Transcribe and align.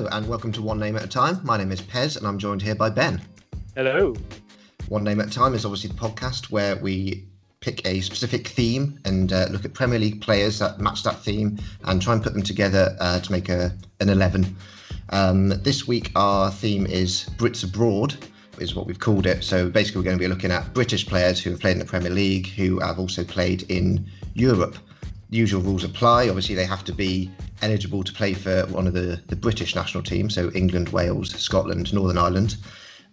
Hello, 0.00 0.16
and 0.16 0.26
welcome 0.28 0.50
to 0.52 0.62
One 0.62 0.80
Name 0.80 0.96
at 0.96 1.04
a 1.04 1.06
Time. 1.06 1.38
My 1.42 1.58
name 1.58 1.70
is 1.70 1.82
Pez, 1.82 2.16
and 2.16 2.26
I'm 2.26 2.38
joined 2.38 2.62
here 2.62 2.74
by 2.74 2.88
Ben. 2.88 3.20
Hello. 3.76 4.14
One 4.88 5.04
Name 5.04 5.20
at 5.20 5.26
a 5.26 5.30
Time 5.30 5.52
is 5.52 5.66
obviously 5.66 5.90
the 5.90 5.96
podcast 5.96 6.50
where 6.50 6.76
we 6.76 7.28
pick 7.60 7.86
a 7.86 8.00
specific 8.00 8.48
theme 8.48 8.98
and 9.04 9.30
uh, 9.30 9.48
look 9.50 9.66
at 9.66 9.74
Premier 9.74 9.98
League 9.98 10.22
players 10.22 10.58
that 10.60 10.80
match 10.80 11.02
that 11.02 11.18
theme 11.18 11.58
and 11.84 12.00
try 12.00 12.14
and 12.14 12.22
put 12.22 12.32
them 12.32 12.42
together 12.42 12.96
uh, 12.98 13.20
to 13.20 13.30
make 13.30 13.50
a, 13.50 13.76
an 14.00 14.08
11. 14.08 14.56
Um, 15.10 15.50
this 15.50 15.86
week, 15.86 16.12
our 16.16 16.50
theme 16.50 16.86
is 16.86 17.28
Brits 17.36 17.62
Abroad, 17.62 18.14
is 18.58 18.74
what 18.74 18.86
we've 18.86 19.00
called 19.00 19.26
it. 19.26 19.44
So 19.44 19.68
basically, 19.68 19.98
we're 19.98 20.06
going 20.06 20.16
to 20.16 20.24
be 20.24 20.28
looking 20.28 20.50
at 20.50 20.72
British 20.72 21.06
players 21.06 21.42
who 21.42 21.50
have 21.50 21.60
played 21.60 21.72
in 21.72 21.78
the 21.78 21.84
Premier 21.84 22.08
League, 22.08 22.46
who 22.46 22.78
have 22.78 22.98
also 22.98 23.22
played 23.22 23.70
in 23.70 24.06
Europe. 24.32 24.78
Usual 25.30 25.62
rules 25.62 25.84
apply. 25.84 26.28
Obviously, 26.28 26.54
they 26.54 26.66
have 26.66 26.84
to 26.84 26.92
be 26.92 27.30
eligible 27.62 28.02
to 28.02 28.12
play 28.12 28.34
for 28.34 28.66
one 28.66 28.86
of 28.86 28.94
the, 28.94 29.20
the 29.28 29.36
British 29.36 29.74
national 29.74 30.02
teams, 30.02 30.34
so 30.34 30.50
England, 30.54 30.88
Wales, 30.90 31.30
Scotland, 31.34 31.92
Northern 31.92 32.18
Ireland. 32.18 32.56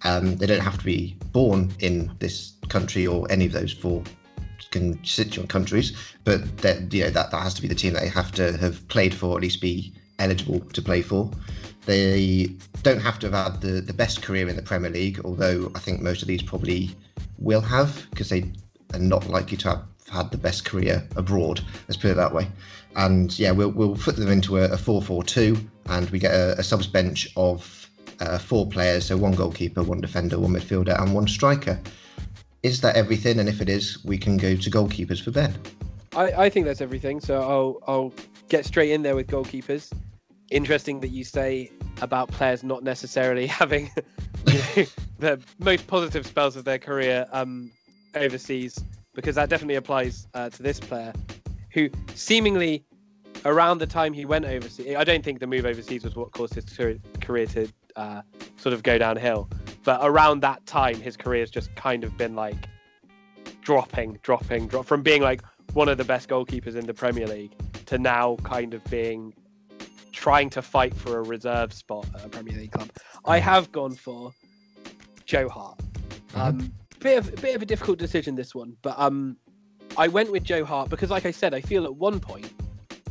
Um, 0.03 0.37
they 0.37 0.45
don't 0.45 0.61
have 0.61 0.77
to 0.77 0.85
be 0.85 1.17
born 1.31 1.71
in 1.79 2.11
this 2.19 2.53
country 2.69 3.07
or 3.07 3.29
any 3.31 3.45
of 3.45 3.51
those 3.51 3.73
four 3.73 4.03
constituent 4.71 5.49
countries, 5.49 5.95
but 6.23 6.57
that 6.59 6.91
you 6.93 7.03
know 7.03 7.09
that, 7.09 7.31
that 7.31 7.41
has 7.41 7.53
to 7.55 7.61
be 7.61 7.67
the 7.67 7.75
team 7.75 7.93
that 7.93 8.01
they 8.01 8.09
have 8.09 8.31
to 8.33 8.57
have 8.57 8.87
played 8.87 9.13
for, 9.13 9.37
at 9.37 9.41
least 9.41 9.61
be 9.61 9.93
eligible 10.19 10.59
to 10.59 10.81
play 10.81 11.01
for. 11.01 11.31
They 11.85 12.49
don't 12.83 12.99
have 12.99 13.17
to 13.19 13.31
have 13.31 13.53
had 13.53 13.61
the, 13.61 13.81
the 13.81 13.93
best 13.93 14.21
career 14.21 14.49
in 14.49 14.55
the 14.55 14.61
Premier 14.61 14.89
League, 14.89 15.21
although 15.23 15.71
I 15.73 15.79
think 15.79 16.01
most 16.01 16.21
of 16.21 16.27
these 16.27 16.43
probably 16.43 16.95
will 17.37 17.61
have 17.61 18.07
because 18.09 18.29
they 18.29 18.51
are 18.93 18.99
not 18.99 19.27
likely 19.29 19.57
to 19.57 19.69
have 19.69 19.83
had 20.11 20.31
the 20.31 20.37
best 20.37 20.65
career 20.65 21.07
abroad. 21.15 21.61
Let's 21.87 21.97
put 21.97 22.11
it 22.11 22.15
that 22.15 22.33
way. 22.33 22.47
And 22.95 23.37
yeah, 23.37 23.51
we'll 23.51 23.71
we'll 23.71 23.95
put 23.95 24.15
them 24.15 24.29
into 24.29 24.57
a, 24.57 24.65
a 24.65 24.77
4-4-2, 24.77 25.63
and 25.87 26.09
we 26.09 26.19
get 26.19 26.33
a, 26.33 26.59
a 26.59 26.63
subs 26.63 26.87
bench 26.87 27.31
of 27.35 27.89
uh, 28.19 28.37
four 28.37 28.67
players, 28.67 29.05
so 29.05 29.17
one 29.17 29.33
goalkeeper, 29.33 29.83
one 29.83 30.01
defender, 30.01 30.39
one 30.39 30.51
midfielder, 30.51 30.99
and 30.99 31.13
one 31.13 31.27
striker. 31.27 31.79
Is 32.63 32.81
that 32.81 32.95
everything? 32.95 33.39
And 33.39 33.47
if 33.47 33.61
it 33.61 33.69
is, 33.69 34.03
we 34.03 34.17
can 34.17 34.37
go 34.37 34.55
to 34.55 34.71
goalkeepers 34.71 35.21
for 35.21 35.31
Ben. 35.31 35.55
I, 36.15 36.45
I 36.45 36.49
think 36.49 36.65
that's 36.65 36.81
everything. 36.81 37.19
So 37.19 37.41
I'll 37.41 37.79
I'll 37.87 38.13
get 38.49 38.65
straight 38.65 38.91
in 38.91 39.03
there 39.03 39.15
with 39.15 39.27
goalkeepers. 39.27 39.91
Interesting 40.49 40.99
that 41.01 41.09
you 41.09 41.23
say 41.23 41.71
about 42.01 42.29
players 42.29 42.63
not 42.63 42.83
necessarily 42.83 43.45
having 43.61 43.91
you 44.47 44.53
know, 44.77 44.85
the 45.19 45.39
most 45.59 45.87
positive 45.87 46.25
spells 46.25 46.55
of 46.55 46.65
their 46.65 46.79
career 46.79 47.27
um, 47.31 47.71
overseas, 48.15 48.83
because 49.17 49.33
that 49.33 49.49
definitely 49.49 49.75
applies 49.75 50.27
uh, 50.35 50.47
to 50.47 50.61
this 50.61 50.79
player, 50.79 51.11
who 51.71 51.89
seemingly 52.13 52.85
around 53.45 53.79
the 53.79 53.87
time 53.87 54.13
he 54.13 54.25
went 54.25 54.45
overseas. 54.45 54.95
I 54.95 55.03
don't 55.03 55.25
think 55.25 55.39
the 55.39 55.47
move 55.47 55.65
overseas 55.65 56.03
was 56.03 56.15
what 56.15 56.31
caused 56.31 56.53
his 56.53 56.65
career 57.19 57.47
to 57.47 57.67
uh, 57.95 58.21
sort 58.57 58.73
of 58.73 58.83
go 58.83 58.99
downhill, 58.99 59.49
but 59.83 59.99
around 60.03 60.41
that 60.41 60.63
time, 60.67 61.01
his 61.01 61.17
career 61.17 61.39
has 61.39 61.49
just 61.49 61.75
kind 61.75 62.03
of 62.03 62.15
been 62.15 62.35
like 62.35 62.69
dropping, 63.61 64.19
dropping, 64.21 64.67
drop 64.67 64.85
from 64.85 65.01
being 65.01 65.23
like 65.23 65.41
one 65.73 65.89
of 65.89 65.97
the 65.97 66.03
best 66.03 66.29
goalkeepers 66.29 66.75
in 66.75 66.85
the 66.85 66.93
Premier 66.93 67.25
League 67.25 67.53
to 67.87 67.97
now 67.97 68.37
kind 68.43 68.75
of 68.75 68.83
being 68.85 69.33
trying 70.11 70.49
to 70.51 70.61
fight 70.61 70.95
for 70.95 71.17
a 71.17 71.23
reserve 71.23 71.73
spot 71.73 72.05
at 72.13 72.23
a 72.23 72.29
Premier 72.29 72.55
League 72.55 72.71
club. 72.71 72.91
I 73.25 73.39
have 73.39 73.71
gone 73.71 73.95
for 73.95 74.31
Joe 75.25 75.49
Hart. 75.49 75.79
Mm-hmm. 76.33 76.39
Um, 76.39 76.73
bit 76.99 77.17
of 77.17 77.35
bit 77.41 77.55
of 77.55 77.61
a 77.61 77.65
difficult 77.65 77.99
decision 77.99 78.35
this 78.35 78.53
one, 78.53 78.75
but 78.81 78.95
um, 78.97 79.37
I 79.97 80.07
went 80.07 80.31
with 80.31 80.43
Joe 80.43 80.65
Hart 80.65 80.89
because, 80.89 81.09
like 81.09 81.25
I 81.25 81.31
said, 81.31 81.53
I 81.53 81.61
feel 81.61 81.85
at 81.85 81.95
one 81.95 82.19
point, 82.19 82.51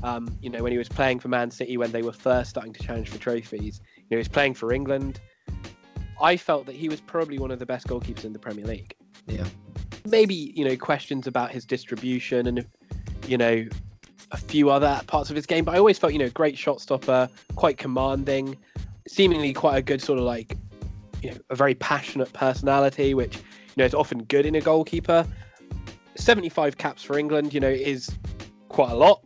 um, 0.03 0.37
you 0.41 0.50
know, 0.50 0.62
when 0.62 0.72
he 0.72 0.78
was 0.78 0.88
playing 0.88 1.21
for 1.21 1.28
Man 1.28 1.50
City 1.50 1.77
when 1.77 1.93
they 1.93 2.03
were 2.03 2.12
first 2.12 2.50
starting 2.50 2.72
to 2.72 2.83
challenge 2.83 3.09
for 3.09 3.19
trophies, 3.19 3.81
you 3.97 4.03
know, 4.03 4.16
he 4.16 4.16
was 4.16 4.28
playing 4.28 4.55
for 4.55 4.72
England. 4.72 5.21
I 6.21 6.37
felt 6.37 6.66
that 6.66 6.75
he 6.75 6.88
was 6.88 7.00
probably 7.00 7.38
one 7.38 7.50
of 7.50 7.59
the 7.59 7.66
best 7.66 7.87
goalkeepers 7.87 8.25
in 8.25 8.33
the 8.33 8.38
Premier 8.38 8.65
League. 8.65 8.94
Yeah. 9.27 9.44
Maybe 10.05 10.53
you 10.55 10.65
know 10.65 10.77
questions 10.77 11.27
about 11.27 11.50
his 11.50 11.65
distribution 11.65 12.47
and 12.47 12.65
you 13.27 13.37
know 13.37 13.66
a 14.31 14.37
few 14.37 14.71
other 14.71 15.00
parts 15.06 15.31
of 15.31 15.37
his 15.37 15.47
game, 15.47 15.65
but 15.65 15.75
I 15.75 15.78
always 15.78 15.99
felt 15.99 16.12
you 16.12 16.19
know 16.19 16.31
great 16.31 16.56
shot 16.56 16.81
stopper, 16.81 17.28
quite 17.55 17.78
commanding, 17.78 18.56
seemingly 19.09 19.53
quite 19.53 19.77
a 19.77 19.83
good 19.83 20.00
sort 20.00 20.19
of 20.19 20.25
like 20.25 20.56
you 21.22 21.33
know 21.33 21.39
a 21.50 21.56
very 21.56 21.75
passionate 21.75 22.33
personality, 22.33 23.15
which 23.15 23.39
know 23.76 23.84
is 23.84 23.94
often 23.94 24.25
good 24.25 24.47
in 24.47 24.54
a 24.54 24.60
goalkeeper. 24.60 25.26
75 26.16 26.78
caps 26.78 27.03
for 27.03 27.19
England, 27.19 27.53
you 27.53 27.60
know, 27.60 27.69
is 27.69 28.10
quite 28.69 28.91
a 28.91 28.94
lot. 28.97 29.22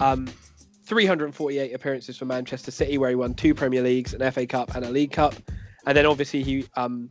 Um, 0.00 0.28
348 0.84 1.74
appearances 1.74 2.16
for 2.16 2.24
Manchester 2.24 2.70
City, 2.70 2.98
where 2.98 3.10
he 3.10 3.16
won 3.16 3.34
two 3.34 3.54
Premier 3.54 3.82
Leagues, 3.82 4.14
an 4.14 4.30
FA 4.30 4.46
Cup, 4.46 4.74
and 4.74 4.84
a 4.84 4.90
League 4.90 5.12
Cup. 5.12 5.34
And 5.86 5.96
then 5.96 6.06
obviously 6.06 6.42
he 6.42 6.66
um, 6.76 7.08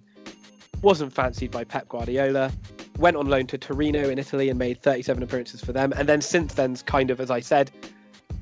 wasn't 0.81 1.13
fancied 1.13 1.51
by 1.51 1.63
Pep 1.63 1.89
Guardiola. 1.89 2.51
Went 2.97 3.17
on 3.17 3.27
loan 3.27 3.45
to 3.47 3.57
Torino 3.57 4.09
in 4.09 4.17
Italy 4.17 4.49
and 4.49 4.57
made 4.57 4.81
37 4.81 5.21
appearances 5.23 5.61
for 5.61 5.71
them. 5.71 5.93
And 5.95 6.09
then 6.09 6.21
since 6.21 6.53
then's 6.53 6.81
kind 6.81 7.11
of, 7.11 7.19
as 7.19 7.29
I 7.29 7.39
said, 7.39 7.71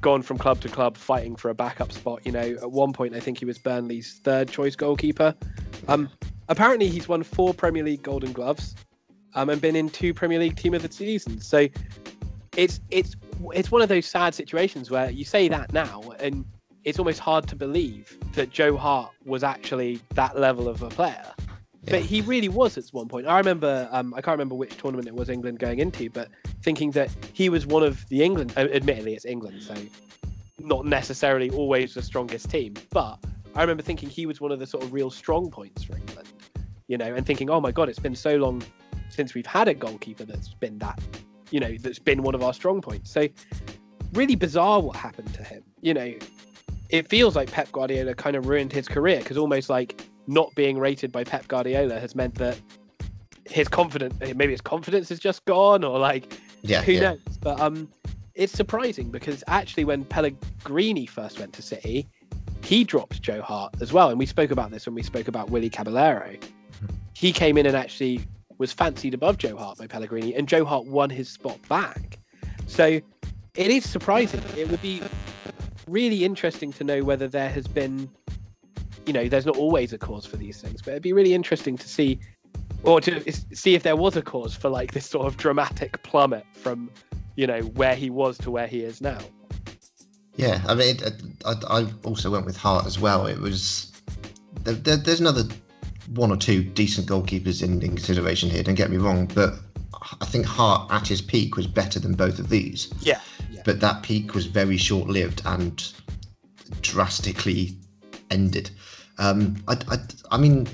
gone 0.01 0.21
from 0.21 0.37
club 0.37 0.61
to 0.61 0.69
club 0.69 0.95
fighting 0.97 1.35
for 1.35 1.49
a 1.49 1.55
backup 1.55 1.91
spot. 1.91 2.21
You 2.25 2.31
know, 2.31 2.55
at 2.61 2.71
one 2.71 2.93
point 2.93 3.15
I 3.15 3.19
think 3.19 3.39
he 3.39 3.45
was 3.45 3.57
Burnley's 3.57 4.19
third 4.23 4.49
choice 4.49 4.75
goalkeeper. 4.75 5.35
Um, 5.87 6.09
apparently 6.47 6.87
he's 6.87 7.07
won 7.07 7.23
four 7.23 7.53
Premier 7.53 7.83
League 7.83 8.03
Golden 8.03 8.31
Gloves, 8.31 8.75
um, 9.33 9.49
and 9.49 9.61
been 9.61 9.75
in 9.75 9.89
two 9.89 10.13
Premier 10.13 10.39
League 10.39 10.55
Team 10.55 10.73
of 10.73 10.81
the 10.81 10.91
Season. 10.91 11.39
So 11.41 11.67
it's 12.57 12.79
it's 12.89 13.15
it's 13.53 13.71
one 13.71 13.81
of 13.81 13.89
those 13.89 14.05
sad 14.05 14.33
situations 14.33 14.89
where 14.89 15.09
you 15.09 15.25
say 15.25 15.47
that 15.49 15.73
now 15.73 16.01
and 16.19 16.45
it's 16.85 16.99
almost 16.99 17.19
hard 17.19 17.47
to 17.47 17.55
believe 17.55 18.17
that 18.33 18.51
Joe 18.51 18.77
Hart 18.77 19.11
was 19.25 19.43
actually 19.43 19.99
that 20.13 20.39
level 20.39 20.69
of 20.69 20.83
a 20.83 20.89
player. 20.89 21.25
Yeah. 21.83 21.91
But 21.91 22.01
he 22.01 22.21
really 22.21 22.47
was 22.47 22.77
at 22.77 22.85
one 22.91 23.07
point. 23.07 23.27
I 23.27 23.37
remember, 23.37 23.89
um, 23.91 24.13
I 24.13 24.21
can't 24.21 24.33
remember 24.33 24.55
which 24.55 24.77
tournament 24.77 25.07
it 25.07 25.15
was 25.15 25.29
England 25.29 25.59
going 25.59 25.79
into, 25.79 26.09
but 26.09 26.29
thinking 26.61 26.91
that 26.91 27.09
he 27.33 27.49
was 27.49 27.65
one 27.65 27.83
of 27.83 28.07
the 28.09 28.23
England. 28.23 28.53
Admittedly, 28.55 29.15
it's 29.15 29.25
England, 29.25 29.61
so 29.61 29.75
not 30.59 30.85
necessarily 30.85 31.49
always 31.49 31.95
the 31.95 32.01
strongest 32.01 32.49
team. 32.49 32.75
But 32.91 33.17
I 33.55 33.61
remember 33.61 33.83
thinking 33.83 34.09
he 34.09 34.25
was 34.25 34.41
one 34.41 34.51
of 34.51 34.59
the 34.59 34.67
sort 34.67 34.83
of 34.83 34.93
real 34.93 35.09
strong 35.09 35.49
points 35.49 35.83
for 35.83 35.95
England, 35.97 36.27
you 36.87 36.97
know, 36.97 37.13
and 37.13 37.25
thinking, 37.25 37.49
oh 37.49 37.61
my 37.61 37.71
god, 37.71 37.89
it's 37.89 37.99
been 37.99 38.15
so 38.15 38.35
long 38.35 38.61
since 39.09 39.33
we've 39.33 39.45
had 39.45 39.67
a 39.67 39.73
goalkeeper 39.73 40.25
that's 40.25 40.53
been 40.53 40.77
that, 40.79 40.99
you 41.51 41.59
know, 41.59 41.75
that's 41.79 41.99
been 41.99 42.21
one 42.21 42.35
of 42.35 42.43
our 42.43 42.53
strong 42.53 42.81
points. 42.81 43.11
So 43.11 43.27
really 44.13 44.35
bizarre 44.35 44.81
what 44.81 44.95
happened 44.95 45.33
to 45.35 45.43
him. 45.43 45.63
You 45.81 45.93
know, 45.93 46.13
it 46.89 47.07
feels 47.09 47.35
like 47.35 47.51
Pep 47.51 47.71
Guardiola 47.71 48.13
kind 48.13 48.35
of 48.35 48.47
ruined 48.47 48.73
his 48.73 48.87
career 48.87 49.19
because 49.19 49.37
almost 49.37 49.69
like 49.69 50.01
not 50.27 50.53
being 50.55 50.77
rated 50.77 51.11
by 51.11 51.23
Pep 51.23 51.47
Guardiola 51.47 51.99
has 51.99 52.15
meant 52.15 52.35
that 52.35 52.59
his 53.45 53.67
confidence, 53.67 54.15
maybe 54.19 54.51
his 54.51 54.61
confidence 54.61 55.11
is 55.11 55.19
just 55.19 55.45
gone, 55.45 55.83
or 55.83 55.99
like 55.99 56.37
Yeah. 56.61 56.81
who 56.81 56.93
yeah. 56.93 56.99
knows? 57.01 57.19
But 57.39 57.59
um, 57.59 57.87
it's 58.33 58.51
surprising 58.51 59.11
because 59.11 59.43
actually, 59.47 59.85
when 59.85 60.03
Pellegrini 60.03 61.05
first 61.05 61.39
went 61.39 61.53
to 61.53 61.61
City, 61.61 62.07
he 62.65 62.83
dropped 62.83 63.21
Joe 63.21 63.41
Hart 63.41 63.75
as 63.79 63.93
well, 63.93 64.09
and 64.09 64.17
we 64.17 64.25
spoke 64.25 64.51
about 64.51 64.71
this 64.71 64.85
when 64.85 64.95
we 64.95 65.03
spoke 65.03 65.27
about 65.27 65.49
Willy 65.51 65.69
Caballero. 65.69 66.35
Hmm. 66.79 66.85
He 67.13 67.31
came 67.31 67.57
in 67.57 67.65
and 67.65 67.75
actually 67.75 68.25
was 68.57 68.71
fancied 68.71 69.13
above 69.13 69.37
Joe 69.37 69.55
Hart 69.55 69.77
by 69.77 69.87
Pellegrini, 69.87 70.33
and 70.33 70.47
Joe 70.47 70.65
Hart 70.65 70.85
won 70.85 71.09
his 71.09 71.29
spot 71.29 71.59
back. 71.69 72.19
So 72.67 72.99
it 73.55 73.67
is 73.67 73.87
surprising. 73.87 74.41
It 74.57 74.69
would 74.69 74.81
be 74.81 75.01
really 75.87 76.25
interesting 76.25 76.73
to 76.73 76.83
know 76.83 77.03
whether 77.03 77.27
there 77.27 77.49
has 77.49 77.67
been, 77.67 78.09
you 79.05 79.13
know, 79.13 79.27
there's 79.29 79.45
not 79.45 79.57
always 79.57 79.93
a 79.93 79.97
cause 79.97 80.25
for 80.25 80.37
these 80.37 80.61
things, 80.61 80.81
but 80.81 80.91
it'd 80.91 81.03
be 81.03 81.13
really 81.13 81.33
interesting 81.33 81.77
to 81.77 81.87
see, 81.87 82.19
or 82.83 82.99
to 83.01 83.31
see 83.53 83.75
if 83.75 83.83
there 83.83 83.95
was 83.95 84.15
a 84.17 84.21
cause 84.21 84.55
for 84.55 84.69
like 84.69 84.93
this 84.93 85.05
sort 85.05 85.27
of 85.27 85.37
dramatic 85.37 86.01
plummet 86.03 86.45
from, 86.53 86.89
you 87.35 87.45
know, 87.45 87.61
where 87.61 87.95
he 87.95 88.09
was 88.09 88.37
to 88.39 88.51
where 88.51 88.67
he 88.67 88.81
is 88.81 89.01
now. 89.01 89.19
Yeah, 90.37 90.61
I 90.67 90.75
mean, 90.75 90.97
it, 90.97 91.21
I, 91.45 91.55
I 91.69 91.87
also 92.03 92.29
went 92.29 92.45
with 92.45 92.57
Hart 92.57 92.85
as 92.85 92.99
well. 92.99 93.25
It 93.27 93.39
was 93.39 93.91
there, 94.63 94.73
there, 94.73 94.97
there's 94.97 95.21
another 95.21 95.43
one 96.13 96.31
or 96.31 96.37
two 96.37 96.63
decent 96.63 97.07
goalkeepers 97.07 97.63
in, 97.63 97.81
in 97.81 97.95
consideration 97.95 98.49
here. 98.49 98.63
Don't 98.63 98.75
get 98.75 98.91
me 98.91 98.97
wrong, 98.97 99.27
but 99.33 99.53
I 100.21 100.25
think 100.25 100.45
Hart 100.45 100.91
at 100.91 101.07
his 101.07 101.21
peak 101.21 101.55
was 101.55 101.67
better 101.67 101.99
than 101.99 102.13
both 102.13 102.39
of 102.39 102.49
these. 102.49 102.93
Yeah. 102.99 103.19
Yeah. 103.49 103.61
But 103.65 103.79
that 103.79 104.03
peak 104.03 104.35
was 104.35 104.45
very 104.45 104.77
short-lived 104.77 105.41
and 105.45 105.91
drastically 106.81 107.77
ended. 108.29 108.69
Um, 109.17 109.63
I, 109.67 109.77
I, 109.89 109.97
I 110.31 110.37
mean, 110.37 110.67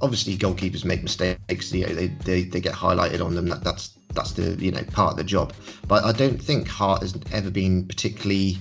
obviously 0.00 0.36
goalkeepers 0.36 0.84
make 0.84 1.02
mistakes. 1.02 1.72
You 1.72 1.86
know, 1.86 1.94
they, 1.94 2.06
they, 2.08 2.44
they 2.44 2.60
get 2.60 2.74
highlighted 2.74 3.24
on 3.24 3.34
them. 3.34 3.46
That, 3.46 3.62
that's 3.62 3.90
that's 4.14 4.32
the 4.32 4.52
you 4.64 4.70
know 4.70 4.82
part 4.92 5.12
of 5.12 5.16
the 5.16 5.24
job. 5.24 5.52
But 5.88 6.04
I 6.04 6.12
don't 6.12 6.40
think 6.40 6.68
Hart 6.68 7.02
has 7.02 7.18
ever 7.32 7.50
been 7.50 7.86
particularly 7.86 8.58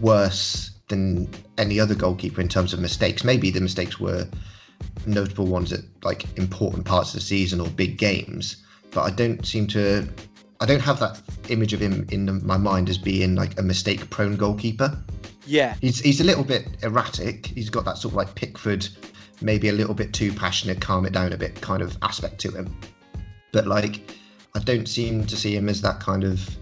worse 0.00 0.70
than 0.88 1.28
any 1.58 1.80
other 1.80 1.94
goalkeeper 1.94 2.40
in 2.40 2.48
terms 2.48 2.72
of 2.72 2.80
mistakes. 2.80 3.24
Maybe 3.24 3.50
the 3.50 3.60
mistakes 3.60 3.98
were 3.98 4.28
notable 5.06 5.46
ones 5.46 5.72
at 5.72 5.80
like 6.02 6.26
important 6.38 6.84
parts 6.84 7.10
of 7.10 7.14
the 7.14 7.20
season 7.20 7.60
or 7.60 7.68
big 7.68 7.98
games. 7.98 8.64
But 8.90 9.02
I 9.02 9.10
don't 9.10 9.44
seem 9.44 9.66
to. 9.68 10.08
I 10.60 10.66
don't 10.66 10.80
have 10.80 11.00
that 11.00 11.20
image 11.48 11.72
of 11.72 11.80
him 11.80 12.06
in 12.10 12.44
my 12.46 12.56
mind 12.56 12.88
as 12.88 12.96
being 12.96 13.34
like 13.34 13.58
a 13.58 13.62
mistake-prone 13.62 14.36
goalkeeper. 14.36 14.96
Yeah, 15.46 15.74
He's 15.80 16.00
he's 16.00 16.20
a 16.20 16.24
little 16.24 16.44
bit 16.44 16.66
erratic. 16.82 17.46
He's 17.46 17.68
got 17.68 17.84
that 17.84 17.98
sort 17.98 18.12
of 18.12 18.16
like 18.16 18.34
Pickford, 18.34 18.88
maybe 19.42 19.68
a 19.68 19.72
little 19.72 19.94
bit 19.94 20.12
too 20.12 20.32
passionate, 20.32 20.80
calm 20.80 21.04
it 21.06 21.12
down 21.12 21.32
a 21.32 21.36
bit 21.36 21.60
kind 21.60 21.82
of 21.82 21.98
aspect 22.02 22.38
to 22.42 22.50
him. 22.50 22.74
But 23.52 23.66
like, 23.66 24.16
I 24.54 24.60
don't 24.60 24.88
seem 24.88 25.26
to 25.26 25.36
see 25.36 25.54
him 25.54 25.68
as 25.68 25.82
that 25.82 26.00
kind 26.00 26.24
of 26.24 26.56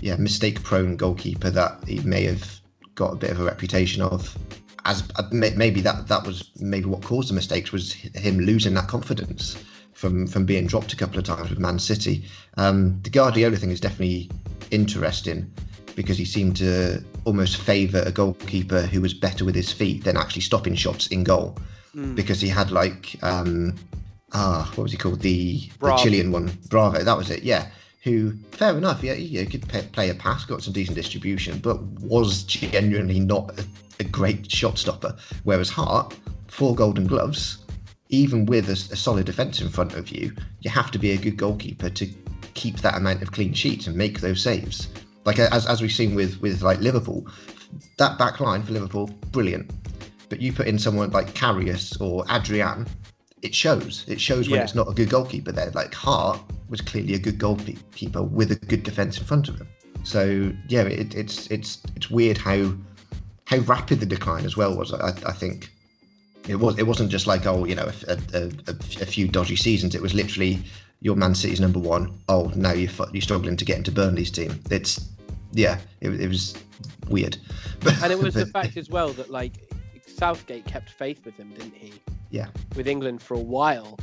yeah 0.00 0.16
mistake-prone 0.16 0.96
goalkeeper 0.96 1.50
that 1.50 1.84
he 1.86 2.00
may 2.00 2.24
have 2.24 2.55
got 2.96 3.12
a 3.12 3.16
bit 3.16 3.30
of 3.30 3.40
a 3.40 3.44
reputation 3.44 4.02
of. 4.02 4.36
As 4.84 5.02
uh, 5.16 5.24
maybe 5.32 5.80
that 5.80 6.06
that 6.06 6.24
was 6.24 6.50
maybe 6.60 6.86
what 6.86 7.02
caused 7.02 7.30
the 7.30 7.34
mistakes 7.34 7.72
was 7.72 7.92
him 7.92 8.38
losing 8.38 8.74
that 8.74 8.88
confidence 8.88 9.56
from 9.92 10.26
from 10.26 10.44
being 10.44 10.66
dropped 10.66 10.92
a 10.92 10.96
couple 10.96 11.18
of 11.18 11.24
times 11.24 11.50
with 11.50 11.58
Man 11.58 11.78
City. 11.78 12.24
Um, 12.56 13.00
the 13.02 13.10
Guardiola 13.10 13.56
thing 13.56 13.70
is 13.70 13.80
definitely 13.80 14.30
interesting 14.70 15.52
because 15.96 16.18
he 16.18 16.24
seemed 16.24 16.56
to 16.58 17.02
almost 17.24 17.56
favour 17.56 18.02
a 18.06 18.12
goalkeeper 18.12 18.82
who 18.82 19.00
was 19.00 19.14
better 19.14 19.44
with 19.44 19.54
his 19.54 19.72
feet 19.72 20.04
than 20.04 20.16
actually 20.16 20.42
stopping 20.42 20.74
shots 20.74 21.08
in 21.08 21.24
goal. 21.24 21.56
Mm. 21.96 22.14
Because 22.14 22.40
he 22.40 22.48
had 22.48 22.70
like 22.70 23.16
um, 23.22 23.74
ah, 24.32 24.70
what 24.74 24.84
was 24.84 24.92
he 24.92 24.98
called? 24.98 25.20
The, 25.20 25.68
the 25.80 25.96
Chilean 25.96 26.30
one, 26.30 26.56
Bravo. 26.68 27.02
That 27.02 27.16
was 27.16 27.30
it. 27.30 27.42
Yeah. 27.42 27.68
Who, 28.06 28.34
fair 28.52 28.78
enough, 28.78 29.02
yeah, 29.02 29.14
he, 29.14 29.44
could 29.46 29.66
play 29.92 30.10
a 30.10 30.14
pass, 30.14 30.44
got 30.44 30.62
some 30.62 30.72
decent 30.72 30.94
distribution, 30.94 31.58
but 31.58 31.82
was 32.00 32.44
genuinely 32.44 33.18
not 33.18 33.58
a, 33.58 33.66
a 33.98 34.04
great 34.04 34.48
shot 34.48 34.78
stopper. 34.78 35.16
Whereas 35.42 35.70
Hart, 35.70 36.16
four 36.46 36.76
Golden 36.76 37.08
Gloves, 37.08 37.64
even 38.08 38.46
with 38.46 38.68
a 38.68 38.76
solid 38.76 39.26
defence 39.26 39.60
in 39.60 39.68
front 39.68 39.94
of 39.94 40.08
you, 40.10 40.30
you 40.60 40.70
have 40.70 40.92
to 40.92 41.00
be 41.00 41.10
a 41.10 41.16
good 41.16 41.36
goalkeeper 41.36 41.90
to 41.90 42.06
keep 42.54 42.76
that 42.76 42.96
amount 42.96 43.22
of 43.22 43.32
clean 43.32 43.52
sheets 43.52 43.88
and 43.88 43.96
make 43.96 44.20
those 44.20 44.40
saves. 44.40 44.86
Like 45.24 45.40
as, 45.40 45.66
as 45.66 45.82
we've 45.82 45.90
seen 45.90 46.14
with 46.14 46.40
with 46.40 46.62
like 46.62 46.78
Liverpool, 46.78 47.26
that 47.98 48.18
back 48.18 48.38
line 48.38 48.62
for 48.62 48.70
Liverpool, 48.70 49.08
brilliant. 49.32 49.68
But 50.28 50.40
you 50.40 50.52
put 50.52 50.68
in 50.68 50.78
someone 50.78 51.10
like 51.10 51.34
Karius 51.34 52.00
or 52.00 52.24
Adrian, 52.30 52.86
it 53.42 53.52
shows. 53.52 54.04
It 54.06 54.20
shows 54.20 54.48
when 54.48 54.58
Yeah. 54.58 54.64
it's 54.64 54.76
not 54.76 54.88
a 54.88 54.94
good 54.94 55.10
goalkeeper 55.10 55.50
there. 55.50 55.72
Like 55.72 55.92
Hart 55.92 56.40
was 56.68 56.80
clearly 56.80 57.14
a 57.14 57.18
good 57.18 57.38
goalkeeper 57.38 58.22
with 58.22 58.52
a 58.52 58.56
good 58.56 58.82
defence 58.82 59.18
in 59.18 59.24
front 59.24 59.48
of 59.48 59.60
him. 59.60 59.68
So 60.04 60.52
yeah, 60.68 60.82
it, 60.82 61.14
it's 61.14 61.46
it's 61.48 61.82
it's 61.96 62.10
weird 62.10 62.38
how 62.38 62.72
how 63.46 63.58
rapid 63.58 64.00
the 64.00 64.06
decline 64.06 64.44
as 64.44 64.56
well 64.56 64.76
was. 64.76 64.92
I, 64.92 65.08
I 65.08 65.32
think 65.32 65.70
it 66.48 66.56
was 66.56 66.78
it 66.78 66.86
wasn't 66.86 67.10
just 67.10 67.26
like 67.26 67.46
oh 67.46 67.64
you 67.64 67.74
know 67.74 67.90
a, 68.08 68.12
a, 68.34 68.50
a, 68.68 68.70
a 69.02 69.06
few 69.06 69.28
dodgy 69.28 69.56
seasons. 69.56 69.94
It 69.94 70.02
was 70.02 70.14
literally 70.14 70.62
your 71.00 71.16
Man 71.16 71.34
City's 71.34 71.60
number 71.60 71.78
one. 71.78 72.16
Oh 72.28 72.52
now 72.54 72.72
you're 72.72 72.90
you're 73.12 73.22
struggling 73.22 73.56
to 73.56 73.64
get 73.64 73.78
into 73.78 73.90
Burnley's 73.90 74.30
team. 74.30 74.60
It's 74.70 75.10
yeah, 75.52 75.78
it, 76.00 76.10
it 76.20 76.28
was 76.28 76.56
weird. 77.08 77.36
But, 77.80 78.02
and 78.02 78.10
it 78.10 78.18
was 78.18 78.34
the 78.34 78.46
fact 78.46 78.76
as 78.78 78.88
well 78.88 79.10
that 79.10 79.30
like 79.30 79.52
Southgate 80.06 80.64
kept 80.64 80.90
faith 80.90 81.24
with 81.24 81.36
him, 81.36 81.50
didn't 81.50 81.74
he? 81.74 81.92
Yeah. 82.30 82.46
With 82.74 82.88
England 82.88 83.22
for 83.22 83.34
a 83.34 83.40
while, 83.40 83.98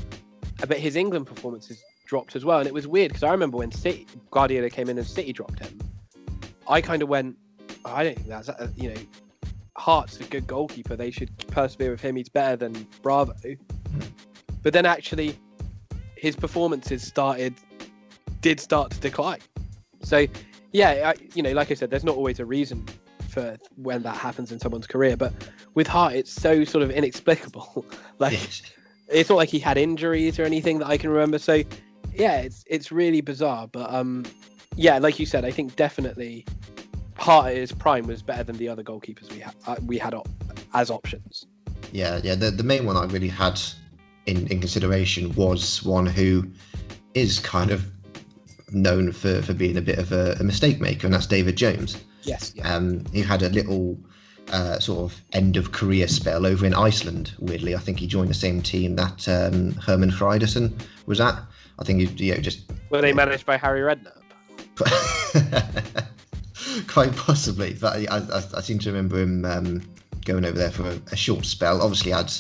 but 0.68 0.78
his 0.78 0.96
England 0.96 1.26
performances 1.26 1.84
dropped 2.14 2.36
as 2.36 2.46
well, 2.46 2.60
and 2.60 2.68
it 2.68 2.74
was 2.76 2.88
weird 2.88 3.10
because 3.10 3.24
I 3.24 3.32
remember 3.32 3.58
when 3.58 3.72
City 3.72 4.06
Guardiola 4.30 4.70
came 4.70 4.88
in 4.88 5.00
and 5.00 5.08
City 5.08 5.34
dropped 5.34 5.58
him, 5.66 5.80
I 6.68 6.80
kind 6.80 7.02
of 7.02 7.10
went, 7.10 7.36
"Oh, 7.86 7.92
I 7.92 8.04
don't 8.04 8.16
think 8.16 8.28
that's 8.28 8.50
uh, 8.50 8.68
you 8.76 8.94
know, 8.94 9.02
Hart's 9.78 10.20
a 10.20 10.24
good 10.26 10.46
goalkeeper. 10.46 10.96
They 10.96 11.10
should 11.10 11.36
persevere 11.48 11.90
with 11.90 12.02
him. 12.02 12.16
He's 12.16 12.30
better 12.30 12.56
than 12.56 12.88
Bravo. 13.02 13.34
But 14.62 14.74
then 14.74 14.86
actually, 14.86 15.36
his 16.16 16.36
performances 16.36 17.02
started 17.02 17.56
did 18.42 18.60
start 18.60 18.92
to 18.92 19.00
decline. 19.00 19.42
So 20.04 20.28
yeah, 20.72 21.14
I, 21.16 21.16
you 21.34 21.42
know, 21.42 21.54
like 21.54 21.72
I 21.72 21.74
said, 21.74 21.90
there's 21.90 22.04
not 22.04 22.16
always 22.16 22.40
a 22.40 22.46
reason 22.46 22.86
for 23.28 23.58
when 23.78 24.04
that 24.04 24.18
happens 24.18 24.52
in 24.52 24.60
someone's 24.60 24.86
career, 24.86 25.18
but 25.18 25.34
with 25.74 25.88
Hart, 25.88 26.14
it's 26.14 26.32
so 26.32 26.64
sort 26.64 26.84
of 26.84 26.92
inexplicable. 26.92 27.88
like 28.20 28.38
it's 29.08 29.30
not 29.30 29.36
like 29.36 29.50
he 29.50 29.58
had 29.58 29.80
injuries 29.80 30.38
or 30.38 30.44
anything 30.44 30.78
that 30.80 30.88
I 30.88 30.98
can 30.98 31.10
remember. 31.10 31.40
So 31.40 31.64
yeah, 32.16 32.38
it's 32.38 32.64
it's 32.68 32.92
really 32.92 33.22
bizarre. 33.22 33.68
But 33.68 33.94
um, 33.94 34.26
yeah, 34.76 34.98
like 35.00 35.20
you 35.20 35.26
said, 35.26 35.46
I 35.46 35.52
think 35.52 35.76
definitely 35.76 36.46
part 37.16 37.52
of 37.52 37.58
his 37.58 37.72
prime 37.72 38.08
was 38.08 38.22
better 38.22 38.44
than 38.44 38.58
the 38.58 38.68
other 38.70 38.84
goalkeepers 38.84 39.32
we 39.32 39.40
had 39.40 39.56
uh, 39.68 39.76
we 39.86 39.98
had 39.98 40.14
op- 40.14 40.30
as 40.74 40.90
options. 40.90 41.46
Yeah, 41.92 42.20
yeah. 42.24 42.36
The 42.36 42.52
the 42.52 42.64
main 42.64 42.86
one 42.86 42.98
I 42.98 43.06
really 43.06 43.28
had 43.28 43.60
in, 44.26 44.48
in 44.48 44.60
consideration 44.60 45.34
was 45.36 45.84
one 45.84 46.06
who 46.06 46.50
is 47.14 47.40
kind 47.40 47.72
of 47.72 47.86
known 48.72 49.12
for, 49.12 49.42
for 49.42 49.54
being 49.54 49.78
a 49.78 49.82
bit 49.82 50.00
of 50.00 50.12
a, 50.12 50.36
a 50.40 50.44
mistake 50.44 50.80
maker, 50.80 51.08
and 51.08 51.14
that's 51.14 51.28
David 51.28 51.56
James. 51.56 52.04
Yes. 52.24 52.54
Um, 52.64 53.06
he 53.12 53.22
had 53.22 53.44
a 53.44 53.50
little 53.50 53.98
uh, 54.52 54.80
sort 54.80 55.12
of 55.12 55.22
end 55.34 55.58
of 55.58 55.72
career 55.72 56.08
spell 56.08 56.46
over 56.46 56.66
in 56.66 56.74
Iceland. 56.74 57.34
Weirdly, 57.40 57.76
I 57.76 57.80
think 57.80 58.00
he 58.00 58.08
joined 58.08 58.30
the 58.30 58.36
same 58.36 58.62
team 58.62 58.96
that 58.96 59.28
um, 59.28 59.72
Hermann 59.74 60.12
Hreidarsson 60.12 60.74
was 61.06 61.20
at. 61.20 61.40
I 61.80 61.84
think 61.84 62.02
he 62.02 62.26
you 62.26 62.36
know, 62.36 62.42
just 62.42 62.72
Were 62.90 63.02
they 63.02 63.14
managed 63.14 63.46
by 63.46 63.58
Harry 63.58 63.82
Redknapp? 63.82 64.20
quite 66.88 67.16
possibly, 67.16 67.76
but 67.80 68.10
I, 68.10 68.18
I, 68.18 68.44
I 68.58 68.62
seem 68.62 68.80
to 68.80 68.90
remember 68.90 69.20
him 69.20 69.46
um, 69.46 69.82
going 70.26 70.46
over 70.46 70.58
there 70.58 70.72
for 70.72 70.90
a, 70.90 71.00
a 71.12 71.16
short 71.16 71.46
spell. 71.46 71.82
Obviously, 71.82 72.12
had 72.12 72.32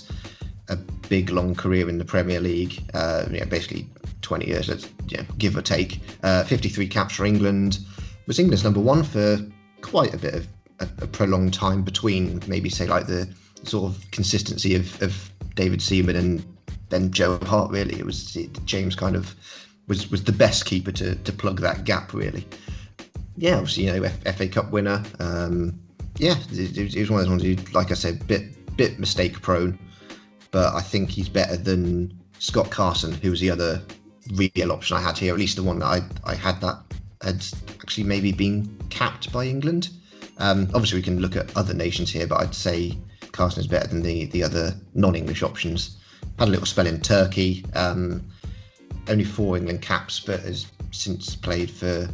a 0.69 0.75
big, 1.09 1.29
long 1.29 1.55
career 1.55 1.89
in 1.89 1.97
the 1.97 2.05
Premier 2.05 2.39
League. 2.39 2.81
Uh, 2.93 3.25
you 3.31 3.39
know, 3.39 3.45
basically 3.45 3.87
20 4.21 4.47
years, 4.47 4.67
you 5.07 5.17
know, 5.17 5.23
give 5.37 5.57
or 5.57 5.61
take. 5.61 5.99
Uh, 6.23 6.43
53 6.43 6.87
caps 6.87 7.15
for 7.15 7.25
England. 7.25 7.79
Was 8.27 8.39
England's 8.39 8.63
number 8.63 8.79
one 8.79 9.03
for 9.03 9.39
quite 9.81 10.13
a 10.13 10.17
bit 10.17 10.33
of 10.33 10.47
a, 10.79 10.87
a 11.03 11.07
prolonged 11.07 11.53
time 11.53 11.83
between 11.83 12.41
maybe 12.47 12.69
say 12.69 12.87
like 12.87 13.07
the 13.07 13.27
sort 13.63 13.91
of 13.91 14.11
consistency 14.11 14.75
of, 14.75 15.01
of 15.01 15.31
David 15.55 15.81
Seaman 15.81 16.15
and 16.15 16.45
then 16.93 17.11
Joe 17.11 17.37
Hart. 17.39 17.71
Really, 17.71 17.99
it 17.99 18.05
was 18.05 18.37
James 18.65 18.95
kind 18.95 19.15
of 19.15 19.35
was 19.87 20.09
was 20.09 20.23
the 20.23 20.31
best 20.31 20.65
keeper 20.65 20.91
to 20.93 21.15
to 21.15 21.31
plug 21.31 21.59
that 21.61 21.83
gap. 21.83 22.13
Really, 22.13 22.47
yeah. 23.37 23.55
Obviously, 23.55 23.85
you 23.85 23.93
know, 23.93 24.03
F- 24.03 24.35
FA 24.37 24.47
Cup 24.47 24.71
winner. 24.71 25.03
Um, 25.19 25.79
yeah, 26.17 26.35
it, 26.51 26.77
it 26.77 26.99
was 26.99 27.09
one 27.09 27.19
of 27.19 27.25
those 27.25 27.31
ones 27.31 27.43
who, 27.43 27.55
like 27.73 27.91
I 27.91 27.95
said, 27.95 28.25
bit 28.27 28.77
bit 28.77 28.99
mistake 28.99 29.41
prone, 29.41 29.77
but 30.51 30.73
I 30.73 30.81
think 30.81 31.09
he's 31.09 31.29
better 31.29 31.57
than 31.57 32.17
Scott 32.39 32.69
Carson, 32.69 33.13
who 33.13 33.31
was 33.31 33.39
the 33.39 33.49
other 33.49 33.81
real 34.35 34.71
option 34.71 34.95
I 34.95 35.01
had 35.01 35.17
here. 35.17 35.33
At 35.33 35.39
least 35.39 35.55
the 35.55 35.63
one 35.63 35.79
that 35.79 35.87
I 35.87 36.01
I 36.23 36.35
had 36.35 36.61
that 36.61 36.79
had 37.21 37.45
actually 37.81 38.03
maybe 38.03 38.31
been 38.31 38.77
capped 38.89 39.31
by 39.31 39.45
England. 39.45 39.89
Um, 40.37 40.67
obviously, 40.73 40.99
we 40.99 41.03
can 41.03 41.19
look 41.19 41.35
at 41.35 41.55
other 41.55 41.73
nations 41.73 42.11
here, 42.11 42.27
but 42.27 42.41
I'd 42.41 42.55
say 42.55 42.97
Carson 43.31 43.61
is 43.61 43.67
better 43.67 43.87
than 43.87 44.01
the 44.01 44.25
the 44.27 44.43
other 44.43 44.75
non-English 44.93 45.43
options. 45.43 45.97
Had 46.39 46.47
a 46.47 46.51
little 46.51 46.65
spell 46.65 46.87
in 46.87 46.99
Turkey. 47.01 47.65
Um, 47.75 48.23
only 49.09 49.23
four 49.23 49.57
England 49.57 49.81
caps, 49.81 50.19
but 50.19 50.39
has 50.41 50.67
since 50.91 51.35
played 51.35 51.69
for. 51.69 52.07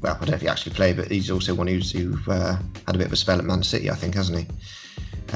Well, 0.00 0.14
I 0.14 0.18
don't 0.20 0.28
know 0.30 0.34
if 0.36 0.42
he 0.42 0.48
actually 0.48 0.74
played, 0.74 0.96
but 0.96 1.10
he's 1.10 1.30
also 1.30 1.54
one 1.54 1.66
who's 1.66 1.90
who 1.90 2.16
uh, 2.28 2.56
had 2.86 2.94
a 2.94 2.98
bit 2.98 3.08
of 3.08 3.12
a 3.12 3.16
spell 3.16 3.38
at 3.38 3.44
Man 3.44 3.62
City, 3.64 3.90
I 3.90 3.94
think, 3.94 4.14
hasn't 4.14 4.38
he? 4.38 4.46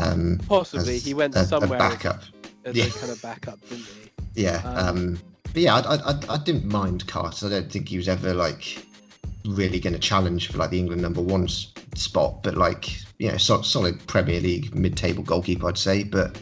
Um, 0.00 0.40
Possibly. 0.48 0.96
as 0.96 1.04
He 1.04 1.14
went 1.14 1.34
a, 1.34 1.40
a 1.40 1.44
somewhere 1.44 1.80
as, 1.82 1.92
backup. 1.94 2.22
as 2.64 2.76
Yeah. 2.76 2.84
a 2.84 2.90
kind 2.90 3.12
of 3.12 3.20
backup, 3.22 3.60
didn't 3.68 3.84
he? 3.84 4.10
Yeah. 4.44 4.62
Um, 4.64 4.88
Um, 4.98 5.18
but 5.52 5.62
yeah, 5.62 5.74
I, 5.76 5.80
I, 5.80 5.96
I, 6.12 6.18
I 6.30 6.36
didn't 6.38 6.64
mind 6.64 7.06
Carter. 7.06 7.46
I 7.46 7.50
don't 7.50 7.70
think 7.70 7.88
he 7.88 7.96
was 7.98 8.08
ever 8.08 8.32
like 8.32 8.78
really 9.44 9.78
going 9.80 9.92
to 9.92 9.98
challenge 9.98 10.48
for 10.50 10.56
like 10.58 10.70
the 10.70 10.78
England 10.78 11.02
number 11.02 11.20
one 11.20 11.48
spot, 11.94 12.42
but 12.42 12.56
like 12.56 12.96
you 13.18 13.30
know, 13.30 13.36
so, 13.36 13.60
solid 13.62 14.04
Premier 14.06 14.40
League 14.40 14.74
mid-table 14.74 15.22
goalkeeper, 15.24 15.68
I'd 15.68 15.76
say. 15.76 16.04
But 16.04 16.40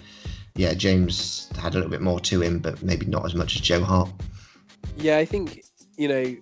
yeah, 0.54 0.74
James 0.74 1.48
had 1.58 1.72
a 1.72 1.76
little 1.76 1.90
bit 1.90 2.00
more 2.00 2.20
to 2.20 2.40
him, 2.40 2.58
but 2.58 2.82
maybe 2.82 3.06
not 3.06 3.24
as 3.24 3.34
much 3.34 3.56
as 3.56 3.62
Joe 3.62 3.82
Hart. 3.82 4.10
Yeah, 4.96 5.18
I 5.18 5.24
think 5.24 5.64
you 5.96 6.08
know 6.08 6.36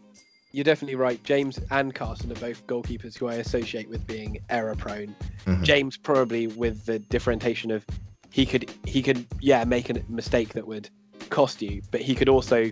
you're 0.53 0.65
definitely 0.65 0.97
right. 0.97 1.23
James 1.25 1.61
and 1.71 1.95
Carson 1.95 2.33
are 2.33 2.37
both 2.37 2.67
goalkeepers 2.67 3.17
who 3.17 3.29
I 3.29 3.35
associate 3.35 3.89
with 3.89 4.07
being 4.07 4.39
error 4.49 4.75
prone. 4.75 5.15
Mhm. 5.45 5.63
James 5.63 5.97
probably 5.97 6.47
with 6.47 6.87
the 6.87 6.99
differentiation 6.99 7.71
of 7.71 7.85
he 8.31 8.47
could 8.47 8.71
he 8.85 9.03
could 9.03 9.27
yeah 9.41 9.65
make 9.65 9.91
a 9.91 10.03
mistake 10.09 10.51
that 10.51 10.67
would 10.67 10.89
cost 11.31 11.61
you, 11.63 11.83
but 11.91 12.01
he 12.01 12.15
could 12.15 12.29
also 12.29 12.71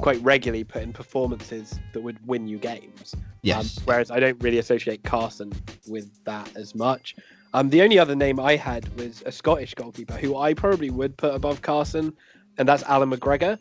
quite 0.00 0.22
regularly 0.22 0.62
put 0.64 0.82
in 0.82 0.92
performances 0.92 1.78
that 1.92 2.00
would 2.00 2.24
win 2.26 2.46
you 2.46 2.56
games. 2.56 3.14
Yes. 3.42 3.78
Um, 3.78 3.84
whereas 3.84 4.10
I 4.10 4.20
don't 4.20 4.40
really 4.42 4.58
associate 4.58 5.02
Carson 5.02 5.52
with 5.88 6.08
that 6.24 6.56
as 6.56 6.74
much. 6.74 7.16
Um, 7.54 7.70
the 7.70 7.82
only 7.82 7.98
other 7.98 8.14
name 8.14 8.38
I 8.38 8.56
had 8.56 8.88
was 8.98 9.22
a 9.26 9.32
Scottish 9.32 9.74
goalkeeper 9.74 10.14
who 10.14 10.36
I 10.36 10.54
probably 10.54 10.90
would 10.90 11.16
put 11.16 11.34
above 11.34 11.62
Carson, 11.62 12.12
and 12.58 12.68
that's 12.68 12.82
Allan 12.84 13.10
McGregor, 13.10 13.58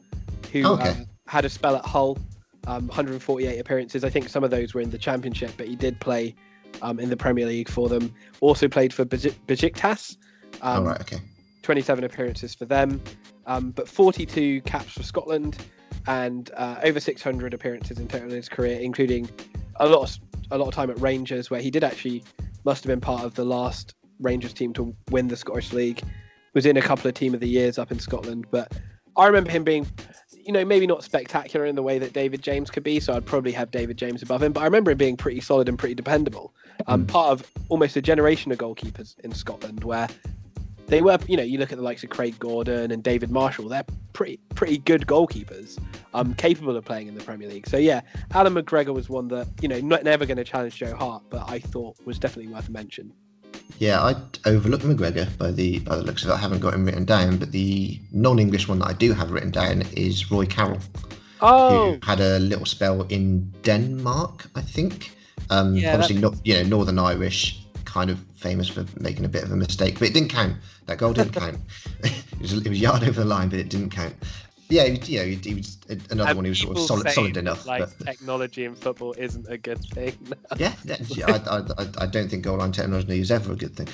who 0.51 0.65
Okay. 0.65 0.89
um, 0.89 1.05
had 1.27 1.45
a 1.45 1.49
spell 1.49 1.75
at 1.75 1.85
Hull, 1.85 2.17
um, 2.67 2.87
148 2.87 3.57
appearances. 3.59 4.03
I 4.03 4.09
think 4.09 4.27
some 4.29 4.43
of 4.43 4.51
those 4.51 4.73
were 4.73 4.81
in 4.81 4.89
the 4.89 4.97
Championship, 4.97 5.51
but 5.57 5.67
he 5.67 5.75
did 5.75 5.99
play 6.01 6.35
um, 6.81 6.99
in 6.99 7.09
the 7.09 7.17
Premier 7.17 7.45
League 7.45 7.69
for 7.69 7.87
them. 7.87 8.13
Also 8.41 8.67
played 8.67 8.93
for 8.93 9.05
Besiktas. 9.05 10.17
All 10.61 10.77
Um, 10.79 10.83
right. 10.85 10.99
Okay. 11.01 11.17
27 11.63 12.03
appearances 12.03 12.55
for 12.55 12.65
them, 12.65 13.01
um, 13.45 13.71
but 13.71 13.89
42 13.89 14.61
caps 14.61 14.93
for 14.93 15.03
Scotland 15.03 15.57
and 16.07 16.49
uh, 16.55 16.79
over 16.83 16.99
600 16.99 17.53
appearances 17.53 17.99
in 17.99 18.07
total 18.07 18.29
in 18.29 18.35
his 18.35 18.47
career, 18.47 18.79
including 18.79 19.29
a 19.81 19.87
lot 19.87 20.03
of 20.03 20.09
a 20.51 20.57
lot 20.57 20.67
of 20.67 20.73
time 20.73 20.89
at 20.89 20.99
Rangers, 20.99 21.49
where 21.49 21.61
he 21.61 21.69
did 21.71 21.83
actually 21.83 22.23
must 22.63 22.83
have 22.83 22.89
been 22.89 23.01
part 23.01 23.23
of 23.23 23.35
the 23.35 23.45
last 23.45 23.95
Rangers 24.19 24.53
team 24.53 24.73
to 24.73 24.95
win 25.11 25.27
the 25.27 25.37
Scottish 25.37 25.73
League. 25.73 26.01
Was 26.53 26.65
in 26.65 26.75
a 26.77 26.81
couple 26.81 27.07
of 27.07 27.13
team 27.13 27.33
of 27.33 27.39
the 27.39 27.47
years 27.47 27.77
up 27.77 27.91
in 27.91 27.99
Scotland, 27.99 28.45
but 28.49 28.71
I 29.15 29.27
remember 29.27 29.51
him 29.51 29.63
being, 29.63 29.85
you 30.43 30.51
know, 30.51 30.63
maybe 30.65 30.87
not 30.87 31.03
spectacular 31.03 31.65
in 31.65 31.75
the 31.75 31.83
way 31.83 31.99
that 31.99 32.13
David 32.13 32.41
James 32.41 32.69
could 32.71 32.83
be. 32.83 32.99
So 32.99 33.13
I'd 33.13 33.25
probably 33.25 33.51
have 33.51 33.69
David 33.71 33.97
James 33.97 34.21
above 34.23 34.41
him. 34.43 34.53
But 34.53 34.61
I 34.61 34.63
remember 34.65 34.91
him 34.91 34.97
being 34.97 35.17
pretty 35.17 35.39
solid 35.41 35.69
and 35.69 35.77
pretty 35.77 35.95
dependable. 35.95 36.53
Um, 36.87 37.05
Mm. 37.05 37.07
part 37.09 37.31
of 37.31 37.51
almost 37.69 37.95
a 37.95 38.01
generation 38.01 38.51
of 38.51 38.57
goalkeepers 38.59 39.19
in 39.19 39.33
Scotland 39.33 39.83
where 39.83 40.07
they 40.87 41.01
were, 41.01 41.17
you 41.27 41.37
know, 41.37 41.43
you 41.43 41.57
look 41.59 41.71
at 41.71 41.77
the 41.77 41.83
likes 41.83 42.03
of 42.03 42.09
Craig 42.09 42.37
Gordon 42.39 42.91
and 42.91 43.03
David 43.03 43.29
Marshall. 43.29 43.69
They're 43.69 43.85
pretty 44.13 44.39
pretty 44.55 44.77
good 44.79 45.05
goalkeepers, 45.05 45.77
um, 46.13 46.33
capable 46.33 46.75
of 46.75 46.85
playing 46.85 47.07
in 47.07 47.15
the 47.15 47.23
Premier 47.23 47.47
League. 47.47 47.67
So 47.67 47.77
yeah, 47.77 48.01
Allan 48.33 48.55
McGregor 48.55 48.93
was 48.93 49.09
one 49.09 49.27
that 49.29 49.47
you 49.61 49.67
know 49.67 49.79
not, 49.79 50.03
never 50.03 50.25
going 50.25 50.37
to 50.37 50.43
challenge 50.43 50.75
Joe 50.75 50.95
Hart, 50.95 51.23
but 51.29 51.49
I 51.49 51.59
thought 51.59 51.95
was 52.05 52.17
definitely 52.17 52.51
worth 52.51 52.69
a 52.69 52.71
mention. 52.71 53.13
Yeah, 53.79 54.01
I 54.01 54.15
overlooked 54.49 54.85
McGregor 54.85 55.37
by 55.37 55.51
the 55.51 55.79
by 55.79 55.97
the 55.97 56.03
looks 56.03 56.23
of 56.23 56.29
it. 56.29 56.33
I 56.33 56.37
haven't 56.37 56.59
got 56.59 56.73
him 56.73 56.85
written 56.85 57.05
down, 57.05 57.37
but 57.37 57.51
the 57.51 57.99
non-English 58.11 58.67
one 58.67 58.79
that 58.79 58.87
I 58.87 58.93
do 58.93 59.13
have 59.13 59.31
written 59.31 59.51
down 59.51 59.83
is 59.93 60.31
Roy 60.31 60.45
Carroll, 60.45 60.79
Oh, 61.41 61.93
who 61.93 61.99
had 62.01 62.19
a 62.19 62.39
little 62.39 62.65
spell 62.65 63.03
in 63.03 63.51
Denmark, 63.61 64.49
I 64.55 64.61
think. 64.61 65.11
Um, 65.49 65.75
Yeah, 65.75 65.93
obviously, 65.93 66.17
not 66.17 66.35
you 66.43 66.55
know 66.55 66.63
Northern 66.63 66.97
Irish, 66.97 67.61
kind 67.87 68.09
of 68.09 68.19
famous 68.35 68.67
for 68.67 68.85
making 68.99 69.25
a 69.25 69.29
bit 69.29 69.43
of 69.43 69.51
a 69.51 69.55
mistake, 69.55 69.97
but 69.97 70.09
it 70.09 70.13
didn't 70.13 70.29
count. 70.29 70.57
That 70.85 70.97
goal 70.97 71.13
didn't 71.13 71.33
count. 71.33 71.57
it, 72.03 72.41
was, 72.41 72.53
it 72.53 72.69
was 72.69 72.79
yard 72.79 73.03
over 73.03 73.21
the 73.21 73.25
line, 73.25 73.49
but 73.49 73.59
it 73.59 73.69
didn't 73.69 73.89
count. 73.89 74.13
Yeah, 74.69 74.83
you 74.83 75.19
know, 75.19 75.25
he, 75.25 75.35
he 75.35 75.53
was 75.55 75.77
another 76.09 76.31
and 76.31 76.37
one 76.37 76.45
who 76.45 76.51
was 76.51 76.59
sort 76.59 76.77
of 76.77 76.83
solid, 76.83 77.09
solid 77.11 77.37
enough. 77.37 77.65
Like 77.65 77.79
but, 77.97 78.05
technology 78.05 78.65
in 78.65 78.75
football 78.75 79.15
isn't 79.17 79.47
a 79.49 79.57
good 79.57 79.79
thing. 79.85 80.17
yeah, 80.57 80.73
yeah, 80.83 81.39
I, 81.49 81.59
I, 81.77 81.87
I 81.99 82.05
don't 82.05 82.29
think 82.29 82.43
goal 82.43 82.57
line 82.57 82.73
technology 82.73 83.21
is 83.21 83.31
ever 83.31 83.53
a 83.53 83.55
good 83.55 83.75
thing. 83.77 83.87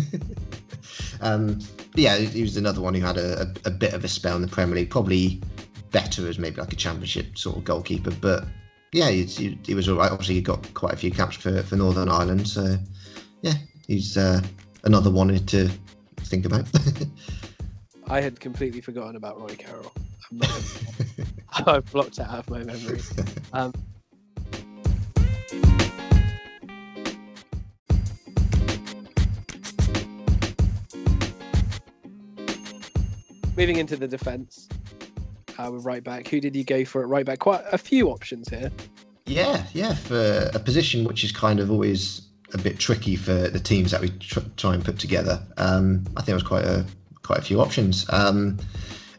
um, 1.20 1.58
yeah, 1.96 2.16
he 2.16 2.42
was 2.42 2.56
another 2.56 2.80
one 2.80 2.94
who 2.94 3.00
had 3.00 3.16
a, 3.16 3.42
a, 3.42 3.52
a 3.64 3.70
bit 3.70 3.92
of 3.92 4.04
a 4.04 4.08
spell 4.08 4.36
in 4.36 4.42
the 4.42 4.48
Premier 4.48 4.76
League, 4.76 4.90
probably 4.90 5.42
better 5.90 6.28
as 6.28 6.38
maybe 6.38 6.60
like 6.60 6.72
a 6.72 6.76
championship 6.76 7.36
sort 7.36 7.56
of 7.56 7.64
goalkeeper. 7.64 8.12
But 8.20 8.44
yeah, 8.92 9.10
he, 9.10 9.24
he, 9.24 9.58
he 9.66 9.74
was 9.74 9.88
all 9.88 9.96
right. 9.96 10.12
Obviously, 10.12 10.36
he 10.36 10.40
got 10.40 10.72
quite 10.74 10.92
a 10.92 10.96
few 10.96 11.10
caps 11.10 11.34
for, 11.34 11.64
for 11.64 11.74
Northern 11.74 12.08
Ireland. 12.08 12.46
So 12.46 12.76
yeah, 13.46 13.54
he's 13.86 14.16
uh, 14.16 14.40
another 14.84 15.10
one 15.10 15.28
to 15.28 15.70
think 16.18 16.44
about. 16.46 16.66
I 18.08 18.20
had 18.20 18.40
completely 18.40 18.80
forgotten 18.80 19.14
about 19.16 19.38
Roy 19.40 19.54
Carroll. 19.56 19.92
I'm 20.30 20.38
not 20.38 20.48
gonna- 21.56 21.70
I've 21.76 21.92
blocked 21.92 22.18
it 22.18 22.22
out 22.28 22.40
of 22.40 22.50
my 22.50 22.64
memory. 22.64 23.00
Um, 23.52 23.72
moving 33.56 33.76
into 33.76 33.96
the 33.96 34.08
defence, 34.08 34.68
uh, 35.58 35.70
with 35.72 35.84
right 35.84 36.04
back. 36.04 36.28
Who 36.28 36.40
did 36.40 36.54
you 36.54 36.64
go 36.64 36.84
for 36.84 37.02
at 37.02 37.08
right 37.08 37.24
back? 37.24 37.38
Quite 37.38 37.62
a 37.72 37.78
few 37.78 38.08
options 38.10 38.48
here. 38.48 38.70
Yeah, 39.26 39.64
yeah, 39.72 39.94
for 39.94 40.50
a 40.54 40.58
position 40.58 41.04
which 41.04 41.24
is 41.24 41.32
kind 41.32 41.58
of 41.58 41.70
always 41.70 42.25
a 42.54 42.58
bit 42.58 42.78
tricky 42.78 43.16
for 43.16 43.48
the 43.48 43.58
teams 43.60 43.90
that 43.90 44.00
we 44.00 44.10
tr- 44.10 44.40
try 44.56 44.74
and 44.74 44.84
put 44.84 44.98
together. 44.98 45.42
Um, 45.56 46.04
I 46.16 46.20
think 46.20 46.26
there 46.26 46.34
was 46.34 46.44
quite 46.44 46.64
a 46.64 46.84
quite 47.22 47.38
a 47.40 47.42
few 47.42 47.60
options. 47.60 48.06
Um, 48.10 48.58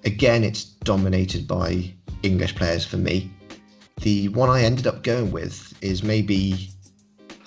again, 0.05 0.43
it's 0.43 0.63
dominated 0.63 1.47
by 1.47 1.93
English 2.23 2.55
players 2.55 2.85
for 2.85 2.97
me. 2.97 3.29
The 4.01 4.29
one 4.29 4.49
I 4.49 4.61
ended 4.63 4.87
up 4.87 5.03
going 5.03 5.31
with 5.31 5.73
is 5.81 6.03
maybe. 6.03 6.69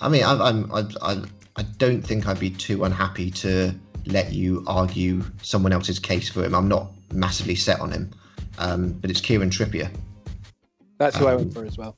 I 0.00 0.08
mean, 0.08 0.24
I, 0.24 0.32
I'm 0.32 0.72
I, 0.72 0.84
I 1.02 1.22
I 1.56 1.62
don't 1.78 2.02
think 2.02 2.26
I'd 2.26 2.40
be 2.40 2.50
too 2.50 2.84
unhappy 2.84 3.30
to 3.32 3.74
let 4.06 4.32
you 4.32 4.64
argue 4.66 5.22
someone 5.42 5.72
else's 5.72 5.98
case 5.98 6.28
for 6.28 6.42
him. 6.44 6.54
I'm 6.54 6.68
not 6.68 6.90
massively 7.12 7.54
set 7.54 7.80
on 7.80 7.90
him, 7.92 8.10
um, 8.58 8.92
but 8.92 9.10
it's 9.10 9.20
Kieran 9.20 9.50
Trippier. 9.50 9.90
That's 10.98 11.16
who 11.16 11.26
I 11.26 11.32
Um, 11.32 11.38
went 11.38 11.54
for 11.54 11.64
as 11.64 11.78
well. 11.78 11.96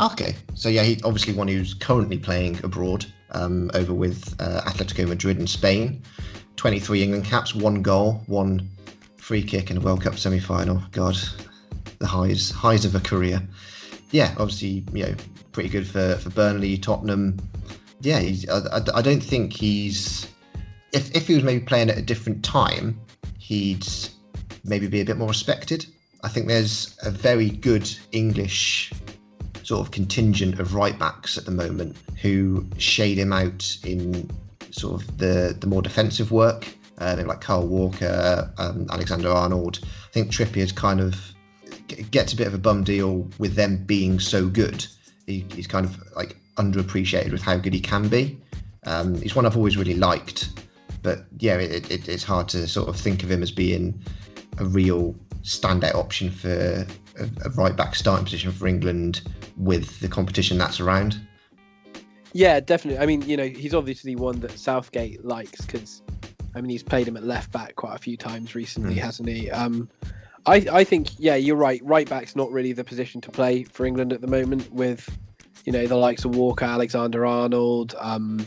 Okay, 0.00 0.34
so 0.54 0.68
yeah, 0.68 0.82
he 0.82 1.00
obviously 1.04 1.32
one 1.34 1.46
who's 1.46 1.74
currently 1.74 2.18
playing 2.18 2.58
abroad, 2.64 3.06
um, 3.34 3.70
over 3.74 3.92
with 3.92 4.34
uh, 4.40 4.62
Atletico 4.62 5.06
Madrid 5.08 5.38
in 5.38 5.46
Spain. 5.46 6.02
Twenty-three 6.56 7.02
England 7.02 7.24
caps, 7.24 7.54
one 7.54 7.82
goal, 7.82 8.22
one 8.26 8.68
free 9.16 9.42
kick 9.42 9.70
in 9.70 9.76
a 9.76 9.80
World 9.80 10.02
Cup 10.02 10.16
semi-final. 10.18 10.82
God, 10.92 11.16
the 11.98 12.06
highs 12.06 12.50
highs 12.50 12.84
of 12.84 12.94
a 12.94 13.00
career. 13.00 13.42
Yeah, 14.10 14.34
obviously, 14.38 14.84
you 14.92 15.06
know, 15.06 15.14
pretty 15.52 15.68
good 15.68 15.86
for 15.86 16.16
for 16.16 16.30
Burnley, 16.30 16.78
Tottenham. 16.78 17.36
Yeah, 18.00 18.18
I, 18.18 18.78
I, 18.78 18.82
I 18.94 19.02
don't 19.02 19.22
think 19.22 19.52
he's. 19.52 20.26
If 20.92 21.14
if 21.14 21.26
he 21.26 21.34
was 21.34 21.42
maybe 21.42 21.64
playing 21.64 21.90
at 21.90 21.98
a 21.98 22.02
different 22.02 22.44
time, 22.44 23.00
he'd 23.38 23.86
maybe 24.64 24.86
be 24.86 25.00
a 25.00 25.04
bit 25.04 25.16
more 25.16 25.28
respected. 25.28 25.86
I 26.22 26.28
think 26.28 26.46
there's 26.46 26.96
a 27.02 27.10
very 27.10 27.50
good 27.50 27.90
English 28.12 28.92
sort 29.64 29.80
of 29.80 29.90
contingent 29.90 30.60
of 30.60 30.74
right 30.74 30.96
backs 30.98 31.36
at 31.36 31.44
the 31.44 31.50
moment 31.50 31.96
who 32.20 32.64
shade 32.78 33.18
him 33.18 33.32
out 33.32 33.76
in 33.84 34.30
sort 34.70 35.02
of 35.02 35.18
the 35.18 35.56
the 35.58 35.66
more 35.66 35.82
defensive 35.82 36.30
work. 36.30 36.68
Uh, 36.98 37.20
like 37.26 37.40
Carl 37.40 37.66
Walker, 37.66 38.48
um, 38.56 38.86
Alexander 38.88 39.28
Arnold. 39.28 39.80
I 39.82 40.12
think 40.12 40.30
Trippier's 40.30 40.70
kind 40.70 41.00
of 41.00 41.34
gets 42.12 42.32
a 42.32 42.36
bit 42.36 42.46
of 42.46 42.54
a 42.54 42.58
bum 42.58 42.84
deal 42.84 43.28
with 43.38 43.56
them 43.56 43.84
being 43.84 44.20
so 44.20 44.46
good. 44.46 44.86
He, 45.26 45.44
he's 45.52 45.66
kind 45.66 45.84
of 45.84 45.98
like 46.14 46.36
underappreciated 46.56 47.32
with 47.32 47.42
how 47.42 47.56
good 47.56 47.74
he 47.74 47.80
can 47.80 48.06
be. 48.06 48.38
Um, 48.86 49.20
he's 49.20 49.34
one 49.34 49.44
I've 49.44 49.56
always 49.56 49.76
really 49.76 49.94
liked, 49.94 50.50
but 51.02 51.24
yeah, 51.38 51.56
it, 51.56 51.90
it, 51.90 52.08
it's 52.08 52.22
hard 52.22 52.48
to 52.50 52.68
sort 52.68 52.88
of 52.88 52.96
think 52.96 53.24
of 53.24 53.30
him 53.30 53.42
as 53.42 53.50
being 53.50 54.00
a 54.58 54.64
real 54.64 55.16
standout 55.42 55.96
option 55.96 56.30
for 56.30 56.86
a, 57.18 57.28
a 57.44 57.50
right 57.50 57.76
back 57.76 57.94
starting 57.94 58.24
position 58.24 58.52
for 58.52 58.66
England 58.66 59.22
with 59.56 60.00
the 60.00 60.08
competition 60.08 60.58
that's 60.58 60.80
around. 60.80 61.20
Yeah, 62.32 62.58
definitely. 62.60 63.00
I 63.00 63.06
mean, 63.06 63.22
you 63.22 63.36
know, 63.36 63.46
he's 63.46 63.74
obviously 63.74 64.16
one 64.16 64.40
that 64.40 64.58
Southgate 64.58 65.24
likes 65.24 65.64
because, 65.64 66.02
I 66.54 66.60
mean, 66.60 66.70
he's 66.70 66.82
played 66.82 67.06
him 67.06 67.16
at 67.16 67.22
left 67.24 67.52
back 67.52 67.76
quite 67.76 67.94
a 67.94 67.98
few 67.98 68.16
times 68.16 68.54
recently, 68.56 68.96
Mm. 68.96 69.02
hasn't 69.02 69.28
he? 69.28 69.50
Um, 69.50 69.88
I, 70.46 70.66
I 70.70 70.84
think, 70.84 71.10
yeah, 71.18 71.36
you're 71.36 71.56
right. 71.56 71.80
Right 71.84 72.08
back's 72.08 72.34
not 72.34 72.50
really 72.50 72.72
the 72.72 72.84
position 72.84 73.20
to 73.22 73.30
play 73.30 73.62
for 73.62 73.86
England 73.86 74.12
at 74.12 74.20
the 74.20 74.26
moment 74.26 74.70
with, 74.72 75.08
you 75.64 75.72
know, 75.72 75.86
the 75.86 75.96
likes 75.96 76.24
of 76.24 76.34
Walker, 76.34 76.64
Alexander 76.64 77.24
Arnold, 77.24 77.94
um, 78.00 78.44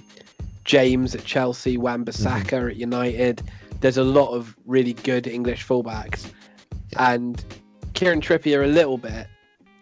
James 0.65 1.15
at 1.15 1.23
Chelsea, 1.23 1.77
Wan 1.77 2.03
Bissaka 2.03 2.69
at 2.69 2.75
United. 2.75 3.41
There's 3.79 3.97
a 3.97 4.03
lot 4.03 4.31
of 4.33 4.55
really 4.65 4.93
good 4.93 5.27
English 5.27 5.65
fullbacks. 5.65 6.29
Yeah. 6.91 7.13
And 7.13 7.43
Kieran 7.97 8.21
Trippier, 8.21 8.63
a 8.63 8.67
little 8.67 8.99
bit, 8.99 9.25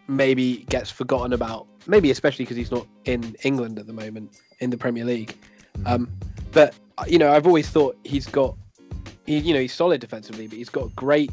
maybe 0.08 0.66
gets 0.70 0.90
forgotten 0.90 1.34
about. 1.34 1.68
Maybe 1.86 2.12
especially 2.12 2.46
because 2.46 2.56
he's 2.56 2.72
not 2.72 2.88
in 3.04 3.36
England 3.44 3.78
at 3.78 3.88
the 3.88 3.94
moment 3.94 4.40
in 4.62 4.70
the 4.70 4.78
Premier 4.78 5.04
League. 5.04 5.36
Mhm. 5.80 5.88
Um, 5.88 6.10
but 6.54 6.74
you 7.08 7.20
know, 7.20 7.34
I've 7.34 7.46
always 7.46 7.68
thought 7.68 7.98
he's 8.06 8.26
got, 8.26 8.56
he, 9.26 9.40
you 9.40 9.54
know, 9.54 9.60
he's 9.60 9.74
solid 9.74 10.00
defensively, 10.00 10.48
but 10.48 10.58
he's 10.58 10.70
got 10.70 10.96
great 10.96 11.30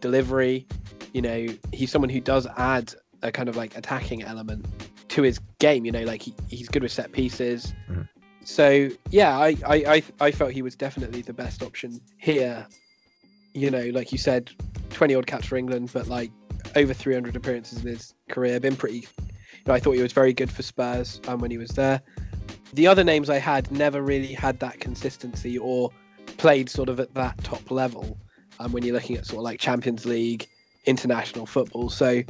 delivery. 0.00 0.68
You 1.12 1.22
know, 1.22 1.46
he's 1.72 1.90
someone 1.90 2.08
who 2.08 2.20
does 2.20 2.46
add 2.56 2.94
a 3.22 3.32
kind 3.32 3.48
of 3.48 3.56
like 3.56 3.76
attacking 3.76 4.22
element 4.22 4.64
to 5.08 5.22
his 5.22 5.40
game. 5.58 5.84
You 5.84 5.90
know, 5.90 6.04
like 6.04 6.22
he, 6.22 6.32
he's 6.48 6.68
good 6.68 6.84
with 6.84 6.92
set 6.92 7.10
pieces. 7.10 7.74
Mhm. 7.90 8.08
So 8.44 8.88
yeah, 9.10 9.36
I, 9.36 9.56
I 9.66 9.76
I 9.96 10.02
I 10.20 10.30
felt 10.30 10.52
he 10.52 10.62
was 10.62 10.76
definitely 10.76 11.22
the 11.22 11.32
best 11.32 11.60
option 11.64 12.00
here. 12.18 12.68
You 13.54 13.70
know, 13.70 13.90
like 13.92 14.12
you 14.12 14.18
said, 14.18 14.50
twenty 14.90 15.14
odd 15.14 15.26
caps 15.26 15.46
for 15.46 15.56
England, 15.56 15.90
but 15.92 16.08
like 16.08 16.30
over 16.76 16.94
300 16.94 17.34
appearances 17.36 17.80
in 17.82 17.88
his 17.88 18.14
career. 18.28 18.60
Been 18.60 18.76
pretty. 18.76 18.98
You 18.98 19.06
know, 19.66 19.74
I 19.74 19.80
thought 19.80 19.92
he 19.92 20.02
was 20.02 20.12
very 20.12 20.32
good 20.32 20.50
for 20.50 20.62
Spurs 20.62 21.20
um, 21.28 21.40
when 21.40 21.50
he 21.50 21.58
was 21.58 21.70
there. 21.70 22.00
The 22.74 22.86
other 22.86 23.02
names 23.02 23.28
I 23.28 23.38
had 23.38 23.70
never 23.72 24.00
really 24.02 24.32
had 24.32 24.60
that 24.60 24.78
consistency 24.78 25.58
or 25.58 25.90
played 26.38 26.70
sort 26.70 26.88
of 26.88 27.00
at 27.00 27.12
that 27.14 27.42
top 27.42 27.70
level. 27.70 28.16
Um, 28.60 28.72
when 28.72 28.84
you're 28.84 28.94
looking 28.94 29.16
at 29.16 29.26
sort 29.26 29.38
of 29.38 29.44
like 29.44 29.58
Champions 29.58 30.04
League, 30.06 30.46
international 30.86 31.46
football. 31.46 31.88
So 31.90 32.22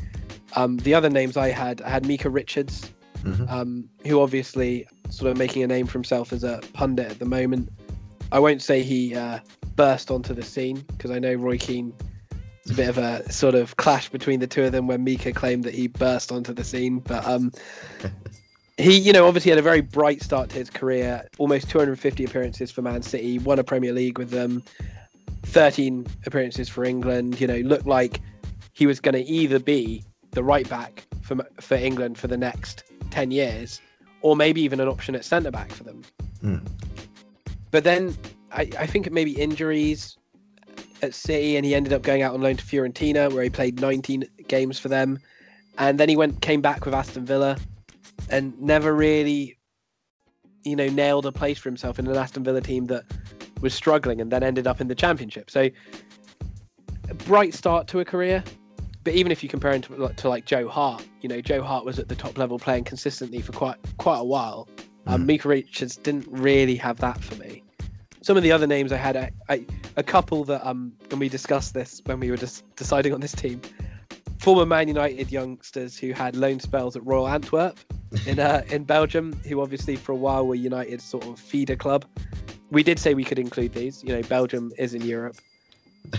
um, 0.57 0.77
the 0.79 0.95
other 0.95 1.11
names 1.11 1.37
I 1.37 1.49
had, 1.49 1.83
I 1.83 1.91
had 1.91 2.07
Micah 2.07 2.31
Richards, 2.31 2.91
Mhm. 3.25 3.51
um, 3.51 3.89
who 4.07 4.21
obviously 4.21 4.87
sort 5.11 5.31
of 5.31 5.37
making 5.37 5.63
a 5.63 5.67
name 5.67 5.87
for 5.87 5.93
himself 5.95 6.33
as 6.33 6.43
a 6.45 6.61
pundit 6.73 7.11
at 7.11 7.19
the 7.19 7.27
moment. 7.27 7.69
I 8.33 8.39
won't 8.39 8.63
say 8.63 8.83
he 8.83 9.15
uh, 9.15 9.41
burst 9.77 10.11
onto 10.11 10.35
the 10.35 10.43
scene 10.43 10.85
because 10.89 11.11
I 11.11 11.19
know 11.19 11.35
Roy 11.35 11.59
Keane. 11.59 11.93
It's 12.63 12.73
a 12.73 12.75
bit 12.75 12.89
of 12.89 12.99
a 12.99 13.31
sort 13.33 13.55
of 13.55 13.77
clash 13.77 14.11
between 14.11 14.41
the 14.41 14.47
two 14.47 14.65
of 14.65 14.73
them 14.73 14.87
when 14.87 15.03
Micah 15.03 15.33
claimed 15.33 15.65
that 15.65 15.75
he 15.75 15.89
burst 15.89 16.31
onto 16.31 16.53
the 16.53 16.63
scene, 16.63 16.99
but 16.99 17.27
um, 17.27 17.53
he, 18.77 18.99
you 18.99 19.13
know, 19.13 19.27
obviously 19.27 19.51
had 19.51 19.59
a 19.59 19.63
very 19.63 19.81
bright 19.81 20.23
start 20.23 20.51
to 20.51 20.57
his 20.57 20.69
career. 20.69 21.27
Almost 21.39 21.71
250 21.71 22.25
appearances 22.25 22.71
for 22.71 22.83
Man 22.83 23.03
City, 23.03 23.39
won 23.39 23.59
a 23.59 23.65
Premier 23.65 23.93
League 23.93 24.19
with 24.19 24.31
them, 24.31 24.63
13 25.45 26.07
appearances 26.27 26.69
for 26.69 26.85
England. 26.85 27.41
You 27.41 27.47
know, 27.47 27.57
looked 27.57 27.87
like 27.87 28.21
he 28.73 28.87
was 28.87 29.01
going 29.01 29.15
to 29.15 29.23
either 29.23 29.59
be 29.59 30.05
the 30.33 30.43
right 30.43 30.69
back 30.69 31.07
for 31.23 31.37
for 31.61 31.77
England 31.77 32.19
for 32.19 32.27
the 32.27 32.37
next 32.37 32.85
10 33.11 33.31
years, 33.31 33.81
or 34.21 34.37
maybe 34.37 34.61
even 34.61 34.81
an 34.81 34.89
option 34.89 35.15
at 35.15 35.25
centre 35.25 35.51
back 35.51 35.73
for 35.73 35.85
them. 35.85 36.03
Mm. 36.45 36.67
But 37.71 37.85
then 37.85 38.17
I, 38.53 38.71
I 38.79 38.87
think 38.87 39.11
maybe 39.11 39.33
injuries 39.33 40.17
at 41.03 41.15
City, 41.15 41.57
and 41.57 41.65
he 41.65 41.75
ended 41.75 41.93
up 41.93 42.03
going 42.03 42.23
out 42.23 42.35
on 42.35 42.41
loan 42.41 42.57
to 42.57 42.65
Fiorentina, 42.65 43.33
where 43.33 43.43
he 43.43 43.51
played 43.51 43.81
19 43.81 44.25
games 44.49 44.79
for 44.79 44.89
them, 44.89 45.19
and 45.79 45.99
then 45.99 46.09
he 46.09 46.17
went 46.17 46.41
came 46.43 46.61
back 46.61 46.85
with 46.85 46.95
Aston 46.95 47.25
Villa, 47.25 47.57
and 48.29 48.59
never 48.61 48.95
really, 48.95 49.57
you 50.65 50.77
know, 50.77 50.89
nailed 50.89 51.27
a 51.27 51.33
place 51.33 51.59
for 51.59 51.69
himself 51.69 51.99
in 51.99 52.07
an 52.07 52.17
Aston 52.17 52.45
Villa 52.45 52.61
team 52.61 52.87
that 52.87 53.05
was 53.61 53.75
struggling, 53.75 54.21
and 54.21 54.31
then 54.31 54.43
ended 54.43 54.67
up 54.67 54.81
in 54.81 54.89
the 54.89 54.95
Championship. 54.95 55.51
So 55.51 55.69
a 57.09 57.15
bright 57.15 57.55
start 57.55 57.87
to 57.89 58.01
a 58.01 58.05
career. 58.05 58.43
But 59.03 59.15
even 59.15 59.33
if 59.33 59.43
you 59.43 59.49
compare 59.49 59.73
him 59.73 59.81
to, 59.83 60.13
to 60.15 60.29
like 60.29 60.45
Joe 60.45 60.69
Hart, 60.69 61.03
you 61.23 61.29
know, 61.29 61.41
Joe 61.41 61.63
Hart 61.63 61.87
was 61.87 61.99
at 61.99 62.09
the 62.09 62.15
top 62.15 62.37
level 62.37 62.59
playing 62.59 62.85
consistently 62.85 63.41
for 63.41 63.53
quite 63.53 63.77
quite 63.97 64.19
a 64.19 64.25
while. 64.25 64.69
Mm. 65.07 65.27
Micah 65.27 65.49
Richards 65.49 65.97
didn't 65.97 66.27
really 66.29 66.77
have 66.77 66.99
that 66.99 67.23
for 67.23 67.35
me. 67.37 67.63
Some 68.23 68.37
of 68.37 68.43
the 68.43 68.53
other 68.53 68.67
names 68.67 68.93
I 68.93 68.97
had, 68.97 69.17
I, 69.17 69.31
I, 69.49 69.65
a 69.97 70.03
couple 70.03 70.45
that 70.45 70.67
um, 70.67 70.93
when 71.09 71.19
we 71.19 71.29
discussed 71.29 71.73
this 71.73 72.03
when 72.05 72.21
we 72.21 72.31
were 72.31 72.37
just 72.37 72.65
deciding 72.77 73.15
on 73.15 73.21
this 73.21 73.33
team, 73.33 73.63
former 74.39 74.67
Man 74.67 74.89
United 74.89 75.33
youngsters 75.33 75.99
who 75.99 76.13
had 76.13 76.37
loan 76.37 76.61
spells 76.61 76.97
at 76.97 77.07
Royal 77.07 77.29
Antwerp 77.29 77.79
in 78.27 78.39
uh, 78.39 78.63
in 78.71 78.85
Belgium, 78.85 79.33
who 79.47 79.61
obviously 79.61 79.97
for 79.97 80.13
a 80.13 80.17
while 80.17 80.47
were 80.47 80.55
United's 80.55 81.05
sort 81.05 81.27
of 81.27 81.39
feeder 81.39 81.77
club. 81.77 82.05
We 82.71 82.83
did 82.83 82.99
say 82.99 83.15
we 83.15 83.25
could 83.25 83.39
include 83.39 83.73
these. 83.73 84.05
You 84.05 84.15
know, 84.15 84.23
Belgium 84.23 84.73
is 84.79 84.95
in 84.95 85.03
Europe. 85.03 85.37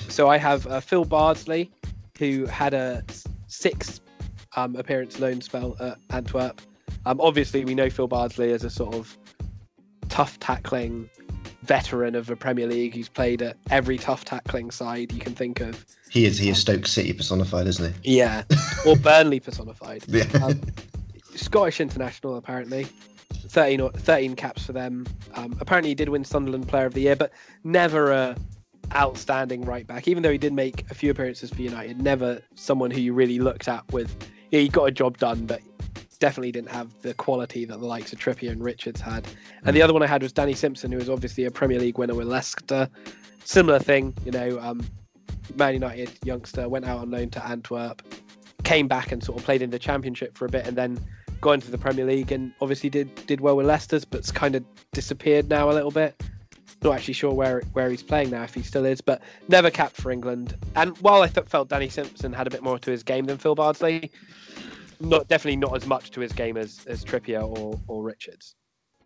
So 0.09 0.27
I 0.27 0.37
have 0.37 0.67
uh, 0.67 0.79
Phil 0.79 1.05
Bardsley, 1.05 1.71
who 2.17 2.45
had 2.45 2.73
a 2.73 3.03
six 3.47 4.01
um, 4.55 4.75
appearance 4.75 5.19
loan 5.19 5.41
spell 5.41 5.75
at 5.79 5.97
Antwerp. 6.09 6.61
Um, 7.05 7.19
obviously, 7.21 7.65
we 7.65 7.75
know 7.75 7.89
Phil 7.89 8.07
Bardsley 8.07 8.51
as 8.51 8.63
a 8.63 8.69
sort 8.69 8.95
of 8.95 9.17
tough 10.09 10.39
tackling 10.39 11.09
veteran 11.63 12.15
of 12.15 12.27
the 12.27 12.35
Premier 12.35 12.67
League. 12.67 12.93
He's 12.93 13.09
played 13.09 13.41
at 13.41 13.57
every 13.69 13.97
tough 13.97 14.25
tackling 14.25 14.71
side 14.71 15.11
you 15.11 15.19
can 15.19 15.33
think 15.33 15.61
of. 15.61 15.85
He 16.09 16.25
is 16.25 16.37
he 16.37 16.49
is 16.49 16.59
Stoke 16.59 16.85
City 16.87 17.13
personified, 17.13 17.67
isn't 17.67 17.95
he? 18.03 18.17
Yeah, 18.17 18.43
or 18.85 18.95
Burnley 18.95 19.39
personified. 19.39 20.03
Yeah. 20.07 20.25
Um, 20.43 20.61
Scottish 21.35 21.79
international, 21.79 22.35
apparently. 22.35 22.87
13, 23.47 23.81
or 23.81 23.91
13 23.91 24.35
caps 24.35 24.65
for 24.65 24.73
them. 24.73 25.05
Um, 25.35 25.57
apparently, 25.59 25.89
he 25.89 25.95
did 25.95 26.09
win 26.09 26.23
Sunderland 26.23 26.67
Player 26.67 26.85
of 26.85 26.93
the 26.93 27.01
Year, 27.01 27.15
but 27.15 27.31
never 27.63 28.11
a 28.11 28.35
outstanding 28.93 29.63
right 29.63 29.87
back. 29.87 30.07
Even 30.07 30.23
though 30.23 30.31
he 30.31 30.37
did 30.37 30.53
make 30.53 30.89
a 30.91 30.93
few 30.93 31.11
appearances 31.11 31.49
for 31.49 31.61
United, 31.61 32.01
never 32.01 32.41
someone 32.55 32.91
who 32.91 32.99
you 32.99 33.13
really 33.13 33.39
looked 33.39 33.67
at 33.67 33.89
with, 33.91 34.15
yeah, 34.51 34.59
he 34.59 34.67
got 34.67 34.85
a 34.85 34.91
job 34.91 35.17
done, 35.17 35.45
but 35.45 35.61
definitely 36.21 36.51
didn't 36.53 36.69
have 36.69 36.87
the 37.01 37.13
quality 37.15 37.65
that 37.65 37.79
the 37.79 37.85
likes 37.85 38.13
of 38.13 38.19
Trippier 38.19 38.51
and 38.51 38.63
Richards 38.63 39.01
had. 39.01 39.27
And 39.65 39.75
the 39.75 39.81
Mm. 39.81 39.83
other 39.85 39.93
one 39.93 40.03
I 40.03 40.07
had 40.07 40.21
was 40.21 40.31
Danny 40.31 40.53
Simpson, 40.53 40.91
who 40.91 40.97
was 40.99 41.09
obviously 41.09 41.43
a 41.45 41.51
Premier 41.51 41.79
League 41.79 41.97
winner 41.97 42.13
with 42.15 42.27
Leicester. 42.27 42.87
Similar 43.43 43.79
thing, 43.79 44.13
you 44.23 44.31
know, 44.31 44.59
um, 44.61 44.81
Man 45.57 45.73
United 45.73 46.11
youngster 46.23 46.69
went 46.69 46.85
out 46.85 46.99
on 46.99 47.09
loan 47.11 47.29
to 47.31 47.45
Antwerp, 47.45 48.03
came 48.63 48.87
back 48.87 49.11
and 49.11 49.21
sort 49.23 49.39
of 49.39 49.43
played 49.43 49.61
in 49.63 49.71
the 49.71 49.79
Championship 49.79 50.37
for 50.37 50.45
a 50.45 50.49
bit, 50.49 50.65
and 50.67 50.77
then 50.77 50.99
got 51.41 51.53
into 51.53 51.71
the 51.71 51.77
Premier 51.77 52.05
League 52.05 52.31
and 52.31 52.53
obviously 52.61 52.89
did 52.89 53.09
did 53.25 53.41
well 53.41 53.57
with 53.57 53.65
Leicester's, 53.65 54.05
but's 54.05 54.31
kind 54.31 54.55
of 54.55 54.63
disappeared 54.93 55.49
now 55.49 55.71
a 55.71 55.73
little 55.73 55.89
bit. 55.91 56.21
Not 56.83 56.93
actually 56.93 57.15
sure 57.15 57.33
where 57.33 57.61
where 57.73 57.89
he's 57.89 58.03
playing 58.03 58.29
now, 58.29 58.43
if 58.43 58.53
he 58.53 58.61
still 58.61 58.85
is, 58.85 59.01
but 59.01 59.21
never 59.47 59.71
capped 59.71 59.95
for 59.97 60.11
England. 60.11 60.55
And 60.75 60.95
while 60.99 61.23
I 61.23 61.27
th- 61.27 61.47
felt 61.47 61.67
Danny 61.69 61.89
Simpson 61.89 62.31
had 62.31 62.45
a 62.45 62.51
bit 62.51 62.61
more 62.61 62.77
to 62.77 62.91
his 62.91 63.01
game 63.01 63.25
than 63.25 63.37
Phil 63.39 63.55
Bardsley, 63.55 64.11
not 65.01 65.27
definitely 65.27 65.57
not 65.57 65.75
as 65.75 65.85
much 65.85 66.11
to 66.11 66.21
his 66.21 66.31
game 66.31 66.57
as 66.57 66.79
as 66.87 67.03
Trippier 67.03 67.43
or 67.43 67.79
or 67.87 68.03
Richards. 68.03 68.55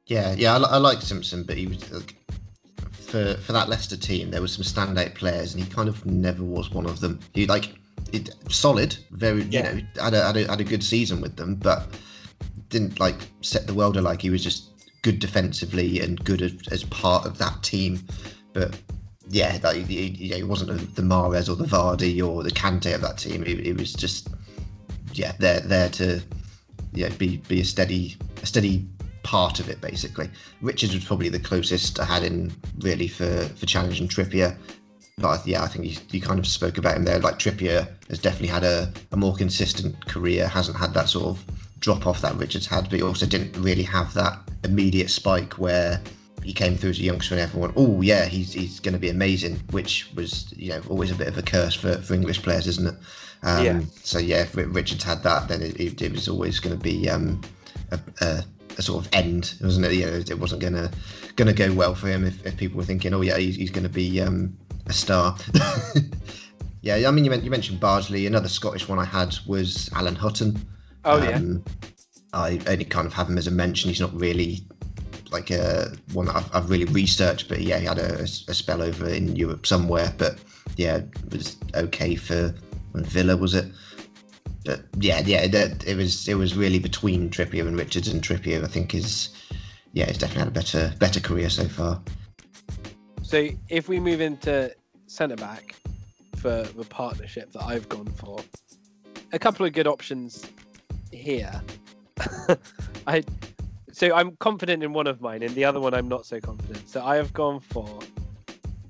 Yeah, 0.05 0.35
yeah, 0.37 0.55
I, 0.55 0.59
I 0.59 0.77
like 0.77 1.01
Simpson, 1.01 1.43
but 1.43 1.57
he 1.57 1.67
was 1.67 1.91
like, 1.91 2.15
for 2.91 3.35
for 3.35 3.53
that 3.53 3.69
Leicester 3.69 3.97
team. 3.97 4.31
There 4.31 4.41
were 4.41 4.47
some 4.47 4.63
standout 4.63 5.15
players, 5.15 5.53
and 5.53 5.63
he 5.63 5.69
kind 5.69 5.89
of 5.89 6.05
never 6.05 6.43
was 6.43 6.71
one 6.71 6.85
of 6.85 6.99
them. 6.99 7.19
He 7.33 7.47
like 7.47 7.75
it, 8.11 8.29
solid, 8.49 8.95
very 9.11 9.43
Yeah. 9.43 9.73
you 9.73 9.81
know 9.81 9.87
had 10.03 10.13
a, 10.13 10.25
had 10.25 10.37
a 10.37 10.47
had 10.47 10.61
a 10.61 10.65
good 10.65 10.83
season 10.83 11.21
with 11.21 11.35
them, 11.35 11.55
but 11.55 11.87
didn't 12.69 12.99
like 12.99 13.27
set 13.41 13.67
the 13.67 13.73
world 13.73 13.97
alight. 13.97 14.21
He 14.21 14.29
was 14.29 14.43
just 14.43 14.71
good 15.01 15.19
defensively 15.19 15.99
and 16.01 16.23
good 16.23 16.41
as, 16.41 16.53
as 16.71 16.83
part 16.85 17.25
of 17.25 17.37
that 17.37 17.63
team, 17.63 18.01
but. 18.53 18.77
Yeah, 19.27 19.57
like, 19.63 19.87
he, 19.87 20.09
he, 20.09 20.27
he 20.35 20.43
wasn't 20.43 20.95
the 20.95 21.01
Mahrez 21.01 21.49
or 21.49 21.55
the 21.55 21.65
Vardy 21.65 22.23
or 22.23 22.43
the 22.43 22.51
Kante 22.51 22.93
of 22.93 23.01
that 23.01 23.17
team. 23.17 23.43
It, 23.43 23.75
was 23.75 23.91
just, 23.91 24.29
yeah, 25.17 25.33
there 25.39 25.59
there 25.61 25.89
to, 25.89 26.21
yeah, 26.93 27.09
be 27.17 27.37
be 27.47 27.61
a 27.61 27.65
steady 27.65 28.15
a 28.41 28.45
steady 28.45 28.85
part 29.23 29.59
of 29.59 29.69
it 29.69 29.81
basically. 29.81 30.29
Richards 30.61 30.93
was 30.93 31.03
probably 31.03 31.29
the 31.29 31.39
closest 31.39 31.99
I 31.99 32.05
had 32.05 32.23
in 32.23 32.53
really 32.79 33.07
for 33.07 33.43
for 33.55 33.65
challenging 33.65 34.07
Trippier. 34.07 34.57
But 35.17 35.47
yeah, 35.47 35.63
I 35.63 35.67
think 35.67 35.85
you, 35.85 35.97
you 36.11 36.21
kind 36.21 36.39
of 36.39 36.45
spoke 36.45 36.77
about 36.77 36.97
him 36.97 37.05
there. 37.05 37.19
Like 37.19 37.39
Trippier 37.39 37.87
has 38.09 38.19
definitely 38.19 38.49
had 38.49 38.65
a, 38.65 38.91
a 39.13 39.17
more 39.17 39.33
consistent 39.33 40.05
career, 40.07 40.45
hasn't 40.45 40.77
had 40.77 40.93
that 40.93 41.07
sort 41.07 41.25
of 41.25 41.45
drop 41.79 42.05
off 42.05 42.21
that 42.21 42.35
Richards 42.35 42.67
had, 42.67 42.89
but 42.89 42.93
he 42.93 43.01
also 43.01 43.25
didn't 43.25 43.55
really 43.61 43.83
have 43.83 44.13
that 44.13 44.37
immediate 44.63 45.09
spike 45.09 45.53
where 45.53 46.01
he 46.43 46.53
came 46.53 46.75
through 46.75 46.91
as 46.91 46.99
a 46.99 47.03
youngster 47.03 47.33
and 47.33 47.41
everyone, 47.41 47.73
oh 47.75 48.01
yeah, 48.01 48.25
he's 48.25 48.53
he's 48.53 48.79
going 48.79 48.93
to 48.93 48.99
be 48.99 49.09
amazing, 49.09 49.55
which 49.71 50.13
was 50.15 50.53
you 50.55 50.69
know 50.69 50.81
always 50.89 51.11
a 51.11 51.15
bit 51.15 51.27
of 51.27 51.37
a 51.37 51.41
curse 51.41 51.73
for, 51.73 51.97
for 52.01 52.13
English 52.13 52.43
players, 52.43 52.67
isn't 52.67 52.87
it? 52.87 52.95
Um, 53.45 53.63
Yeah. 53.63 53.81
So 54.03 54.19
yeah, 54.19 54.41
if 54.41 54.55
Richards 54.55 55.03
had 55.03 55.23
that, 55.23 55.47
then 55.47 55.61
it, 55.61 55.79
it, 55.79 56.01
it 56.01 56.11
was 56.11 56.27
always 56.27 56.59
going 56.59 56.77
to 56.77 56.83
be 56.83 57.09
um, 57.09 57.39
a, 57.91 57.99
a, 58.21 58.43
a 58.77 58.81
sort 58.81 59.05
of 59.05 59.13
end, 59.13 59.53
wasn't 59.61 59.85
it? 59.85 59.93
You 59.93 60.07
know, 60.07 60.13
it 60.13 60.39
wasn't 60.39 60.61
going 60.61 60.73
to 60.73 60.91
going 61.35 61.47
to 61.47 61.53
go 61.53 61.73
well 61.73 61.95
for 61.95 62.07
him 62.07 62.25
if, 62.25 62.45
if 62.45 62.57
people 62.57 62.77
were 62.77 62.83
thinking, 62.83 63.13
oh 63.13 63.21
yeah, 63.21 63.37
he's, 63.37 63.55
he's 63.55 63.69
going 63.69 63.83
to 63.83 63.89
be 63.89 64.19
um, 64.19 64.57
a 64.87 64.93
star. 64.93 65.37
yeah, 66.81 67.07
I 67.07 67.11
mean, 67.11 67.23
you, 67.25 67.31
men- 67.31 67.43
you 67.43 67.51
mentioned 67.51 67.79
Bardsley. 67.79 68.25
Another 68.25 68.49
Scottish 68.49 68.87
one 68.87 68.99
I 68.99 69.05
had 69.05 69.35
was 69.45 69.89
Alan 69.93 70.15
Hutton. 70.15 70.57
Oh 71.03 71.21
yeah, 71.21 71.37
Um, 71.37 71.63
I 72.33 72.59
only 72.67 72.85
kind 72.85 73.05
of 73.05 73.13
have 73.13 73.29
him 73.29 73.37
as 73.37 73.47
a 73.47 73.51
mention. 73.51 73.89
He's 73.89 74.01
not 74.01 74.13
really 74.19 74.65
like 75.31 75.51
a 75.51 75.93
one 76.13 76.25
that 76.27 76.35
I've, 76.35 76.55
I've 76.55 76.69
really 76.69 76.85
researched, 76.85 77.47
but 77.49 77.61
yeah, 77.61 77.77
he 77.79 77.85
had 77.85 77.99
a, 77.99 78.21
a 78.23 78.53
spell 78.53 78.81
over 78.81 79.07
in 79.07 79.35
Europe 79.35 79.65
somewhere. 79.67 80.13
But 80.17 80.39
yeah, 80.77 80.97
it 80.97 81.31
was 81.31 81.57
okay 81.75 82.15
for 82.15 82.53
Villa, 83.03 83.37
was 83.37 83.53
it? 83.53 83.65
But 84.63 84.81
yeah, 84.99 85.19
yeah, 85.19 85.47
that, 85.47 85.85
it 85.85 85.95
was 85.95 86.27
it 86.27 86.35
was 86.35 86.55
really 86.55 86.79
between 86.79 87.29
Trippier 87.29 87.67
and 87.67 87.77
Richards, 87.77 88.07
and 88.07 88.21
Trippier 88.21 88.63
I 88.63 88.67
think 88.67 88.95
is 88.95 89.29
yeah, 89.93 90.05
he's 90.05 90.17
definitely 90.17 90.39
had 90.39 90.47
a 90.49 90.51
better 90.51 90.93
better 90.99 91.19
career 91.19 91.49
so 91.49 91.65
far. 91.65 92.01
So 93.21 93.47
if 93.69 93.87
we 93.87 93.99
move 93.99 94.21
into 94.21 94.75
centre 95.07 95.35
back 95.35 95.75
for 96.37 96.63
the 96.63 96.83
partnership 96.83 97.51
that 97.53 97.63
I've 97.63 97.87
gone 97.89 98.07
for, 98.07 98.39
a 99.31 99.39
couple 99.39 99.65
of 99.65 99.73
good 99.73 99.87
options 99.87 100.45
here. 101.11 101.61
I 103.07 103.23
so 103.91 104.13
I'm 104.13 104.35
confident 104.37 104.83
in 104.83 104.93
one 104.93 105.07
of 105.07 105.21
mine, 105.21 105.41
and 105.43 105.53
the 105.55 105.63
other 105.63 105.79
one 105.79 105.93
I'm 105.93 106.07
not 106.07 106.25
so 106.25 106.39
confident. 106.39 106.89
So 106.89 107.03
I 107.03 107.15
have 107.15 107.33
gone 107.33 107.59
for 107.59 107.99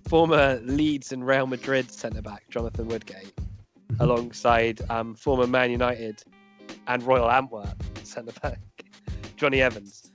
former 0.08 0.60
Leeds 0.64 1.12
and 1.12 1.26
Real 1.26 1.48
Madrid 1.48 1.92
centre 1.92 2.22
back 2.22 2.50
Jonathan 2.50 2.88
Woodgate. 2.88 3.32
Alongside 4.00 4.82
um, 4.90 5.16
former 5.16 5.48
Man 5.48 5.72
United 5.72 6.24
and 6.88 7.04
Royal 7.04 7.30
Antwerp 7.30 7.82
centre 8.04 8.34
back 8.42 8.60
Johnny 9.36 9.62
Evans. 9.62 10.12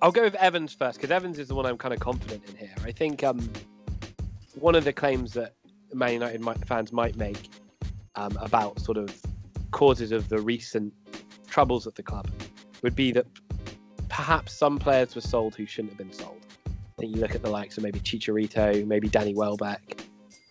I'll 0.00 0.12
go 0.12 0.22
with 0.22 0.34
Evans 0.34 0.74
first 0.74 0.98
because 0.98 1.10
Evans 1.12 1.38
is 1.38 1.48
the 1.48 1.54
one 1.54 1.64
I'm 1.64 1.78
kind 1.78 1.94
of 1.94 2.00
confident 2.00 2.42
in 2.48 2.56
here. 2.56 2.74
I 2.84 2.90
think 2.92 3.22
um, 3.22 3.48
one 4.54 4.74
of 4.74 4.84
the 4.84 4.92
claims 4.92 5.32
that 5.34 5.54
Man 5.94 6.14
United 6.14 6.40
might, 6.40 6.66
fans 6.66 6.92
might 6.92 7.16
make 7.16 7.48
um, 8.16 8.36
about 8.40 8.80
sort 8.80 8.98
of 8.98 9.14
causes 9.70 10.12
of 10.12 10.28
the 10.28 10.40
recent 10.40 10.92
troubles 11.46 11.86
at 11.86 11.94
the 11.94 12.02
club 12.02 12.28
would 12.82 12.96
be 12.96 13.12
that 13.12 13.26
perhaps 14.08 14.52
some 14.52 14.78
players 14.78 15.14
were 15.14 15.20
sold 15.20 15.54
who 15.54 15.66
shouldn't 15.66 15.92
have 15.92 15.98
been 15.98 16.12
sold. 16.12 16.40
I 16.66 17.00
think 17.00 17.14
you 17.14 17.20
look 17.20 17.34
at 17.34 17.42
the 17.42 17.50
likes 17.50 17.76
of 17.76 17.82
maybe 17.82 18.00
Chicharito, 18.00 18.86
maybe 18.86 19.08
Danny 19.08 19.34
Welbeck, 19.34 20.01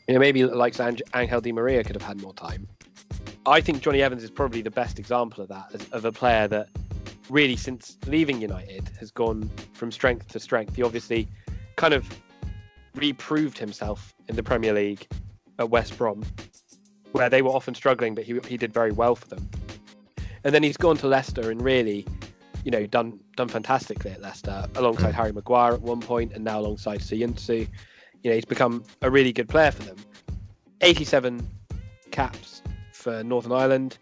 you 0.08 0.14
know, 0.14 0.20
maybe 0.20 0.42
the 0.42 0.56
likes 0.56 0.80
of 0.80 0.88
Ange- 0.88 1.04
Angel 1.16 1.42
Di 1.42 1.52
Maria 1.52 1.84
could 1.84 1.96
have 1.96 2.04
had 2.04 2.22
more 2.22 2.34
time. 2.34 2.68
I 3.46 3.62
think 3.62 3.82
Johnny 3.82 4.02
Evans 4.02 4.24
is 4.24 4.30
probably 4.30 4.62
the 4.62 4.72
best 4.72 5.00
example 5.00 5.44
of 5.44 5.50
that, 5.50 5.68
as- 5.74 5.90
of 5.90 6.06
a 6.06 6.12
player 6.12 6.48
that 6.48 6.70
really, 7.30 7.56
since 7.56 7.98
leaving 8.08 8.42
United, 8.42 8.90
has 9.00 9.12
gone 9.12 9.50
from 9.74 9.92
strength 9.92 10.28
to 10.30 10.40
strength. 10.40 10.76
He 10.76 10.84
obviously 10.84 11.28
kind 11.76 11.94
of 11.94 12.06
reproved 12.96 13.58
himself 13.58 14.14
in 14.28 14.36
the 14.36 14.44
Premier 14.44 14.74
League 14.74 15.08
at 15.60 15.70
West 15.70 15.98
Brom, 15.98 16.24
where 17.14 17.30
they 17.30 17.42
were 17.42 17.52
often 17.52 17.74
struggling, 17.74 18.16
but 18.16 18.24
he, 18.24 18.40
he 18.48 18.58
did 18.58 18.74
very 18.74 18.92
well 18.92 19.16
for 19.16 19.28
them. 19.28 19.50
And 20.44 20.54
then 20.54 20.64
he's 20.64 20.78
gone 20.78 20.98
to 20.98 21.08
Leicester 21.08 21.52
and 21.52 21.62
really, 21.62 22.06
you 22.66 22.72
know, 22.72 22.86
done 22.86 23.20
done 23.36 23.48
fantastically 23.48 24.12
at 24.12 24.22
Leicester, 24.22 24.68
alongside 24.76 25.12
hmm. 25.12 25.22
Harry 25.22 25.32
Maguire 25.32 25.74
at 25.74 25.82
one 25.82 26.00
point, 26.00 26.34
and 26.34 26.44
now 26.44 26.60
alongside 26.60 27.00
Söyüncü. 27.00 27.68
You 28.24 28.32
know, 28.32 28.36
he's 28.36 28.46
become 28.46 28.84
a 29.02 29.10
really 29.10 29.34
good 29.34 29.50
player 29.50 29.72
for 29.72 29.84
them. 29.84 29.98
87 30.82 31.48
caps 32.12 32.62
for 32.94 33.24
Northern 33.24 33.52
Ireland, 33.52 33.98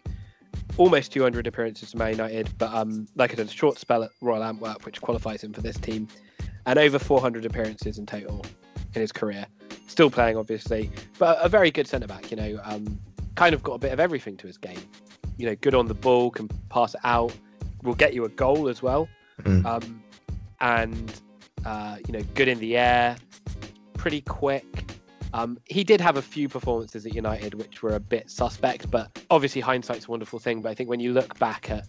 almost 0.76 1.12
200 1.12 1.46
appearances 1.46 1.92
for 1.92 1.98
Man 1.98 2.12
United, 2.12 2.50
but 2.58 2.72
um, 2.72 3.06
like 3.16 3.32
I 3.32 3.36
said, 3.36 3.46
a 3.46 3.50
short 3.50 3.78
spell 3.78 4.02
at 4.02 4.10
Royal 4.20 4.42
Antwerp, 4.42 4.84
which 4.84 5.00
qualifies 5.00 5.42
him 5.42 5.52
for 5.52 5.60
this 5.60 5.76
team. 5.76 6.08
and 6.66 6.78
over 6.78 6.98
400 6.98 7.44
appearances 7.46 7.96
in 7.98 8.04
total 8.06 8.44
in 8.94 9.00
his 9.00 9.12
career. 9.12 9.46
Still 9.88 10.10
playing, 10.10 10.36
obviously, 10.36 10.90
but 11.18 11.38
a 11.44 11.48
very 11.48 11.70
good 11.70 11.86
centre 11.86 12.06
back. 12.06 12.30
You 12.30 12.36
know, 12.36 12.60
um, 12.64 12.98
kind 13.34 13.54
of 13.54 13.62
got 13.62 13.72
a 13.74 13.78
bit 13.78 13.92
of 13.92 14.00
everything 14.00 14.36
to 14.38 14.46
his 14.46 14.58
game. 14.58 14.78
You 15.38 15.46
know, 15.46 15.54
good 15.56 15.74
on 15.74 15.86
the 15.86 15.94
ball, 15.94 16.30
can 16.30 16.48
pass 16.68 16.94
it 16.94 17.00
out, 17.02 17.32
will 17.82 17.94
get 17.94 18.12
you 18.14 18.24
a 18.24 18.28
goal 18.28 18.68
as 18.68 18.82
well, 18.82 19.08
Mm. 19.42 19.64
um, 19.64 20.02
and 20.60 21.12
uh, 21.64 21.96
you 22.06 22.12
know, 22.12 22.22
good 22.34 22.46
in 22.48 22.58
the 22.58 22.76
air, 22.76 23.16
pretty 24.00 24.22
quick. 24.22 24.90
Um, 25.34 25.58
he 25.66 25.84
did 25.84 26.00
have 26.00 26.16
a 26.16 26.22
few 26.22 26.48
performances 26.48 27.04
at 27.04 27.14
United 27.14 27.52
which 27.52 27.82
were 27.82 27.96
a 27.96 28.00
bit 28.00 28.30
suspect, 28.30 28.90
but 28.90 29.22
obviously 29.30 29.60
hindsight's 29.60 30.08
a 30.08 30.10
wonderful 30.10 30.38
thing. 30.38 30.62
But 30.62 30.70
I 30.70 30.74
think 30.74 30.88
when 30.88 31.00
you 31.00 31.12
look 31.12 31.38
back 31.38 31.70
at 31.70 31.84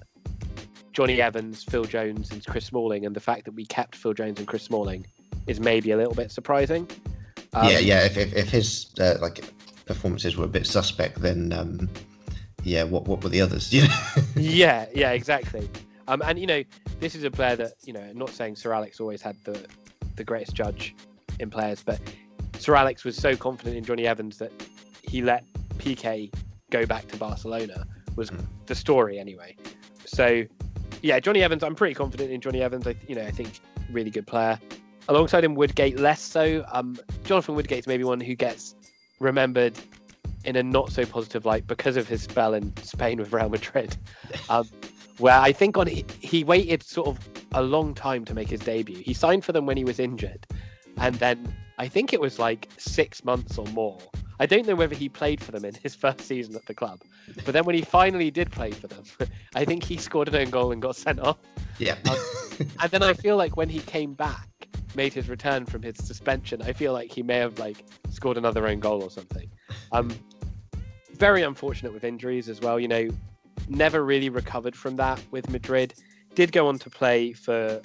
Johnny 0.92 1.22
Evans, 1.22 1.64
Phil 1.64 1.86
Jones, 1.86 2.32
and 2.32 2.46
Chris 2.46 2.66
Smalling, 2.66 3.06
and 3.06 3.16
the 3.16 3.22
fact 3.22 3.46
that 3.46 3.54
we 3.54 3.66
kept 3.66 3.96
Phil 3.96 4.14
Jones 4.14 4.40
and 4.40 4.48
Chris 4.48 4.64
Smalling 4.64 5.06
is 5.48 5.62
maybe 5.62 5.92
a 5.92 5.98
little 5.98 6.14
bit 6.14 6.32
surprising. 6.32 6.86
Um, 7.54 7.70
yeah, 7.70 7.80
yeah. 7.80 8.04
If, 8.04 8.18
if, 8.18 8.34
if 8.34 8.50
his 8.50 8.94
uh, 9.00 9.16
like 9.22 9.46
performances 9.86 10.36
were 10.36 10.46
a 10.46 10.50
bit 10.50 10.68
suspect, 10.68 11.22
then 11.22 11.54
um, 11.54 11.90
yeah, 12.64 12.84
what 12.84 13.06
what 13.06 13.24
were 13.24 13.30
the 13.30 13.40
others? 13.40 13.72
You 13.74 13.88
know? 13.88 14.24
yeah, 14.36 14.86
yeah, 14.94 15.12
exactly. 15.12 15.70
Um, 16.10 16.22
and 16.26 16.38
you 16.38 16.46
know, 16.46 16.62
this 17.00 17.16
is 17.16 17.24
a 17.24 17.32
player 17.32 17.56
that 17.56 17.76
you 17.86 17.94
know. 17.94 18.02
I'm 18.02 18.18
not 18.18 18.32
saying 18.32 18.58
Sir 18.58 18.74
Alex 18.74 19.00
always 19.00 19.22
had 19.22 19.38
the 19.46 19.66
the 20.18 20.26
greatest 20.26 20.54
judge 20.54 20.94
in 21.42 21.50
players, 21.50 21.84
but 21.84 22.00
Sir 22.60 22.76
Alex 22.76 23.04
was 23.04 23.16
so 23.16 23.36
confident 23.36 23.76
in 23.78 23.84
Johnny 23.84 24.06
Evans 24.08 24.38
that 24.38 24.52
he 25.04 25.22
let 25.22 25.44
Piqué 25.78 26.34
go 26.70 26.86
back 26.86 27.08
to 27.10 27.18
Barcelona. 27.18 27.86
Was 28.16 28.30
Mm. 28.30 28.46
the 28.68 28.76
story 28.76 29.20
anyway? 29.20 29.56
So, 30.06 30.44
yeah, 31.02 31.20
Johnny 31.20 31.42
Evans. 31.44 31.64
I'm 31.64 31.76
pretty 31.76 31.96
confident 31.96 32.32
in 32.32 32.42
Johnny 32.42 32.62
Evans. 32.62 32.86
I, 32.88 32.96
you 33.08 33.16
know, 33.16 33.24
I 33.26 33.32
think 33.32 33.60
really 33.92 34.10
good 34.12 34.28
player. 34.28 34.60
Alongside 35.08 35.44
him, 35.44 35.56
Woodgate 35.56 36.00
less 36.00 36.22
so. 36.22 36.64
Um, 36.72 36.98
Jonathan 37.24 37.56
Woodgate's 37.56 37.88
maybe 37.88 38.04
one 38.04 38.20
who 38.20 38.36
gets 38.36 38.76
remembered 39.20 39.78
in 40.44 40.56
a 40.56 40.64
not 40.64 40.92
so 40.92 41.06
positive 41.06 41.46
light 41.46 41.66
because 41.68 41.98
of 41.98 42.08
his 42.08 42.24
spell 42.24 42.54
in 42.54 42.76
Spain 42.78 43.18
with 43.20 43.34
Real 43.34 43.50
Madrid. 43.50 43.98
Um, 44.50 44.68
where 45.18 45.38
I 45.40 45.52
think 45.52 45.78
on 45.78 45.88
he, 45.88 46.04
he 46.20 46.44
waited 46.44 46.82
sort 46.84 47.08
of 47.08 47.20
a 47.54 47.62
long 47.62 47.94
time 47.94 48.26
to 48.26 48.34
make 48.34 48.50
his 48.50 48.60
debut. 48.62 48.98
He 49.04 49.14
signed 49.14 49.46
for 49.46 49.52
them 49.52 49.66
when 49.66 49.78
he 49.78 49.84
was 49.84 50.00
injured, 50.00 50.48
and 50.98 51.16
then 51.16 51.54
I 51.78 51.88
think 51.88 52.14
it 52.14 52.22
was 52.22 52.40
like 52.40 52.70
six 52.78 53.24
months 53.24 53.58
or 53.58 53.66
more. 53.68 53.98
I 54.40 54.46
don't 54.46 54.66
know 54.68 54.76
whether 54.76 54.96
he 54.96 55.08
played 55.08 55.42
for 55.42 55.52
them 55.52 55.66
in 55.66 55.76
his 55.76 55.96
first 56.04 56.22
season 56.22 56.56
at 56.56 56.66
the 56.66 56.74
club, 56.74 57.02
but 57.46 57.54
then 57.54 57.66
when 57.66 57.76
he 57.76 57.82
finally 57.82 58.32
did 58.32 58.52
play 58.52 58.72
for 58.72 58.88
them, 58.88 59.04
I 59.56 59.66
think 59.66 59.84
he 59.84 59.98
scored 59.98 60.28
an 60.28 60.36
own 60.36 60.50
goal 60.50 60.72
and 60.72 60.82
got 60.82 60.96
sent 60.96 61.20
off. 61.20 61.38
yeah. 61.78 61.96
And 62.80 62.92
then 62.92 63.02
I 63.02 63.14
feel 63.14 63.38
like 63.38 63.58
when 63.58 63.70
he 63.70 63.80
came 63.80 64.14
back, 64.14 64.48
made 64.96 65.14
his 65.14 65.30
return 65.30 65.66
from 65.66 65.82
his 65.82 65.96
suspension, 65.98 66.62
I 66.62 66.74
feel 66.74 66.94
like 66.94 67.12
he 67.12 67.24
may 67.24 67.38
have 67.38 67.58
like 67.60 67.84
scored 68.10 68.38
another 68.38 68.68
own 68.68 68.80
goal 68.80 69.02
or 69.02 69.10
something. 69.10 69.50
Um, 69.92 70.12
very 71.16 71.44
unfortunate 71.44 71.94
with 71.94 72.04
injuries 72.04 72.50
as 72.50 72.62
well. 72.62 72.80
You 72.80 72.88
know, 72.88 73.10
never 73.70 74.04
really 74.04 74.30
recovered 74.30 74.76
from 74.76 74.96
that 74.98 75.22
with 75.32 75.50
Madrid. 75.50 75.94
Did 76.36 76.52
go 76.52 76.68
on 76.68 76.80
to 76.80 76.90
play 76.90 77.34
for 77.34 77.82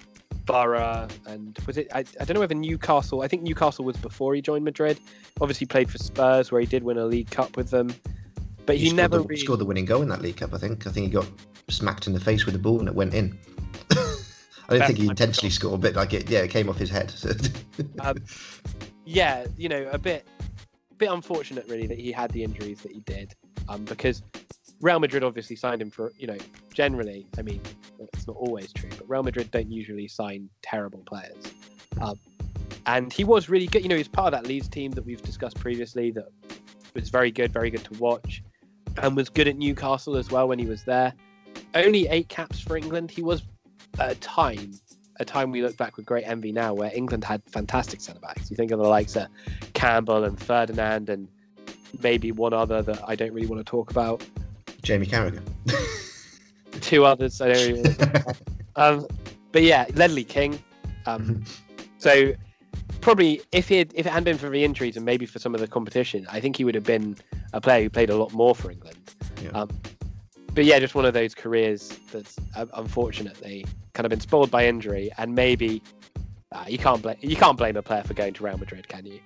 Boro 0.47 1.09
and 1.27 1.59
was 1.67 1.77
it? 1.77 1.89
I, 1.93 1.99
I 1.99 2.25
don't 2.25 2.35
know 2.35 2.41
whether 2.41 2.55
Newcastle. 2.55 3.23
I 3.23 3.29
think 3.29 3.43
Newcastle 3.43 3.85
was 3.85 3.97
before 3.97 4.35
he 4.35 4.41
joined 4.41 4.65
Madrid. 4.65 4.99
Obviously 5.41 5.67
played 5.67 5.91
for 5.91 5.99
Spurs 5.99 6.51
where 6.51 6.61
he 6.61 6.67
did 6.67 6.83
win 6.83 6.97
a 6.97 7.05
League 7.05 7.31
Cup 7.31 7.57
with 7.57 7.71
them, 7.71 7.95
but 8.65 8.77
he, 8.77 8.87
scored 8.87 8.97
never 8.97 9.19
the, 9.19 9.25
really. 9.25 9.41
scored 9.41 9.61
the 9.61 9.65
winning 9.65 9.85
goal 9.85 10.03
in 10.03 10.09
that 10.09 10.23
League 10.23 10.39
Cup. 10.39 10.55
I 10.55 10.59
think. 10.59 10.87
I 10.87 10.91
think 10.91 11.07
he 11.07 11.13
got 11.13 11.27
smacked 11.69 12.07
in 12.07 12.13
the 12.13 12.21
face 12.21 12.47
with 12.47 12.55
the 12.55 12.59
ball 12.59 12.79
and 12.79 12.89
it 12.89 12.95
went 12.95 13.13
in. 13.13 13.39
I 14.69 14.79
don't 14.79 14.87
think 14.87 14.99
he 14.99 15.07
intentionally 15.07 15.51
scored, 15.51 15.81
but 15.81 15.95
like 15.95 16.13
it, 16.15 16.31
yeah, 16.31 16.41
it 16.41 16.49
came 16.49 16.69
off 16.69 16.79
his 16.79 16.91
head. 16.91 17.11
So. 17.11 17.33
Um, 18.01 18.17
yeah, 19.05 19.47
you 19.57 19.69
know, 19.69 19.87
a 19.93 19.99
bit, 19.99 20.27
bit 20.97 21.11
unfortunate 21.11 21.67
really 21.69 21.87
that 21.87 21.99
he 21.99 22.11
had 22.11 22.31
the 22.31 22.43
injuries 22.43 22.81
that 22.81 22.91
he 22.91 23.01
did, 23.01 23.35
um, 23.69 23.85
because 23.85 24.23
Real 24.81 25.01
Madrid 25.01 25.25
obviously 25.25 25.57
signed 25.57 25.81
him 25.81 25.91
for, 25.91 26.13
you 26.19 26.27
know, 26.27 26.37
generally, 26.73 27.27
I 27.39 27.43
mean, 27.43 27.61
it's 27.99 28.27
not 28.27 28.37
always 28.37 28.73
true, 28.73 28.91
but 28.97 29.09
Real 29.09 29.23
Madrid 29.23 29.51
don't 29.51 29.71
usually 29.71 30.09
sign 30.09 30.49
terrible 30.63 31.03
players, 31.07 31.37
um, 32.01 32.19
and 32.87 33.13
he 33.13 33.25
was 33.25 33.49
really 33.49 33.67
good. 33.67 33.83
You 33.83 33.89
know, 33.89 33.97
he's 33.97 34.09
part 34.09 34.35
of 34.35 34.43
that 34.43 34.49
Leeds 34.49 34.69
team 34.69 34.93
that 34.93 35.05
we've 35.05 35.23
discussed 35.23 35.59
previously 35.59 36.11
that 36.13 36.27
was 36.95 37.09
very 37.09 37.31
good, 37.31 37.53
very 37.53 37.71
good 37.71 37.85
to 37.85 37.99
watch, 37.99 38.43
and 38.99 39.17
was 39.17 39.29
good 39.29 39.49
at 39.49 39.57
Newcastle 39.57 40.17
as 40.17 40.31
well 40.31 40.49
when 40.49 40.59
he 40.59 40.67
was 40.67 40.85
there. 40.85 41.15
Only 41.75 42.07
eight 42.09 42.29
caps 42.29 42.61
for 42.61 42.77
England. 42.77 43.11
He 43.11 43.23
was 43.23 43.43
at 43.99 44.13
a 44.13 44.15
time 44.17 44.73
a 45.19 45.25
time 45.25 45.51
we 45.51 45.63
look 45.63 45.77
back 45.77 45.97
with 45.97 46.05
great 46.05 46.25
envy 46.25 46.53
now 46.53 46.75
where 46.75 46.91
England 46.95 47.25
had 47.25 47.43
fantastic 47.47 48.01
centre 48.01 48.21
backs. 48.21 48.51
You 48.51 48.57
think 48.57 48.71
of 48.71 48.79
the 48.79 48.89
likes 48.89 49.17
of 49.17 49.29
Campbell 49.73 50.25
and 50.25 50.39
Ferdinand 50.39 51.09
and 51.09 51.29
maybe 52.03 52.33
one 52.33 52.53
other 52.53 52.83
that 52.83 53.01
I 53.09 53.15
don't 53.15 53.33
really 53.33 53.47
want 53.47 53.61
to 53.61 53.71
talk 53.71 53.91
about. 53.91 54.23
Jamie 54.87 55.07
Carragher. 55.07 55.43
Two 56.81 57.05
others 57.05 57.41
I 57.41 57.49
don't 57.49 57.57
really 57.57 57.73
want 57.83 57.99
to 57.99 58.07
talk 58.07 58.17
about. 58.17 58.37
Um, 58.77 59.07
but 59.51 59.63
yeah, 59.63 59.87
Ledley 59.95 60.23
King. 60.23 60.63
Um, 61.07 61.45
so 61.99 62.35
probably 63.01 63.41
if 63.51 63.69
he 63.69 63.79
had, 63.79 63.93
if 63.95 64.07
it 64.07 64.11
hadn't 64.11 64.25
been 64.25 64.39
for 64.39 64.49
the 64.49 64.63
injuries 64.63 64.97
and 64.97 65.05
maybe 65.05 65.27
for 65.27 65.39
some 65.39 65.55
of 65.55 65.61
the 65.61 65.67
competition, 65.67 66.27
I 66.31 66.41
think 66.41 66.57
he 66.57 66.65
would 66.65 66.75
have 66.75 66.85
been 66.85 67.17
a 67.53 67.61
player 67.61 67.83
who 67.83 67.91
played 67.91 68.11
a 68.11 68.17
lot 68.17 68.33
more 68.33 68.55
for 68.55 68.71
England. 68.71 68.99
Yeah. 69.43 69.51
Um, 69.51 69.71
but 70.53 70.65
yeah, 70.65 70.79
just 70.79 70.95
one 70.95 71.05
of 71.05 71.15
those 71.15 71.35
careers 71.35 71.89
that's 72.13 72.37
uh, 72.55 72.67
unfortunately 72.75 73.67
kind 73.95 74.07
of 74.07 74.11
been 74.11 74.21
spoiled 74.21 74.51
by 74.51 74.67
injury, 74.67 75.11
and 75.19 75.35
maybe 75.35 75.83
uh, 76.53 76.65
you 76.69 76.79
can't 76.79 77.03
blame 77.03 77.17
you 77.21 77.37
can't 77.37 77.59
blame 77.59 77.77
a 77.77 77.83
player 77.83 78.03
for 78.05 78.15
going 78.15 78.35
to 78.35 78.45
Real 78.45 78.57
Madrid, 78.57 78.87
can 78.89 79.05
you? 79.05 79.19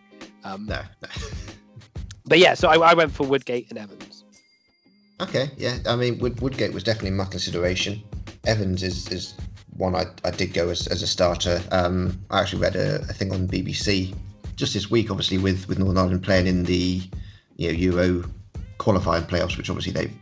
Um, 0.42 0.64
no, 0.66 0.80
no. 1.02 1.08
But 2.24 2.38
yeah, 2.38 2.54
so 2.54 2.68
I, 2.68 2.76
I 2.76 2.94
went 2.94 3.12
for 3.12 3.26
Woodgate 3.26 3.68
and 3.70 3.78
Evans. 3.78 4.19
Okay, 5.20 5.50
yeah. 5.56 5.78
I 5.86 5.96
mean, 5.96 6.18
Wood, 6.18 6.40
Woodgate 6.40 6.72
was 6.72 6.82
definitely 6.82 7.10
my 7.10 7.26
consideration. 7.26 8.02
Evans 8.46 8.82
is, 8.82 9.06
is 9.12 9.34
one 9.76 9.94
I, 9.94 10.06
I 10.24 10.30
did 10.30 10.54
go 10.54 10.70
as, 10.70 10.86
as 10.86 11.02
a 11.02 11.06
starter. 11.06 11.62
Um, 11.72 12.18
I 12.30 12.40
actually 12.40 12.62
read 12.62 12.76
a, 12.76 12.96
a 13.02 13.12
thing 13.12 13.32
on 13.32 13.46
BBC 13.46 14.14
just 14.56 14.74
this 14.74 14.90
week, 14.90 15.10
obviously 15.10 15.38
with, 15.38 15.68
with 15.68 15.78
Northern 15.78 15.98
Ireland 15.98 16.22
playing 16.22 16.46
in 16.46 16.64
the 16.64 17.02
you 17.56 17.68
know 17.68 17.78
Euro 17.78 18.24
qualifying 18.78 19.24
playoffs, 19.24 19.58
which 19.58 19.68
obviously 19.68 19.92
they've 19.92 20.12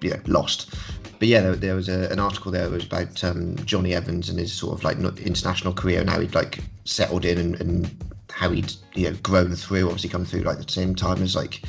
you 0.00 0.10
know, 0.10 0.20
lost. 0.26 0.74
But 1.18 1.28
yeah, 1.28 1.40
there, 1.40 1.56
there 1.56 1.74
was 1.74 1.88
a, 1.88 2.08
an 2.10 2.20
article 2.20 2.52
there 2.52 2.68
that 2.68 2.74
was 2.74 2.86
about 2.86 3.24
um, 3.24 3.56
Johnny 3.64 3.94
Evans 3.94 4.28
and 4.28 4.38
his 4.38 4.52
sort 4.52 4.78
of 4.78 4.84
like 4.84 4.98
international 5.18 5.72
career 5.72 6.00
and 6.00 6.08
how 6.08 6.20
he'd 6.20 6.34
like 6.34 6.60
settled 6.84 7.24
in 7.24 7.38
and, 7.38 7.60
and 7.60 8.04
how 8.30 8.50
he'd 8.50 8.72
you 8.94 9.10
know 9.10 9.16
grown 9.22 9.54
through. 9.56 9.86
Obviously, 9.86 10.10
come 10.10 10.24
through 10.24 10.42
like 10.42 10.58
the 10.58 10.72
same 10.72 10.94
time 10.94 11.22
as 11.22 11.34
like 11.34 11.62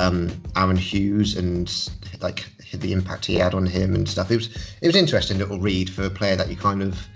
um, 0.00 0.30
Aaron 0.56 0.76
Hughes 0.76 1.36
and 1.36 1.90
like 2.20 2.46
the 2.72 2.92
impact 2.92 3.26
he 3.26 3.34
had 3.34 3.54
on 3.54 3.66
him 3.66 3.94
and 3.94 4.08
stuff. 4.08 4.30
It 4.30 4.36
was 4.36 4.74
it 4.80 4.86
was 4.86 4.96
interesting 4.96 5.38
little 5.38 5.60
read 5.60 5.90
for 5.90 6.04
a 6.04 6.10
player 6.10 6.36
that 6.36 6.48
you 6.48 6.56
kind 6.56 6.82
of 6.82 7.06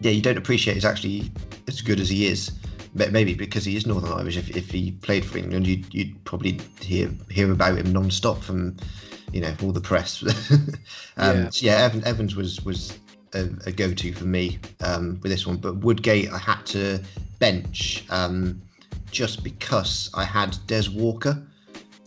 yeah 0.00 0.12
you 0.12 0.22
don't 0.22 0.38
appreciate 0.38 0.76
is 0.76 0.84
actually 0.84 1.30
as 1.66 1.80
good 1.80 2.00
as 2.00 2.08
he 2.08 2.26
is. 2.26 2.52
Maybe 2.94 3.34
because 3.34 3.64
he 3.64 3.76
is 3.76 3.86
Northern 3.86 4.12
Irish. 4.12 4.38
If, 4.38 4.56
if 4.56 4.70
he 4.70 4.92
played 4.92 5.24
for 5.24 5.36
England, 5.38 5.66
you'd, 5.66 5.92
you'd 5.92 6.24
probably 6.24 6.58
hear 6.80 7.10
hear 7.30 7.52
about 7.52 7.76
him 7.76 7.92
non-stop 7.92 8.42
from 8.42 8.76
you 9.30 9.40
know 9.40 9.54
all 9.62 9.72
the 9.72 9.80
press. 9.80 10.22
um, 11.18 11.36
Yeah. 11.36 11.50
So 11.50 11.66
yeah, 11.66 11.84
Evan, 11.84 12.04
Evans 12.06 12.34
was 12.34 12.64
was 12.64 12.98
a, 13.34 13.50
a 13.66 13.72
go-to 13.72 14.12
for 14.14 14.24
me 14.24 14.58
um, 14.80 15.20
with 15.22 15.30
this 15.30 15.46
one, 15.46 15.58
but 15.58 15.76
Woodgate 15.76 16.30
I 16.32 16.38
had 16.38 16.64
to 16.66 17.00
bench 17.38 18.04
um, 18.08 18.60
just 19.10 19.44
because 19.44 20.10
I 20.14 20.24
had 20.24 20.56
Des 20.66 20.88
Walker 20.90 21.40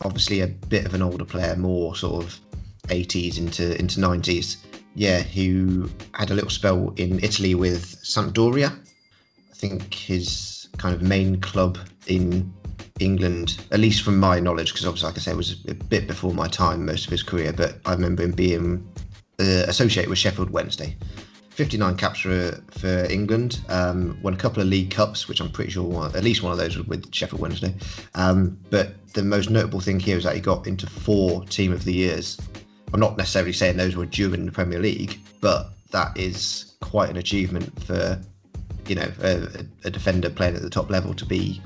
obviously 0.04 0.42
a 0.42 0.48
bit 0.48 0.86
of 0.86 0.94
an 0.94 1.02
older 1.02 1.26
player, 1.26 1.56
more 1.56 1.96
sort 1.96 2.24
of 2.24 2.40
80s 2.88 3.38
into 3.38 3.78
into 3.80 4.00
90s. 4.00 4.58
Yeah, 4.94 5.22
who 5.22 5.90
had 6.14 6.32
a 6.32 6.34
little 6.34 6.50
spell 6.50 6.94
in 6.98 7.24
Italy 7.24 7.56
with 7.56 7.86
Sampdoria. 8.04 8.72
I 8.72 9.54
think 9.54 9.94
his 9.94 10.68
kind 10.78 10.94
of 10.94 11.02
main 11.02 11.40
club 11.40 11.78
in 12.08 12.52
England, 13.00 13.64
at 13.72 13.80
least 13.80 14.04
from 14.04 14.20
my 14.20 14.40
knowledge, 14.40 14.74
because 14.74 14.86
obviously, 14.86 15.08
like 15.08 15.18
I 15.18 15.22
said, 15.22 15.34
it 15.34 15.38
was 15.38 15.64
a 15.68 15.74
bit 15.74 16.08
before 16.08 16.34
my 16.34 16.48
time, 16.48 16.86
most 16.86 17.06
of 17.06 17.12
his 17.12 17.24
career. 17.24 17.54
But 17.54 17.80
I 17.86 17.94
remember 17.94 18.24
him 18.24 18.32
being 18.32 18.86
uh, 19.40 19.66
associated 19.68 20.10
with 20.10 20.20
Sheffield 20.20 20.50
Wednesday. 20.50 20.98
59 21.52 21.98
caps 21.98 22.22
for 22.22 22.60
for 22.72 23.06
England. 23.10 23.62
Um, 23.70 24.18
won 24.22 24.34
a 24.34 24.38
couple 24.38 24.62
of 24.62 24.68
league 24.68 24.90
cups, 24.90 25.28
which 25.28 25.40
I'm 25.40 25.52
pretty 25.52 25.72
sure 25.72 25.84
one, 25.84 26.16
at 26.16 26.24
least 26.24 26.44
one 26.44 26.52
of 26.52 26.58
those 26.58 26.78
was 26.78 26.88
with 26.88 27.14
Sheffield 27.14 27.42
Wednesday. 27.42 27.76
Um, 28.16 28.58
but 28.70 28.96
the 29.14 29.24
most 29.24 29.50
notable 29.50 29.82
thing 29.82 30.00
here 30.00 30.18
is 30.18 30.24
that 30.24 30.36
he 30.36 30.42
got 30.42 30.66
into 30.66 30.88
four 30.88 31.46
team 31.46 31.72
of 31.72 31.84
the 31.84 31.94
years. 31.94 32.40
I'm 32.94 33.00
not 33.00 33.18
necessarily 33.18 33.54
saying 33.54 33.78
those 33.78 33.96
were 33.96 34.06
during 34.06 34.46
the 34.46 34.52
Premier 34.52 34.80
League, 34.80 35.20
but 35.42 35.72
that 35.92 36.18
is 36.18 36.74
quite 36.82 37.10
an 37.10 37.18
achievement 37.18 37.84
for 37.84 38.20
you 38.88 38.96
know 38.96 39.12
a, 39.22 39.48
a 39.84 39.90
defender 39.90 40.30
playing 40.30 40.56
at 40.56 40.62
the 40.62 40.70
top 40.70 40.90
level 40.90 41.14
to 41.14 41.26
be 41.26 41.62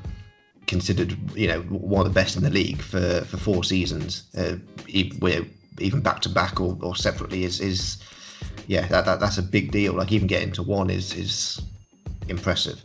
considered 0.68 1.16
you 1.38 1.48
know 1.48 1.62
one 1.62 2.06
of 2.06 2.12
the 2.12 2.20
best 2.20 2.36
in 2.36 2.44
the 2.44 2.50
league 2.50 2.82
for 2.82 3.22
for 3.22 3.38
four 3.38 3.64
seasons. 3.64 4.24
Uh, 4.36 4.56
even 5.80 6.00
back 6.02 6.22
to 6.22 6.30
back 6.30 6.60
or, 6.60 6.78
or 6.82 6.96
separately 6.96 7.44
is 7.44 7.60
is 7.60 7.98
yeah 8.68 8.88
that, 8.88 9.06
that 9.06 9.20
that's 9.20 9.38
a 9.38 9.44
big 9.44 9.72
deal. 9.72 9.94
Like 9.94 10.12
even 10.12 10.28
getting 10.28 10.52
to 10.54 10.64
one 10.64 10.90
is 10.90 11.14
is 11.14 11.62
impressive. 12.28 12.82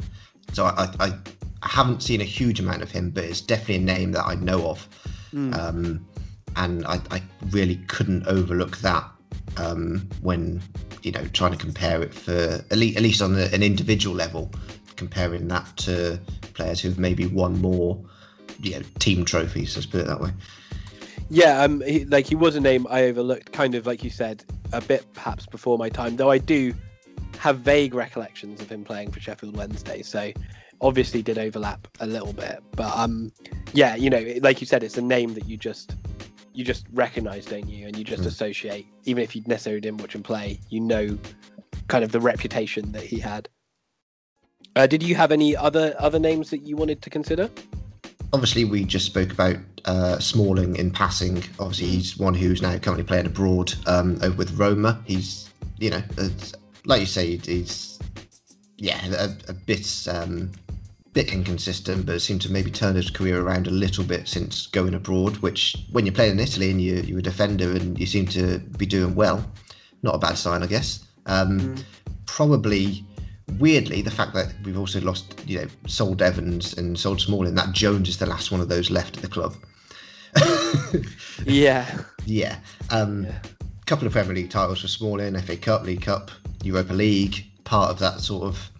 So 0.52 0.66
I, 0.66 0.92
I, 0.98 1.18
I 1.62 1.68
haven't 1.68 2.02
seen 2.02 2.20
a 2.20 2.24
huge 2.24 2.60
amount 2.60 2.82
of 2.82 2.90
him, 2.90 3.10
but 3.10 3.24
it's 3.24 3.40
definitely 3.40 3.76
a 3.76 3.96
name 3.96 4.12
that 4.12 4.26
I 4.26 4.34
know 4.34 4.68
of. 4.68 4.88
Mm. 5.32 5.56
Um, 5.56 6.06
and 6.56 6.84
I, 6.86 7.00
I 7.10 7.22
really 7.50 7.76
couldn't 7.86 8.26
overlook 8.26 8.78
that 8.78 9.08
um, 9.56 10.08
when 10.20 10.60
you 11.02 11.12
know 11.12 11.24
trying 11.32 11.52
to 11.52 11.58
compare 11.58 12.02
it 12.02 12.12
for 12.12 12.64
at 12.70 12.76
least, 12.76 12.96
at 12.96 13.02
least 13.02 13.22
on 13.22 13.34
the, 13.34 13.52
an 13.54 13.62
individual 13.62 14.14
level, 14.14 14.50
comparing 14.96 15.48
that 15.48 15.76
to 15.78 16.20
players 16.54 16.80
who've 16.80 16.98
maybe 16.98 17.26
won 17.26 17.60
more, 17.60 17.98
you 18.60 18.72
know, 18.72 18.82
team 18.98 19.24
trophies. 19.24 19.76
Let's 19.76 19.86
put 19.86 20.00
it 20.00 20.06
that 20.06 20.20
way. 20.20 20.30
Yeah, 21.28 21.62
um, 21.62 21.80
he, 21.82 22.04
like 22.06 22.26
he 22.26 22.34
was 22.34 22.56
a 22.56 22.60
name 22.60 22.86
I 22.90 23.04
overlooked, 23.04 23.52
kind 23.52 23.76
of 23.76 23.86
like 23.86 24.02
you 24.02 24.10
said, 24.10 24.44
a 24.72 24.80
bit 24.80 25.04
perhaps 25.14 25.46
before 25.46 25.78
my 25.78 25.88
time. 25.88 26.16
Though 26.16 26.30
I 26.30 26.38
do 26.38 26.74
have 27.38 27.58
vague 27.60 27.94
recollections 27.94 28.60
of 28.60 28.70
him 28.70 28.84
playing 28.84 29.10
for 29.10 29.20
Sheffield 29.20 29.56
Wednesday, 29.56 30.02
so 30.02 30.32
obviously 30.80 31.22
did 31.22 31.38
overlap 31.38 31.86
a 32.00 32.06
little 32.06 32.32
bit. 32.32 32.62
But 32.72 32.96
um, 32.96 33.32
yeah, 33.72 33.94
you 33.94 34.10
know, 34.10 34.24
like 34.42 34.60
you 34.60 34.66
said, 34.66 34.82
it's 34.82 34.98
a 34.98 35.02
name 35.02 35.34
that 35.34 35.46
you 35.46 35.56
just 35.56 35.94
you 36.52 36.64
just 36.64 36.86
recognize, 36.92 37.46
don't 37.46 37.68
you? 37.68 37.86
And 37.86 37.96
you 37.96 38.02
just 38.04 38.24
Mm. 38.24 38.26
associate, 38.26 38.86
even 39.04 39.22
if 39.22 39.36
you 39.36 39.42
necessarily 39.46 39.80
didn't 39.80 40.00
watch 40.00 40.14
him 40.14 40.22
play, 40.22 40.58
you 40.68 40.80
know, 40.80 41.16
kind 41.86 42.02
of 42.02 42.10
the 42.12 42.20
reputation 42.20 42.90
that 42.92 43.04
he 43.04 43.18
had. 43.20 43.48
Uh, 44.76 44.86
did 44.86 45.02
you 45.02 45.14
have 45.14 45.32
any 45.32 45.56
other 45.56 45.94
other 45.98 46.18
names 46.18 46.50
that 46.50 46.58
you 46.66 46.76
wanted 46.76 47.02
to 47.02 47.10
consider? 47.10 47.48
Obviously, 48.32 48.64
we 48.64 48.84
just 48.84 49.06
spoke 49.06 49.32
about 49.32 49.56
uh, 49.86 50.18
Smalling 50.18 50.76
in 50.76 50.90
passing. 50.90 51.42
Obviously, 51.58 51.86
he's 51.86 52.16
one 52.18 52.34
who's 52.34 52.62
now 52.62 52.76
currently 52.78 53.04
playing 53.04 53.26
abroad 53.26 53.74
um, 53.86 54.18
over 54.22 54.36
with 54.36 54.52
Roma. 54.52 55.02
He's, 55.04 55.50
you 55.78 55.90
know, 55.90 56.02
it's- 56.12 56.52
like 56.86 57.00
you 57.00 57.06
say, 57.06 57.36
he's, 57.36 57.98
yeah, 58.78 58.98
a, 59.08 59.30
a 59.50 59.52
bit, 59.52 60.08
um, 60.10 60.50
bit 61.12 61.30
inconsistent, 61.32 62.06
but 62.06 62.22
seemed 62.22 62.40
to 62.42 62.50
maybe 62.50 62.70
turn 62.70 62.94
his 62.96 63.10
career 63.10 63.42
around 63.42 63.66
a 63.66 63.70
little 63.70 64.04
bit 64.04 64.26
since 64.26 64.66
going 64.68 64.94
abroad. 64.94 65.36
Which, 65.38 65.76
when 65.92 66.06
you're 66.06 66.14
playing 66.14 66.32
in 66.32 66.40
Italy 66.40 66.70
and 66.70 66.80
you 66.80 66.94
you're 67.02 67.18
a 67.18 67.22
defender 67.22 67.72
and 67.72 67.98
you 68.00 68.06
seem 68.06 68.26
to 68.28 68.58
be 68.78 68.86
doing 68.86 69.14
well, 69.14 69.44
not 70.02 70.14
a 70.14 70.18
bad 70.18 70.38
sign, 70.38 70.62
I 70.62 70.66
guess. 70.66 71.04
Um, 71.26 71.58
Mm. 71.60 71.84
Probably 72.26 73.04
weirdly, 73.58 74.02
the 74.02 74.10
fact 74.10 74.34
that 74.34 74.52
we've 74.64 74.78
also 74.78 75.00
lost, 75.00 75.42
you 75.46 75.58
know, 75.60 75.66
sold 75.86 76.22
Evans 76.22 76.76
and 76.78 76.98
sold 76.98 77.20
Smalling, 77.20 77.54
that 77.56 77.72
Jones 77.72 78.08
is 78.08 78.18
the 78.18 78.26
last 78.26 78.50
one 78.52 78.60
of 78.60 78.68
those 78.68 78.90
left 78.90 79.16
at 79.16 79.22
the 79.22 79.28
club. 79.28 79.54
Yeah, 81.44 81.86
yeah. 82.26 82.58
Um, 82.90 83.24
Yeah. 83.24 83.38
couple 83.86 84.06
of 84.06 84.12
Premier 84.12 84.34
League 84.34 84.50
titles 84.50 84.80
for 84.82 84.88
Smalling, 84.88 85.36
FA 85.40 85.56
Cup, 85.56 85.82
League 85.82 86.02
Cup, 86.02 86.30
Europa 86.62 86.92
League, 86.92 87.44
part 87.64 87.90
of 87.90 87.98
that 87.98 88.20
sort 88.20 88.44
of. 88.44 88.70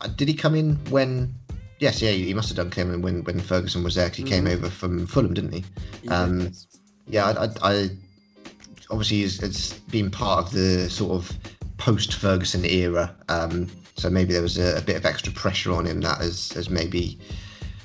uh, 0.00 0.06
Did 0.16 0.28
he 0.28 0.34
come 0.34 0.54
in 0.54 0.76
when? 0.90 1.34
Yes, 1.80 2.00
yeah, 2.00 2.10
he 2.12 2.32
must 2.32 2.48
have 2.48 2.56
done 2.56 2.70
come 2.70 2.94
in 2.94 3.02
when, 3.02 3.24
when 3.24 3.40
Ferguson 3.40 3.82
was 3.82 3.96
there 3.96 4.08
'cause 4.08 4.18
he 4.18 4.22
came 4.22 4.44
Mhm. 4.44 4.52
over 4.52 4.70
from 4.70 5.04
Fulham, 5.08 5.34
didn't 5.34 5.52
he? 5.52 5.64
Um, 6.08 6.40
Yes. 6.42 6.66
yeah, 7.08 7.24
I, 7.26 7.44
I, 7.46 7.48
I 7.72 7.90
obviously 8.90 9.22
it's 9.24 9.72
been 9.90 10.08
part 10.10 10.44
of 10.46 10.52
the 10.52 10.88
sort 10.88 11.10
of 11.12 11.36
post 11.82 12.14
Ferguson 12.14 12.64
era. 12.64 13.12
Um, 13.28 13.68
so 13.96 14.08
maybe 14.08 14.32
there 14.32 14.42
was 14.42 14.56
a, 14.56 14.78
a 14.78 14.80
bit 14.80 14.96
of 14.96 15.04
extra 15.04 15.32
pressure 15.32 15.72
on 15.72 15.84
him 15.84 16.00
that 16.02 16.18
has, 16.18 16.52
has 16.52 16.70
maybe, 16.70 17.18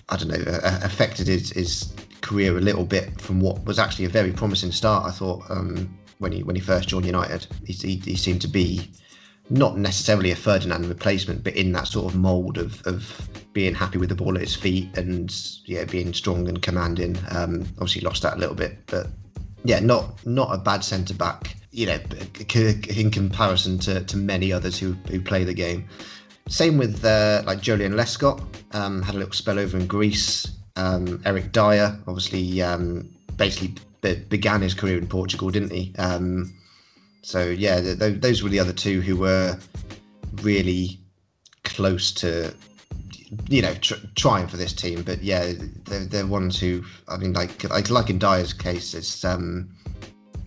I 0.09 0.17
don't 0.17 0.27
know, 0.27 0.51
uh, 0.51 0.79
affected 0.83 1.27
his, 1.27 1.49
his 1.49 1.91
career 2.21 2.55
a 2.55 2.61
little 2.61 2.85
bit 2.85 3.19
from 3.19 3.41
what 3.41 3.65
was 3.65 3.79
actually 3.79 4.05
a 4.05 4.09
very 4.09 4.31
promising 4.31 4.71
start. 4.71 5.05
I 5.05 5.11
thought 5.11 5.41
um, 5.49 5.97
when 6.19 6.31
he 6.31 6.43
when 6.43 6.55
he 6.55 6.61
first 6.61 6.89
joined 6.89 7.07
United, 7.07 7.47
he, 7.65 7.73
he, 7.73 7.95
he 7.95 8.15
seemed 8.15 8.41
to 8.41 8.47
be 8.47 8.87
not 9.49 9.79
necessarily 9.79 10.29
a 10.29 10.35
Ferdinand 10.35 10.85
replacement, 10.87 11.43
but 11.43 11.55
in 11.55 11.71
that 11.71 11.87
sort 11.87 12.13
of 12.13 12.19
mould 12.19 12.59
of, 12.59 12.85
of 12.85 13.29
being 13.53 13.73
happy 13.73 13.97
with 13.97 14.09
the 14.09 14.15
ball 14.15 14.35
at 14.35 14.41
his 14.41 14.55
feet 14.55 14.95
and 14.95 15.33
yeah, 15.65 15.85
being 15.85 16.13
strong 16.13 16.47
and 16.47 16.61
commanding. 16.61 17.17
Um, 17.31 17.61
obviously 17.79 18.01
lost 18.01 18.21
that 18.21 18.35
a 18.35 18.39
little 18.39 18.55
bit, 18.55 18.77
but 18.85 19.07
yeah, 19.63 19.79
not 19.79 20.23
not 20.27 20.53
a 20.53 20.57
bad 20.59 20.83
centre 20.83 21.15
back. 21.15 21.55
You 21.77 21.85
know, 21.85 21.99
in 22.89 23.11
comparison 23.11 23.77
to, 23.79 24.03
to 24.03 24.17
many 24.17 24.51
others 24.51 24.79
who 24.79 24.93
who 25.11 25.21
play 25.21 25.43
the 25.43 25.53
game. 25.53 25.87
Same 26.49 26.79
with 26.79 27.05
uh, 27.05 27.43
like 27.45 27.59
Joleon 27.59 27.93
Lescott. 27.93 28.41
Um, 28.71 29.03
had 29.03 29.13
a 29.13 29.19
little 29.19 29.33
spell 29.33 29.59
over 29.59 29.77
in 29.77 29.85
Greece. 29.85 30.47
Um, 30.75 31.21
Eric 31.23 31.51
Dier, 31.51 31.95
obviously, 32.07 32.63
um, 32.63 33.07
basically 33.35 33.75
be- 34.01 34.23
began 34.27 34.61
his 34.61 34.73
career 34.73 34.97
in 34.97 35.05
Portugal, 35.05 35.51
didn't 35.51 35.71
he? 35.71 35.93
Um, 35.99 36.51
so 37.21 37.43
yeah, 37.43 37.79
th- 37.79 37.99
th- 37.99 38.21
those 38.21 38.41
were 38.41 38.49
the 38.49 38.59
other 38.59 38.73
two 38.73 39.01
who 39.01 39.15
were 39.15 39.59
really 40.41 40.99
close 41.63 42.11
to, 42.13 42.55
you 43.49 43.61
know, 43.61 43.75
tr- 43.75 44.03
trying 44.15 44.47
for 44.47 44.57
this 44.57 44.73
team. 44.73 45.03
But 45.03 45.21
yeah, 45.21 45.53
they're, 45.85 46.05
they're 46.05 46.25
ones 46.25 46.59
who, 46.59 46.83
I 47.07 47.17
mean, 47.17 47.33
like 47.33 47.63
like, 47.69 47.91
like 47.91 48.09
in 48.09 48.17
Dier's 48.17 48.53
case, 48.53 48.95
it's 48.95 49.23
um, 49.23 49.69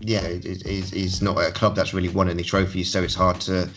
yeah, 0.01 0.27
he's- 0.29 1.23
not 1.23 1.39
a 1.39 1.51
club 1.53 1.77
that's 1.77 1.93
really 1.95 2.09
won 2.09 2.29
any 2.29 2.43
trophies, 2.43 2.91
so 2.91 3.03
it's 3.03 3.15
hard 3.15 3.41
to 3.43 3.69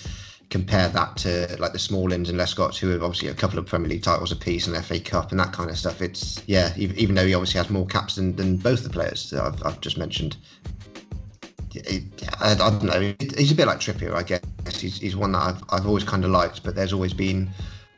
compare 0.50 0.88
that 0.90 1.18
to 1.18 1.56
like 1.60 1.74
the 1.74 1.80
Smallins 1.80 2.30
and 2.30 2.40
Lescotts, 2.40 2.78
who 2.78 2.90
have 2.90 3.04
obviously 3.04 3.28
a 3.30 3.34
couple 3.34 3.58
of 3.60 3.66
Premier 3.66 3.90
League 3.90 4.04
titles 4.04 4.32
apiece 4.32 4.68
and 4.68 4.86
FA 4.86 5.00
Cup 5.00 5.32
and 5.32 5.40
that 5.40 5.52
kind 5.52 5.70
of 5.70 5.78
stuff. 5.78 6.02
It's 6.02 6.42
yeah, 6.48 6.74
even, 6.78 7.16
though 7.16 7.26
he 7.26 7.34
obviously 7.34 7.58
has 7.58 7.70
more 7.70 7.86
caps 7.86 8.16
than, 8.16 8.36
than 8.36 8.58
both 8.58 8.84
the 8.84 8.90
players 8.90 9.30
that 9.32 9.44
I've, 9.44 9.64
I've 9.66 9.82
just 9.82 9.98
mentioned. 9.98 10.38
It, 11.74 12.04
I, 12.40 12.52
I 12.52 12.56
don't 12.56 12.84
know. 12.84 13.14
He's 13.36 13.52
a 13.52 13.56
bit 13.56 13.66
like 13.68 13.80
Trippier, 13.80 14.14
I 14.14 14.24
guess. 14.24 14.42
He's, 14.80 15.00
he's 15.00 15.16
one 15.16 15.32
that 15.32 15.40
I've, 15.40 15.64
I've 15.70 15.88
always 15.88 16.04
kind 16.04 16.24
of 16.24 16.30
liked, 16.30 16.64
but 16.64 16.76
there's 16.76 16.94
always 16.94 17.14
been 17.14 17.50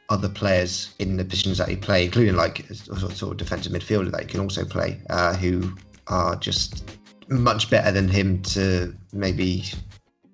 other 0.08 0.30
players 0.30 0.94
in 1.00 1.18
the 1.18 1.26
positions 1.26 1.58
that 1.58 1.68
he 1.68 1.76
play, 1.76 2.06
including 2.06 2.36
like 2.36 2.66
sort 2.74 3.22
of 3.22 3.38
defensive 3.38 3.74
midfielder 3.74 4.12
that 4.12 4.22
he 4.22 4.28
can 4.28 4.40
also 4.40 4.64
play, 4.64 5.02
uh, 5.10 5.36
who 5.36 5.76
are 6.08 6.36
just 6.38 6.90
much 7.30 7.70
better 7.70 7.92
than 7.92 8.08
him 8.08 8.42
to 8.44 8.94
maybe, 9.14 9.64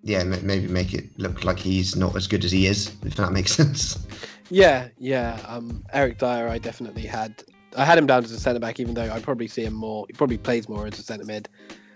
yeah, 0.03 0.23
ma- 0.23 0.37
maybe 0.41 0.67
make 0.67 0.93
it 0.93 1.05
look 1.17 1.43
like 1.43 1.59
he's 1.59 1.95
not 1.95 2.15
as 2.15 2.27
good 2.27 2.43
as 2.45 2.51
he 2.51 2.67
is, 2.67 2.93
if 3.05 3.15
that 3.15 3.31
makes 3.31 3.51
sense. 3.55 4.05
Yeah, 4.49 4.89
yeah. 4.97 5.39
Um, 5.47 5.83
Eric 5.93 6.17
Dier, 6.17 6.47
I 6.47 6.57
definitely 6.57 7.05
had. 7.05 7.43
I 7.77 7.85
had 7.85 7.97
him 7.97 8.05
down 8.05 8.25
as 8.25 8.31
a 8.31 8.39
centre 8.39 8.59
back, 8.59 8.81
even 8.81 8.93
though 8.93 9.09
I 9.09 9.21
probably 9.21 9.47
see 9.47 9.63
him 9.63 9.73
more. 9.73 10.05
He 10.07 10.13
probably 10.13 10.37
plays 10.37 10.67
more 10.67 10.85
as 10.87 10.99
a 10.99 11.03
centre 11.03 11.25
mid 11.25 11.47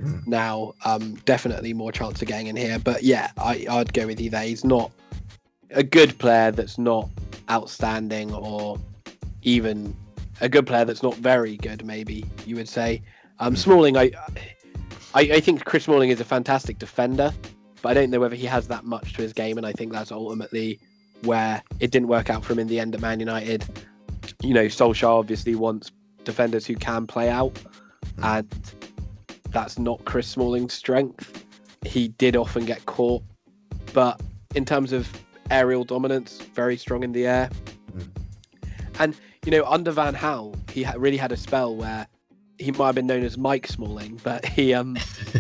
Mm. 0.02 0.28
now. 0.28 0.74
Um, 0.84 1.16
definitely 1.24 1.74
more 1.74 1.90
chance 1.90 2.22
of 2.22 2.28
getting 2.28 2.48
in 2.48 2.56
here. 2.58 2.78
But 2.80 3.04
yeah, 3.04 3.32
I, 3.38 3.66
I'd 3.70 3.94
go 3.94 4.06
with 4.08 4.20
you 4.20 4.30
there. 4.30 4.44
He's 4.44 4.66
not 4.66 4.92
a 5.72 5.84
good 5.84 6.18
player 6.20 6.52
that's 6.52 6.78
not 6.78 7.10
outstanding, 7.50 8.34
or 8.34 8.78
even 9.44 9.96
a 10.42 10.50
good 10.50 10.68
player 10.68 10.84
that's 10.86 11.02
not 11.04 11.16
very 11.16 11.56
good. 11.58 11.86
Maybe 11.86 12.26
you 12.46 12.56
would 12.58 12.70
say. 12.70 13.02
Um, 13.40 13.54
Mm. 13.54 13.58
Smalling, 13.58 13.98
I, 13.98 14.12
I, 15.16 15.22
I 15.22 15.40
think 15.40 15.64
Chris 15.64 15.86
Smalling 15.86 16.10
is 16.10 16.20
a 16.20 16.26
fantastic 16.26 16.78
defender, 16.78 17.34
but 17.82 17.90
I 17.90 17.94
don't 17.94 18.10
know 18.10 18.20
whether 18.20 18.36
he 18.36 18.46
has 18.48 18.68
that 18.68 18.84
much 18.84 19.14
to 19.14 19.22
his 19.22 19.32
game, 19.32 19.58
and 19.58 19.66
I 19.66 19.72
think 19.72 19.94
that's 19.94 20.12
ultimately 20.12 20.78
where 21.24 21.64
it 21.80 21.92
didn't 21.92 22.10
work 22.10 22.30
out 22.30 22.44
for 22.44 22.52
him 22.52 22.60
in 22.60 22.68
the 22.68 22.82
end 22.82 22.94
at 22.94 23.02
Man 23.02 23.22
United. 23.22 23.64
You 24.44 24.54
know, 24.54 24.66
Solskjaer 24.66 25.08
obviously 25.08 25.56
wants 25.56 25.92
defenders 26.26 26.66
who 26.66 26.76
can 26.76 27.08
play 27.08 27.30
out, 27.30 27.58
and 28.22 28.46
that's 29.52 29.80
not 29.80 30.04
Chris 30.04 30.28
Smalling's 30.28 30.74
strength. 30.74 31.46
He 31.86 32.10
did 32.10 32.36
often 32.36 32.66
get 32.66 32.86
caught, 32.86 33.24
but 33.94 34.20
in 34.54 34.66
terms 34.66 34.92
of 34.92 35.10
aerial 35.50 35.86
dominance, 35.86 36.42
very 36.42 36.76
strong 36.76 37.04
in 37.04 37.14
the 37.14 37.26
air. 37.26 37.50
Mm. 37.96 38.10
And 39.00 39.16
you 39.46 39.52
know, 39.52 39.64
under 39.64 39.92
Van 39.92 40.16
Gaal, 40.16 40.58
he 40.72 40.86
really 40.98 41.18
had 41.18 41.32
a 41.32 41.38
spell 41.38 41.74
where 41.74 42.06
he 42.58 42.72
might 42.72 42.88
have 42.88 42.96
been 42.96 43.08
known 43.08 43.24
as 43.24 43.38
Mike 43.38 43.68
Smalling, 43.68 44.20
but 44.24 44.46
he 44.46 44.74
um 44.74 44.98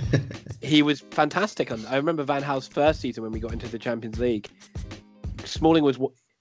he 0.62 0.82
was 0.82 1.01
fantastic. 1.12 1.71
On 1.71 1.86
I 1.88 1.95
remember 1.95 2.23
Van 2.23 2.41
Gaal's 2.41 2.67
first 2.67 3.01
season 3.01 3.23
when 3.23 3.32
we 3.32 3.39
got 3.39 3.54
into 3.54 3.67
the 3.67 3.80
Champions 3.80 4.19
League. 4.19 4.49
Smalling 5.43 5.84
was 5.84 5.99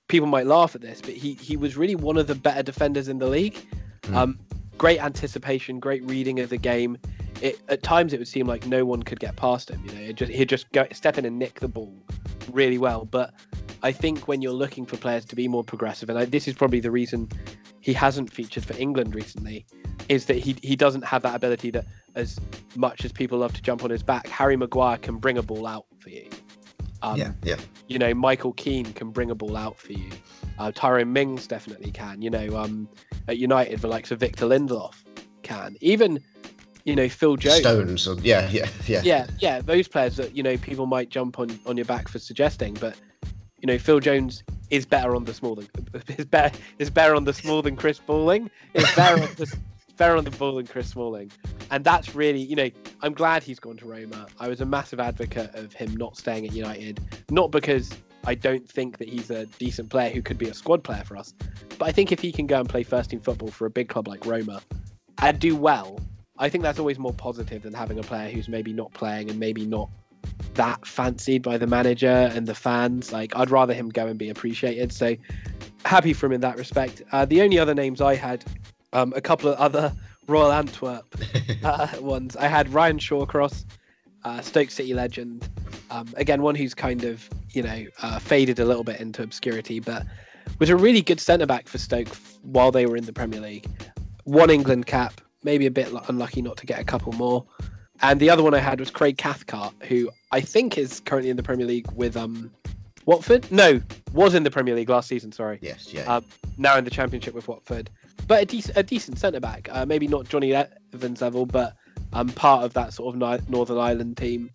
people 0.09 0.27
might 0.27 0.47
laugh 0.47 0.75
at 0.75 0.81
this, 0.81 1.01
but 1.01 1.15
he 1.15 1.35
he 1.35 1.57
was 1.57 1.77
really 1.77 1.97
one 1.97 2.17
of 2.17 2.27
the 2.27 2.35
better 2.35 2.63
defenders 2.63 3.09
in 3.09 3.19
the 3.19 3.29
league. 3.29 3.59
Mm. 4.03 4.15
Um, 4.15 4.39
great 4.79 5.03
anticipation, 5.03 5.81
great 5.81 6.05
reading 6.05 6.41
of 6.41 6.51
the 6.51 6.59
game. 6.59 6.99
It, 7.41 7.61
at 7.69 7.83
times 7.83 8.13
it 8.13 8.19
would 8.19 8.29
seem 8.29 8.47
like 8.47 8.67
no 8.67 8.85
one 8.85 9.03
could 9.03 9.21
get 9.21 9.37
past 9.37 9.71
him. 9.71 9.85
You 9.85 9.93
know, 9.93 10.13
just, 10.13 10.33
he'd 10.33 10.49
just 10.49 10.71
go 10.73 10.87
step 10.93 11.19
in 11.19 11.25
and 11.25 11.39
nick 11.39 11.61
the 11.61 11.69
ball 11.69 11.95
really 12.53 12.79
well. 12.79 13.05
But 13.05 13.35
I 13.85 13.93
think 13.93 14.27
when 14.27 14.41
you're 14.41 14.53
looking 14.53 14.87
for 14.87 14.97
players 14.97 15.27
to 15.27 15.37
be 15.37 15.47
more 15.47 15.63
progressive, 15.63 16.09
and 16.09 16.19
I, 16.19 16.25
this 16.25 16.49
is 16.49 16.55
probably 16.55 16.81
the 16.81 16.91
reason 16.91 17.29
he 17.81 17.93
hasn't 17.93 18.33
featured 18.33 18.65
for 18.65 18.75
England 18.79 19.15
recently, 19.15 19.67
is 20.09 20.25
that 20.25 20.39
he 20.39 20.57
he 20.63 20.75
doesn't 20.75 21.05
have 21.05 21.21
that 21.23 21.37
ability 21.37 21.71
that 21.73 21.85
as 22.15 22.41
much 22.77 23.05
as 23.05 23.13
people 23.13 23.39
love 23.39 23.53
to 23.53 23.61
jump 23.61 23.85
on 23.85 23.91
his 23.91 24.03
back, 24.03 24.27
Harry 24.29 24.57
Maguire 24.57 24.97
can 24.97 25.19
bring 25.19 25.37
a 25.37 25.43
ball 25.43 25.67
out 25.67 25.85
for 25.99 26.09
you. 26.09 26.31
Um, 27.03 27.19
yeah, 27.19 27.33
yeah. 27.43 27.57
you 27.87 27.99
know, 27.99 28.15
Michael 28.15 28.55
Keane 28.55 28.91
can 28.95 29.11
bring 29.11 29.31
a 29.31 29.35
ball 29.35 29.55
out 29.55 29.79
for 29.79 29.93
you. 29.93 30.11
Uh, 30.59 30.73
Tyrone 30.75 31.13
Mings 31.13 31.47
definitely 31.47 31.91
can. 31.91 32.23
You 32.23 32.31
know, 32.31 32.57
um, 32.57 32.89
at 33.29 33.37
United, 33.37 33.81
the 33.81 33.89
likes 33.89 34.11
of 34.11 34.19
Victor 34.19 34.47
Lindelof 34.47 34.95
can. 35.43 35.77
Even, 35.83 36.21
you 36.85 36.97
know, 36.97 37.11
Phil 37.11 37.37
Jones. 37.37 37.59
Stones, 37.59 38.09
or, 38.09 38.15
yeah, 38.23 38.49
yeah, 38.49 38.67
yeah. 38.87 39.03
Yeah, 39.05 39.27
yeah, 39.41 39.61
those 39.61 39.89
players 39.89 40.17
that 40.17 40.35
you 40.35 40.43
know 40.43 40.57
people 40.57 40.87
might 40.87 41.11
jump 41.11 41.39
on 41.39 41.61
on 41.67 41.77
your 41.77 41.85
back 41.85 42.09
for 42.09 42.19
suggesting, 42.19 42.73
but 42.81 42.97
you 43.65 43.73
know, 43.73 43.79
Phil 43.79 43.99
Jones 43.99 44.45
is 44.69 44.85
better 44.85 45.17
on 45.17 45.25
the 45.25 45.33
small 45.33 45.55
than 45.55 45.67
is 46.19 46.27
better 46.27 46.55
is 46.79 46.91
better 46.91 47.15
on 47.15 47.25
the 47.25 47.33
small 47.33 47.63
than 47.63 47.77
Chris 47.77 47.97
Smalling. 47.97 48.51
Is 48.75 48.95
better 48.95 49.23
on 49.23 49.29
the 49.37 49.57
better 49.97 50.17
on 50.19 50.25
the 50.25 50.31
ball 50.33 50.57
than 50.57 50.67
Chris 50.67 50.89
Smalling, 50.91 51.33
and 51.71 51.83
that's 51.83 52.15
really 52.15 52.41
you 52.41 52.57
know 52.57 52.69
I'm 53.01 53.15
glad 53.15 53.43
he's 53.43 53.59
gone 53.59 53.79
to 53.79 53.87
Roma. 53.87 54.27
I 54.39 54.49
was 54.49 54.61
a 54.61 54.67
massive 54.67 55.01
advocate 55.01 55.55
of 55.55 55.73
him 55.73 55.97
not 55.97 56.19
staying 56.19 56.47
at 56.47 56.53
United, 56.53 57.01
not 57.31 57.51
because 57.51 57.91
I 58.27 58.35
don't 58.35 58.69
think 58.69 58.99
that 58.99 59.09
he's 59.09 59.31
a 59.31 59.47
decent 59.47 59.89
player 59.89 60.11
who 60.11 60.21
could 60.21 60.37
be 60.37 60.51
a 60.51 60.55
squad 60.55 60.85
player 60.85 61.03
for 61.03 61.17
us, 61.17 61.33
but 61.79 61.89
I 61.89 61.93
think 61.93 62.13
if 62.13 62.21
he 62.21 62.33
can 62.33 62.47
go 62.47 62.61
and 62.61 62.69
play 62.69 62.83
first 62.83 63.11
team 63.11 63.21
football 63.21 63.49
for 63.49 63.65
a 63.65 63.71
big 63.71 63.89
club 63.89 64.09
like 64.09 64.27
Roma 64.27 64.61
and 65.23 65.39
do 65.39 65.57
well, 65.57 65.99
I 66.37 66.51
think 66.51 66.65
that's 66.65 66.79
always 66.79 66.99
more 66.99 67.15
positive 67.15 67.63
than 67.63 67.73
having 67.73 67.99
a 67.99 68.03
player 68.03 68.29
who's 68.29 68.47
maybe 68.47 68.75
not 68.75 68.93
playing 68.93 69.31
and 69.31 69.41
maybe 69.41 69.65
not 69.65 69.89
that 70.55 70.87
fancied 70.87 71.43
by 71.43 71.59
the 71.59 71.67
manager 71.67 72.31
and 72.35 72.47
the 72.47 72.55
fans. 72.55 73.13
Like 73.13 73.35
I'd 73.37 73.51
rather 73.51 73.75
him 73.75 73.89
go 73.89 74.07
and 74.07 74.19
be 74.19 74.31
appreciated. 74.31 74.93
So 74.93 75.17
happy 75.85 76.13
for 76.13 76.27
him 76.27 76.33
in 76.33 76.41
that 76.43 76.57
respect. 76.57 77.03
Uh, 77.13 77.25
the 77.25 77.43
only 77.43 77.59
other 77.59 77.75
names 77.75 78.01
I 78.01 78.15
had, 78.15 78.45
um, 78.93 79.13
a 79.17 79.21
couple 79.21 79.51
of 79.51 79.59
other 79.59 79.93
Royal 80.27 80.53
Antwerp 80.53 81.07
uh, 81.65 81.89
ones. 82.01 82.37
I 82.37 82.47
had 82.47 82.73
Ryan 82.73 82.99
Shawcross, 82.99 83.65
uh, 84.25 84.41
Stoke 84.41 84.71
City 84.71 84.95
legend. 84.95 85.49
Um, 85.91 86.09
again, 86.17 86.43
one 86.43 86.55
who's 86.55 86.75
kind 86.75 87.05
of 87.05 87.29
you 87.51 87.63
know 87.63 87.85
uh, 88.03 88.19
faded 88.19 88.59
a 88.59 88.65
little 88.65 88.85
bit 88.85 89.01
into 89.01 89.23
obscurity, 89.23 89.81
but 89.81 90.05
was 90.59 90.71
a 90.71 90.77
really 90.77 91.03
good 91.03 91.21
centre 91.21 91.47
back 91.47 91.69
for 91.69 91.79
Stoke 91.79 92.09
while 92.43 92.71
they 92.71 92.87
were 92.87 92.97
in 92.97 93.05
the 93.05 93.13
Premier 93.13 93.41
League. 93.41 93.67
One 94.25 94.51
England 94.51 94.87
cap, 94.87 95.21
maybe 95.43 95.67
a 95.67 95.71
bit 95.71 95.93
unlucky 96.09 96.43
not 96.43 96.57
to 96.59 96.67
get 96.67 96.81
a 96.81 96.85
couple 96.85 97.13
more. 97.13 97.45
And 98.03 98.21
the 98.21 98.29
other 98.31 98.43
one 98.43 98.55
I 98.55 98.59
had 98.59 98.81
was 98.81 98.91
Craig 98.91 99.17
Cathcart, 99.17 99.75
who 99.89 100.11
I 100.33 100.41
think 100.41 100.77
is 100.77 101.01
currently 101.01 101.31
in 101.31 101.37
the 101.37 101.43
Premier 101.43 101.67
League 101.67 101.91
with 101.93 102.17
um 102.17 102.51
Watford. 103.07 103.51
No, 103.53 103.81
was 104.13 104.35
in 104.35 104.43
the 104.43 104.51
Premier 104.51 104.75
League 104.75 104.89
last 104.89 105.09
season. 105.09 105.33
Sorry. 105.33 105.59
Yes. 105.63 105.93
Yeah. 105.93 106.03
Um, 106.03 106.25
now 106.57 106.77
in 106.77 106.85
the 106.85 106.91
Championship 106.91 107.35
with 107.35 107.49
Watford, 107.49 107.91
but 108.27 108.43
a 108.43 108.47
decent 108.47 108.77
a 108.77 108.83
decent 108.83 109.19
centre 109.19 109.41
back. 109.41 109.69
Uh, 109.71 109.87
maybe 109.87 110.09
not 110.09 110.29
Jonny 110.29 110.55
Evans 110.55 111.23
level, 111.23 111.47
but 111.47 111.77
um 112.13 112.29
part 112.31 112.65
of 112.65 112.73
that 112.75 112.93
sort 112.93 113.15
of 113.15 113.49
Northern 113.49 113.79
Ireland 113.79 114.17
team. 114.17 114.51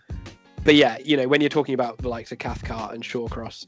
But 0.64 0.76
yeah, 0.76 0.98
you 1.04 1.16
know 1.18 1.28
when 1.28 1.42
you're 1.42 1.50
talking 1.50 1.74
about 1.74 1.98
the 2.00 2.10
likes 2.10 2.32
of 2.32 2.40
Cathcart 2.40 2.94
and 2.94 3.04
Shawcross, 3.04 3.66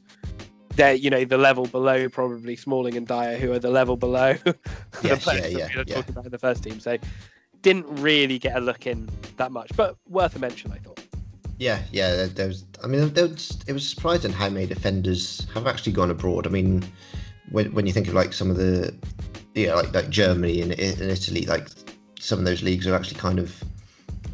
they're 0.76 0.94
you 0.94 1.10
know 1.10 1.24
the 1.24 1.38
level 1.38 1.66
below 1.66 2.08
probably 2.08 2.56
Smalling 2.56 2.96
and 2.96 3.06
Dier, 3.06 3.38
who 3.38 3.52
are 3.52 3.58
the 3.58 3.70
level 3.70 3.96
below 3.96 4.34
the 4.44 4.56
Yes, 5.02 5.24
players 5.24 5.52
yeah, 5.52 5.58
that 5.58 5.58
yeah, 5.58 5.68
we 5.68 5.76
were 5.76 5.84
yeah. 5.86 5.94
talking 5.94 6.12
about 6.12 6.24
in 6.26 6.30
the 6.30 6.38
first 6.38 6.62
team. 6.62 6.80
So 6.80 6.98
didn't 7.62 7.86
really 8.00 8.38
get 8.38 8.56
a 8.56 8.60
look 8.60 8.86
in 8.86 9.08
that 9.36 9.52
much, 9.52 9.70
but 9.76 9.96
worth 10.08 10.36
a 10.36 10.38
mention, 10.38 10.72
I 10.72 10.78
thought. 10.78 11.00
Yeah, 11.58 11.80
yeah. 11.92 12.14
there- 12.14 12.26
There 12.28 12.48
was. 12.48 12.64
I 12.82 12.88
mean, 12.88 13.12
was, 13.14 13.58
it 13.66 13.72
was 13.72 13.88
surprising 13.88 14.32
how 14.32 14.48
many 14.50 14.66
defenders 14.66 15.46
have 15.54 15.66
actually 15.68 15.92
gone 15.92 16.10
abroad. 16.10 16.46
I 16.46 16.50
mean, 16.50 16.84
when, 17.50 17.72
when 17.72 17.86
you 17.86 17.92
think 17.92 18.08
of 18.08 18.14
like 18.14 18.32
some 18.32 18.50
of 18.50 18.56
the, 18.56 18.92
yeah, 19.54 19.74
like 19.74 19.94
like 19.94 20.10
Germany 20.10 20.60
and, 20.60 20.72
and 20.72 21.00
Italy, 21.02 21.46
like 21.46 21.68
some 22.18 22.38
of 22.40 22.44
those 22.44 22.62
leagues 22.62 22.86
are 22.86 22.94
actually 22.94 23.18
kind 23.18 23.38
of 23.38 23.62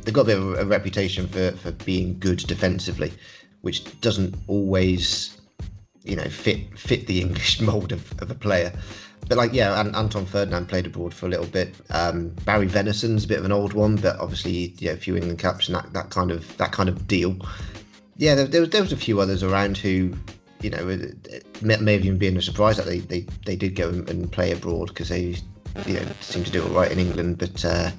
they've 0.05 0.15
got 0.15 0.23
a 0.23 0.25
bit 0.25 0.39
of 0.39 0.59
a 0.59 0.65
reputation 0.65 1.29
for 1.29 1.53
for 1.53 1.73
being 1.73 2.19
good 2.19 2.39
defensively, 2.39 3.13
which 3.61 4.01
doesn't 4.01 4.35
always, 4.47 5.39
you 6.05 6.17
know, 6.17 6.29
fit 6.31 6.79
fit 6.79 7.07
the 7.07 7.21
English 7.27 7.61
mold 7.61 7.93
of, 7.93 8.11
of 8.23 8.31
a 8.31 8.35
player. 8.35 8.73
But 9.29 9.37
like, 9.37 9.53
yeah, 9.53 9.79
Anton 9.79 10.25
Ferdinand 10.25 10.67
played 10.67 10.87
abroad 10.87 11.13
for 11.13 11.27
a 11.27 11.29
little 11.29 11.47
bit. 11.47 11.75
Um, 11.91 12.31
Barry 12.47 12.67
Venison's 12.67 13.25
a 13.25 13.29
bit 13.29 13.39
of 13.39 13.45
an 13.45 13.53
old 13.53 13.75
one, 13.75 13.97
but 13.97 14.19
obviously, 14.19 14.75
yeah, 14.79 14.93
a 14.93 14.97
few 14.97 15.17
England 15.17 15.39
caps 15.39 15.69
and 15.69 15.77
that, 15.77 15.93
that 15.93 16.11
kind 16.11 16.31
of 16.31 16.57
that 16.57 16.73
kind 16.73 16.89
of 16.89 17.07
deal. 17.07 17.37
Yeah, 18.17 18.35
there, 18.35 18.47
there 18.47 18.63
was 18.63 18.71
there 18.71 18.83
was 18.83 18.93
a 18.93 18.97
few 18.97 19.21
others 19.21 19.43
around 19.43 19.77
who, 19.77 20.15
you 20.63 20.71
know, 20.71 20.85
may, 21.61 21.77
may 21.77 21.93
have 21.93 22.05
even 22.05 22.17
been 22.17 22.39
a 22.39 22.43
surprise 22.43 22.79
that 22.79 22.87
they, 22.87 23.01
they, 23.01 23.27
they 23.45 23.55
did 23.55 23.75
go 23.75 23.91
and, 23.91 24.33
play 24.33 24.51
abroad 24.51 24.89
because 24.89 25.11
they, 25.11 25.37
you 25.87 25.95
know, 25.95 26.07
seem 26.21 26.43
to 26.43 26.51
do 26.51 26.65
it 26.65 26.71
right 26.71 26.91
in 26.91 26.99
England. 26.99 27.37
But 27.37 27.63
uh, 27.67 27.91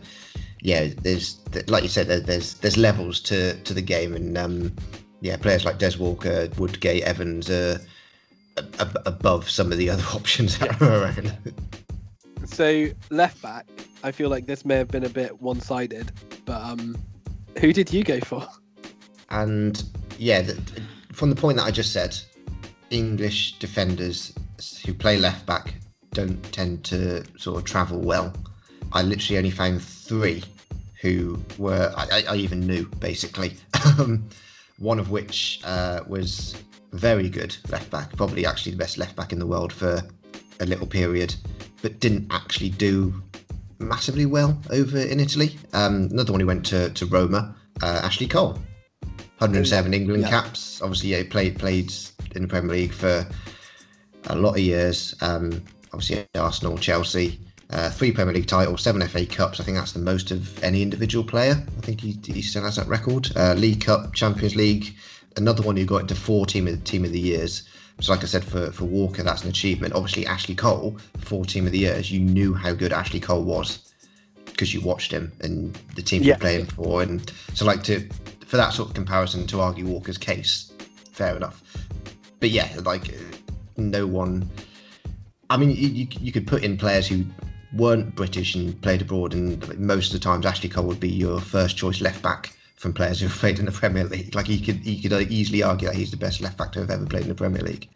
yeah, 0.62 0.89
there's 1.04 1.39
like 1.68 1.84
you 1.84 1.89
said, 1.89 2.08
there's 2.08 2.56
there's 2.56 2.78
levels 2.78 3.20
to 3.22 3.54
to 3.62 3.74
the 3.76 3.84
game, 3.84 4.15
and 4.15 4.36
um, 4.36 4.76
yeah, 5.22 5.38
players 5.38 5.63
like 5.63 5.78
Des 5.78 5.98
Walker, 6.00 6.50
Woodgate, 6.58 7.04
Evans 7.04 7.52
are 7.52 7.80
a- 8.80 8.84
a- 8.84 9.02
above 9.06 9.50
some 9.50 9.72
of 9.72 9.78
the 9.78 9.89
other 9.89 10.04
options 10.13 10.58
that 10.60 10.82
are 10.82 11.04
around. 11.04 11.34
So 12.45 12.88
left 13.10 13.41
back, 13.41 13.67
I 14.04 14.12
feel 14.12 14.30
like 14.30 14.45
this 14.48 14.65
may 14.65 14.76
have 14.76 14.88
been 14.88 15.04
a 15.06 15.10
bit 15.10 15.41
one-sided, 15.41 16.12
but 16.45 16.62
um, 16.62 16.98
who 17.60 17.74
did 17.74 17.93
you 17.93 18.04
go 18.04 18.19
for? 18.22 18.48
And 19.30 19.84
yeah, 20.17 20.41
the, 20.41 20.62
from 21.13 21.30
the 21.30 21.36
point 21.36 21.58
that 21.58 21.63
I 21.65 21.72
just 21.72 21.93
said, 21.93 22.17
English 22.89 23.60
defenders 23.60 24.34
who 24.86 24.93
play 24.93 25.17
left 25.17 25.45
back 25.45 25.76
don't 26.12 26.41
tend 26.52 26.84
to 26.86 27.24
sort 27.38 27.58
of 27.58 27.63
travel 27.65 28.00
well. 28.00 28.34
I 28.93 29.04
literally 29.04 29.38
only 29.38 29.52
found 29.52 29.82
three 29.84 30.43
who 31.02 31.39
were 31.60 31.93
I, 31.95 32.08
I 32.12 32.24
I 32.30 32.36
even 32.36 32.62
knew 32.62 32.86
basically. 33.00 33.54
Um, 34.00 34.28
One 34.80 34.98
of 34.98 35.10
which 35.12 35.60
uh, 35.65 36.02
was 36.08 36.56
very 36.91 37.30
good 37.30 37.56
left 37.69 37.89
back, 37.91 38.15
probably 38.15 38.45
actually 38.45 38.71
the 38.73 38.78
best 38.78 38.97
left 38.97 39.15
back 39.15 39.32
in 39.32 39.39
the 39.39 39.45
world 39.45 39.71
for 39.71 40.02
a 40.60 40.65
little 40.65 40.88
period, 40.88 41.34
but 41.82 41.99
didn't 41.99 42.28
actually 42.32 42.69
do 42.69 43.21
massively 43.80 44.25
well 44.25 44.60
over 44.71 44.99
in 44.99 45.19
Italy. 45.19 45.58
Um, 45.73 46.10
another 46.12 46.32
one 46.32 46.41
who 46.41 46.47
went 46.47 46.65
to, 46.67 46.89
to 46.91 47.06
Roma, 47.06 47.56
uh, 47.82 48.02
Ashley 48.04 48.28
Cole. 48.28 48.60
107 49.38 49.93
England 49.93 50.23
Yeah. 50.23 50.30
caps. 50.30 50.82
Obviously, 50.82 51.10
yeah, 51.12 51.19
he 51.19 51.23
played 51.23 51.58
played 51.58 51.93
in 52.36 52.41
the 52.41 52.47
Premier 52.47 52.71
League 52.75 52.91
for 52.93 53.25
a 54.25 54.36
lot 54.36 54.52
of 54.52 54.60
years. 54.60 55.15
Um, 55.21 55.63
obviously, 55.93 56.28
Arsenal, 56.36 56.78
Chelsea, 56.78 57.39
uh, 57.69 57.89
three 57.89 58.12
Premier 58.12 58.34
League 58.34 58.47
titles, 58.47 58.82
seven 58.82 59.02
FA 59.08 59.25
Cups. 59.25 59.62
I 59.62 59.63
think 59.63 59.78
that's 59.78 59.93
the 59.93 59.99
most 59.99 60.32
of 60.32 60.62
any 60.62 60.82
individual 60.82 61.23
player. 61.23 61.54
I 61.78 61.82
think 61.82 62.02
he, 62.02 62.19
he 62.25 62.41
still 62.41 62.63
has 62.63 62.75
that 62.75 62.88
record. 62.88 63.30
Uh, 63.38 63.54
League 63.54 63.86
Cup, 63.86 64.13
Champions 64.13 64.58
League. 64.58 64.93
Another 65.38 65.63
one 65.63 65.78
who 65.78 65.86
got 65.86 66.02
into 66.02 66.15
four 66.15 66.46
team 66.46 66.68
of 66.68 66.84
team 66.84 67.06
of 67.06 67.12
the 67.12 67.20
years. 67.20 67.63
So, 68.02 68.12
like 68.13 68.24
I 68.24 68.28
said, 68.28 68.44
for, 68.46 68.72
for 68.72 68.86
Walker, 68.86 69.24
that's 69.24 69.44
an 69.44 69.50
achievement. 69.50 69.94
Obviously, 69.94 70.26
Ashley 70.26 70.56
Cole, 70.56 70.98
four 71.20 71.46
team 71.46 71.65
of 71.65 71.72
the 71.72 71.80
years. 71.80 72.12
You 72.12 72.22
knew 72.22 72.54
how 72.54 72.74
good 72.74 72.94
Ashley 72.94 73.20
Cole 73.20 73.44
was 73.44 73.94
because 74.46 74.74
you 74.74 74.82
watched 74.82 75.12
him 75.12 75.32
and 75.42 75.74
the 75.96 76.02
team 76.02 76.22
Yeah. 76.22 76.30
you're 76.30 76.38
playing 76.38 76.65
for. 76.65 77.02
And 77.02 77.32
so, 77.54 77.65
like 77.65 77.84
to 77.84 78.08
for 78.46 78.58
that 78.58 78.74
sort 78.74 78.89
of 78.89 78.96
comparison 78.96 79.46
to 79.48 79.62
argue 79.62 79.86
Walker's 79.86 80.18
case, 80.18 80.72
fair 81.12 81.36
enough. 81.36 81.62
But 82.39 82.50
yeah, 82.50 82.70
like 82.84 83.13
no 83.78 84.08
one. 84.08 84.50
I 85.50 85.58
mean, 85.58 85.72
you, 85.72 85.88
you, 85.89 86.08
you 86.20 86.32
could 86.32 86.48
put 86.48 86.63
in 86.63 86.78
players 86.78 87.08
who 87.08 87.26
weren't 87.74 88.15
British 88.15 88.56
and 88.56 88.80
played 88.82 89.02
abroad, 89.02 89.34
and 89.34 89.80
most 89.80 90.13
of 90.13 90.20
the 90.20 90.24
times 90.24 90.46
Ashley 90.46 90.70
Cole 90.70 90.86
would 90.86 91.00
be 91.00 91.10
your 91.10 91.39
first 91.39 91.78
choice 91.78 92.02
left 92.02 92.22
back 92.22 92.56
from 92.80 92.94
players 92.94 93.20
who've 93.20 93.32
played 93.32 93.60
in 93.60 93.65
the 93.65 93.74
Premier 93.74 94.06
League. 94.06 94.34
Like 94.34 94.48
you 94.48 94.58
could 94.58 94.86
you 94.86 95.02
could 95.02 95.12
uh, 95.12 95.20
easily 95.30 95.62
argue 95.62 95.89
that 95.89 95.96
he's 95.96 96.12
the 96.12 96.18
best 96.18 96.39
left 96.39 96.58
back 96.58 96.72
to 96.72 96.80
have 96.80 96.89
ever 96.89 97.06
played 97.06 97.24
in 97.24 97.30
the 97.30 97.36
Premier 97.36 97.62
League. 97.62 97.89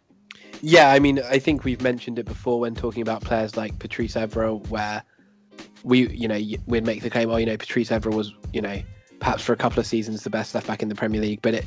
Yeah, 0.60 0.90
I 0.90 0.98
mean, 0.98 1.20
I 1.30 1.38
think 1.38 1.64
we've 1.64 1.80
mentioned 1.80 2.18
it 2.18 2.26
before 2.26 2.60
when 2.60 2.74
talking 2.74 3.00
about 3.00 3.22
players 3.22 3.56
like 3.56 3.78
Patrice 3.78 4.14
Evra, 4.14 4.66
where 4.68 5.02
we, 5.84 6.08
you 6.08 6.28
know, 6.28 6.38
we'd 6.66 6.84
make 6.84 7.02
the 7.02 7.10
claim, 7.10 7.30
oh, 7.30 7.36
you 7.36 7.46
know, 7.46 7.56
Patrice 7.56 7.90
Evra 7.90 8.14
was, 8.14 8.32
you 8.52 8.60
know, 8.60 8.80
perhaps 9.20 9.42
for 9.42 9.52
a 9.52 9.56
couple 9.56 9.80
of 9.80 9.86
seasons 9.86 10.22
the 10.22 10.30
best 10.30 10.54
left 10.54 10.66
back 10.66 10.82
in 10.82 10.88
the 10.88 10.94
Premier 10.94 11.20
League, 11.20 11.40
but 11.42 11.54
it 11.54 11.66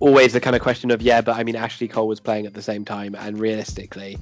always 0.00 0.32
the 0.32 0.40
kind 0.40 0.54
of 0.54 0.62
question 0.62 0.90
of, 0.90 1.02
yeah, 1.02 1.20
but 1.20 1.36
I 1.36 1.44
mean, 1.44 1.56
Ashley 1.56 1.88
Cole 1.88 2.06
was 2.06 2.20
playing 2.20 2.46
at 2.46 2.54
the 2.54 2.62
same 2.62 2.84
time, 2.84 3.14
and 3.16 3.38
realistically, 3.38 4.16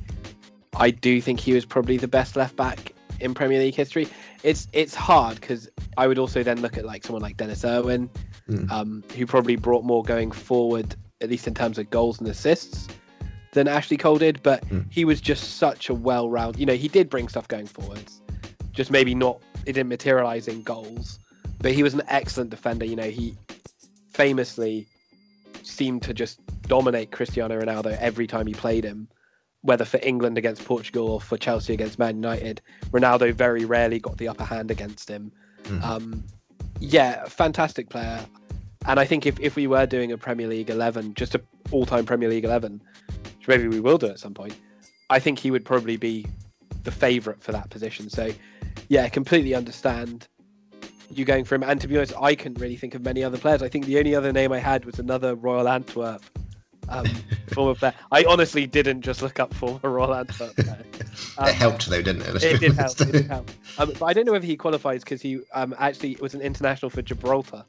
I 0.76 0.90
do 0.90 1.20
think 1.20 1.40
he 1.40 1.52
was 1.52 1.64
probably 1.64 1.96
the 1.96 2.08
best 2.08 2.36
left 2.36 2.56
back 2.56 2.92
in 3.20 3.34
Premier 3.34 3.58
League 3.58 3.74
history. 3.74 4.08
It's 4.42 4.66
it's 4.72 4.94
hard 4.94 5.40
because 5.40 5.68
I 5.96 6.06
would 6.06 6.18
also 6.18 6.42
then 6.42 6.60
look 6.60 6.76
at 6.76 6.84
like 6.84 7.04
someone 7.04 7.22
like 7.22 7.36
Dennis 7.36 7.64
Irwin, 7.64 8.10
Mm. 8.48 8.70
um, 8.72 9.04
who 9.16 9.24
probably 9.24 9.54
brought 9.54 9.84
more 9.84 10.02
going 10.02 10.32
forward, 10.32 10.96
at 11.20 11.30
least 11.30 11.46
in 11.46 11.54
terms 11.54 11.78
of 11.78 11.88
goals 11.90 12.18
and 12.18 12.28
assists, 12.28 12.88
than 13.52 13.68
Ashley 13.68 13.96
Cole 13.96 14.18
did. 14.18 14.42
But 14.42 14.66
Mm. 14.68 14.86
he 14.90 15.04
was 15.04 15.20
just 15.20 15.58
such 15.58 15.88
a 15.88 15.94
well-round. 15.94 16.58
You 16.58 16.66
know, 16.66 16.74
he 16.74 16.88
did 16.88 17.08
bring 17.08 17.28
stuff 17.28 17.46
going 17.46 17.66
forwards, 17.66 18.20
just 18.72 18.90
maybe 18.90 19.14
not. 19.14 19.40
It 19.64 19.74
didn't 19.74 19.90
materialize 19.90 20.48
in 20.48 20.62
goals, 20.64 21.20
but 21.60 21.70
he 21.72 21.84
was 21.84 21.94
an 21.94 22.02
excellent 22.08 22.50
defender. 22.50 22.84
You 22.84 22.96
know, 22.96 23.10
he 23.10 23.36
famously 24.12 24.86
seemed 25.62 26.02
to 26.02 26.12
just 26.12 26.40
dominate 26.62 27.12
Cristiano 27.12 27.60
Ronaldo 27.60 27.96
every 27.98 28.26
time 28.26 28.46
he 28.48 28.54
played 28.54 28.82
him. 28.84 29.06
Whether 29.62 29.84
for 29.84 30.00
England 30.02 30.38
against 30.38 30.64
Portugal 30.64 31.08
or 31.08 31.20
for 31.20 31.36
Chelsea 31.38 31.72
against 31.72 31.98
Man 31.98 32.16
United, 32.16 32.60
Ronaldo 32.90 33.32
very 33.32 33.64
rarely 33.64 34.00
got 34.00 34.18
the 34.18 34.28
upper 34.28 34.44
hand 34.44 34.70
against 34.70 35.08
him. 35.08 35.32
Mhm. 35.64 35.82
Um, 35.82 36.24
yeah, 36.80 37.24
fantastic 37.26 37.88
player. 37.88 38.20
And 38.86 38.98
I 38.98 39.04
think 39.04 39.26
if, 39.26 39.38
if 39.38 39.54
we 39.54 39.68
were 39.68 39.86
doing 39.86 40.10
a 40.10 40.18
Premier 40.18 40.48
League 40.48 40.68
11, 40.68 41.14
just 41.14 41.34
a 41.36 41.40
all-time 41.70 42.04
Premier 42.04 42.28
League 42.28 42.44
11, 42.44 42.82
which 43.38 43.48
maybe 43.48 43.68
we 43.68 43.78
will 43.78 43.98
do 43.98 44.06
at 44.06 44.18
some 44.18 44.34
point, 44.34 44.56
I 45.08 45.20
think 45.20 45.38
he 45.38 45.50
would 45.52 45.64
probably 45.64 45.96
be 45.96 46.26
the 46.82 46.90
favourite 46.90 47.40
for 47.40 47.52
that 47.52 47.70
position. 47.70 48.10
So, 48.10 48.30
yeah, 48.88 49.08
completely 49.08 49.54
understand 49.54 50.26
you 51.10 51.24
going 51.24 51.44
for 51.44 51.54
him. 51.54 51.62
And 51.62 51.80
to 51.80 51.86
be 51.86 51.96
honest, 51.96 52.14
I 52.20 52.34
couldn't 52.34 52.60
really 52.60 52.76
think 52.76 52.94
of 52.94 53.02
many 53.02 53.22
other 53.22 53.38
players. 53.38 53.62
I 53.62 53.68
think 53.68 53.86
the 53.86 53.98
only 53.98 54.14
other 54.14 54.32
name 54.32 54.52
I 54.52 54.58
had 54.58 54.84
was 54.84 54.98
another 54.98 55.34
Royal 55.34 55.68
Antwerp 55.68 56.22
Um, 56.88 57.06
former 57.52 57.74
player. 57.74 57.94
I 58.10 58.24
honestly 58.24 58.66
didn't 58.66 59.02
just 59.02 59.22
look 59.22 59.40
up 59.40 59.54
former 59.54 59.80
Royal 59.82 60.14
Antwerp. 60.14 60.58
Um, 61.38 61.48
it 61.48 61.54
helped 61.54 61.88
though, 61.88 62.02
didn't 62.02 62.22
it? 62.22 62.42
It 62.42 62.60
did 62.60 62.72
help. 62.72 63.00
It 63.00 63.12
did 63.12 63.26
help. 63.26 63.50
Um, 63.78 63.92
but 63.98 64.02
I 64.02 64.12
don't 64.12 64.26
know 64.26 64.32
whether 64.32 64.46
he 64.46 64.56
qualifies 64.56 65.02
because 65.02 65.22
he 65.22 65.40
um, 65.54 65.74
actually 65.78 66.16
was 66.20 66.34
an 66.34 66.40
international 66.40 66.90
for 66.90 67.02
Gibraltar, 67.02 67.64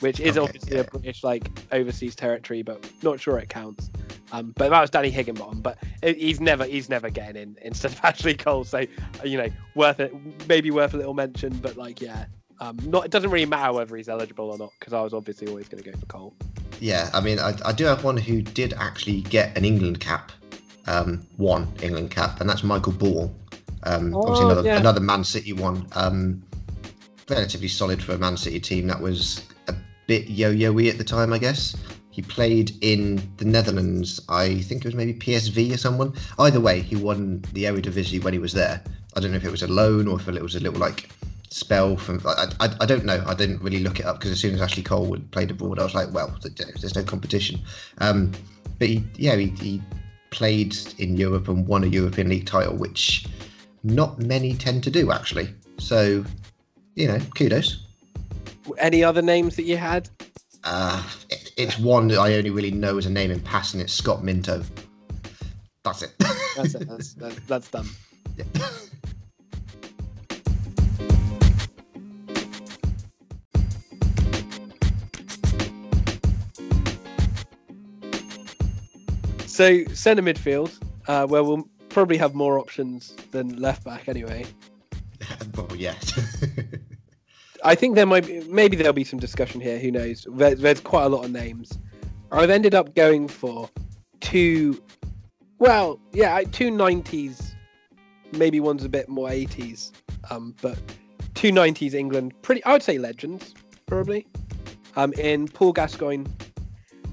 which 0.00 0.20
is 0.20 0.36
okay, 0.36 0.46
obviously 0.46 0.76
yeah. 0.76 0.82
a 0.82 0.84
British 0.84 1.24
like 1.24 1.50
overseas 1.72 2.14
territory, 2.14 2.62
but 2.62 2.88
not 3.02 3.18
sure 3.18 3.38
it 3.38 3.48
counts. 3.48 3.90
Um, 4.32 4.52
but 4.56 4.70
that 4.70 4.80
was 4.80 4.90
Danny 4.90 5.10
Higginbotham. 5.10 5.60
But 5.60 5.78
he's 6.02 6.40
never 6.40 6.64
he's 6.64 6.88
never 6.88 7.10
getting 7.10 7.42
in 7.42 7.56
instead 7.62 7.92
of 7.92 8.00
Ashley 8.04 8.34
Cole. 8.34 8.64
So 8.64 8.84
you 9.24 9.38
know, 9.38 9.48
worth 9.74 10.00
it. 10.00 10.14
Maybe 10.48 10.70
worth 10.70 10.94
a 10.94 10.96
little 10.96 11.14
mention. 11.14 11.56
But 11.58 11.76
like, 11.76 12.00
yeah, 12.00 12.26
um, 12.60 12.78
not 12.84 13.04
it 13.06 13.10
doesn't 13.10 13.30
really 13.30 13.46
matter 13.46 13.72
whether 13.72 13.96
he's 13.96 14.08
eligible 14.08 14.50
or 14.50 14.58
not 14.58 14.72
because 14.78 14.92
I 14.92 15.00
was 15.00 15.14
obviously 15.14 15.48
always 15.48 15.68
going 15.68 15.82
to 15.82 15.90
go 15.90 15.98
for 15.98 16.06
Cole. 16.06 16.34
Yeah, 16.78 17.10
I 17.12 17.20
mean, 17.20 17.38
I, 17.38 17.54
I, 17.64 17.72
do 17.72 17.84
have 17.84 18.04
one 18.04 18.16
who 18.16 18.40
did 18.40 18.72
actually 18.74 19.20
get 19.22 19.56
an 19.56 19.66
England 19.66 20.00
cap, 20.00 20.32
um, 20.86 21.26
one 21.36 21.68
England 21.82 22.10
cap, 22.10 22.40
and 22.40 22.48
that's 22.48 22.62
Michael 22.62 22.92
Ball. 22.92 23.34
Um, 23.82 24.14
oh, 24.14 24.22
obviously, 24.22 24.44
another, 24.44 24.62
yeah. 24.62 24.78
another 24.78 25.00
Man 25.00 25.24
City 25.24 25.52
one. 25.52 25.86
Um, 25.92 26.42
relatively 27.28 27.68
solid 27.68 28.02
for 28.02 28.12
a 28.12 28.18
Man 28.18 28.36
City 28.36 28.60
team 28.60 28.86
that 28.88 29.00
was 29.00 29.46
a 29.68 29.74
bit 30.06 30.28
yo-yo-y 30.28 30.86
at 30.86 30.98
the 30.98 31.04
time, 31.04 31.32
I 31.32 31.38
guess. 31.38 31.76
He 32.10 32.22
played 32.22 32.72
in 32.82 33.22
the 33.36 33.44
Netherlands. 33.44 34.20
I 34.28 34.60
think 34.62 34.84
it 34.84 34.88
was 34.88 34.94
maybe 34.94 35.14
PSV 35.14 35.72
or 35.72 35.76
someone. 35.76 36.12
Either 36.38 36.60
way, 36.60 36.80
he 36.80 36.96
won 36.96 37.42
the 37.52 37.64
Eredivisie 37.64 38.22
when 38.22 38.32
he 38.32 38.38
was 38.38 38.52
there. 38.52 38.82
I 39.16 39.20
don't 39.20 39.30
know 39.30 39.36
if 39.36 39.44
it 39.44 39.50
was 39.50 39.62
a 39.62 39.68
loan 39.68 40.08
or 40.08 40.18
if 40.18 40.28
it 40.28 40.42
was 40.42 40.56
a 40.56 40.60
little 40.60 40.80
like 40.80 41.08
spell 41.50 41.96
from 41.96 42.20
I, 42.24 42.46
I, 42.60 42.76
I, 42.80 42.86
don't 42.86 43.04
know. 43.04 43.22
I 43.26 43.34
didn't 43.34 43.60
really 43.60 43.80
look 43.80 43.98
it 43.98 44.06
up 44.06 44.18
because 44.18 44.30
as 44.30 44.40
soon 44.40 44.54
as 44.54 44.62
Ashley 44.62 44.84
Cole 44.84 45.16
played 45.32 45.50
abroad 45.50 45.78
I 45.80 45.84
was 45.84 45.94
like 45.94 46.12
well 46.12 46.36
there's 46.42 46.94
no 46.94 47.02
competition. 47.02 47.60
Um, 47.98 48.32
but 48.78 48.88
he 48.88 49.04
yeah 49.16 49.36
he, 49.36 49.48
he 49.48 49.82
played 50.30 50.76
in 50.98 51.16
Europe 51.16 51.48
and 51.48 51.66
won 51.66 51.84
a 51.84 51.88
European 51.88 52.28
League 52.28 52.46
title 52.46 52.76
which 52.76 53.26
not 53.82 54.18
many 54.20 54.54
tend 54.54 54.84
to 54.84 54.90
do 54.90 55.10
actually. 55.10 55.52
So 55.78 56.24
you 56.94 57.08
know 57.08 57.18
kudos. 57.36 57.84
Any 58.78 59.02
other 59.02 59.22
names 59.22 59.56
that 59.56 59.64
you 59.64 59.76
had? 59.76 60.08
Uh, 60.62 61.02
it, 61.30 61.52
it's 61.56 61.78
one 61.78 62.06
that 62.08 62.18
I 62.18 62.34
only 62.34 62.50
really 62.50 62.70
know 62.70 62.96
as 62.98 63.06
a 63.06 63.10
name 63.10 63.30
in 63.30 63.40
passing. 63.40 63.80
It's 63.80 63.92
Scott 63.92 64.22
Minto. 64.22 64.62
That's 65.82 66.02
it. 66.02 66.14
That's 66.56 66.74
it. 66.74 66.88
That's, 66.88 67.14
that's, 67.14 67.40
that's 67.46 67.70
done. 67.70 67.88
Yeah. 68.36 68.44
So 79.60 79.84
centre 79.92 80.22
midfield, 80.22 80.72
uh, 81.06 81.26
where 81.26 81.44
we'll 81.44 81.68
probably 81.90 82.16
have 82.16 82.34
more 82.34 82.58
options 82.58 83.14
than 83.30 83.60
left 83.60 83.84
back 83.84 84.08
anyway. 84.08 84.46
well, 85.54 85.76
yeah. 85.76 85.96
I 87.64 87.74
think 87.74 87.94
there 87.94 88.06
might 88.06 88.26
be, 88.26 88.40
maybe 88.48 88.74
there'll 88.74 88.94
be 88.94 89.04
some 89.04 89.18
discussion 89.18 89.60
here. 89.60 89.78
Who 89.78 89.90
knows? 89.90 90.26
There, 90.30 90.54
there's 90.54 90.80
quite 90.80 91.04
a 91.04 91.08
lot 91.10 91.26
of 91.26 91.30
names. 91.30 91.78
I've 92.32 92.48
ended 92.48 92.74
up 92.74 92.94
going 92.94 93.28
for 93.28 93.68
two. 94.20 94.82
Well, 95.58 96.00
yeah, 96.14 96.40
two 96.40 96.70
nineties. 96.70 97.54
Maybe 98.32 98.60
one's 98.60 98.84
a 98.84 98.88
bit 98.88 99.10
more 99.10 99.28
eighties, 99.28 99.92
um, 100.30 100.54
but 100.62 100.78
two 101.34 101.52
nineties 101.52 101.92
England. 101.92 102.32
Pretty, 102.40 102.64
I 102.64 102.72
would 102.72 102.82
say 102.82 102.96
legends 102.96 103.52
probably. 103.84 104.26
Um, 104.96 105.12
in 105.18 105.48
Paul 105.48 105.74
Gascoigne 105.74 106.24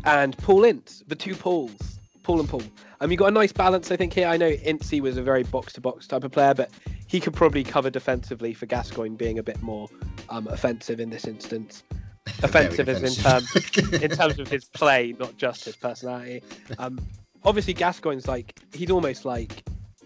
and 0.06 0.38
Paul 0.38 0.64
Ince, 0.64 1.04
the 1.08 1.16
two 1.16 1.36
Pauls. 1.36 1.97
Paul 2.28 2.42
and 2.42 2.50
Paul. 2.50 2.64
Um, 3.00 3.10
you 3.10 3.16
got 3.16 3.30
a 3.30 3.32
nice 3.32 3.54
balance, 3.54 3.90
I 3.90 3.96
think 3.96 4.12
here. 4.12 4.28
I 4.28 4.36
know 4.36 4.52
Incy 4.52 5.00
was 5.00 5.16
a 5.16 5.24
very 5.24 5.44
box 5.44 5.72
to 5.74 5.82
box 5.82 6.08
type 6.08 6.26
of 6.26 6.32
player, 6.34 6.54
but 6.54 6.70
he 7.08 7.22
could 7.22 7.34
probably 7.34 7.64
cover 7.64 7.90
defensively 7.90 8.54
for 8.54 8.66
Gascoigne 8.66 9.16
being 9.16 9.40
a 9.40 9.44
bit 9.44 9.62
more 9.62 9.88
um, 10.28 10.46
offensive 10.48 11.00
in 11.00 11.10
this 11.10 11.24
instance. 11.24 11.84
Offensive 12.44 12.90
is 12.90 13.02
in 13.02 13.24
terms 13.24 13.56
in 13.94 14.12
terms 14.12 14.38
of 14.40 14.50
his 14.50 14.66
play, 14.66 15.16
not 15.18 15.38
just 15.38 15.64
his 15.64 15.78
personality. 15.78 16.44
Um, 16.78 17.00
obviously, 17.46 17.74
Gascoigne's 17.74 18.28
like 18.28 18.60
he's 18.74 18.92
almost 18.92 19.24
like 19.24 19.64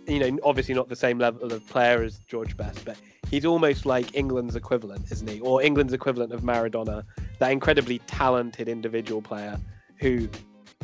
you 0.07 0.19
know, 0.19 0.37
obviously 0.43 0.75
not 0.75 0.89
the 0.89 0.95
same 0.95 1.17
level 1.17 1.51
of 1.51 1.67
player 1.69 2.03
as 2.03 2.19
George 2.19 2.55
Best, 2.55 2.85
but 2.85 2.97
he's 3.31 3.45
almost 3.45 3.87
like 3.87 4.15
England's 4.15 4.55
equivalent, 4.55 5.11
isn't 5.11 5.27
he? 5.27 5.39
Or 5.39 5.63
England's 5.63 5.93
equivalent 5.93 6.33
of 6.33 6.41
Maradona, 6.41 7.03
that 7.39 7.51
incredibly 7.51 7.97
talented 8.05 8.67
individual 8.69 9.23
player 9.23 9.59
who 9.97 10.29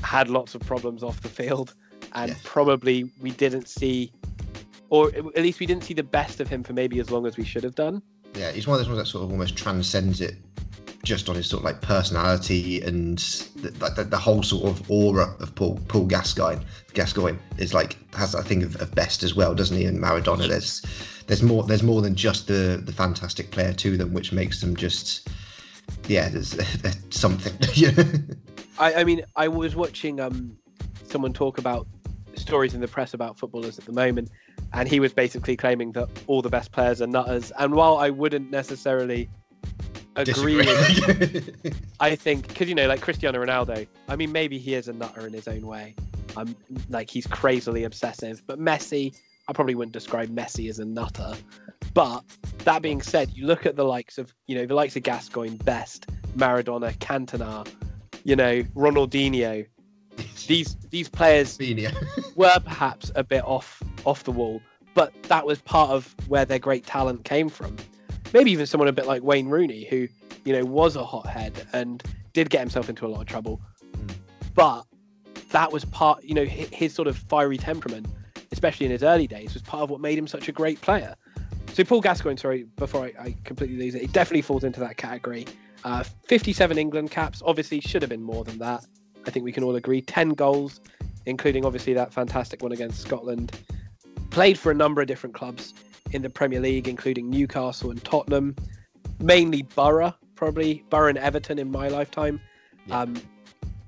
had 0.04 0.30
lots 0.30 0.56
of 0.56 0.62
problems 0.62 1.04
off 1.04 1.22
the 1.22 1.30
field, 1.30 1.74
and 2.14 2.30
yes. 2.30 2.40
probably 2.44 3.10
we 3.20 3.32
didn't 3.32 3.68
see, 3.68 4.12
or 4.90 5.10
at 5.10 5.38
least 5.38 5.60
we 5.60 5.66
didn't 5.66 5.84
see 5.84 5.94
the 5.94 6.04
best 6.04 6.40
of 6.40 6.48
him 6.48 6.64
for 6.64 6.74
maybe 6.74 7.00
as 7.00 7.12
long 7.12 7.26
as 7.26 7.38
we 7.38 7.44
should 7.44 7.64
have 7.64 7.76
done. 7.76 8.02
Yeah, 8.36 8.52
he's 8.52 8.68
one 8.68 8.76
of 8.76 8.80
those 8.80 8.90
ones 8.90 9.00
that 9.00 9.08
sort 9.08 9.24
of 9.24 9.32
almost 9.32 9.56
transcends 9.56 10.22
it 10.22 10.36
just 11.04 11.30
on 11.30 11.36
his 11.36 11.48
sort 11.48 11.62
of 11.62 11.66
like 11.66 11.82
personality 11.82 12.82
and 12.82 13.20
the, 13.62 13.70
the, 13.96 14.04
the, 14.04 14.18
whole 14.18 14.44
sort 14.44 14.70
of 14.70 14.92
aura 14.92 15.34
of 15.40 15.56
Paul 15.56 15.80
Paul 15.88 16.06
Gascoigne. 16.06 16.62
Gascoigne 16.94 17.38
is 17.58 17.74
like 17.74 17.98
has 18.14 18.36
I 18.36 18.44
think 18.44 18.64
of, 18.64 18.76
of, 18.82 18.94
best 18.94 19.24
as 19.24 19.34
well, 19.34 19.56
doesn't 19.56 19.78
he? 19.78 19.86
And 19.86 20.00
Maradona, 20.00 20.50
there's 20.50 20.82
there's 21.28 21.42
more 21.42 21.64
there's 21.64 21.84
more 21.84 22.02
than 22.02 22.16
just 22.16 22.48
the 22.48 22.82
the 22.84 22.92
fantastic 22.92 23.52
player 23.52 23.74
to 23.74 23.96
them, 23.96 24.14
which 24.14 24.32
makes 24.34 24.60
them 24.60 24.76
just 24.76 25.30
yeah, 26.08 26.30
there's, 26.30 26.52
there's 26.82 26.98
something. 27.10 27.54
I, 28.80 28.96
I 28.96 29.04
mean, 29.04 29.24
I 29.36 29.48
was 29.48 29.76
watching 29.76 30.20
um, 30.20 30.58
someone 31.04 31.34
talk 31.34 31.58
about 31.58 31.88
stories 32.36 32.74
in 32.74 32.82
the 32.82 32.88
press 32.88 33.14
about 33.14 33.38
footballers 33.38 33.80
at 33.80 33.86
the 33.86 33.92
moment, 33.92 34.30
and 34.74 34.88
he 34.88 35.00
was 35.00 35.14
basically 35.14 35.56
claiming 35.56 35.92
that 35.94 36.10
all 36.28 36.42
the 36.42 36.50
best 36.50 36.72
players 36.72 37.02
are 37.02 37.08
nutters. 37.08 37.52
And 37.58 37.74
while 37.74 37.98
I 37.98 38.10
wouldn't 38.10 38.52
necessarily 38.52 39.30
agree 40.16 40.58
with, 40.58 41.76
I 42.00 42.16
think 42.16 42.48
because 42.48 42.70
you 42.70 42.76
know, 42.76 42.88
like 42.88 43.02
Cristiano 43.02 43.44
Ronaldo, 43.44 43.88
I 44.08 44.16
mean, 44.16 44.32
maybe 44.32 44.58
he 44.58 44.76
is 44.76 44.88
a 44.88 44.94
nutter 44.94 45.26
in 45.26 45.34
his 45.34 45.48
own 45.48 45.66
way. 45.66 45.96
I'm 46.36 46.56
like 46.90 47.10
he's 47.10 47.26
crazily 47.26 47.84
obsessive, 47.84 48.44
but 48.46 48.60
Messi, 48.60 49.16
I 49.48 49.54
probably 49.54 49.76
wouldn't 49.76 49.94
describe 49.94 50.30
Messi 50.30 50.70
as 50.70 50.80
a 50.80 50.86
nutter. 50.86 51.34
But 51.94 52.24
that 52.60 52.84
being 52.84 53.02
said, 53.02 53.32
you 53.34 53.48
look 53.48 53.66
at 53.66 53.76
the 53.76 53.86
likes 53.86 54.20
of 54.20 54.34
you 54.46 54.56
know 54.56 54.66
the 54.68 54.76
likes 54.76 54.96
of 54.96 55.04
Gascoigne, 55.04 55.58
Best, 55.58 56.08
Maradona, 56.38 56.96
Cantona 57.00 57.68
you 58.28 58.36
know, 58.36 58.62
Ronaldinho. 58.76 59.66
These 60.48 60.76
these 60.90 61.08
players 61.08 61.58
were 62.36 62.60
perhaps 62.60 63.10
a 63.16 63.24
bit 63.24 63.44
off 63.46 63.82
off 64.04 64.26
the 64.26 64.32
wall, 64.32 64.62
but 64.94 65.14
that 65.24 65.46
was 65.46 65.62
part 65.62 65.92
of 65.92 66.14
where 66.28 66.44
their 66.44 66.60
great 66.60 66.86
talent 66.86 67.24
came 67.24 67.48
from. 67.48 67.78
Maybe 68.34 68.52
even 68.52 68.66
someone 68.66 68.90
a 68.90 68.92
bit 68.92 69.06
like 69.08 69.24
Wayne 69.24 69.48
Rooney, 69.48 69.86
who 69.86 70.10
you 70.44 70.54
know 70.54 70.66
was 70.66 70.98
a 70.98 71.06
hothead 71.06 71.66
and 71.72 72.04
did 72.34 72.50
get 72.50 72.60
himself 72.60 72.90
into 72.90 73.06
a 73.06 73.10
lot 73.10 73.22
of 73.22 73.28
trouble, 73.28 73.62
mm. 73.94 74.14
but 74.54 74.84
that 75.52 75.72
was 75.72 75.86
part, 75.86 76.22
you 76.24 76.34
know, 76.34 76.44
his, 76.44 76.68
his 76.70 76.94
sort 76.94 77.08
of 77.08 77.18
fiery 77.18 77.58
temperament, 77.58 78.08
especially 78.52 78.86
in 78.86 78.92
his 78.92 79.04
early 79.04 79.28
days, 79.28 79.54
was 79.54 79.64
part 79.64 79.84
of 79.84 79.90
what 79.90 80.02
made 80.02 80.18
him 80.18 80.28
such 80.28 80.50
a 80.50 80.52
great 80.52 80.82
player. 80.82 81.16
So 81.74 81.86
Paul 81.86 82.02
Gascoigne, 82.02 82.38
sorry, 82.38 82.64
before 82.76 83.06
I, 83.06 83.14
I 83.20 83.36
completely 83.46 83.78
lose 83.78 83.96
it, 83.96 84.02
he 84.02 84.08
definitely 84.08 84.42
falls 84.42 84.66
into 84.66 84.82
that 84.82 84.98
category. 84.98 85.46
Uh, 85.84 86.04
57 86.26 86.78
England 86.78 87.12
caps, 87.12 87.42
obviously 87.46 87.80
should 87.80 88.02
have 88.02 88.10
been 88.10 88.24
more 88.24 88.44
than 88.44 88.58
that. 88.60 88.86
I 89.26 89.30
think 89.30 89.46
we 89.46 89.52
can 89.52 89.64
all 89.64 89.76
agree. 89.76 90.02
10 90.02 90.30
goals, 90.30 90.80
including 91.26 91.66
obviously 91.66 91.94
that 91.94 92.14
fantastic 92.14 92.62
one 92.62 92.72
against 92.72 93.02
Scotland. 93.02 93.60
Played 94.30 94.58
for 94.58 94.72
a 94.72 94.76
number 94.76 95.02
of 95.02 95.08
different 95.08 95.36
clubs 95.36 95.74
in 96.12 96.22
the 96.22 96.30
Premier 96.30 96.60
League, 96.60 96.88
including 96.88 97.30
Newcastle 97.30 97.92
and 97.92 98.04
Tottenham. 98.04 98.56
Mainly 99.20 99.64
Boro, 99.64 100.14
probably 100.36 100.84
Boro 100.90 101.10
and 101.10 101.18
Everton 101.18 101.60
in 101.60 101.72
my 101.72 101.88
lifetime. 101.88 102.40
Yeah. 102.88 103.02
Um, 103.02 103.22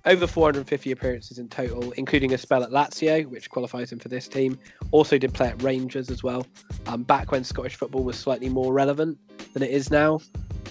over 0.06 0.26
450 0.26 0.92
appearances 0.92 1.40
in 1.40 1.50
total, 1.50 1.92
including 1.92 2.34
a 2.34 2.38
spell 2.38 2.64
at 2.64 2.72
Lazio, 2.72 3.26
which 3.28 3.50
qualifies 3.50 3.92
him 3.92 4.00
for 4.00 4.08
this 4.08 4.28
team. 4.28 4.58
Also 4.92 5.18
did 5.18 5.34
play 5.34 5.50
at 5.50 5.62
Rangers 5.62 6.10
as 6.10 6.24
well, 6.24 6.48
um, 6.88 7.04
back 7.04 7.32
when 7.32 7.44
Scottish 7.44 7.76
football 7.76 8.04
was 8.04 8.18
slightly 8.18 8.50
more 8.50 8.74
relevant 8.74 9.18
than 9.54 9.62
it 9.62 9.72
is 9.72 9.92
now. 9.92 10.20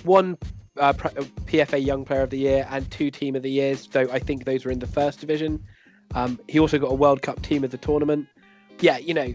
One 0.03 0.37
uh, 0.79 0.93
PFA 0.93 1.85
Young 1.85 2.05
Player 2.05 2.23
of 2.23 2.31
the 2.31 2.39
Year 2.39 2.67
and 2.71 2.91
two 2.91 3.11
Team 3.11 3.37
of 3.37 3.43
the 3.43 3.51
Years, 3.51 3.87
though 3.89 4.09
I 4.13 4.19
think 4.19 4.45
those 4.45 4.65
were 4.65 4.71
in 4.71 4.79
the 4.79 4.87
first 4.87 5.21
division. 5.21 5.63
Um, 6.15 6.41
he 6.49 6.59
also 6.59 6.79
got 6.79 6.91
a 6.91 6.95
World 6.95 7.23
Cup 7.23 7.43
Team 7.43 7.65
of 7.65 7.71
the 7.71 7.79
tournament. 7.79 8.27
Yeah, 8.81 8.99
you 8.99 9.15
know, 9.15 9.35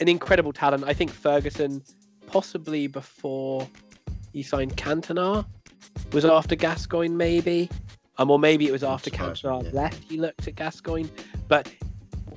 an 0.00 0.08
incredible 0.08 0.52
talent. 0.52 0.84
I 0.84 0.92
think 0.92 1.10
Ferguson, 1.10 1.82
possibly 2.26 2.86
before 2.86 3.68
he 4.32 4.42
signed 4.42 4.76
Cantona, 4.76 5.44
was 6.12 6.24
after 6.24 6.54
Gascoigne, 6.54 7.14
maybe. 7.14 7.68
Um, 8.18 8.30
or 8.30 8.38
maybe 8.38 8.68
it 8.68 8.72
was 8.72 8.84
after 8.84 9.10
Cantona 9.10 9.64
yeah. 9.64 9.70
left. 9.72 10.04
He 10.04 10.18
looked 10.18 10.46
at 10.46 10.54
Gascoigne, 10.54 11.08
but 11.48 11.72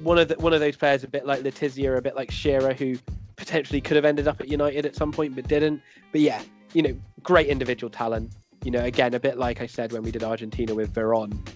one 0.02 0.18
of 0.18 0.30
the, 0.30 0.36
one 0.36 0.54
of 0.54 0.60
those 0.60 0.76
players, 0.76 1.04
a 1.04 1.08
bit 1.08 1.26
like 1.26 1.44
Le 1.44 1.52
Tissier, 1.52 1.98
a 1.98 2.02
bit 2.02 2.16
like 2.16 2.32
Shearer, 2.32 2.74
who 2.74 2.96
potentially 3.36 3.82
could 3.82 3.96
have 3.96 4.06
ended 4.06 4.28
up 4.28 4.40
at 4.40 4.48
United 4.48 4.86
at 4.86 4.96
some 4.96 5.12
point 5.12 5.36
but 5.36 5.48
didn't. 5.48 5.82
But 6.12 6.22
yeah, 6.22 6.42
you 6.76 6.82
know, 6.82 6.96
great 7.24 7.48
individual 7.48 7.90
talent. 7.90 8.32
You 8.64 8.72
know, 8.72 8.84
again, 8.84 9.14
a 9.14 9.20
bit 9.20 9.38
like 9.38 9.62
I 9.62 9.66
said 9.66 9.94
when 9.94 10.04
we 10.04 10.12
did 10.12 10.24
Argentina 10.24 10.76
with 10.76 10.94
Veron. 10.94 11.48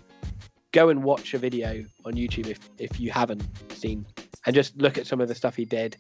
go 0.72 0.90
and 0.90 1.04
watch 1.04 1.34
a 1.34 1.38
video 1.38 1.84
on 2.06 2.14
YouTube 2.14 2.48
if 2.48 2.60
if 2.78 3.00
you 3.00 3.12
haven't 3.12 3.44
seen, 3.74 4.06
and 4.46 4.56
just 4.56 4.78
look 4.78 4.98
at 4.98 5.06
some 5.06 5.20
of 5.20 5.28
the 5.28 5.36
stuff 5.36 5.56
he 5.56 5.66
did. 5.66 5.98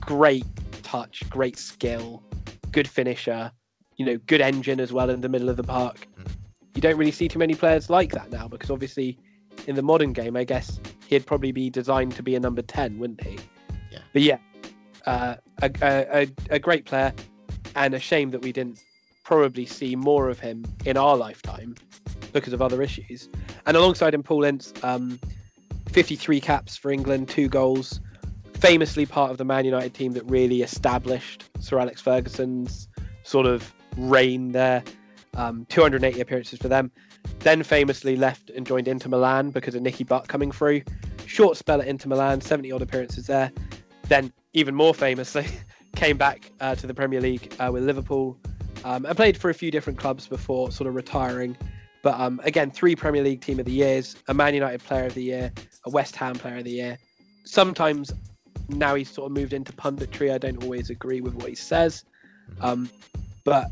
Great 0.00 0.44
touch, 0.82 1.28
great 1.30 1.58
skill, 1.58 2.22
good 2.70 2.86
finisher, 2.86 3.50
you 3.96 4.04
know, 4.04 4.18
good 4.26 4.42
engine 4.42 4.78
as 4.78 4.92
well 4.92 5.08
in 5.08 5.22
the 5.22 5.28
middle 5.28 5.48
of 5.48 5.56
the 5.56 5.62
park. 5.64 6.06
You 6.74 6.82
don't 6.82 6.98
really 6.98 7.12
see 7.12 7.28
too 7.28 7.38
many 7.38 7.54
players 7.54 7.88
like 7.88 8.12
that 8.12 8.30
now 8.30 8.46
because 8.46 8.70
obviously 8.70 9.16
in 9.66 9.76
the 9.76 9.82
modern 9.82 10.12
game, 10.12 10.36
I 10.36 10.44
guess 10.44 10.80
he'd 11.06 11.24
probably 11.24 11.52
be 11.52 11.70
designed 11.70 12.12
to 12.16 12.22
be 12.22 12.34
a 12.34 12.40
number 12.40 12.60
10, 12.60 12.98
wouldn't 12.98 13.22
he? 13.22 13.38
Yeah. 13.90 14.00
But 14.12 14.22
yeah, 14.22 14.38
uh, 15.06 15.36
a, 15.62 15.70
a, 15.80 16.28
a 16.50 16.58
great 16.58 16.84
player 16.84 17.14
and 17.74 17.94
a 17.94 17.98
shame 17.98 18.30
that 18.30 18.42
we 18.42 18.52
didn't 18.52 18.82
probably 19.24 19.66
see 19.66 19.96
more 19.96 20.28
of 20.28 20.38
him 20.38 20.64
in 20.84 20.96
our 20.96 21.16
lifetime 21.16 21.74
because 22.32 22.52
of 22.52 22.60
other 22.60 22.82
issues. 22.82 23.28
And 23.66 23.76
alongside 23.76 24.14
him, 24.14 24.22
Paul 24.22 24.44
Ince, 24.44 24.72
um, 24.82 25.18
53 25.90 26.40
caps 26.40 26.76
for 26.76 26.90
England, 26.90 27.28
two 27.28 27.48
goals, 27.48 28.00
famously 28.54 29.06
part 29.06 29.30
of 29.30 29.38
the 29.38 29.44
Man 29.44 29.64
United 29.64 29.94
team 29.94 30.12
that 30.12 30.24
really 30.24 30.62
established 30.62 31.44
Sir 31.60 31.78
Alex 31.78 32.00
Ferguson's 32.00 32.88
sort 33.22 33.46
of 33.46 33.72
reign 33.96 34.52
there. 34.52 34.82
Um, 35.36 35.66
280 35.68 36.20
appearances 36.20 36.58
for 36.58 36.68
them. 36.68 36.92
Then 37.40 37.62
famously 37.62 38.16
left 38.16 38.50
and 38.50 38.66
joined 38.66 38.86
Inter 38.86 39.08
Milan 39.08 39.50
because 39.50 39.74
of 39.74 39.82
Nicky 39.82 40.04
Butt 40.04 40.28
coming 40.28 40.52
through. 40.52 40.82
Short 41.26 41.56
spell 41.56 41.80
at 41.80 41.88
Inter 41.88 42.08
Milan, 42.08 42.40
70 42.40 42.70
odd 42.70 42.82
appearances 42.82 43.26
there. 43.26 43.50
Then, 44.08 44.32
even 44.52 44.74
more 44.74 44.94
famously, 44.94 45.46
came 45.94 46.16
back 46.16 46.50
uh, 46.60 46.74
to 46.76 46.86
the 46.86 46.94
Premier 46.94 47.20
League 47.20 47.54
uh, 47.58 47.70
with 47.72 47.84
Liverpool. 47.84 48.36
Um, 48.84 49.06
I 49.06 49.12
played 49.14 49.36
for 49.36 49.50
a 49.50 49.54
few 49.54 49.70
different 49.70 49.98
clubs 49.98 50.26
before 50.26 50.70
sort 50.70 50.88
of 50.88 50.94
retiring. 50.94 51.56
But 52.02 52.20
um, 52.20 52.38
again, 52.44 52.70
three 52.70 52.94
Premier 52.94 53.22
League 53.22 53.40
Team 53.40 53.58
of 53.58 53.64
the 53.64 53.72
Years, 53.72 54.16
a 54.28 54.34
Man 54.34 54.52
United 54.52 54.84
Player 54.84 55.06
of 55.06 55.14
the 55.14 55.22
Year, 55.22 55.50
a 55.86 55.90
West 55.90 56.14
Ham 56.16 56.34
Player 56.34 56.58
of 56.58 56.64
the 56.64 56.70
Year. 56.70 56.98
Sometimes 57.44 58.12
now 58.68 58.94
he's 58.94 59.08
sort 59.08 59.30
of 59.30 59.36
moved 59.36 59.54
into 59.54 59.72
punditry. 59.72 60.32
I 60.32 60.38
don't 60.38 60.62
always 60.62 60.90
agree 60.90 61.22
with 61.22 61.34
what 61.34 61.48
he 61.48 61.54
says. 61.54 62.04
Mm-hmm. 62.50 62.64
Um, 62.64 62.90
but 63.44 63.70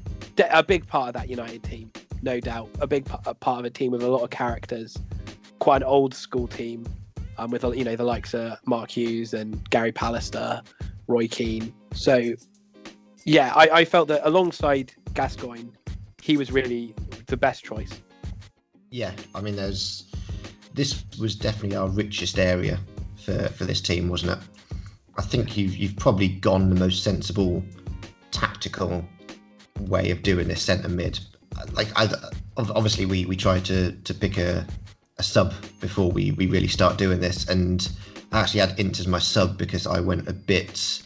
a 0.51 0.63
big 0.63 0.87
part 0.87 1.09
of 1.09 1.15
that 1.15 1.29
United 1.29 1.63
team, 1.63 1.91
no 2.23 2.41
doubt, 2.41 2.71
a 2.81 2.87
big 2.87 3.05
part 3.05 3.27
of 3.27 3.65
a 3.65 3.71
team 3.71 3.93
with 3.93 4.03
a 4.03 4.09
lot 4.09 4.23
of 4.23 4.31
characters, 4.31 4.97
quite 5.59 5.83
an 5.83 5.89
old 5.89 6.15
school 6.15 6.49
team, 6.49 6.87
um, 7.39 7.51
with 7.51 7.65
you 7.65 7.85
know 7.85 7.97
the 7.97 8.05
likes 8.05 8.35
of 8.35 8.59
Mark 8.67 8.91
Hughes 8.91 9.35
and 9.35 9.69
Gary 9.71 9.93
Pallister, 9.93 10.63
Roy 11.13 11.29
Keane. 11.29 11.73
So, 11.95 12.35
yeah, 13.25 13.53
I, 13.55 13.69
I 13.81 13.85
felt 13.85 14.09
that 14.09 14.27
alongside 14.27 14.93
Gascoigne, 15.15 15.71
he 16.23 16.37
was 16.37 16.51
really 16.51 16.95
the 17.27 17.37
best 17.37 17.65
choice. 17.65 17.93
Yeah, 18.91 19.13
I 19.35 19.41
mean, 19.41 19.57
there's 19.57 20.11
this 20.75 21.05
was 21.21 21.35
definitely 21.35 21.77
our 21.77 21.89
richest 21.89 22.39
area 22.39 22.81
for 23.17 23.49
for 23.49 23.65
this 23.65 23.81
team, 23.81 24.09
wasn't 24.09 24.33
it? 24.33 24.39
I 25.19 25.23
think 25.23 25.57
you've 25.57 25.77
you've 25.77 25.97
probably 25.97 26.29
gone 26.29 26.71
the 26.71 26.77
most 26.77 27.03
sensible, 27.03 27.63
tactical 28.31 29.05
way 29.81 30.11
of 30.11 30.23
doing 30.23 30.49
this 30.49 30.63
centre 30.63 30.89
mid. 30.89 31.21
Like, 31.73 31.89
I, 31.97 32.09
obviously, 32.57 33.07
we 33.07 33.27
we 33.27 33.37
try 33.37 33.61
to 33.61 33.93
to 33.93 34.15
pick 34.15 34.39
a 34.39 34.67
a 35.19 35.23
sub 35.23 35.55
before 35.81 36.11
we 36.11 36.33
we 36.33 36.47
really 36.47 36.69
start 36.69 36.99
doing 36.99 37.21
this, 37.21 37.49
and 37.49 37.91
actually 38.41 38.61
had 38.61 38.79
Ince 38.79 39.01
as 39.01 39.07
my 39.07 39.19
sub 39.19 39.59
because 39.59 39.87
I 39.87 40.01
went 40.01 40.29
a 40.29 40.33
bit 40.33 41.03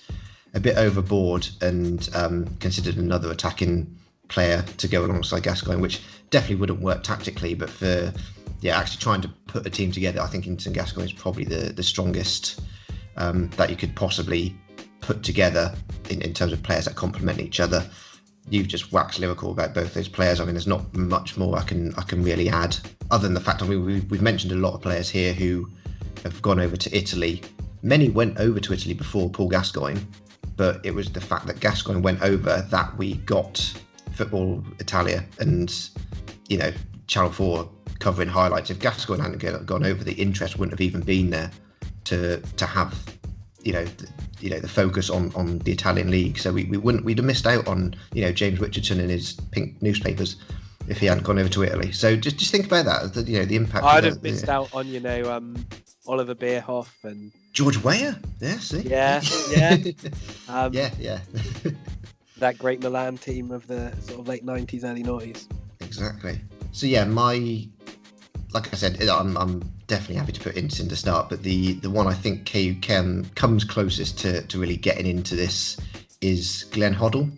a 0.54 0.60
bit 0.60 0.76
overboard 0.76 1.48
and 1.60 2.08
um, 2.14 2.46
considered 2.60 2.96
another 2.96 3.30
attacking 3.30 3.94
player 4.28 4.64
to 4.78 4.88
go 4.88 5.04
alongside 5.04 5.42
Gascoigne, 5.42 5.80
which 5.80 6.00
definitely 6.30 6.56
wouldn't 6.56 6.80
work 6.80 7.02
tactically, 7.02 7.54
but 7.54 7.68
for 7.68 8.12
yeah, 8.60 8.78
actually 8.78 9.00
trying 9.00 9.20
to 9.20 9.28
put 9.46 9.66
a 9.66 9.70
team 9.70 9.92
together, 9.92 10.20
I 10.20 10.26
think 10.26 10.46
Ince 10.46 10.66
and 10.66 10.74
Gascoigne 10.74 11.06
is 11.06 11.12
probably 11.12 11.44
the 11.44 11.72
the 11.72 11.82
strongest 11.82 12.60
um, 13.16 13.48
that 13.50 13.70
you 13.70 13.76
could 13.76 13.94
possibly 13.94 14.56
put 15.00 15.22
together 15.22 15.74
in, 16.10 16.22
in 16.22 16.32
terms 16.32 16.52
of 16.52 16.62
players 16.62 16.86
that 16.86 16.96
complement 16.96 17.40
each 17.40 17.60
other 17.60 17.88
you've 18.48 18.68
just 18.68 18.92
waxed 18.92 19.18
lyrical 19.18 19.50
about 19.50 19.74
both 19.74 19.94
those 19.94 20.08
players. 20.08 20.40
I 20.40 20.44
mean, 20.44 20.54
there's 20.54 20.66
not 20.66 20.94
much 20.94 21.36
more 21.36 21.58
I 21.58 21.62
can 21.62 21.94
I 21.96 22.02
can 22.02 22.22
really 22.22 22.48
add, 22.48 22.76
other 23.10 23.24
than 23.24 23.34
the 23.34 23.40
fact 23.40 23.62
I 23.62 23.66
mean 23.66 23.84
we've, 23.84 24.10
we've 24.10 24.22
mentioned 24.22 24.52
a 24.52 24.56
lot 24.56 24.74
of 24.74 24.82
players 24.82 25.08
here 25.08 25.32
who 25.32 25.68
have 26.22 26.40
gone 26.42 26.60
over 26.60 26.76
to 26.76 26.96
Italy. 26.96 27.42
Many 27.82 28.08
went 28.08 28.38
over 28.38 28.60
to 28.60 28.72
Italy 28.72 28.94
before 28.94 29.30
Paul 29.30 29.48
Gascoigne, 29.48 30.00
but 30.56 30.84
it 30.84 30.94
was 30.94 31.10
the 31.10 31.20
fact 31.20 31.46
that 31.46 31.60
Gascoigne 31.60 32.00
went 32.00 32.22
over 32.22 32.66
that 32.70 32.96
we 32.96 33.14
got 33.18 33.58
Football 34.12 34.64
Italia 34.78 35.24
and 35.38 35.90
you 36.48 36.56
know 36.56 36.72
Channel 37.06 37.30
Four 37.30 37.70
covering 37.98 38.28
highlights. 38.28 38.70
If 38.70 38.78
Gascoigne 38.78 39.22
hadn't 39.22 39.66
gone 39.66 39.84
over, 39.84 40.02
the 40.02 40.14
interest 40.14 40.58
wouldn't 40.58 40.72
have 40.72 40.80
even 40.80 41.00
been 41.02 41.30
there 41.30 41.50
to 42.04 42.40
to 42.40 42.66
have 42.66 42.94
you 43.62 43.72
know 43.72 43.84
you 44.40 44.50
know 44.50 44.58
the 44.58 44.68
focus 44.68 45.10
on 45.10 45.32
on 45.34 45.58
the 45.58 45.72
Italian 45.72 46.10
league. 46.10 46.38
So 46.38 46.52
we, 46.52 46.64
we 46.64 46.78
wouldn't 46.78 47.04
we'd 47.04 47.18
have 47.18 47.26
missed 47.26 47.46
out 47.46 47.66
on 47.68 47.94
you 48.12 48.22
know 48.22 48.32
James 48.32 48.60
Richardson 48.60 49.00
and 49.00 49.10
his 49.10 49.34
pink 49.50 49.80
newspapers 49.82 50.36
if 50.88 50.98
he 50.98 51.06
hadn't 51.06 51.24
gone 51.24 51.38
over 51.38 51.48
to 51.48 51.64
Italy. 51.64 51.92
So 51.92 52.16
just 52.16 52.36
just 52.36 52.50
think 52.50 52.66
about 52.66 52.84
that. 52.86 53.14
The, 53.14 53.22
you 53.30 53.38
know 53.38 53.44
the 53.44 53.56
impact. 53.56 53.84
I'd 53.84 54.04
have 54.04 54.22
missed 54.22 54.48
out 54.48 54.74
on 54.74 54.86
you 54.86 55.00
know 55.00 55.32
um, 55.32 55.56
Oliver 56.08 56.34
Bierhoff 56.34 57.04
and 57.04 57.32
George 57.52 57.82
Weah. 57.82 58.18
Yeah, 58.40 58.58
see. 58.58 58.80
Yeah, 58.80 59.22
yeah, 59.50 59.76
um, 60.48 60.72
yeah, 60.72 60.90
yeah. 60.98 61.20
that 62.38 62.58
great 62.58 62.82
Milan 62.82 63.18
team 63.18 63.50
of 63.50 63.66
the 63.66 63.94
sort 64.00 64.20
of 64.20 64.28
late 64.28 64.44
'90s, 64.44 64.84
early 64.84 65.02
'90s. 65.02 65.46
Exactly. 65.80 66.40
So 66.72 66.86
yeah, 66.86 67.04
my 67.04 67.66
like 68.52 68.72
I 68.72 68.76
said, 68.76 69.02
I'm, 69.02 69.36
I'm 69.36 69.60
definitely 69.86 70.16
happy 70.16 70.32
to 70.32 70.40
put 70.40 70.56
Ince 70.56 70.80
in 70.80 70.88
the 70.88 70.96
start, 70.96 71.28
but 71.28 71.42
the 71.42 71.74
the 71.74 71.90
one 71.90 72.06
I 72.06 72.14
think 72.14 72.50
KU 72.50 72.74
can 72.80 73.24
comes 73.34 73.64
closest 73.64 74.18
to, 74.20 74.42
to 74.46 74.58
really 74.58 74.76
getting 74.76 75.06
into 75.06 75.36
this 75.36 75.76
is 76.20 76.64
Glenn 76.70 76.94
Hoddle, 76.94 77.30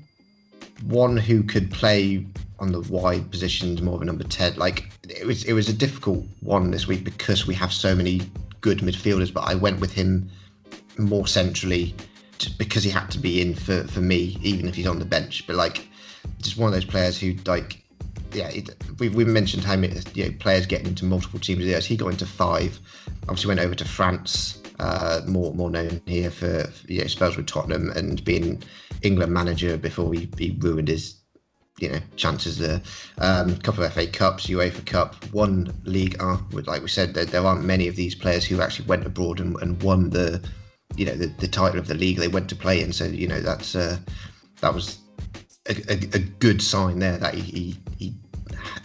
one 0.84 1.16
who 1.16 1.42
could 1.42 1.70
play 1.70 2.24
on 2.60 2.72
the 2.72 2.80
wide 2.82 3.30
positions 3.30 3.82
more 3.82 3.96
of 3.96 4.02
a 4.02 4.04
number 4.04 4.24
ten. 4.24 4.54
Like 4.56 4.90
it 5.08 5.26
was 5.26 5.44
it 5.44 5.52
was 5.52 5.68
a 5.68 5.72
difficult 5.72 6.24
one 6.40 6.70
this 6.70 6.86
week 6.86 7.04
because 7.04 7.46
we 7.46 7.54
have 7.54 7.72
so 7.72 7.94
many 7.94 8.20
good 8.60 8.78
midfielders, 8.78 9.32
but 9.32 9.42
I 9.42 9.54
went 9.54 9.80
with 9.80 9.92
him 9.92 10.30
more 10.98 11.26
centrally 11.26 11.94
to, 12.38 12.50
because 12.58 12.82
he 12.82 12.90
had 12.90 13.10
to 13.10 13.18
be 13.18 13.40
in 13.40 13.54
for, 13.54 13.84
for 13.84 14.00
me, 14.00 14.38
even 14.42 14.68
if 14.68 14.74
he's 14.74 14.86
on 14.86 14.98
the 14.98 15.04
bench. 15.04 15.46
But 15.46 15.56
like 15.56 15.88
just 16.42 16.56
one 16.56 16.68
of 16.68 16.74
those 16.74 16.84
players 16.84 17.18
who 17.18 17.34
like 17.46 17.84
yeah, 18.32 18.48
it, 18.48 18.70
we've, 18.98 19.14
we've 19.14 19.26
mentioned 19.26 19.64
how 19.64 19.76
many 19.76 20.00
you 20.14 20.26
know, 20.26 20.36
players 20.38 20.66
getting 20.66 20.88
into 20.88 21.04
multiple 21.04 21.40
teams. 21.40 21.64
Yes, 21.64 21.86
he 21.86 21.96
got 21.96 22.08
into 22.08 22.26
five. 22.26 22.78
Obviously, 23.22 23.48
went 23.48 23.60
over 23.60 23.74
to 23.74 23.84
France. 23.84 24.62
Uh, 24.80 25.22
more 25.26 25.52
more 25.54 25.70
known 25.70 26.00
here 26.06 26.30
for, 26.30 26.64
for 26.64 26.92
you 26.92 27.00
know, 27.00 27.06
spells 27.08 27.36
with 27.36 27.46
Tottenham 27.46 27.90
and 27.90 28.22
being 28.24 28.62
England 29.02 29.32
manager 29.32 29.76
before 29.76 30.12
he, 30.12 30.28
he 30.38 30.56
ruined 30.60 30.86
his 30.86 31.17
you 31.78 31.88
know 31.88 32.00
chances 32.16 32.58
there. 32.58 32.80
Um, 33.18 33.56
couple 33.58 33.84
of 33.84 33.92
FA 33.92 34.06
Cups, 34.06 34.46
UEFA 34.46 34.84
Cup, 34.84 35.14
one 35.32 35.72
League. 35.84 36.16
Uh, 36.20 36.38
like 36.52 36.82
we 36.82 36.88
said, 36.88 37.14
there, 37.14 37.24
there 37.24 37.44
aren't 37.44 37.64
many 37.64 37.88
of 37.88 37.96
these 37.96 38.14
players 38.14 38.44
who 38.44 38.60
actually 38.60 38.86
went 38.86 39.06
abroad 39.06 39.40
and, 39.40 39.56
and 39.62 39.82
won 39.82 40.10
the 40.10 40.42
you 40.96 41.04
know 41.04 41.14
the, 41.14 41.26
the 41.38 41.48
title 41.48 41.78
of 41.78 41.86
the 41.86 41.94
league 41.94 42.18
they 42.18 42.28
went 42.28 42.48
to 42.50 42.56
play 42.56 42.82
in. 42.82 42.92
So 42.92 43.04
you 43.04 43.28
know 43.28 43.40
that's 43.40 43.74
uh, 43.74 43.98
that 44.60 44.74
was 44.74 44.98
a, 45.68 45.74
a, 45.88 45.94
a, 46.14 46.18
good 46.18 46.62
sign 46.62 46.98
there 46.98 47.18
that 47.18 47.34
he, 47.34 47.42
he, 47.42 47.76
he 47.98 48.14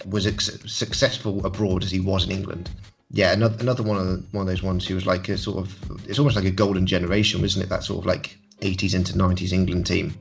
was 0.05 0.25
successful 0.65 1.45
abroad 1.45 1.83
as 1.83 1.91
he 1.91 1.99
was 1.99 2.25
in 2.25 2.31
England. 2.31 2.69
Yeah, 3.11 3.31
another 3.31 3.57
another 3.59 3.83
one 3.83 3.97
of 3.97 4.05
the, 4.05 4.25
one 4.31 4.41
of 4.41 4.47
those 4.47 4.63
ones 4.63 4.87
who 4.87 4.95
was 4.95 5.05
like 5.05 5.29
a 5.29 5.37
sort 5.37 5.57
of 5.57 6.09
it's 6.09 6.19
almost 6.19 6.35
like 6.35 6.45
a 6.45 6.51
golden 6.51 6.85
generation, 6.85 7.43
isn't 7.43 7.61
it? 7.61 7.69
That 7.69 7.83
sort 7.83 7.99
of 7.99 8.05
like 8.05 8.37
80s 8.61 8.95
into 8.95 9.13
90s 9.13 9.51
England 9.51 9.85
team, 9.85 10.15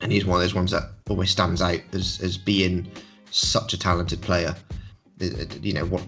and 0.00 0.12
he's 0.12 0.24
one 0.24 0.36
of 0.36 0.42
those 0.42 0.54
ones 0.54 0.70
that 0.70 0.84
always 1.08 1.30
stands 1.30 1.62
out 1.62 1.80
as 1.92 2.20
as 2.22 2.36
being 2.36 2.90
such 3.30 3.72
a 3.72 3.78
talented 3.78 4.20
player. 4.20 4.54
You 5.20 5.72
know 5.72 5.86
what? 5.86 6.04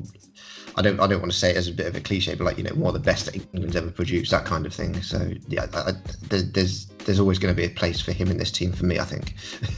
I 0.77 0.83
don't 0.83 1.01
I 1.01 1.07
don't 1.07 1.21
want 1.21 1.33
to 1.33 1.39
say 1.39 1.51
it 1.51 1.57
as 1.57 1.69
a 1.69 1.73
bit 1.73 1.87
of 1.87 1.97
a 1.97 2.01
cliche, 2.01 2.35
but 2.35 2.45
like 2.45 2.59
you 2.59 2.65
know 2.65 2.75
one 2.75 2.95
of 2.95 3.03
the 3.03 3.07
best 3.07 3.27
that 3.27 3.35
England's 3.35 3.77
ever 3.77 3.91
produced, 3.91 4.31
that 4.31 4.45
kind 4.45 4.67
of 4.67 4.75
thing. 4.75 5.01
So 5.03 5.33
yeah, 5.49 5.67
I, 5.75 5.91
I, 5.91 5.93
there's 6.29 6.87
there's 6.87 7.21
always 7.21 7.39
going 7.39 7.55
to 7.55 7.61
be 7.61 7.67
a 7.67 7.75
place 7.75 8.01
for 8.01 8.13
him 8.13 8.31
in 8.31 8.39
this 8.39 8.53
team 8.53 8.73
for 8.73 8.87
me. 8.87 8.99
I 8.99 9.05
think. 9.05 9.35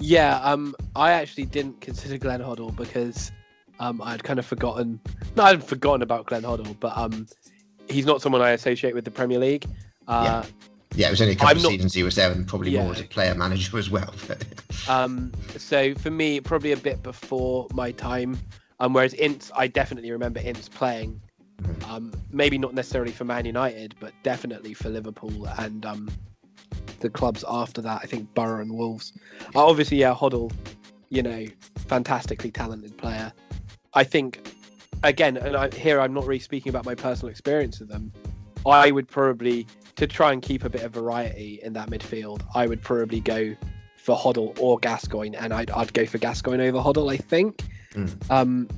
Yeah, 0.00 0.36
um, 0.40 0.74
I 0.96 1.12
actually 1.12 1.46
didn't 1.46 1.80
consider 1.80 2.18
Glenn 2.18 2.40
Hoddle 2.40 2.74
because 2.76 3.32
um, 3.80 4.02
I'd 4.02 4.22
kind 4.22 4.38
of 4.38 4.44
forgotten. 4.44 5.00
No, 5.36 5.44
I'd 5.44 5.64
forgotten 5.64 6.02
about 6.02 6.26
Glenn 6.26 6.42
Hoddle, 6.42 6.76
but 6.78 6.96
um, 6.96 7.26
he's 7.88 8.04
not 8.04 8.20
someone 8.20 8.42
I 8.42 8.50
associate 8.50 8.94
with 8.94 9.04
the 9.04 9.10
Premier 9.10 9.38
League. 9.38 9.64
Uh, 10.06 10.42
yeah. 10.44 10.50
Yeah, 10.94 11.08
it 11.08 11.10
was 11.10 11.20
only 11.20 11.32
a 11.32 11.36
couple 11.36 11.50
I'm 11.50 11.56
of 11.56 11.62
not, 11.64 11.68
seasons 11.70 11.94
he 11.94 12.02
was 12.02 12.14
there, 12.14 12.30
and 12.30 12.46
probably 12.46 12.70
yeah. 12.70 12.84
more 12.84 12.92
as 12.92 13.00
a 13.00 13.04
player 13.04 13.34
manager 13.34 13.78
as 13.78 13.90
well. 13.90 14.14
um, 14.88 15.32
so 15.56 15.94
for 15.94 16.10
me, 16.10 16.40
probably 16.40 16.72
a 16.72 16.76
bit 16.76 17.02
before 17.02 17.66
my 17.72 17.90
time. 17.90 18.38
Um, 18.80 18.92
whereas 18.92 19.14
Ince, 19.14 19.50
I 19.56 19.66
definitely 19.66 20.10
remember 20.10 20.40
Ince 20.40 20.68
playing. 20.68 21.20
Mm-hmm. 21.62 21.90
Um, 21.90 22.12
maybe 22.30 22.58
not 22.58 22.74
necessarily 22.74 23.12
for 23.12 23.24
Man 23.24 23.44
United, 23.44 23.94
but 24.00 24.12
definitely 24.22 24.74
for 24.74 24.88
Liverpool 24.88 25.46
and 25.58 25.84
um, 25.86 26.10
the 27.00 27.10
clubs 27.10 27.44
after 27.48 27.80
that. 27.82 28.00
I 28.02 28.06
think 28.06 28.32
Boro 28.34 28.60
and 28.60 28.72
Wolves. 28.72 29.12
Uh, 29.54 29.66
obviously, 29.66 29.98
yeah, 29.98 30.14
Hoddle, 30.14 30.52
you 31.10 31.22
know, 31.22 31.46
fantastically 31.88 32.50
talented 32.50 32.96
player. 32.96 33.32
I 33.94 34.04
think 34.04 34.54
again, 35.02 35.36
and 35.36 35.56
I, 35.56 35.74
here 35.74 36.00
I'm 36.00 36.14
not 36.14 36.26
really 36.26 36.40
speaking 36.40 36.70
about 36.70 36.84
my 36.84 36.94
personal 36.94 37.30
experience 37.30 37.80
of 37.80 37.88
them. 37.88 38.12
I 38.66 38.90
would 38.90 39.08
probably 39.08 39.66
to 39.96 40.06
try 40.06 40.32
and 40.32 40.42
keep 40.42 40.64
a 40.64 40.68
bit 40.68 40.82
of 40.82 40.92
variety 40.92 41.60
in 41.62 41.72
that 41.74 41.88
midfield. 41.90 42.42
I 42.54 42.66
would 42.66 42.82
probably 42.82 43.20
go 43.20 43.54
for 43.96 44.16
Hoddle 44.16 44.58
or 44.60 44.78
Gascoigne, 44.78 45.36
and 45.36 45.52
I'd, 45.54 45.70
I'd 45.70 45.92
go 45.94 46.04
for 46.06 46.18
Gascoigne 46.18 46.62
over 46.68 46.78
Hoddle. 46.78 47.12
I 47.12 47.16
think. 47.16 47.62
Mm. 47.94 48.30
Um, 48.30 48.68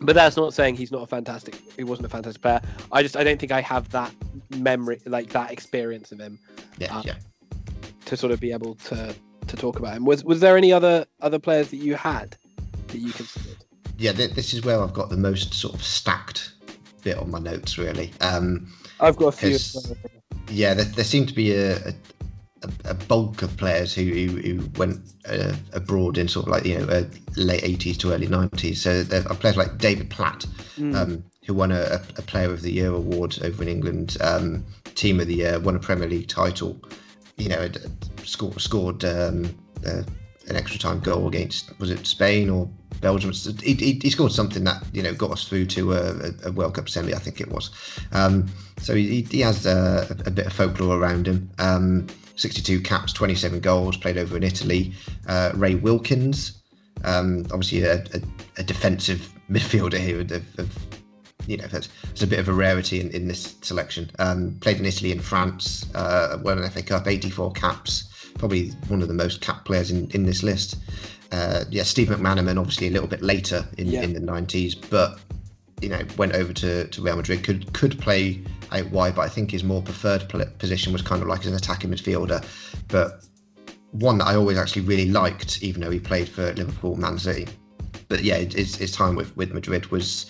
but 0.00 0.14
that's 0.14 0.36
not 0.36 0.52
saying 0.52 0.76
he's 0.76 0.92
not 0.92 1.02
a 1.02 1.06
fantastic. 1.06 1.54
He 1.76 1.84
wasn't 1.84 2.06
a 2.06 2.08
fantastic 2.10 2.42
player. 2.42 2.60
I 2.92 3.02
just 3.02 3.16
I 3.16 3.24
don't 3.24 3.38
think 3.38 3.52
I 3.52 3.60
have 3.62 3.88
that 3.90 4.12
memory, 4.50 5.00
like 5.06 5.30
that 5.30 5.50
experience 5.50 6.12
of 6.12 6.18
him, 6.20 6.38
Yeah, 6.78 6.96
Uh, 6.98 7.02
yeah. 7.04 7.14
to 8.06 8.16
sort 8.16 8.32
of 8.32 8.40
be 8.40 8.52
able 8.52 8.74
to 8.86 9.14
to 9.46 9.56
talk 9.56 9.78
about 9.78 9.96
him. 9.96 10.04
Was 10.04 10.24
was 10.24 10.40
there 10.40 10.56
any 10.56 10.72
other 10.72 11.06
other 11.20 11.38
players 11.38 11.68
that 11.70 11.76
you 11.78 11.94
had 11.94 12.36
that 12.88 12.98
you 12.98 13.12
considered? 13.12 13.56
Yeah, 13.98 14.12
th- 14.12 14.32
this 14.32 14.52
is 14.52 14.62
where 14.64 14.82
I've 14.82 14.92
got 14.92 15.08
the 15.08 15.16
most 15.16 15.54
sort 15.54 15.74
of 15.74 15.82
stacked 15.82 16.52
bit 17.02 17.16
on 17.16 17.30
my 17.30 17.38
notes, 17.38 17.78
really. 17.78 18.12
Um, 18.20 18.66
I've 19.00 19.16
got 19.16 19.28
a 19.28 19.32
few. 19.32 19.58
Yeah, 20.50 20.74
there, 20.74 20.84
there 20.84 21.04
seemed 21.04 21.28
to 21.28 21.34
be 21.34 21.52
a, 21.52 21.76
a, 21.88 21.94
a 22.84 22.94
bulk 22.94 23.42
of 23.42 23.56
players 23.56 23.94
who 23.94 24.02
who, 24.04 24.26
who 24.38 24.70
went 24.78 25.00
uh, 25.28 25.54
abroad 25.72 26.18
in 26.18 26.28
sort 26.28 26.46
of 26.46 26.52
like 26.52 26.64
you 26.64 26.78
know 26.78 26.86
uh, 26.86 27.04
late 27.36 27.64
eighties 27.64 27.98
to 27.98 28.12
early 28.12 28.26
nineties. 28.28 28.80
So 28.82 29.02
there 29.02 29.26
are 29.28 29.36
players 29.36 29.56
like 29.56 29.78
David 29.78 30.10
Platt, 30.10 30.46
Mm. 30.78 30.94
um, 30.94 31.24
who 31.46 31.54
won 31.54 31.72
a, 31.72 32.02
a 32.18 32.22
Player 32.22 32.52
of 32.52 32.60
the 32.60 32.70
Year 32.70 32.92
award 32.92 33.38
over 33.42 33.62
in 33.62 33.68
England, 33.68 34.18
um, 34.20 34.62
Team 34.94 35.20
of 35.20 35.26
the 35.26 35.36
Year, 35.36 35.58
won 35.58 35.74
a 35.74 35.78
Premier 35.78 36.06
League 36.08 36.28
title. 36.28 36.78
You 37.38 37.48
know, 37.48 37.68
scored 38.24 38.60
scored 38.60 39.04
um, 39.04 39.54
uh, 39.86 40.02
an 40.48 40.56
extra 40.56 40.78
time 40.78 41.00
goal 41.00 41.26
against 41.28 41.78
was 41.78 41.90
it 41.90 42.06
Spain 42.06 42.48
or 42.48 42.68
Belgium? 43.00 43.32
He, 43.62 43.74
he, 43.74 43.98
he 44.02 44.10
scored 44.10 44.32
something 44.32 44.64
that 44.64 44.82
you 44.92 45.02
know 45.02 45.12
got 45.14 45.30
us 45.30 45.46
through 45.46 45.66
to 45.66 45.92
a, 45.92 46.30
a- 46.44 46.52
World 46.52 46.74
Cup 46.74 46.88
semi, 46.88 47.14
I 47.14 47.18
think 47.18 47.40
it 47.40 47.48
was. 47.50 47.70
Um, 48.12 48.46
so 48.78 48.94
he, 48.94 49.22
he 49.22 49.40
has 49.40 49.66
uh, 49.66 50.06
a, 50.10 50.28
a 50.28 50.30
bit 50.30 50.46
of 50.46 50.52
folklore 50.52 50.98
around 50.98 51.26
him. 51.26 51.50
Um, 51.58 52.06
62 52.36 52.80
caps, 52.82 53.12
27 53.12 53.60
goals, 53.60 53.96
played 53.96 54.18
over 54.18 54.36
in 54.36 54.42
Italy. 54.42 54.92
Uh, 55.26 55.52
Ray 55.54 55.74
Wilkins, 55.74 56.62
um, 57.04 57.46
obviously 57.50 57.82
a, 57.82 58.04
a, 58.58 58.62
defensive 58.62 59.32
midfielder 59.50 59.98
here. 59.98 60.20
Of, 60.20 60.58
of, 60.58 60.78
you 61.46 61.56
know, 61.56 61.66
it's 61.72 62.22
a 62.22 62.26
bit 62.26 62.38
of 62.38 62.48
a 62.48 62.52
rarity 62.52 63.00
in, 63.00 63.10
in 63.10 63.28
this 63.28 63.56
selection. 63.62 64.10
Um, 64.18 64.58
played 64.60 64.78
in 64.78 64.86
Italy 64.86 65.12
and 65.12 65.22
France, 65.22 65.86
uh, 65.94 66.38
won 66.42 66.58
an 66.58 66.68
FA 66.70 66.82
Cup, 66.82 67.06
84 67.06 67.52
caps, 67.52 68.05
probably 68.38 68.68
one 68.88 69.02
of 69.02 69.08
the 69.08 69.14
most 69.14 69.40
capped 69.40 69.64
players 69.64 69.90
in, 69.90 70.10
in 70.10 70.24
this 70.24 70.42
list. 70.42 70.76
Uh, 71.32 71.64
yeah, 71.70 71.82
Steve 71.82 72.08
McManaman, 72.08 72.58
obviously 72.58 72.86
a 72.86 72.90
little 72.90 73.08
bit 73.08 73.22
later 73.22 73.66
in, 73.78 73.88
Yeah. 73.88 74.02
in 74.02 74.12
the 74.12 74.20
90s, 74.20 74.76
but 74.90 75.18
you 75.82 75.88
know, 75.90 76.00
went 76.16 76.34
over 76.34 76.52
to, 76.54 76.86
to 76.88 77.02
Real 77.02 77.16
Madrid. 77.16 77.44
Could 77.44 77.70
could 77.74 77.98
play 78.00 78.40
out 78.72 78.90
wide, 78.90 79.14
but 79.14 79.22
I 79.22 79.28
think 79.28 79.50
his 79.50 79.62
more 79.62 79.82
preferred 79.82 80.26
position 80.58 80.92
was 80.92 81.02
kind 81.02 81.20
of 81.20 81.28
like 81.28 81.40
as 81.40 81.46
an 81.48 81.54
attacking 81.54 81.90
midfielder. 81.90 82.42
But 82.88 83.24
one 83.90 84.16
that 84.18 84.26
I 84.26 84.36
always 84.36 84.56
actually 84.56 84.82
really 84.82 85.10
liked, 85.10 85.62
even 85.62 85.82
though 85.82 85.90
he 85.90 86.00
played 86.00 86.28
for 86.30 86.52
Liverpool, 86.54 86.96
Man 86.96 87.18
City. 87.18 87.46
But 88.08 88.22
yeah, 88.24 88.36
his, 88.38 88.76
his 88.76 88.90
time 88.92 89.16
with, 89.16 89.36
with 89.36 89.52
Madrid 89.52 89.86
was 89.90 90.26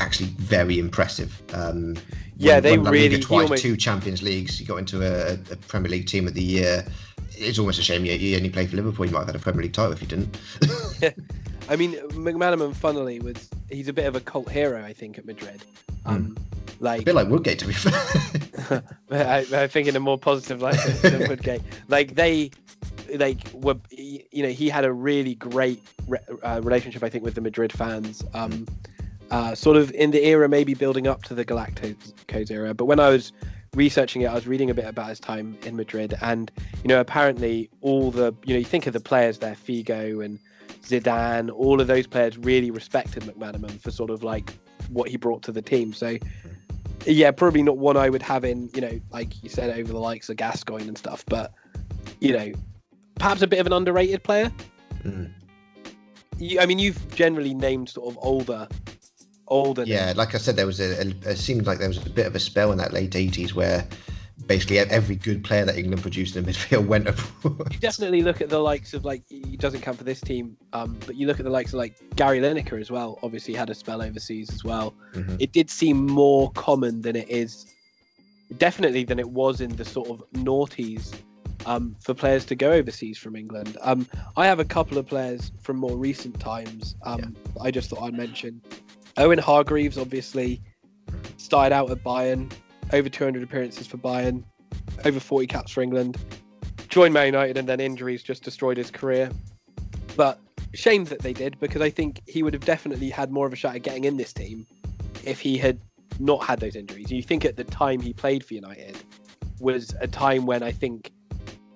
actually 0.00 0.28
very 0.30 0.78
impressive. 0.78 1.42
Um, 1.52 1.96
Yeah, 2.38 2.54
won- 2.54 2.62
they 2.62 2.78
won 2.78 2.92
really- 2.92 3.20
twice, 3.20 3.42
almost- 3.44 3.62
two 3.62 3.76
Champions 3.76 4.22
Leagues. 4.22 4.56
He 4.58 4.64
got 4.64 4.76
into 4.76 5.02
a, 5.02 5.34
a 5.52 5.56
Premier 5.56 5.90
League 5.90 6.06
Team 6.06 6.26
of 6.26 6.32
the 6.34 6.42
Year. 6.42 6.86
It's 7.42 7.58
almost 7.58 7.78
a 7.78 7.82
shame 7.82 8.04
you, 8.04 8.14
you 8.14 8.36
only 8.36 8.50
played 8.50 8.70
for 8.70 8.76
Liverpool. 8.76 9.06
You 9.06 9.12
might 9.12 9.20
have 9.20 9.28
had 9.28 9.36
a 9.36 9.40
Premier 9.40 9.62
League 9.62 9.72
title 9.72 9.92
if 9.92 10.00
you 10.00 10.08
didn't. 10.08 10.38
yeah. 11.00 11.10
I 11.68 11.76
mean, 11.76 11.94
McManaman, 12.10 12.74
funnily, 12.74 13.20
was 13.20 13.48
he's 13.70 13.88
a 13.88 13.92
bit 13.92 14.06
of 14.06 14.16
a 14.16 14.20
cult 14.20 14.50
hero, 14.50 14.84
I 14.84 14.92
think, 14.92 15.16
at 15.16 15.24
Madrid. 15.24 15.64
Um, 16.04 16.36
a 16.80 16.84
like, 16.84 17.02
a 17.02 17.04
bit 17.04 17.14
like 17.14 17.28
Woodgate, 17.28 17.58
to 17.60 17.66
be 17.66 17.72
fair. 17.72 18.82
I, 19.10 19.46
I 19.52 19.66
think 19.68 19.86
in 19.86 19.94
a 19.94 20.00
more 20.00 20.18
positive 20.18 20.60
light 20.60 20.78
than 21.00 21.18
than 21.18 21.28
Woodgate. 21.28 21.62
Like 21.88 22.14
they, 22.14 22.50
like 23.14 23.38
were, 23.54 23.76
you 23.90 24.42
know, 24.42 24.48
he 24.48 24.68
had 24.68 24.84
a 24.84 24.92
really 24.92 25.36
great 25.36 25.82
re- 26.08 26.18
uh, 26.42 26.60
relationship, 26.62 27.02
I 27.04 27.08
think, 27.08 27.24
with 27.24 27.34
the 27.34 27.40
Madrid 27.40 27.72
fans. 27.72 28.24
Um, 28.34 28.66
uh, 29.30 29.54
sort 29.54 29.78
of 29.78 29.90
in 29.92 30.10
the 30.10 30.22
era, 30.26 30.48
maybe 30.48 30.74
building 30.74 31.06
up 31.06 31.22
to 31.22 31.34
the 31.34 31.44
Galacticos 31.44 32.50
era. 32.50 32.74
But 32.74 32.84
when 32.84 33.00
I 33.00 33.08
was 33.08 33.32
researching 33.74 34.22
it, 34.22 34.26
I 34.26 34.34
was 34.34 34.46
reading 34.46 34.70
a 34.70 34.74
bit 34.74 34.84
about 34.84 35.08
his 35.08 35.20
time 35.20 35.56
in 35.64 35.76
Madrid, 35.76 36.14
and 36.20 36.50
you 36.82 36.88
know, 36.88 37.00
apparently 37.00 37.70
all 37.80 38.10
the, 38.10 38.34
you 38.44 38.54
know, 38.54 38.58
you 38.58 38.64
think 38.64 38.86
of 38.86 38.92
the 38.92 39.00
players 39.00 39.38
there, 39.38 39.54
Figo 39.54 40.24
and 40.24 40.38
Zidane, 40.82 41.50
all 41.54 41.80
of 41.80 41.86
those 41.86 42.06
players 42.06 42.36
really 42.38 42.70
respected 42.70 43.22
McManaman 43.22 43.80
for 43.80 43.90
sort 43.90 44.10
of 44.10 44.22
like 44.22 44.52
what 44.88 45.08
he 45.08 45.16
brought 45.16 45.42
to 45.42 45.52
the 45.52 45.62
team. 45.62 45.92
So 45.92 46.18
yeah, 47.06 47.30
probably 47.30 47.62
not 47.62 47.78
one 47.78 47.96
I 47.96 48.08
would 48.08 48.22
have 48.22 48.44
in, 48.44 48.70
you 48.74 48.80
know, 48.80 49.00
like 49.10 49.42
you 49.42 49.48
said, 49.48 49.76
over 49.76 49.92
the 49.92 49.98
likes 49.98 50.28
of 50.28 50.36
Gascoigne 50.36 50.86
and 50.86 50.98
stuff, 50.98 51.24
but 51.26 51.52
you 52.20 52.32
know, 52.32 52.52
perhaps 53.16 53.42
a 53.42 53.46
bit 53.46 53.58
of 53.58 53.66
an 53.66 53.72
underrated 53.72 54.22
player. 54.22 54.52
Mm. 55.04 55.32
You, 56.38 56.60
I 56.60 56.66
mean, 56.66 56.78
you've 56.78 57.14
generally 57.14 57.54
named 57.54 57.88
sort 57.88 58.08
of 58.10 58.18
older, 58.22 58.68
older. 59.48 59.84
Yeah, 59.84 60.12
like 60.16 60.34
I 60.34 60.38
said, 60.38 60.56
there 60.56 60.66
was 60.66 60.80
a, 60.80 61.00
a 61.00 61.30
it 61.30 61.38
seemed 61.38 61.66
like 61.66 61.78
there 61.78 61.88
was 61.88 62.04
a 62.04 62.10
bit 62.10 62.26
of 62.26 62.34
a 62.34 62.40
spell 62.40 62.72
in 62.72 62.78
that 62.78 62.92
late 62.92 63.14
eighties 63.16 63.54
where 63.54 63.86
basically 64.46 64.78
every 64.78 65.16
good 65.16 65.44
player 65.44 65.64
that 65.64 65.76
England 65.76 66.02
produced 66.02 66.36
in 66.36 66.44
the 66.44 66.52
midfield 66.52 66.86
went 66.86 67.08
abroad. 67.08 67.72
You 67.72 67.78
definitely 67.78 68.22
look 68.22 68.40
at 68.40 68.48
the 68.48 68.58
likes 68.58 68.94
of 68.94 69.04
like 69.04 69.22
he 69.28 69.56
doesn't 69.56 69.80
count 69.80 69.98
for 69.98 70.04
this 70.04 70.20
team, 70.20 70.56
um, 70.72 70.98
but 71.06 71.16
you 71.16 71.26
look 71.26 71.38
at 71.38 71.44
the 71.44 71.50
likes 71.50 71.72
of 71.72 71.78
like 71.78 72.00
Gary 72.16 72.40
Lineker 72.40 72.80
as 72.80 72.90
well. 72.90 73.18
Obviously, 73.22 73.54
had 73.54 73.70
a 73.70 73.74
spell 73.74 74.02
overseas 74.02 74.50
as 74.52 74.64
well. 74.64 74.94
Mhm. 75.14 75.36
It 75.40 75.52
did 75.52 75.70
seem 75.70 76.06
more 76.06 76.50
common 76.52 77.02
than 77.02 77.16
it 77.16 77.28
is, 77.28 77.66
definitely 78.58 79.04
than 79.04 79.18
it 79.18 79.30
was 79.30 79.60
in 79.60 79.76
the 79.76 79.84
sort 79.84 80.08
of 80.08 80.24
noughties, 80.32 81.14
um, 81.66 81.96
for 82.00 82.14
players 82.14 82.44
to 82.46 82.54
go 82.54 82.72
overseas 82.72 83.18
from 83.18 83.36
England. 83.36 83.76
Um, 83.82 84.06
I 84.36 84.46
have 84.46 84.58
a 84.58 84.64
couple 84.64 84.98
of 84.98 85.06
players 85.06 85.52
from 85.60 85.76
more 85.76 85.96
recent 85.96 86.40
times. 86.40 86.96
Um, 87.02 87.36
I 87.60 87.70
just 87.70 87.90
thought 87.90 88.02
I'd 88.02 88.14
mention 88.14 88.60
Owen 89.16 89.38
Hargreaves. 89.38 89.98
Obviously, 89.98 90.60
started 91.36 91.74
out 91.74 91.90
at 91.90 92.02
Bayern, 92.02 92.52
over 92.92 93.08
200 93.08 93.42
appearances 93.42 93.86
for 93.86 93.96
Bayern, 93.98 94.44
over 95.04 95.20
40 95.20 95.46
caps 95.46 95.72
for 95.72 95.82
England. 95.82 96.18
Joined 96.88 97.14
Man 97.14 97.26
United 97.26 97.56
and 97.56 97.68
then 97.68 97.80
injuries 97.80 98.22
just 98.22 98.42
destroyed 98.42 98.76
his 98.76 98.90
career. 98.90 99.30
But 100.16 100.38
shame 100.74 101.04
that 101.04 101.20
they 101.20 101.32
did 101.32 101.58
because 101.60 101.82
I 101.82 101.90
think 101.90 102.20
he 102.26 102.42
would 102.42 102.54
have 102.54 102.64
definitely 102.64 103.10
had 103.10 103.30
more 103.30 103.46
of 103.46 103.52
a 103.52 103.56
shot 103.56 103.76
at 103.76 103.82
getting 103.82 104.04
in 104.04 104.16
this 104.16 104.32
team 104.32 104.66
if 105.24 105.40
he 105.40 105.56
had 105.58 105.80
not 106.18 106.44
had 106.44 106.60
those 106.60 106.76
injuries. 106.76 107.10
You 107.10 107.22
think 107.22 107.44
at 107.44 107.56
the 107.56 107.64
time 107.64 108.00
he 108.00 108.12
played 108.12 108.44
for 108.44 108.54
United 108.54 108.96
was 109.60 109.94
a 110.00 110.08
time 110.08 110.46
when 110.46 110.62
I 110.62 110.72
think 110.72 111.12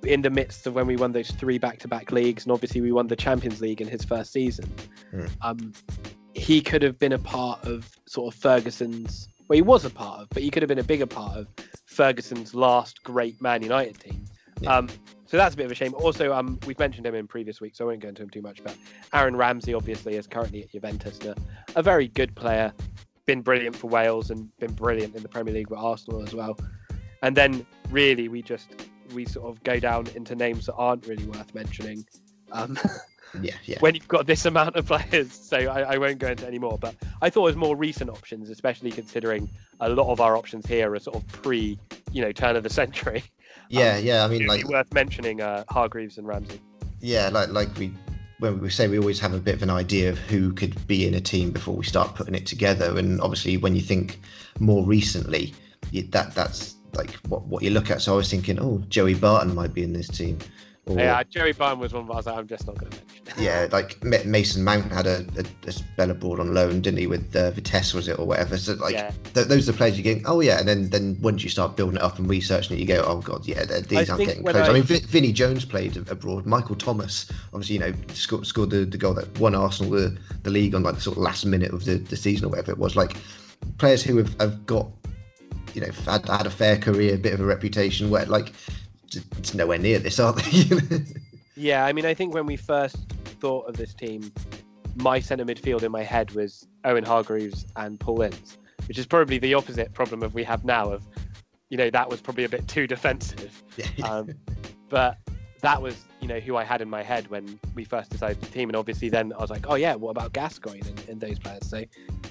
in 0.03 0.23
the 0.23 0.31
midst 0.31 0.67
of 0.67 0.75
when 0.75 0.87
we 0.87 0.97
won 0.97 1.13
those 1.13 1.31
three 1.31 1.59
back-to-back 1.59 2.13
leagues 2.13 2.45
and 2.45 2.53
obviously 2.53 2.81
we 2.81 2.93
won 2.93 3.07
the 3.07 3.17
Champions 3.17 3.61
League 3.61 3.81
in 3.81 3.89
his 3.89 4.05
first 4.05 4.33
season. 4.33 4.71
Hmm. 5.11 5.27
Um, 5.43 5.73
he 6.37 6.61
could 6.61 6.83
have 6.83 6.99
been 6.99 7.13
a 7.13 7.19
part 7.19 7.65
of 7.65 7.91
sort 8.07 8.33
of 8.33 8.41
Ferguson's 8.41 9.29
well 9.49 9.57
he 9.57 9.63
was 9.63 9.85
a 9.85 9.91
part 9.91 10.21
of 10.21 10.29
but 10.31 10.43
he 10.43 10.51
could 10.51 10.63
have 10.63 10.69
been 10.69 10.79
a 10.79 10.85
bigger 10.85 11.07
part 11.07 11.37
of 11.37 11.47
Ferguson's 11.87 12.55
last 12.55 13.03
great 13.03 13.41
Man 13.41 13.63
United 13.63 13.99
team. 13.99 14.25
Yeah. 14.61 14.77
Um, 14.77 14.89
so 15.27 15.37
that's 15.37 15.55
a 15.55 15.57
bit 15.57 15.67
of 15.67 15.73
a 15.73 15.75
shame. 15.75 15.95
Also, 15.95 16.33
um, 16.33 16.59
we've 16.67 16.79
mentioned 16.79 17.07
him 17.07 17.15
in 17.15 17.27
previous 17.27 17.61
weeks, 17.61 17.79
so 17.79 17.85
I 17.85 17.89
won't 17.89 18.01
go 18.01 18.09
into 18.09 18.23
him 18.23 18.31
too 18.31 18.43
much. 18.43 18.63
But 18.63 18.77
Aaron 19.13 19.35
Ramsey, 19.35 19.75
obviously, 19.75 20.15
is 20.15 20.27
currently 20.27 20.63
at 20.63 20.71
Juventus, 20.71 21.19
a, 21.25 21.35
a 21.75 21.83
very 21.83 22.09
good 22.09 22.35
player. 22.37 22.73
Been 23.27 23.43
brilliant 23.43 23.75
for 23.75 23.89
Wales 23.89 24.31
and 24.31 24.57
been 24.59 24.73
brilliant 24.73 25.17
in 25.17 25.23
the 25.23 25.29
Premier 25.29 25.53
League 25.53 25.69
with 25.69 25.81
Arsenal 25.81 26.23
as 26.23 26.33
well. 26.35 26.57
And 27.23 27.37
then, 27.37 27.67
really, 27.91 28.29
we 28.29 28.41
just 28.41 28.69
we 29.15 29.25
sort 29.25 29.47
of 29.47 29.63
go 29.65 29.81
down 29.81 30.07
into 30.15 30.35
names 30.35 30.67
that 30.67 30.75
aren't 30.75 31.07
really 31.07 31.25
worth 31.27 31.55
mentioning. 31.55 32.07
Um, 32.53 32.79
yeah, 33.43 33.55
yeah. 33.65 33.79
when 33.81 33.95
you've 33.95 34.09
got 34.09 34.27
this 34.27 34.45
amount 34.47 34.77
of 34.77 34.87
players. 34.87 35.33
So 35.33 35.57
I, 35.57 35.95
I 35.95 35.99
won't 35.99 36.19
go 36.19 36.29
into 36.29 36.47
any 36.47 36.59
more. 36.59 36.79
But 36.79 36.95
I 37.23 37.31
thought 37.31 37.43
it 37.43 37.51
was 37.51 37.57
more 37.57 37.77
recent 37.77 38.11
options, 38.11 38.51
especially 38.51 38.91
considering 38.91 39.49
a 39.81 39.89
lot 39.89 40.11
of 40.11 40.21
our 40.21 40.37
options 40.37 40.67
here 40.67 40.93
are 40.93 40.99
sort 40.99 41.17
of 41.17 41.27
pre, 41.29 41.79
you 42.13 42.23
know, 42.23 42.33
turn 42.33 42.57
of 42.57 42.63
the 42.63 42.71
century. 42.71 43.25
Yeah, 43.69 43.97
yeah. 43.97 44.25
I 44.25 44.29
mean, 44.29 44.47
like, 44.47 44.69
worth 44.69 44.93
mentioning 44.95 45.41
uh, 45.41 45.65
Hargreaves 45.69 46.19
and 46.19 46.27
Ramsey. 46.27 46.61
yeah, 47.01 47.31
like, 47.31 47.49
like 47.49 47.77
we 47.77 47.93
when 48.39 48.61
we 48.61 48.71
say 48.71 48.87
we 48.87 48.99
always 48.99 49.19
have 49.21 49.33
a 49.33 49.39
bit 49.39 49.55
of 49.55 49.63
an 49.63 49.71
idea 49.71 50.11
of 50.11 50.19
who 50.19 50.53
could 50.53 50.87
be 50.87 51.07
in 51.07 51.15
a 51.15 51.21
team 51.21 51.51
before 51.51 51.75
we 51.75 51.85
start 51.85 52.15
putting 52.15 52.35
it 52.35 52.47
together. 52.47 52.97
And 52.99 53.21
obviously, 53.21 53.57
when 53.57 53.75
you 53.75 53.83
think 53.83 54.21
more 54.61 54.85
recently, 54.85 55.55
you, 55.91 56.03
that 56.11 56.35
that's 56.35 56.77
like 56.95 57.11
what 57.29 57.47
what 57.47 57.63
you 57.63 57.71
look 57.71 57.91
at. 57.91 58.03
So 58.03 58.13
I 58.13 58.17
was 58.17 58.31
thinking, 58.31 58.59
oh, 58.61 58.83
Joey 58.89 59.15
Barton 59.15 59.55
might 59.55 59.75
be 59.75 59.83
in 59.83 59.93
this 59.93 60.09
team. 60.09 60.39
Or, 60.87 60.97
Yeah, 60.99 61.23
Joey 61.25 61.53
Barton 61.53 61.81
was 61.81 61.93
one 61.93 62.05
of 62.05 62.11
us 62.17 62.29
I'm 62.29 62.47
just 62.47 62.67
not 62.69 62.79
going 62.79 62.93
to 62.93 62.99
mention. 62.99 63.43
yeah, 63.43 63.67
like 63.73 64.01
Mason 64.05 64.63
Mount 64.63 64.93
had 64.93 65.07
a, 65.09 65.27
a, 65.37 65.45
a 65.69 65.73
spell 65.73 66.13
abroad 66.13 66.39
on 66.39 66.55
loan, 66.55 66.81
didn't 66.81 67.01
he, 67.01 67.09
with 67.09 67.35
uh, 67.35 67.51
Vitesse 67.51 67.93
was 67.93 68.07
it 68.07 68.19
or 68.21 68.25
whatever? 68.25 68.57
So 68.57 68.75
like 68.75 68.95
Yeah. 68.95 69.11
th- 69.35 69.49
those 69.49 69.69
are 69.69 69.73
the 69.73 69.79
players 69.79 69.97
you 69.97 70.05
get. 70.05 70.23
Oh 70.27 70.41
yeah, 70.41 70.61
and 70.61 70.69
then 70.69 70.89
then 70.91 71.19
once 71.21 71.43
you 71.43 71.51
start 71.51 71.77
building 71.77 71.97
it 71.97 72.03
up 72.03 72.21
and 72.21 72.31
researching 72.31 72.77
it, 72.77 72.81
you 72.81 72.87
go, 72.87 73.03
oh 73.05 73.19
god, 73.21 73.45
yeah, 73.47 73.65
these 73.65 74.09
I 74.09 74.13
aren't 74.15 74.27
getting 74.27 74.45
close. 74.45 74.55
I, 74.55 74.69
I- 74.69 74.73
mean, 74.73 74.85
Vin- 74.85 75.03
Vinnie 75.07 75.33
Jones 75.33 75.65
played 75.65 75.97
abroad. 76.09 76.47
Michael 76.47 76.77
Thomas, 76.77 77.31
obviously, 77.53 77.75
you 77.75 77.81
know, 77.81 77.93
scored, 78.15 78.47
scored 78.47 78.71
the, 78.71 78.85
the 78.85 78.99
goal 78.99 79.15
that 79.15 79.37
won 79.41 79.57
Arsenal 79.57 79.91
the, 79.91 80.17
the 80.45 80.51
league 80.51 80.75
on 80.77 80.85
like 80.85 80.95
the 80.95 81.01
sort 81.01 81.17
of 81.17 81.23
last 81.25 81.45
minute 81.47 81.73
of 81.73 81.85
the, 81.85 81.97
the 81.97 82.17
season 82.17 82.47
or 82.47 82.51
whatever 82.51 82.71
it 82.71 82.79
was. 82.79 82.95
Like 82.95 83.17
players 83.79 84.05
who 84.05 84.19
have, 84.19 84.37
have 84.41 84.65
got, 84.67 84.87
you 85.75 85.81
know, 85.81 85.91
had, 86.07 86.29
had 86.29 86.47
a 86.47 86.51
fair 86.51 86.79
career, 86.79 87.17
a 87.17 87.19
bit 87.19 87.35
of 87.35 87.41
a 87.41 87.45
reputation. 87.45 88.09
Where 88.09 88.25
like 88.27 88.53
it's 89.39 89.55
nowhere 89.55 89.79
near 89.79 89.99
this, 89.99 90.19
aren't 90.19 90.43
they? 90.45 91.05
Yeah, 91.57 91.87
I 91.87 91.93
mean, 91.95 92.05
I 92.05 92.13
think 92.13 92.35
when 92.35 92.45
we 92.45 92.57
first 92.57 92.97
thought 93.41 93.67
of 93.67 93.77
this 93.79 93.95
team, 93.95 94.31
my 94.95 95.21
centre 95.21 95.45
midfield 95.45 95.83
in 95.83 95.91
my 95.91 96.03
head 96.03 96.31
was 96.33 96.67
Owen 96.85 97.05
Hargreaves 97.05 97.67
and 97.77 97.99
Paul 97.99 98.23
Ince, 98.23 98.59
which 98.87 98.99
is 98.99 99.07
probably 99.07 99.39
the 99.39 99.55
opposite 99.55 99.95
problem 99.95 100.23
of 100.23 100.35
we 100.35 100.45
have 100.45 100.65
now. 100.65 100.91
Of, 100.91 101.03
you 101.71 101.79
know, 101.79 101.89
that 101.91 102.11
was 102.11 102.21
probably 102.21 102.45
a 102.45 102.49
bit 102.49 102.69
too 102.69 102.87
defensive. 102.87 103.63
Um, 104.05 104.31
but 104.89 105.19
that 105.63 105.81
was, 105.81 105.97
you 106.21 106.29
know, 106.29 106.39
who 106.39 106.57
I 106.57 106.65
had 106.65 106.83
in 106.83 106.89
my 106.89 107.03
head 107.03 107.29
when 107.29 107.59
we 107.75 107.85
first 107.85 108.11
decided 108.11 108.41
the 108.41 108.47
team, 108.47 108.69
and 108.69 108.77
obviously 108.77 109.09
then 109.09 109.33
I 109.33 109.39
was 109.39 109.51
like, 109.51 109.67
oh 109.69 109.75
yeah, 109.75 109.95
what 109.95 110.11
about 110.11 110.35
Gascoigne 110.35 110.87
and, 110.87 111.09
and 111.09 111.21
those 111.21 111.39
players? 111.39 111.67
So, 111.67 111.85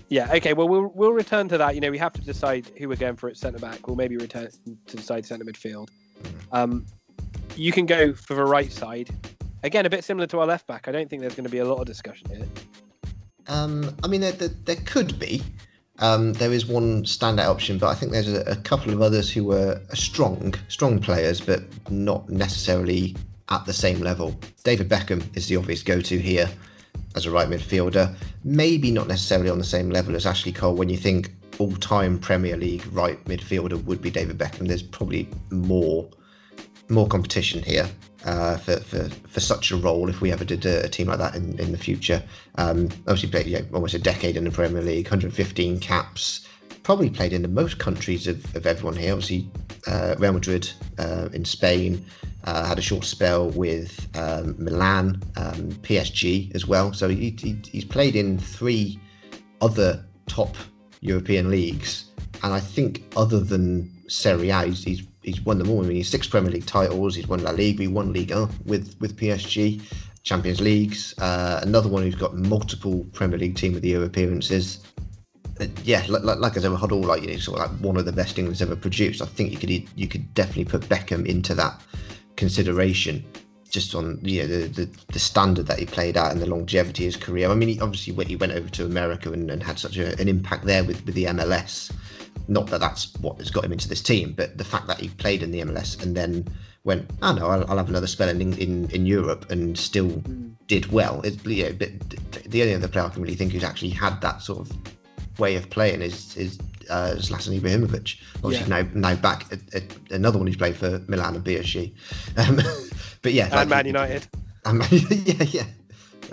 yeah, 0.09 0.31
okay, 0.33 0.53
well 0.53 0.69
we'll 0.69 0.91
we'll 0.93 1.13
return 1.13 1.49
to 1.49 1.57
that. 1.57 1.73
You 1.73 1.81
know, 1.81 1.89
we 1.89 1.97
have 1.97 2.13
to 2.13 2.21
decide 2.21 2.71
who 2.77 2.87
we're 2.87 2.95
going 2.95 3.15
for 3.15 3.27
at 3.27 3.37
centre 3.37 3.59
back. 3.59 3.87
We'll 3.87 3.97
maybe 3.97 4.17
return 4.17 4.49
to 4.85 4.95
decide 4.95 5.25
centre 5.25 5.45
midfield. 5.45 5.89
Um, 6.51 6.85
you 7.55 7.71
can 7.71 7.85
go 7.85 8.13
for 8.13 8.35
the 8.35 8.43
right 8.43 8.71
side. 8.71 9.09
Again, 9.63 9.85
a 9.85 9.89
bit 9.89 10.03
similar 10.03 10.27
to 10.27 10.39
our 10.39 10.45
left 10.45 10.67
back. 10.67 10.87
I 10.87 10.91
don't 10.91 11.09
think 11.09 11.21
there's 11.21 11.35
going 11.35 11.45
to 11.45 11.51
be 11.51 11.59
a 11.59 11.65
lot 11.65 11.79
of 11.79 11.85
discussion 11.85 12.29
here. 12.29 12.45
Um, 13.47 13.95
I 14.03 14.07
mean, 14.07 14.21
there, 14.21 14.31
there, 14.31 14.49
there 14.65 14.77
could 14.85 15.19
be. 15.19 15.41
Um, 15.99 16.33
there 16.33 16.51
is 16.51 16.65
one 16.65 17.03
standout 17.03 17.47
option, 17.47 17.77
but 17.77 17.87
I 17.87 17.95
think 17.95 18.11
there's 18.11 18.31
a, 18.31 18.41
a 18.41 18.55
couple 18.57 18.91
of 18.91 19.01
others 19.01 19.31
who 19.31 19.45
were 19.45 19.81
strong, 19.93 20.53
strong 20.67 20.99
players, 20.99 21.39
but 21.39 21.63
not 21.89 22.29
necessarily 22.29 23.15
at 23.49 23.65
the 23.65 23.73
same 23.73 23.99
level. 23.99 24.35
David 24.63 24.89
Beckham 24.89 25.23
is 25.37 25.47
the 25.47 25.55
obvious 25.55 25.83
go-to 25.83 26.17
here 26.17 26.49
as 27.15 27.25
a 27.25 27.31
right 27.31 27.47
midfielder. 27.47 28.13
Maybe 28.43 28.91
not 28.91 29.07
necessarily 29.07 29.49
on 29.49 29.57
the 29.57 29.63
same 29.63 29.89
level 29.89 30.15
as 30.15 30.25
Ashley 30.25 30.51
Cole. 30.51 30.75
When 30.75 30.89
you 30.89 30.97
think 30.97 31.33
all-time 31.59 32.19
Premier 32.19 32.57
League 32.57 32.85
right 32.91 33.23
midfielder 33.25 33.83
would 33.85 34.01
be 34.01 34.09
David 34.09 34.37
Beckham, 34.37 34.67
there's 34.67 34.83
probably 34.83 35.27
more 35.51 36.09
more 36.87 37.07
competition 37.07 37.63
here 37.63 37.89
uh, 38.25 38.57
for, 38.57 38.77
for 38.77 39.09
for 39.27 39.39
such 39.39 39.71
a 39.71 39.77
role 39.77 40.09
if 40.09 40.21
we 40.21 40.31
ever 40.31 40.45
did 40.45 40.65
a, 40.65 40.85
a 40.85 40.89
team 40.89 41.07
like 41.07 41.19
that 41.19 41.35
in, 41.35 41.59
in 41.59 41.71
the 41.71 41.77
future. 41.77 42.21
Um, 42.55 42.89
obviously 43.07 43.29
played 43.29 43.47
yeah, 43.47 43.61
almost 43.73 43.93
a 43.93 43.99
decade 43.99 44.37
in 44.37 44.43
the 44.43 44.51
Premier 44.51 44.81
League, 44.81 45.05
115 45.05 45.79
caps. 45.79 46.47
Probably 46.83 47.09
played 47.09 47.33
in 47.33 47.41
the 47.41 47.47
most 47.47 47.79
countries 47.79 48.27
of, 48.27 48.55
of 48.55 48.67
everyone 48.67 48.95
here. 48.95 49.13
Obviously, 49.13 49.49
uh, 49.87 50.15
Real 50.19 50.33
Madrid 50.33 50.69
uh, 50.99 51.29
in 51.33 51.45
Spain. 51.45 52.05
Uh, 52.43 52.63
had 52.63 52.77
a 52.77 52.81
short 52.81 53.03
spell 53.03 53.49
with 53.49 54.07
um, 54.15 54.55
Milan, 54.59 55.19
um, 55.35 55.71
PSG 55.81 56.53
as 56.53 56.67
well. 56.67 56.93
So 56.93 57.09
he, 57.09 57.35
he, 57.39 57.57
he's 57.67 57.85
played 57.85 58.15
in 58.15 58.37
three 58.37 58.99
other 59.61 60.05
top 60.27 60.55
European 61.01 61.49
leagues, 61.49 62.05
and 62.43 62.53
I 62.53 62.59
think 62.59 63.03
other 63.15 63.39
than 63.39 63.91
Serie 64.07 64.49
A, 64.49 64.65
he's, 64.65 64.83
he's 64.83 65.03
he's 65.23 65.41
won 65.41 65.57
them 65.57 65.69
all. 65.69 65.83
I 65.83 65.87
mean, 65.87 65.97
he's 65.97 66.09
six 66.09 66.27
Premier 66.27 66.51
League 66.51 66.65
titles. 66.65 67.15
He's 67.15 67.27
won 67.27 67.43
La 67.43 67.51
Liga. 67.51 67.81
He 67.81 67.87
won 67.87 68.13
Liga 68.13 68.47
with 68.65 68.95
with 68.99 69.17
PSG, 69.17 69.81
Champions 70.23 70.61
Leagues. 70.61 71.17
Uh, 71.17 71.59
another 71.63 71.89
one 71.89 72.03
who's 72.03 72.15
got 72.15 72.35
multiple 72.35 73.05
Premier 73.13 73.37
League 73.37 73.55
team 73.55 73.75
of 73.75 73.81
the 73.81 73.89
year 73.89 74.03
appearances. 74.03 74.79
Uh, 75.59 75.67
yeah, 75.83 76.03
like, 76.09 76.23
like, 76.23 76.39
like 76.39 76.57
I 76.57 76.61
said, 76.61 76.71
a 76.71 76.75
Hoddle, 76.75 77.05
like 77.05 77.21
you 77.21 77.29
know, 77.29 77.37
sort 77.37 77.59
of 77.59 77.71
like 77.71 77.79
one 77.81 77.97
of 77.97 78.05
the 78.05 78.11
best 78.11 78.37
England's 78.37 78.61
ever 78.61 78.75
produced. 78.75 79.21
I 79.21 79.25
think 79.25 79.51
you 79.51 79.57
could 79.57 79.89
you 79.95 80.07
could 80.07 80.33
definitely 80.33 80.65
put 80.65 80.81
Beckham 80.81 81.25
into 81.25 81.53
that 81.55 81.81
consideration, 82.35 83.23
just 83.75 83.93
on 83.93 84.17
you 84.23 84.41
know 84.41 84.47
the, 84.47 84.67
the, 84.67 84.89
the 85.11 85.19
standard 85.19 85.67
that 85.67 85.77
he 85.77 85.85
played 85.85 86.15
at 86.15 86.31
and 86.31 86.41
the 86.41 86.45
longevity 86.45 87.03
of 87.03 87.13
his 87.13 87.21
career. 87.21 87.51
I 87.51 87.55
mean, 87.55 87.69
he 87.69 87.79
obviously 87.81 88.13
he 88.25 88.35
went 88.37 88.53
over 88.53 88.69
to 88.69 88.85
America 88.85 89.31
and, 89.31 89.51
and 89.51 89.61
had 89.61 89.77
such 89.77 89.97
a, 89.97 90.19
an 90.19 90.29
impact 90.29 90.65
there 90.65 90.83
with, 90.83 91.05
with 91.05 91.13
the 91.13 91.25
MLS. 91.25 91.91
Not 92.47 92.67
that 92.67 92.79
that's 92.79 93.13
what 93.15 93.37
has 93.39 93.51
got 93.51 93.65
him 93.65 93.73
into 93.73 93.89
this 93.89 94.01
team, 94.01 94.33
but 94.35 94.57
the 94.57 94.63
fact 94.63 94.87
that 94.87 94.99
he 94.99 95.09
played 95.09 95.43
in 95.43 95.51
the 95.51 95.59
MLS 95.61 96.01
and 96.01 96.15
then 96.15 96.47
went, 96.85 97.09
oh 97.21 97.33
no, 97.33 97.47
I'll, 97.47 97.69
I'll 97.69 97.77
have 97.77 97.89
another 97.89 98.07
spell 98.07 98.29
in, 98.29 98.41
in 98.53 98.89
in 98.91 99.05
Europe 99.05 99.51
and 99.51 99.77
still 99.77 100.09
mm. 100.09 100.53
did 100.67 100.91
well. 100.91 101.21
It, 101.21 101.45
yeah, 101.45 101.71
but 101.71 101.89
the 102.45 102.61
only 102.61 102.75
other 102.75 102.87
player 102.87 103.05
I 103.05 103.09
can 103.09 103.21
really 103.21 103.35
think 103.35 103.51
who's 103.51 103.63
actually 103.63 103.89
had 103.89 104.21
that 104.21 104.41
sort 104.41 104.59
of 104.61 104.94
way 105.39 105.55
of 105.55 105.69
playing 105.69 106.01
is 106.01 106.35
is 106.37 106.59
uh, 106.89 107.15
Zlatan 107.17 107.59
Ibrahimovic. 107.59 108.17
Obviously 108.43 108.69
Yeah. 108.69 108.83
now 108.83 108.89
now 108.93 109.15
back 109.15 109.45
at, 109.51 109.59
at 109.73 109.83
another 110.11 110.37
one 110.37 110.47
who's 110.47 110.57
played 110.57 110.75
for 110.75 110.99
Milan 111.07 111.35
and 111.35 111.43
PSG. 111.45 111.93
Um, 112.37 112.59
but 113.21 113.33
yeah, 113.33 113.49
And 113.59 113.69
Man 113.69 113.85
United. 113.87 114.27
And 114.65 114.79
Man- 114.79 114.89
yeah, 115.25 115.43
yeah. 115.43 115.65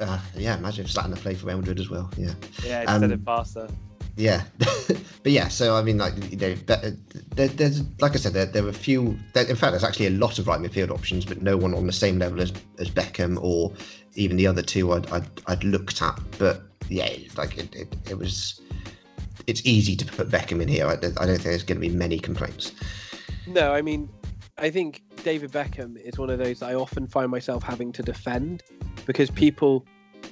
Uh, 0.01 0.19
yeah, 0.37 0.57
imagine 0.57 0.85
if 0.87 0.91
Zlatan 0.93 1.11
had 1.11 1.19
played 1.19 1.39
for 1.39 1.47
Real 1.47 1.59
Madrid 1.59 1.79
as 1.81 1.91
well. 1.91 2.11
Yeah, 2.17 2.33
Yeah, 2.65 2.81
instead 2.83 3.05
Um, 3.05 3.13
of 3.13 3.25
Barca. 3.25 3.69
yeah. 4.17 4.45
but 5.23 5.33
yeah, 5.33 5.49
so 5.49 5.77
I 5.77 5.83
mean, 5.83 5.99
like 5.99 6.15
you 6.31 6.37
know, 6.39 6.55
there, 6.55 7.49
there's 7.49 7.83
like 8.01 8.13
I 8.13 8.17
said, 8.17 8.33
there, 8.33 8.47
there 8.47 8.65
are 8.65 8.69
a 8.71 8.73
few. 8.73 9.19
There, 9.35 9.45
in 9.47 9.57
fact, 9.57 9.73
there's 9.73 9.85
actually 9.85 10.07
a 10.07 10.11
lot 10.19 10.39
of 10.39 10.47
right 10.47 10.59
midfield 10.61 10.91
options, 10.91 11.25
but 11.27 11.43
no 11.43 11.57
one 11.57 11.75
on 11.75 11.87
the 11.87 11.93
same 11.93 12.19
level 12.19 12.41
as, 12.41 12.53
as 12.79 12.91
Beckham 12.91 13.39
or 13.43 13.73
even 14.15 14.37
the 14.37 14.47
other 14.47 14.63
two 14.63 14.93
I'd, 14.93 15.11
I'd, 15.11 15.29
I'd 15.47 15.65
looked 15.65 16.01
at. 16.03 16.19
But 16.39 16.63
yeah, 16.89 17.11
like 17.37 17.57
it, 17.59 17.75
it, 17.75 17.95
it 18.11 18.19
was. 18.19 18.61
It's 19.47 19.63
easy 19.65 19.97
to 19.97 20.05
put 20.05 20.29
Beckham 20.29 20.61
in 20.61 20.69
here. 20.69 20.87
I, 20.87 20.97
don't- 20.97 21.21
I 21.21 21.27
don't 21.27 21.37
think 21.37 21.45
there's 21.45 21.63
going 21.63 21.81
to 21.81 21.89
be 21.89 21.95
many 21.95 22.19
complaints. 22.19 22.73
No, 23.47 23.73
I 23.73 23.83
mean, 23.83 24.09
I 24.59 24.71
think 24.71 25.03
David 25.25 25.51
Beckham 25.51 25.97
is 25.97 26.19
one 26.19 26.31
of 26.31 26.39
those 26.39 26.63
I 26.63 26.75
often 26.75 27.07
find 27.07 27.31
myself 27.31 27.63
having 27.63 27.93
to 27.93 28.03
defend 28.03 28.63
because 29.07 29.29
hmm. 29.29 29.37
people 29.37 29.87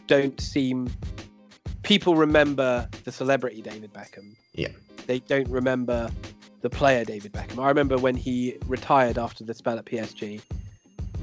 don't 0.07 0.40
seem. 0.40 0.90
People 1.82 2.14
remember 2.14 2.88
the 3.05 3.12
celebrity 3.12 3.62
David 3.62 3.92
Beckham. 3.92 4.36
Yeah. 4.53 4.68
They 5.07 5.20
don't 5.20 5.48
remember 5.48 6.11
the 6.61 6.70
player 6.70 7.05
David 7.05 7.32
Beckham. 7.32 7.62
I 7.62 7.68
remember 7.68 7.96
when 7.96 8.16
he 8.16 8.57
retired 8.66 9.18
after 9.18 9.44
the 9.44 9.55
spell 9.55 9.78
at 9.78 9.86
PSG, 9.86 10.42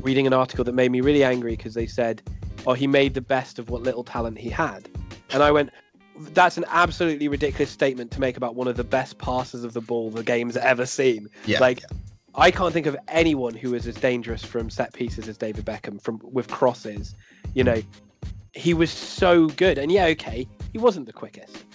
reading 0.01 0.27
an 0.27 0.33
article 0.33 0.63
that 0.65 0.73
made 0.73 0.91
me 0.91 1.01
really 1.01 1.23
angry 1.23 1.55
because 1.55 1.73
they 1.73 1.85
said, 1.85 2.21
"Oh, 2.65 2.73
he 2.73 2.87
made 2.87 3.13
the 3.13 3.21
best 3.21 3.59
of 3.59 3.69
what 3.69 3.83
little 3.83 4.03
talent 4.03 4.37
he 4.37 4.49
had," 4.49 4.89
and 5.31 5.43
I 5.43 5.51
went. 5.51 5.69
That's 6.19 6.57
an 6.57 6.65
absolutely 6.67 7.27
ridiculous 7.27 7.69
statement 7.69 8.11
to 8.11 8.19
make 8.19 8.37
about 8.37 8.55
one 8.55 8.67
of 8.67 8.77
the 8.77 8.83
best 8.83 9.17
passers 9.17 9.63
of 9.63 9.73
the 9.73 9.81
ball 9.81 10.09
the 10.09 10.23
game's 10.23 10.57
ever 10.57 10.85
seen. 10.85 11.27
Yeah, 11.45 11.59
Like, 11.59 11.83
I 12.35 12.51
can't 12.51 12.73
think 12.73 12.85
of 12.85 12.95
anyone 13.07 13.55
who 13.55 13.73
is 13.73 13.87
as 13.87 13.95
dangerous 13.95 14.43
from 14.43 14.69
set 14.69 14.93
pieces 14.93 15.27
as 15.27 15.37
David 15.37 15.65
Beckham 15.65 16.01
from 16.01 16.19
with 16.23 16.47
crosses. 16.47 17.15
You 17.53 17.63
know, 17.63 17.81
he 18.53 18.73
was 18.73 18.91
so 18.91 19.47
good. 19.47 19.77
And 19.77 19.91
yeah, 19.91 20.05
okay, 20.05 20.47
he 20.71 20.77
wasn't 20.77 21.05
the 21.05 21.13
quickest. 21.13 21.65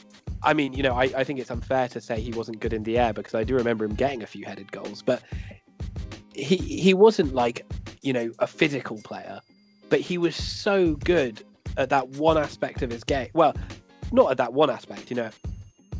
I 0.43 0.55
mean, 0.55 0.73
you 0.73 0.83
know, 0.83 0.95
I, 0.95 1.05
I 1.17 1.25
think 1.25 1.39
it's 1.39 1.51
unfair 1.51 1.89
to 1.89 2.01
say 2.01 2.21
he 2.21 2.33
wasn't 2.33 2.61
good 2.61 2.73
in 2.73 2.83
the 2.83 2.99
air 2.99 3.13
because 3.13 3.35
I 3.35 3.45
do 3.45 3.55
remember 3.55 3.85
him 3.85 3.95
getting 3.95 4.23
a 4.23 4.27
few 4.27 4.45
headed 4.45 4.73
goals, 4.73 5.03
but 5.03 5.23
he 6.35 6.57
he 6.57 6.95
wasn't 6.95 7.35
like, 7.35 7.65
you 8.03 8.13
know, 8.13 8.33
a 8.39 8.47
physical 8.47 8.99
player, 9.03 9.41
but 9.89 10.01
he 10.01 10.19
was 10.19 10.35
so 10.35 10.95
good 10.97 11.45
at 11.77 11.91
that 11.91 12.09
one 12.11 12.37
aspect 12.37 12.83
of 12.83 12.91
his 12.91 13.05
game. 13.05 13.29
Well, 13.35 13.55
not 14.13 14.31
at 14.31 14.37
that 14.37 14.53
one 14.53 14.71
aspect, 14.71 15.11
you 15.11 15.17
know, 15.17 15.31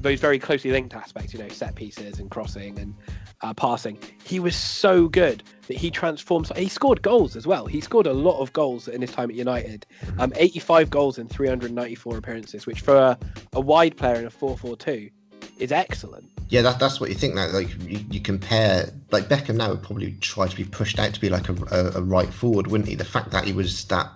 those 0.03 0.21
very 0.21 0.39
closely 0.39 0.71
linked 0.71 0.95
aspects, 0.95 1.33
you 1.33 1.39
know, 1.39 1.49
set 1.49 1.75
pieces 1.75 2.19
and 2.19 2.31
crossing 2.31 2.79
and 2.79 2.95
uh, 3.43 3.55
passing. 3.55 3.99
He 4.25 4.41
was 4.41 4.57
so 4.57 5.09
good 5.09 5.43
that 5.69 5.77
he 5.77 5.91
transformed. 5.91 6.55
He 6.57 6.69
scored 6.69 7.03
goals 7.03 7.37
as 7.37 7.47
well. 7.47 7.67
He 7.67 7.81
scored 7.81 8.07
a 8.07 8.13
lot 8.13 8.41
of 8.41 8.53
goals 8.53 8.89
in 8.89 9.01
his 9.01 9.13
time 9.13 9.31
at 9.31 9.37
United. 9.37 9.87
Um, 10.19 10.33
85 10.37 10.91
goals 10.91 11.19
in 11.19 11.29
394 11.29 12.17
appearances, 12.17 12.67
which 12.67 12.81
for 12.81 12.97
a, 12.97 13.19
a 13.53 13.61
wide 13.61 13.97
player 13.97 14.17
in 14.17 14.27
a 14.27 14.31
4-4-2 14.31 15.11
is 15.59 15.73
excellent. 15.73 16.29
Yeah, 16.49 16.63
that, 16.63 16.79
that's 16.79 17.01
what 17.01 17.09
you 17.09 17.15
think 17.15 17.35
now. 17.35 17.51
Like 17.51 17.69
you, 17.83 18.05
you 18.11 18.21
compare, 18.21 18.93
like 19.11 19.25
Beckham 19.25 19.57
now 19.57 19.71
would 19.71 19.83
probably 19.83 20.13
try 20.21 20.47
to 20.47 20.57
be 20.57 20.65
pushed 20.65 20.99
out 20.99 21.15
to 21.15 21.21
be 21.21 21.31
like 21.31 21.49
a, 21.49 21.55
a, 21.71 21.99
a 21.99 22.03
right 22.03 22.33
forward, 22.33 22.67
wouldn't 22.67 22.89
he? 22.89 22.95
The 22.95 23.05
fact 23.05 23.31
that 23.31 23.45
he 23.45 23.53
was 23.53 23.85
that. 23.87 24.11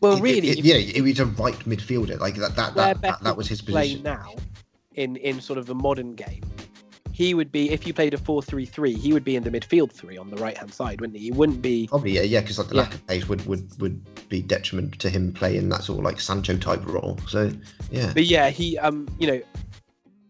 Well, 0.00 0.16
it- 0.16 0.22
really, 0.22 0.48
it- 0.50 0.58
if- 0.58 0.64
yeah, 0.64 0.76
he 0.76 1.00
was 1.02 1.18
a 1.20 1.26
right 1.26 1.58
midfielder. 1.60 2.18
Like 2.20 2.36
that, 2.36 2.56
that, 2.56 2.74
that, 2.74 3.00
that, 3.02 3.22
that 3.22 3.36
was 3.36 3.48
his 3.48 3.60
position. 3.62 4.02
now 4.02 4.34
in 4.94 5.16
in 5.16 5.40
sort 5.40 5.58
of 5.58 5.66
the 5.66 5.74
modern 5.74 6.14
game. 6.14 6.42
He 7.12 7.32
would 7.32 7.50
be 7.50 7.70
if 7.70 7.86
you 7.86 7.94
played 7.94 8.12
a 8.12 8.18
4-3-3, 8.18 8.94
he 8.94 9.14
would 9.14 9.24
be 9.24 9.36
in 9.36 9.42
the 9.42 9.50
midfield 9.50 9.90
three 9.90 10.18
on 10.18 10.28
the 10.28 10.36
right 10.36 10.54
hand 10.56 10.70
side, 10.74 11.00
wouldn't 11.00 11.18
he? 11.18 11.24
He 11.24 11.30
wouldn't 11.32 11.62
be 11.62 11.86
Probably, 11.86 12.10
yeah, 12.10 12.20
yeah, 12.20 12.40
because 12.42 12.58
like 12.58 12.68
the 12.68 12.74
Yeah. 12.74 12.82
lack 12.82 12.92
of 12.94 13.06
pace 13.06 13.26
would, 13.26 13.46
would 13.46 13.80
would 13.80 14.28
be 14.28 14.42
detriment 14.42 14.98
to 14.98 15.08
him 15.08 15.32
playing 15.32 15.70
that 15.70 15.82
sort 15.84 15.98
of 16.00 16.04
like 16.04 16.20
Sancho 16.20 16.58
type 16.58 16.84
role. 16.84 17.18
So, 17.26 17.50
yeah, 17.90 18.12
But 18.12 18.24
yeah, 18.24 18.50
he 18.50 18.76
um, 18.78 19.08
you 19.18 19.28
know, 19.28 19.40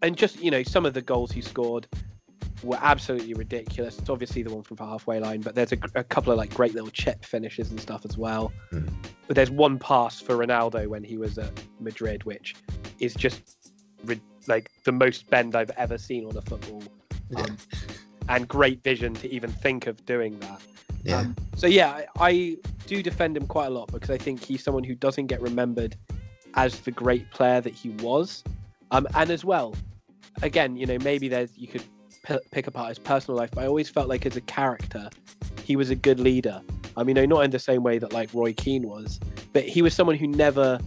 and 0.02 0.16
just 0.16 0.40
you 0.40 0.50
know, 0.52 0.62
some 0.62 0.86
of 0.86 0.94
the 0.94 1.02
goals 1.02 1.32
he 1.32 1.40
scored, 1.40 1.88
were 2.62 2.78
absolutely 2.80 3.34
ridiculous. 3.34 3.98
It's 3.98 4.10
obviously 4.10 4.42
the 4.42 4.54
one 4.54 4.62
from 4.62 4.76
the 4.76 4.86
halfway 4.86 5.20
line, 5.20 5.40
but 5.40 5.54
there's 5.54 5.72
a, 5.72 5.78
a 5.94 6.04
couple 6.04 6.32
of 6.32 6.38
like 6.38 6.52
great 6.54 6.74
little 6.74 6.90
chip 6.90 7.24
finishes 7.24 7.70
and 7.70 7.80
stuff 7.80 8.04
as 8.04 8.16
well. 8.16 8.52
Mm. 8.72 8.90
But 9.26 9.36
there's 9.36 9.50
one 9.50 9.78
pass 9.78 10.20
for 10.20 10.36
Ronaldo 10.36 10.86
when 10.86 11.04
he 11.04 11.16
was 11.16 11.38
at 11.38 11.50
Madrid, 11.80 12.24
which 12.24 12.54
is 12.98 13.14
just 13.14 13.56
like 14.46 14.70
the 14.84 14.92
most 14.92 15.28
bend 15.28 15.56
I've 15.56 15.70
ever 15.70 15.98
seen 15.98 16.24
on 16.26 16.36
a 16.36 16.42
football, 16.42 16.82
Yeah. 17.30 17.40
um, 17.40 17.56
and 18.28 18.48
great 18.48 18.82
vision 18.82 19.14
to 19.14 19.32
even 19.32 19.50
think 19.50 19.86
of 19.86 20.04
doing 20.06 20.38
that. 20.40 20.60
Yeah. 21.02 21.18
Um, 21.18 21.36
so 21.56 21.66
yeah, 21.66 21.92
I, 21.92 22.06
I 22.28 22.56
do 22.86 23.02
defend 23.02 23.36
him 23.36 23.46
quite 23.46 23.66
a 23.66 23.70
lot 23.70 23.90
because 23.92 24.10
I 24.10 24.18
think 24.18 24.42
he's 24.42 24.62
someone 24.62 24.84
who 24.84 24.94
doesn't 24.94 25.26
get 25.26 25.40
remembered 25.40 25.96
as 26.54 26.80
the 26.80 26.90
great 26.90 27.30
player 27.30 27.60
that 27.60 27.74
he 27.74 27.90
was, 27.90 28.42
um, 28.90 29.06
and 29.14 29.30
as 29.30 29.44
well, 29.44 29.74
again, 30.42 30.76
you 30.76 30.86
know, 30.86 30.98
maybe 31.02 31.28
there's 31.28 31.56
you 31.56 31.68
could 31.68 31.82
p- 32.26 32.38
pick 32.50 32.66
apart 32.66 32.88
his 32.88 32.98
personal 32.98 33.38
life, 33.38 33.50
but 33.52 33.64
I 33.64 33.66
always 33.66 33.88
felt 33.88 34.08
like 34.08 34.26
as 34.26 34.36
a 34.36 34.40
character, 34.40 35.08
he 35.64 35.76
was 35.76 35.90
a 35.90 35.94
good 35.94 36.20
leader. 36.20 36.60
I 36.96 37.04
mean, 37.04 37.16
no, 37.16 37.24
not 37.24 37.44
in 37.44 37.50
the 37.50 37.58
same 37.58 37.82
way 37.82 37.98
that 37.98 38.12
like 38.12 38.32
Roy 38.32 38.52
Keane 38.52 38.88
was, 38.88 39.20
but 39.52 39.64
he 39.64 39.82
was 39.82 39.94
someone 39.94 40.16
who 40.16 40.26
never, 40.26 40.78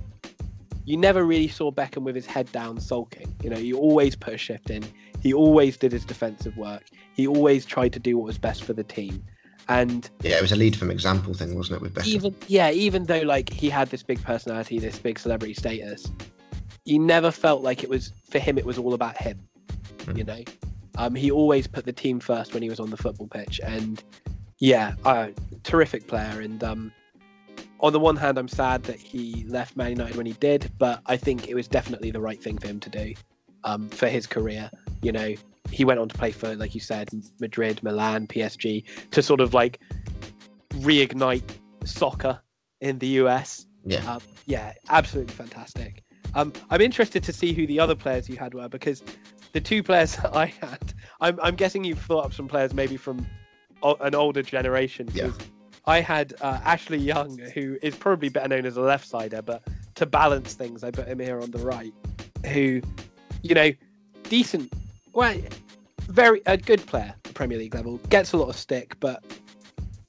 you 0.85 0.97
never 0.97 1.23
really 1.23 1.47
saw 1.47 1.71
Beckham 1.71 2.03
with 2.03 2.15
his 2.15 2.25
head 2.25 2.51
down 2.51 2.79
sulking. 2.79 3.33
You 3.43 3.49
know, 3.49 3.57
he 3.57 3.73
always 3.73 4.15
put 4.15 4.33
a 4.33 4.37
shift 4.37 4.69
in. 4.69 4.83
He 5.21 5.33
always 5.33 5.77
did 5.77 5.91
his 5.91 6.05
defensive 6.05 6.55
work. 6.57 6.83
He 7.13 7.27
always 7.27 7.65
tried 7.65 7.93
to 7.93 7.99
do 7.99 8.17
what 8.17 8.25
was 8.25 8.37
best 8.37 8.63
for 8.63 8.73
the 8.73 8.83
team. 8.83 9.23
And 9.67 10.09
yeah, 10.23 10.37
it 10.37 10.41
was 10.41 10.51
a 10.51 10.55
lead 10.55 10.75
from 10.75 10.89
example 10.89 11.33
thing, 11.35 11.55
wasn't 11.55 11.77
it, 11.77 11.81
with 11.83 11.93
Beckham? 11.93 12.07
even 12.07 12.35
yeah, 12.47 12.71
even 12.71 13.05
though 13.05 13.21
like 13.21 13.51
he 13.53 13.69
had 13.69 13.89
this 13.89 14.01
big 14.01 14.21
personality, 14.23 14.79
this 14.79 14.97
big 14.97 15.19
celebrity 15.19 15.53
status, 15.53 16.11
you 16.85 16.97
never 16.97 17.29
felt 17.29 17.61
like 17.61 17.83
it 17.83 17.89
was 17.89 18.11
for 18.31 18.39
him. 18.39 18.57
It 18.57 18.65
was 18.65 18.79
all 18.79 18.95
about 18.95 19.15
him. 19.15 19.39
Mm. 20.05 20.17
You 20.17 20.23
know, 20.23 20.43
um, 20.99 21.15
he 21.15 21.31
always 21.31 21.65
put 21.65 21.85
the 21.85 21.93
team 21.93 22.19
first 22.19 22.53
when 22.53 22.61
he 22.61 22.69
was 22.69 22.79
on 22.79 22.89
the 22.89 22.97
football 22.97 23.27
pitch, 23.27 23.61
and 23.63 24.03
yeah, 24.59 24.95
uh, 25.05 25.29
terrific 25.63 26.05
player. 26.07 26.41
And 26.41 26.61
um, 26.61 26.91
on 27.79 27.93
the 27.93 27.99
one 28.01 28.17
hand, 28.17 28.37
I'm 28.37 28.49
sad 28.49 28.83
that 28.83 28.99
he 28.99 29.45
left 29.47 29.77
Man 29.77 29.91
United 29.91 30.17
when 30.17 30.25
he 30.25 30.33
did, 30.33 30.69
but 30.77 30.99
I 31.05 31.15
think 31.15 31.47
it 31.47 31.55
was 31.55 31.69
definitely 31.69 32.11
the 32.11 32.19
right 32.19 32.43
thing 32.43 32.57
for 32.57 32.67
him 32.67 32.81
to 32.81 32.89
do 32.89 33.13
um, 33.63 33.87
for 33.87 34.09
his 34.09 34.27
career. 34.27 34.69
You 35.01 35.13
know, 35.13 35.35
he 35.71 35.85
went 35.85 36.01
on 36.01 36.09
to 36.09 36.17
play 36.17 36.31
for, 36.31 36.53
like 36.57 36.75
you 36.75 36.81
said, 36.81 37.09
Madrid, 37.39 37.81
Milan, 37.81 38.27
PSG, 38.27 38.83
to 39.11 39.21
sort 39.23 39.39
of 39.39 39.53
like 39.53 39.79
reignite 40.79 41.49
soccer 41.85 42.41
in 42.81 42.99
the 42.99 43.07
US. 43.23 43.67
Yeah. 43.85 43.99
Um, 44.15 44.21
yeah, 44.47 44.73
absolutely 44.89 45.33
fantastic. 45.33 46.03
Um, 46.35 46.51
I'm 46.69 46.81
interested 46.81 47.23
to 47.23 47.31
see 47.31 47.53
who 47.53 47.65
the 47.65 47.79
other 47.79 47.95
players 47.95 48.27
you 48.27 48.35
had 48.35 48.53
were 48.53 48.67
because 48.67 49.01
the 49.51 49.61
two 49.61 49.83
players 49.83 50.15
that 50.17 50.35
I 50.35 50.47
had, 50.47 50.93
I'm, 51.21 51.39
I'm 51.41 51.55
guessing 51.55 51.83
you've 51.83 51.99
thought 51.99 52.25
up 52.25 52.33
some 52.33 52.47
players 52.47 52.73
maybe 52.73 52.97
from 52.97 53.25
o- 53.83 53.95
an 53.95 54.15
older 54.15 54.43
generation. 54.43 55.09
Yeah. 55.13 55.31
I 55.85 56.01
had 56.01 56.33
uh, 56.41 56.59
Ashley 56.63 56.99
Young, 56.99 57.37
who 57.53 57.77
is 57.81 57.95
probably 57.95 58.29
better 58.29 58.47
known 58.47 58.65
as 58.65 58.77
a 58.77 58.81
left 58.81 59.07
sider, 59.07 59.41
but 59.41 59.63
to 59.95 60.05
balance 60.05 60.53
things, 60.53 60.83
I 60.83 60.91
put 60.91 61.07
him 61.07 61.19
here 61.19 61.41
on 61.41 61.51
the 61.51 61.59
right. 61.59 61.93
Who, 62.45 62.81
you 63.41 63.55
know, 63.55 63.71
decent, 64.23 64.71
well, 65.13 65.35
very 66.01 66.41
a 66.45 66.57
good 66.57 66.85
player 66.85 67.15
at 67.25 67.33
Premier 67.33 67.57
League 67.57 67.73
level, 67.73 67.97
gets 68.09 68.33
a 68.33 68.37
lot 68.37 68.49
of 68.49 68.55
stick, 68.55 68.95
but 68.99 69.23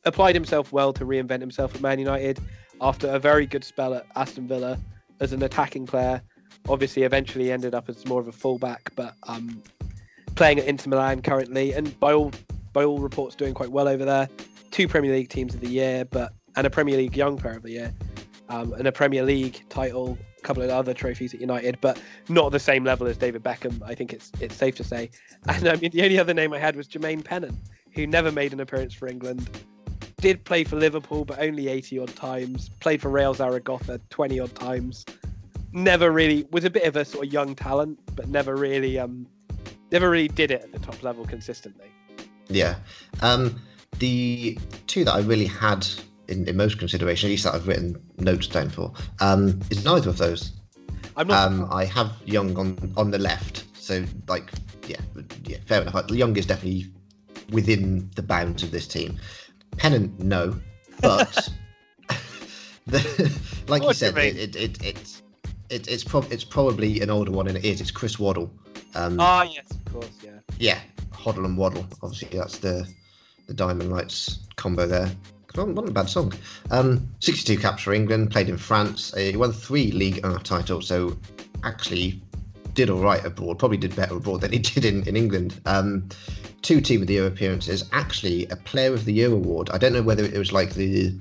applied 0.04 0.34
himself 0.34 0.72
well 0.72 0.92
to 0.92 1.04
reinvent 1.04 1.40
himself 1.40 1.74
at 1.74 1.80
Man 1.80 1.98
United 1.98 2.40
after 2.80 3.08
a 3.08 3.18
very 3.18 3.46
good 3.46 3.64
spell 3.64 3.94
at 3.94 4.06
Aston 4.16 4.48
Villa 4.48 4.78
as 5.20 5.32
an 5.32 5.42
attacking 5.42 5.86
player. 5.86 6.22
Obviously, 6.68 7.02
eventually 7.02 7.50
ended 7.50 7.74
up 7.74 7.88
as 7.88 8.06
more 8.06 8.20
of 8.20 8.28
a 8.28 8.32
fullback, 8.32 8.92
but 8.94 9.14
um, 9.24 9.62
playing 10.34 10.58
at 10.58 10.66
Inter 10.66 10.90
Milan 10.90 11.22
currently, 11.22 11.72
and 11.72 11.98
by 12.00 12.12
all 12.12 12.32
by 12.72 12.84
all 12.84 12.98
reports, 12.98 13.34
doing 13.34 13.54
quite 13.54 13.70
well 13.70 13.88
over 13.88 14.04
there. 14.04 14.28
Two 14.70 14.86
Premier 14.86 15.12
League 15.12 15.28
teams 15.28 15.54
of 15.54 15.60
the 15.60 15.68
year, 15.68 16.04
but 16.04 16.32
and 16.56 16.66
a 16.66 16.70
Premier 16.70 16.96
League 16.96 17.16
Young 17.16 17.36
Player 17.36 17.56
of 17.56 17.62
the 17.62 17.72
Year, 17.72 17.94
um, 18.48 18.72
and 18.74 18.86
a 18.86 18.92
Premier 18.92 19.22
League 19.22 19.62
title, 19.68 20.16
a 20.38 20.42
couple 20.42 20.62
of 20.62 20.70
other 20.70 20.94
trophies 20.94 21.34
at 21.34 21.40
United, 21.40 21.78
but 21.80 22.00
not 22.28 22.52
the 22.52 22.58
same 22.58 22.84
level 22.84 23.06
as 23.06 23.16
David 23.16 23.42
Beckham. 23.42 23.82
I 23.84 23.94
think 23.94 24.12
it's 24.12 24.30
it's 24.40 24.56
safe 24.56 24.76
to 24.76 24.84
say. 24.84 25.10
And 25.48 25.68
I 25.68 25.76
mean, 25.76 25.90
the 25.90 26.02
only 26.02 26.18
other 26.18 26.34
name 26.34 26.52
I 26.52 26.58
had 26.58 26.76
was 26.76 26.86
Jermaine 26.86 27.24
Pennant, 27.24 27.56
who 27.94 28.06
never 28.06 28.30
made 28.30 28.52
an 28.52 28.60
appearance 28.60 28.94
for 28.94 29.08
England. 29.08 29.48
Did 30.18 30.44
play 30.44 30.64
for 30.64 30.76
Liverpool, 30.76 31.24
but 31.24 31.38
only 31.38 31.68
80 31.68 31.98
odd 32.00 32.14
times. 32.14 32.68
Played 32.80 33.00
for 33.00 33.08
Real 33.08 33.32
Zaragoza 33.32 34.00
20 34.10 34.40
odd 34.40 34.54
times. 34.54 35.06
Never 35.72 36.10
really 36.10 36.46
was 36.50 36.64
a 36.64 36.70
bit 36.70 36.84
of 36.84 36.96
a 36.96 37.04
sort 37.04 37.26
of 37.26 37.32
young 37.32 37.54
talent, 37.54 37.98
but 38.16 38.28
never 38.28 38.56
really 38.56 38.98
um 38.98 39.26
never 39.90 40.10
really 40.10 40.28
did 40.28 40.50
it 40.50 40.62
at 40.62 40.72
the 40.72 40.78
top 40.78 41.02
level 41.02 41.24
consistently. 41.24 41.90
Yeah. 42.48 42.76
Um, 43.20 43.60
the 43.98 44.58
two 44.86 45.04
that 45.04 45.14
I 45.14 45.20
really 45.20 45.46
had 45.46 45.86
in, 46.28 46.48
in 46.48 46.56
most 46.56 46.78
consideration, 46.78 47.28
at 47.28 47.30
least 47.30 47.44
that 47.44 47.54
I've 47.54 47.66
written 47.66 48.00
notes 48.18 48.46
down 48.46 48.70
for, 48.70 48.92
um, 49.20 49.60
is 49.70 49.84
neither 49.84 50.08
of 50.08 50.18
those. 50.18 50.52
I'm 51.16 51.26
not 51.26 51.46
Um, 51.46 51.68
I 51.70 51.84
have 51.86 52.12
Young 52.24 52.56
on 52.56 52.92
on 52.96 53.10
the 53.10 53.18
left, 53.18 53.64
so 53.74 54.04
like, 54.28 54.50
yeah, 54.86 55.00
yeah, 55.44 55.58
fair 55.66 55.82
enough. 55.82 56.06
The 56.06 56.16
young 56.16 56.36
is 56.36 56.46
definitely 56.46 56.90
within 57.50 58.08
the 58.14 58.22
bounds 58.22 58.62
of 58.62 58.70
this 58.70 58.86
team. 58.86 59.18
Pennant, 59.76 60.18
no, 60.20 60.54
but 61.00 61.48
the, 62.86 63.40
like 63.68 63.82
you 63.82 63.86
What 63.86 63.88
you 63.88 63.94
said, 63.94 64.16
it, 64.18 64.36
it, 64.36 64.56
it, 64.56 64.84
it's 64.84 65.22
it, 65.70 65.88
it's 65.88 66.04
prob- 66.04 66.30
it's 66.30 66.44
probably 66.44 67.00
an 67.00 67.10
older 67.10 67.30
one, 67.30 67.46
and 67.48 67.56
it 67.56 67.64
is. 67.64 67.80
It's 67.80 67.90
Chris 67.90 68.18
Waddle. 68.18 68.50
Um, 68.94 69.18
Ah, 69.20 69.42
yes, 69.44 69.70
of 69.70 69.92
course, 69.92 70.10
yeah. 70.22 70.30
yeah, 70.58 70.80
Hoddle 71.12 71.44
and 71.44 71.56
Waddle. 71.56 71.86
Obviously, 72.02 72.36
that's 72.38 72.58
the 72.58 72.86
the 73.46 73.54
Diamond 73.54 73.90
Lights 73.90 74.40
combo 74.56 74.86
there. 74.86 75.10
Not, 75.56 75.68
not 75.70 75.88
a 75.88 75.90
bad 75.90 76.08
song. 76.08 76.32
Um, 76.70 77.08
62 77.18 77.58
caps 77.58 77.82
for 77.82 77.92
England, 77.92 78.30
played 78.30 78.48
in 78.48 78.56
France. 78.56 79.12
Uh, 79.14 79.18
he 79.18 79.36
won 79.36 79.52
three 79.52 79.90
League 79.90 80.22
1 80.24 80.40
titles, 80.44 80.86
so 80.86 81.18
actually 81.64 82.22
did 82.74 82.88
all 82.88 83.00
right 83.00 83.24
abroad. 83.24 83.58
Probably 83.58 83.76
did 83.76 83.96
better 83.96 84.16
abroad 84.16 84.42
than 84.42 84.52
he 84.52 84.58
did 84.60 84.84
in, 84.84 85.02
in 85.08 85.16
England. 85.16 85.60
Um, 85.66 86.08
two 86.62 86.80
Team 86.80 87.00
of 87.02 87.08
the 87.08 87.14
Year 87.14 87.26
appearances. 87.26 87.84
Actually, 87.92 88.46
a 88.46 88.56
Player 88.56 88.94
of 88.94 89.04
the 89.04 89.12
Year 89.12 89.32
award. 89.32 89.70
I 89.70 89.78
don't 89.78 89.92
know 89.92 90.02
whether 90.02 90.24
it 90.24 90.38
was 90.38 90.52
like 90.52 90.74
the 90.74 91.12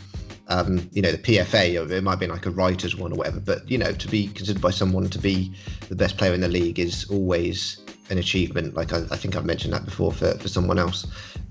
um, 0.50 0.90
you 0.94 1.02
know, 1.02 1.12
the 1.12 1.18
PFA, 1.18 1.80
or 1.88 1.92
it 1.94 2.04
might 2.04 2.20
be 2.20 2.28
like 2.28 2.46
a 2.46 2.52
writer's 2.52 2.96
one 2.96 3.14
or 3.14 3.16
whatever. 3.16 3.40
But 3.40 3.70
you 3.70 3.78
know, 3.78 3.92
to 3.92 4.08
be 4.08 4.28
considered 4.28 4.62
by 4.62 4.72
someone 4.72 5.10
to 5.10 5.20
be 5.20 5.54
the 5.88 5.96
best 5.96 6.18
player 6.18 6.34
in 6.34 6.42
the 6.42 6.48
league 6.48 6.80
is 6.80 7.06
always 7.10 7.82
an 8.10 8.18
achievement. 8.18 8.74
Like 8.74 8.92
I, 8.92 8.98
I 9.12 9.16
think 9.18 9.36
I've 9.36 9.46
mentioned 9.46 9.74
that 9.74 9.86
before 9.86 10.12
for, 10.12 10.32
for 10.38 10.48
someone 10.48 10.80
else. 10.80 11.06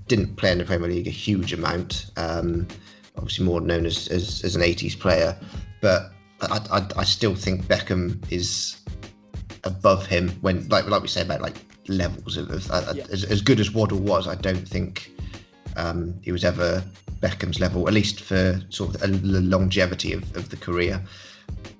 Didn't 0.07 0.35
play 0.35 0.51
in 0.51 0.57
the 0.57 0.65
Premier 0.65 0.89
League 0.89 1.07
a 1.07 1.11
huge 1.11 1.53
amount. 1.53 2.07
Um, 2.17 2.67
obviously, 3.15 3.45
more 3.45 3.61
known 3.61 3.85
as, 3.85 4.07
as, 4.09 4.43
as 4.43 4.55
an 4.55 4.61
80s 4.61 4.99
player, 4.99 5.37
but 5.81 6.11
I, 6.41 6.59
I, 6.71 6.87
I 6.97 7.03
still 7.03 7.35
think 7.35 7.65
Beckham 7.65 8.19
is 8.31 8.77
above 9.65 10.05
him 10.05 10.29
when, 10.41 10.67
like 10.69 10.87
like 10.87 11.01
we 11.01 11.07
say 11.07 11.21
about 11.21 11.41
like 11.41 11.55
levels 11.87 12.37
of, 12.37 12.49
of 12.49 12.69
uh, 12.71 12.93
Yeah. 12.95 13.05
as, 13.11 13.23
as 13.25 13.41
good 13.41 13.59
as 13.59 13.71
Waddle 13.71 13.99
was. 13.99 14.27
I 14.27 14.35
don't 14.35 14.67
think 14.67 15.11
um, 15.75 16.15
he 16.21 16.31
was 16.31 16.43
ever 16.43 16.83
Beckham's 17.21 17.59
level, 17.59 17.87
at 17.87 17.93
least 17.93 18.21
for 18.21 18.61
sort 18.69 18.95
of 18.95 19.01
the 19.01 19.41
longevity 19.41 20.13
of, 20.13 20.23
of 20.35 20.49
the 20.49 20.57
career. 20.57 21.01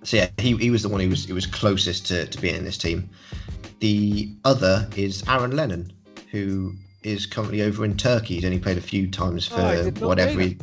So 0.03 0.17
yeah, 0.17 0.29
he, 0.37 0.55
he 0.57 0.69
was 0.69 0.83
the 0.83 0.89
one 0.89 1.01
who 1.01 1.09
was 1.09 1.25
he 1.25 1.33
was 1.33 1.45
closest 1.45 2.07
to, 2.07 2.25
to 2.25 2.41
being 2.41 2.55
in 2.55 2.63
this 2.63 2.77
team. 2.77 3.09
The 3.79 4.29
other 4.43 4.87
is 4.95 5.23
Aaron 5.27 5.55
Lennon, 5.55 5.91
who 6.31 6.73
is 7.03 7.25
currently 7.25 7.61
over 7.61 7.85
in 7.85 7.95
Turkey. 7.95 8.35
He's 8.35 8.45
only 8.45 8.59
played 8.59 8.77
a 8.77 8.81
few 8.81 9.09
times 9.09 9.47
for 9.47 9.61
Oh, 9.61 9.83
did 9.83 10.01
not 10.01 10.07
whatever. 10.07 10.39
He, 10.39 10.57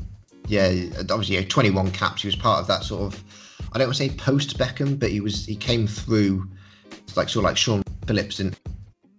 yeah, 0.48 0.70
obviously, 0.98 1.36
yeah, 1.36 1.44
21 1.48 1.90
caps. 1.92 2.22
He 2.22 2.28
was 2.28 2.36
part 2.36 2.60
of 2.60 2.66
that 2.66 2.84
sort 2.84 3.12
of. 3.12 3.24
I 3.72 3.78
don't 3.78 3.88
want 3.88 3.96
to 3.96 4.08
say 4.08 4.10
post 4.10 4.58
Beckham, 4.58 4.98
but 4.98 5.10
he 5.10 5.20
was 5.20 5.44
he 5.44 5.56
came 5.56 5.86
through, 5.86 6.48
like 7.16 7.28
sort 7.28 7.44
of 7.44 7.44
like 7.44 7.56
Sean 7.56 7.82
Phillips 8.06 8.40
in 8.40 8.54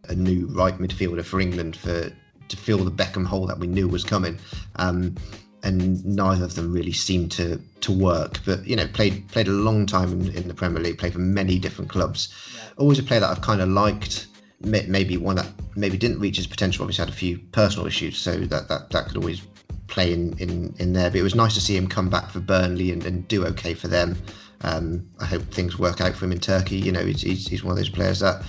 a 0.10 0.16
new 0.16 0.48
right 0.48 0.78
midfielder 0.78 1.24
for 1.24 1.40
England 1.40 1.76
for 1.76 2.12
to 2.50 2.58
fill 2.58 2.84
the 2.84 2.92
Beckham 2.92 3.26
hole 3.26 3.48
that 3.48 3.60
we 3.60 3.68
knew 3.68 3.88
was 3.88 4.04
coming. 4.04 4.38
Um, 4.76 5.16
and 5.64 6.06
neither 6.06 6.46
of 6.46 6.56
them 6.56 6.72
really 6.72 6.94
seemed 6.94 7.32
to 7.34 7.60
to 7.82 7.92
work. 7.92 8.40
But 8.46 8.66
you 8.66 8.76
know, 8.76 8.88
played 8.88 9.28
played 9.30 9.48
a 9.48 9.52
long 9.52 9.86
time 9.86 10.12
in, 10.14 10.32
in 10.32 10.48
the 10.48 10.54
Premier 10.54 10.82
League, 10.82 10.98
played 10.98 11.14
for 11.14 11.20
many 11.20 11.60
different 11.60 11.90
clubs. 11.90 12.30
Yeah. 12.56 12.62
Always 12.78 13.00
a 13.00 13.04
player 13.04 13.20
that 13.20 13.30
I've 13.30 13.42
kind 13.42 13.62
of 13.62 13.70
liked. 13.70 14.28
Maybe 14.60 15.18
one 15.18 15.36
that 15.36 15.48
maybe 15.76 15.98
didn't 15.98 16.20
reach 16.20 16.38
his 16.38 16.48
potential. 16.48 16.84
Obviously, 16.84 17.04
had 17.04 17.14
a 17.14 17.18
few 17.18 17.38
personal 17.52 17.86
issues, 17.86 18.18
so 18.18 18.38
that 18.38 18.68
that, 18.70 18.90
that 18.90 19.08
could 19.08 19.18
always 19.18 19.42
play 19.88 20.14
in, 20.14 20.38
in 20.40 20.74
in 20.80 20.94
there. 20.94 21.10
But 21.10 21.20
it 21.20 21.24
was 21.24 21.36
nice 21.36 21.54
to 21.56 21.62
see 21.62 21.76
him 21.76 21.88
come 21.88 22.10
back 22.10 22.32
for 22.32 22.40
Burnley 22.40 22.92
and, 22.92 23.06
and 23.06 23.28
do 23.28 23.46
okay 23.46 23.74
for 23.74 23.88
them. 23.88 24.18
Um, 24.62 25.08
I 25.20 25.26
hope 25.26 25.44
things 25.54 25.78
work 25.78 26.02
out 26.02 26.16
for 26.16 26.26
him 26.26 26.32
in 26.32 26.40
Turkey. 26.40 26.78
You 26.78 26.92
know, 26.92 27.06
he's, 27.06 27.22
he's, 27.22 27.48
he's 27.48 27.64
one 27.64 27.74
of 27.74 27.78
those 27.78 27.90
players 27.90 28.20
that 28.22 28.44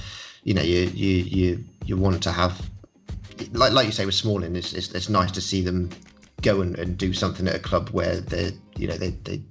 you 0.45 0.55
know 0.55 0.63
you 0.63 0.91
you 0.95 1.17
you 1.25 1.65
you 1.85 1.97
want 1.97 2.23
to 2.23 2.33
have 2.33 2.71
like 3.53 3.73
like 3.73 3.87
you 3.87 3.93
say 3.93 4.07
with 4.07 4.15
Smalling, 4.15 4.57
it's, 4.57 4.73
it's, 4.73 4.93
it's 4.93 5.09
nice 5.09 5.31
to 5.33 5.41
see 5.41 5.63
them 5.63 5.91
go 6.43 6.61
and, 6.61 6.79
and 6.79 6.97
do 6.97 7.13
something 7.13 7.49
at 7.49 7.55
a 7.55 7.59
club 7.59 7.91
where 7.91 8.21
they 8.21 8.53
you 8.77 8.87
know 8.87 8.97
they, 8.97 9.11
they 9.25 9.43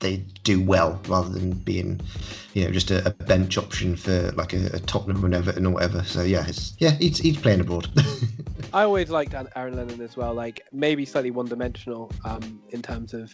they 0.00 0.18
do 0.44 0.62
well 0.62 1.00
rather 1.08 1.30
than 1.30 1.52
being 1.52 2.00
you 2.52 2.64
know 2.64 2.70
just 2.70 2.90
a, 2.90 3.06
a 3.06 3.10
bench 3.10 3.56
option 3.56 3.96
for 3.96 4.30
like 4.32 4.52
a, 4.52 4.66
a 4.74 4.80
Tottenham 4.80 5.24
or 5.24 5.26
an 5.26 5.34
Everton 5.34 5.66
or 5.66 5.70
whatever. 5.70 6.02
So 6.04 6.22
yeah, 6.22 6.44
it's 6.46 6.74
yeah 6.78 6.92
he's, 6.92 7.18
he's 7.18 7.36
playing 7.36 7.60
abroad. 7.60 7.88
I 8.72 8.82
always 8.82 9.10
liked 9.10 9.34
Aaron 9.54 9.76
Lennon 9.76 10.00
as 10.02 10.16
well. 10.16 10.34
Like 10.34 10.60
maybe 10.72 11.04
slightly 11.04 11.30
one-dimensional 11.30 12.10
um, 12.24 12.60
in 12.70 12.82
terms 12.82 13.14
of 13.14 13.32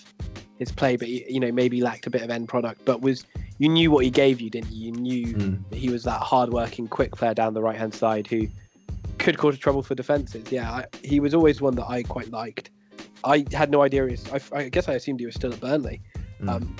his 0.58 0.70
play, 0.70 0.96
but 0.96 1.08
you 1.08 1.40
know 1.40 1.50
maybe 1.50 1.80
lacked 1.80 2.06
a 2.06 2.10
bit 2.10 2.22
of 2.22 2.30
end 2.30 2.48
product. 2.48 2.84
But 2.84 3.00
was 3.00 3.24
you 3.58 3.68
knew 3.68 3.90
what 3.90 4.04
he 4.04 4.10
gave 4.10 4.40
you, 4.40 4.50
didn't 4.50 4.72
you? 4.72 4.86
You 4.86 4.92
knew 4.92 5.26
mm. 5.34 5.70
that 5.70 5.76
he 5.76 5.90
was 5.90 6.04
that 6.04 6.20
hard-working, 6.20 6.88
quick 6.88 7.12
player 7.12 7.34
down 7.34 7.54
the 7.54 7.62
right-hand 7.62 7.94
side 7.94 8.26
who 8.26 8.48
could 9.22 9.38
cause 9.38 9.58
trouble 9.58 9.82
for 9.82 9.94
defenses. 9.94 10.50
Yeah, 10.50 10.70
I, 10.70 10.84
he 11.02 11.20
was 11.20 11.34
always 11.34 11.60
one 11.60 11.74
that 11.76 11.86
I 11.88 12.02
quite 12.02 12.30
liked. 12.30 12.70
I 13.24 13.46
had 13.52 13.70
no 13.70 13.82
idea. 13.82 14.04
He 14.06 14.12
was, 14.12 14.52
I, 14.52 14.58
I 14.58 14.68
guess 14.68 14.88
I 14.88 14.94
assumed 14.94 15.20
he 15.20 15.26
was 15.26 15.34
still 15.34 15.52
at 15.52 15.60
Burnley, 15.60 16.00
mm. 16.40 16.50
um, 16.50 16.76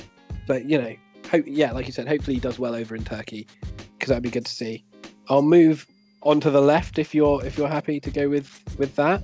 but 0.47 0.67
you 0.67 0.81
know, 0.81 0.95
hope, 1.31 1.45
yeah, 1.47 1.73
like 1.73 1.87
you 1.87 1.93
said, 1.93 2.09
hopefully 2.09 2.35
he 2.35 2.41
does 2.41 2.59
well 2.59 2.75
over 2.75 2.95
in 2.95 3.05
Turkey 3.05 3.47
because 3.99 4.09
that'd 4.09 4.23
be 4.23 4.31
good 4.31 4.45
to 4.45 4.53
see. 4.53 4.85
I'll 5.29 5.43
move 5.43 5.87
on 6.23 6.41
to 6.41 6.51
the 6.51 6.61
left 6.61 6.99
if 6.99 7.15
you're 7.15 7.45
if 7.45 7.57
you're 7.57 7.69
happy 7.69 8.01
to 8.01 8.11
go 8.11 8.29
with 8.29 8.63
with 8.77 8.97
that. 8.97 9.23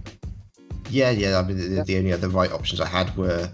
Yeah, 0.90 1.10
yeah. 1.10 1.38
I 1.38 1.42
mean, 1.42 1.58
the, 1.58 1.76
yeah. 1.76 1.82
the 1.82 1.98
only 1.98 2.12
other 2.12 2.28
right 2.28 2.50
options 2.50 2.80
I 2.80 2.86
had 2.86 3.14
were, 3.16 3.50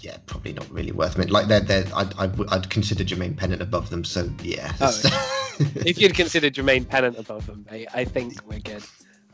yeah, 0.00 0.16
probably 0.26 0.52
not 0.52 0.68
really 0.70 0.92
worth 0.92 1.18
it. 1.18 1.30
Like 1.30 1.46
they're, 1.46 1.60
they're 1.60 1.86
I'd, 1.94 2.12
I'd, 2.18 2.48
I'd 2.48 2.68
consider 2.68 3.04
Jermaine 3.04 3.36
Pennant 3.36 3.62
above 3.62 3.90
them. 3.90 4.04
So 4.04 4.28
yeah. 4.42 4.72
Oh, 4.80 5.00
if 5.76 5.98
you'd 5.98 6.14
consider 6.14 6.50
Jermaine 6.50 6.86
Pennant 6.88 7.16
above 7.16 7.46
them, 7.46 7.64
mate, 7.70 7.88
I 7.94 8.04
think 8.04 8.40
we're 8.46 8.58
good. 8.58 8.82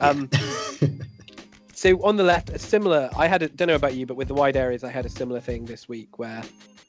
Um, 0.00 0.28
so 1.74 2.02
on 2.02 2.16
the 2.16 2.22
left, 2.22 2.50
a 2.50 2.58
similar. 2.58 3.10
I 3.16 3.26
had 3.26 3.42
a, 3.42 3.48
don't 3.48 3.68
know 3.68 3.74
about 3.74 3.94
you, 3.94 4.06
but 4.06 4.16
with 4.16 4.28
the 4.28 4.34
wide 4.34 4.56
areas, 4.56 4.84
I 4.84 4.90
had 4.90 5.06
a 5.06 5.10
similar 5.10 5.40
thing 5.40 5.64
this 5.66 5.88
week 5.88 6.18
where 6.18 6.42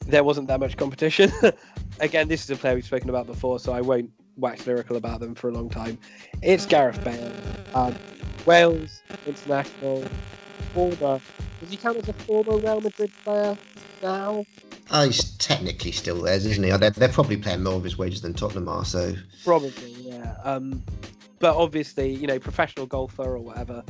there 0.07 0.23
wasn't 0.23 0.47
that 0.47 0.59
much 0.59 0.77
competition. 0.77 1.31
Again, 1.99 2.27
this 2.27 2.43
is 2.43 2.49
a 2.49 2.55
player 2.55 2.75
we've 2.75 2.85
spoken 2.85 3.09
about 3.09 3.27
before, 3.27 3.59
so 3.59 3.73
I 3.73 3.81
won't 3.81 4.11
wax 4.37 4.65
lyrical 4.65 4.95
about 4.95 5.19
them 5.19 5.35
for 5.35 5.49
a 5.49 5.51
long 5.51 5.69
time. 5.69 5.97
It's 6.41 6.65
Gareth 6.65 7.03
Bale, 7.03 7.31
um, 7.75 7.95
Wales 8.45 9.01
international, 9.27 10.03
former. 10.73 11.19
Does 11.59 11.69
he 11.69 11.77
count 11.77 11.97
as 11.97 12.09
a 12.09 12.13
former 12.13 12.57
Real 12.57 12.81
Madrid 12.81 13.11
player 13.23 13.57
now? 14.01 14.45
Oh, 14.89 15.05
he's 15.05 15.37
technically 15.37 15.91
still 15.91 16.21
there, 16.21 16.33
isn't 16.33 16.63
he? 16.63 16.71
They're, 16.71 16.89
they're 16.89 17.07
probably 17.07 17.37
paying 17.37 17.63
more 17.63 17.75
of 17.75 17.83
his 17.83 17.97
wages 17.97 18.21
than 18.21 18.33
Tottenham 18.33 18.67
are, 18.67 18.83
so. 18.83 19.13
Probably, 19.43 19.91
yeah. 20.01 20.35
Um, 20.43 20.83
but 21.41 21.57
obviously, 21.57 22.13
you 22.13 22.27
know, 22.27 22.39
professional 22.39 22.85
golfer 22.85 23.23
or 23.23 23.39
whatever. 23.39 23.83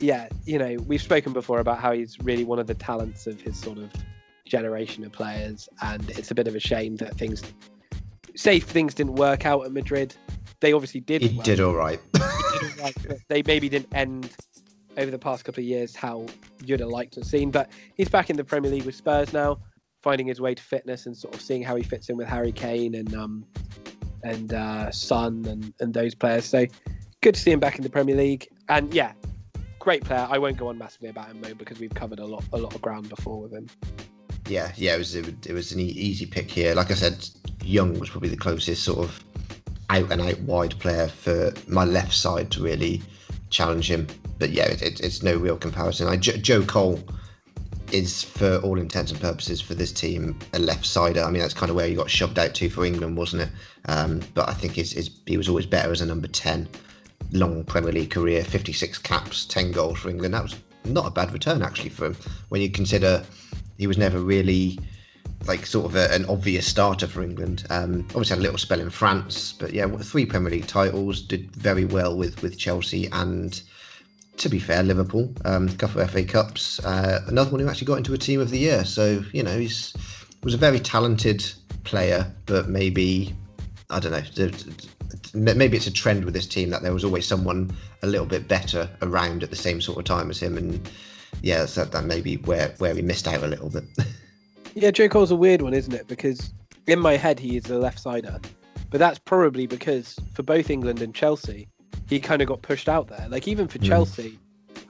Yeah, 0.00 0.28
you 0.44 0.58
know, 0.58 0.76
we've 0.86 1.00
spoken 1.00 1.32
before 1.32 1.60
about 1.60 1.78
how 1.78 1.92
he's 1.92 2.18
really 2.20 2.44
one 2.44 2.58
of 2.58 2.66
the 2.66 2.74
talents 2.74 3.28
of 3.28 3.40
his 3.40 3.56
sort 3.56 3.78
of 3.78 3.90
generation 4.44 5.04
of 5.04 5.12
players, 5.12 5.68
and 5.80 6.10
it's 6.10 6.32
a 6.32 6.34
bit 6.34 6.48
of 6.48 6.56
a 6.56 6.60
shame 6.60 6.96
that 6.96 7.16
things, 7.16 7.42
say, 8.34 8.58
things 8.58 8.94
didn't 8.94 9.14
work 9.14 9.46
out 9.46 9.64
at 9.64 9.72
Madrid. 9.72 10.14
They 10.60 10.72
obviously 10.72 11.00
did. 11.00 11.22
He 11.22 11.38
did 11.42 11.60
all 11.60 11.74
right. 11.74 12.00
did 12.12 12.22
all 12.22 12.84
right 12.84 13.22
they 13.28 13.42
maybe 13.46 13.68
didn't 13.68 13.88
end 13.94 14.30
over 14.96 15.10
the 15.10 15.18
past 15.18 15.44
couple 15.44 15.60
of 15.60 15.66
years 15.66 15.94
how 15.94 16.26
you'd 16.64 16.80
have 16.80 16.88
liked 16.88 17.14
to 17.14 17.20
have 17.20 17.26
seen. 17.26 17.50
But 17.50 17.70
he's 17.94 18.08
back 18.08 18.28
in 18.28 18.36
the 18.36 18.44
Premier 18.44 18.70
League 18.70 18.84
with 18.84 18.94
Spurs 18.94 19.32
now, 19.32 19.58
finding 20.02 20.26
his 20.26 20.40
way 20.40 20.54
to 20.54 20.62
fitness 20.62 21.06
and 21.06 21.16
sort 21.16 21.34
of 21.34 21.40
seeing 21.40 21.62
how 21.62 21.76
he 21.76 21.82
fits 21.82 22.08
in 22.08 22.16
with 22.16 22.28
Harry 22.28 22.52
Kane 22.52 22.94
and 22.94 23.14
um 23.14 23.46
and 24.22 24.52
uh, 24.52 24.90
Son 24.90 25.44
and 25.46 25.72
and 25.80 25.94
those 25.94 26.14
players. 26.14 26.44
So 26.44 26.66
good 27.20 27.34
to 27.34 27.40
see 27.40 27.50
him 27.52 27.60
back 27.60 27.76
in 27.76 27.82
the 27.82 27.90
Premier 27.90 28.16
League. 28.16 28.48
And 28.68 28.92
yeah, 28.92 29.12
great 29.78 30.04
player. 30.04 30.26
I 30.30 30.38
won't 30.38 30.56
go 30.56 30.68
on 30.68 30.78
massively 30.78 31.08
about 31.08 31.28
him 31.28 31.40
though 31.40 31.54
because 31.54 31.80
we've 31.80 31.94
covered 31.94 32.18
a 32.18 32.26
lot 32.26 32.44
a 32.52 32.58
lot 32.58 32.74
of 32.74 32.82
ground 32.82 33.08
before 33.08 33.40
with 33.40 33.52
him 33.52 33.68
yeah, 34.48 34.72
yeah, 34.76 34.94
it 34.94 34.98
was 34.98 35.14
it, 35.14 35.52
was 35.52 35.72
an 35.72 35.80
easy 35.80 36.26
pick 36.26 36.50
here. 36.50 36.74
Like 36.74 36.90
I 36.90 36.94
said, 36.94 37.28
Young 37.62 37.98
was 37.98 38.10
probably 38.10 38.28
the 38.28 38.36
closest 38.36 38.82
sort 38.82 38.98
of 38.98 39.24
out 39.90 40.10
and 40.10 40.20
out 40.20 40.40
wide 40.40 40.78
player 40.78 41.08
for 41.08 41.52
my 41.68 41.84
left 41.84 42.12
side 42.12 42.50
to 42.52 42.62
really 42.62 43.02
challenge 43.50 43.90
him. 43.90 44.06
But 44.38 44.50
yeah, 44.50 44.64
it, 44.64 44.82
it, 44.82 45.00
it's 45.00 45.22
no 45.22 45.36
real 45.36 45.56
comparison. 45.56 46.08
I, 46.08 46.16
Joe 46.16 46.64
Cole 46.64 47.00
is, 47.92 48.22
for 48.22 48.58
all 48.58 48.78
intents 48.78 49.12
and 49.12 49.20
purposes, 49.20 49.60
for 49.60 49.74
this 49.74 49.92
team 49.92 50.38
a 50.52 50.58
left 50.58 50.86
sider. 50.86 51.22
I 51.22 51.30
mean, 51.30 51.40
that's 51.40 51.54
kind 51.54 51.70
of 51.70 51.76
where 51.76 51.86
he 51.86 51.94
got 51.94 52.10
shoved 52.10 52.38
out 52.38 52.54
to 52.54 52.68
for 52.68 52.84
England, 52.84 53.16
wasn't 53.16 53.42
it? 53.42 53.48
Um, 53.86 54.20
but 54.34 54.48
I 54.48 54.54
think 54.54 54.74
his, 54.74 54.92
his, 54.92 55.10
he 55.26 55.36
was 55.36 55.48
always 55.48 55.66
better 55.66 55.90
as 55.90 56.00
a 56.00 56.06
number 56.06 56.28
ten. 56.28 56.68
Long 57.32 57.64
Premier 57.64 57.92
League 57.92 58.10
career, 58.10 58.44
56 58.44 58.98
caps, 58.98 59.46
10 59.46 59.72
goals 59.72 59.98
for 59.98 60.10
England. 60.10 60.34
That 60.34 60.42
was 60.42 60.56
not 60.84 61.06
a 61.06 61.10
bad 61.10 61.32
return 61.32 61.62
actually 61.62 61.88
for 61.90 62.06
him 62.06 62.16
when 62.48 62.60
you 62.60 62.70
consider 62.70 63.24
he 63.78 63.86
was 63.86 63.96
never 63.96 64.18
really 64.18 64.78
like 65.46 65.66
sort 65.66 65.86
of 65.86 65.96
a, 65.96 66.12
an 66.12 66.24
obvious 66.26 66.66
starter 66.66 67.06
for 67.06 67.22
England. 67.22 67.64
Um, 67.70 68.06
obviously 68.10 68.36
had 68.36 68.38
a 68.40 68.42
little 68.42 68.58
spell 68.58 68.80
in 68.80 68.90
France, 68.90 69.54
but 69.58 69.72
yeah, 69.72 69.86
three 69.98 70.26
Premier 70.26 70.50
League 70.50 70.66
titles, 70.66 71.20
did 71.20 71.50
very 71.56 71.84
well 71.84 72.16
with 72.16 72.42
with 72.42 72.58
Chelsea 72.58 73.08
and. 73.12 73.62
To 74.38 74.48
be 74.48 74.58
fair, 74.58 74.82
Liverpool, 74.82 75.32
um, 75.44 75.68
a 75.68 75.72
couple 75.74 76.00
of 76.00 76.10
FA 76.10 76.24
Cups, 76.24 76.84
uh, 76.84 77.22
another 77.28 77.50
one 77.50 77.60
who 77.60 77.68
actually 77.68 77.86
got 77.86 77.98
into 77.98 78.14
a 78.14 78.18
team 78.18 78.40
of 78.40 78.50
the 78.50 78.58
year. 78.58 78.84
So 78.84 79.22
you 79.32 79.42
know, 79.42 79.58
he's 79.58 79.94
was 80.42 80.54
a 80.54 80.58
very 80.58 80.80
talented 80.80 81.44
player, 81.84 82.32
but 82.46 82.68
maybe 82.68 83.34
I 83.90 84.00
don't 84.00 84.12
know. 84.12 84.50
Maybe 85.34 85.76
it's 85.76 85.86
a 85.86 85.92
trend 85.92 86.24
with 86.24 86.34
this 86.34 86.46
team 86.46 86.70
that 86.70 86.82
there 86.82 86.92
was 86.92 87.04
always 87.04 87.26
someone 87.26 87.74
a 88.02 88.06
little 88.06 88.26
bit 88.26 88.48
better 88.48 88.88
around 89.02 89.42
at 89.42 89.50
the 89.50 89.56
same 89.56 89.80
sort 89.80 89.98
of 89.98 90.04
time 90.04 90.30
as 90.30 90.42
him, 90.42 90.56
and 90.56 90.90
yeah, 91.42 91.66
so 91.66 91.84
that 91.84 92.04
may 92.04 92.20
be 92.20 92.36
where 92.38 92.74
where 92.78 92.94
we 92.94 93.02
missed 93.02 93.28
out 93.28 93.42
a 93.42 93.46
little 93.46 93.70
bit. 93.70 93.84
yeah, 94.74 94.90
Joe 94.90 95.08
Cole's 95.08 95.30
a 95.30 95.36
weird 95.36 95.62
one, 95.62 95.74
isn't 95.74 95.92
it? 95.92 96.08
Because 96.08 96.52
in 96.86 96.98
my 96.98 97.16
head 97.16 97.38
he 97.38 97.56
is 97.56 97.70
a 97.70 97.78
left 97.78 98.00
sider, 98.00 98.40
but 98.90 98.98
that's 98.98 99.18
probably 99.18 99.66
because 99.66 100.18
for 100.34 100.42
both 100.42 100.70
England 100.70 101.02
and 101.02 101.14
Chelsea, 101.14 101.68
he 102.12 102.20
kind 102.20 102.42
of 102.42 102.48
got 102.48 102.62
pushed 102.62 102.88
out 102.88 103.08
there. 103.08 103.26
Like 103.28 103.48
even 103.48 103.66
for 103.68 103.78
mm. 103.78 103.88
Chelsea, 103.88 104.38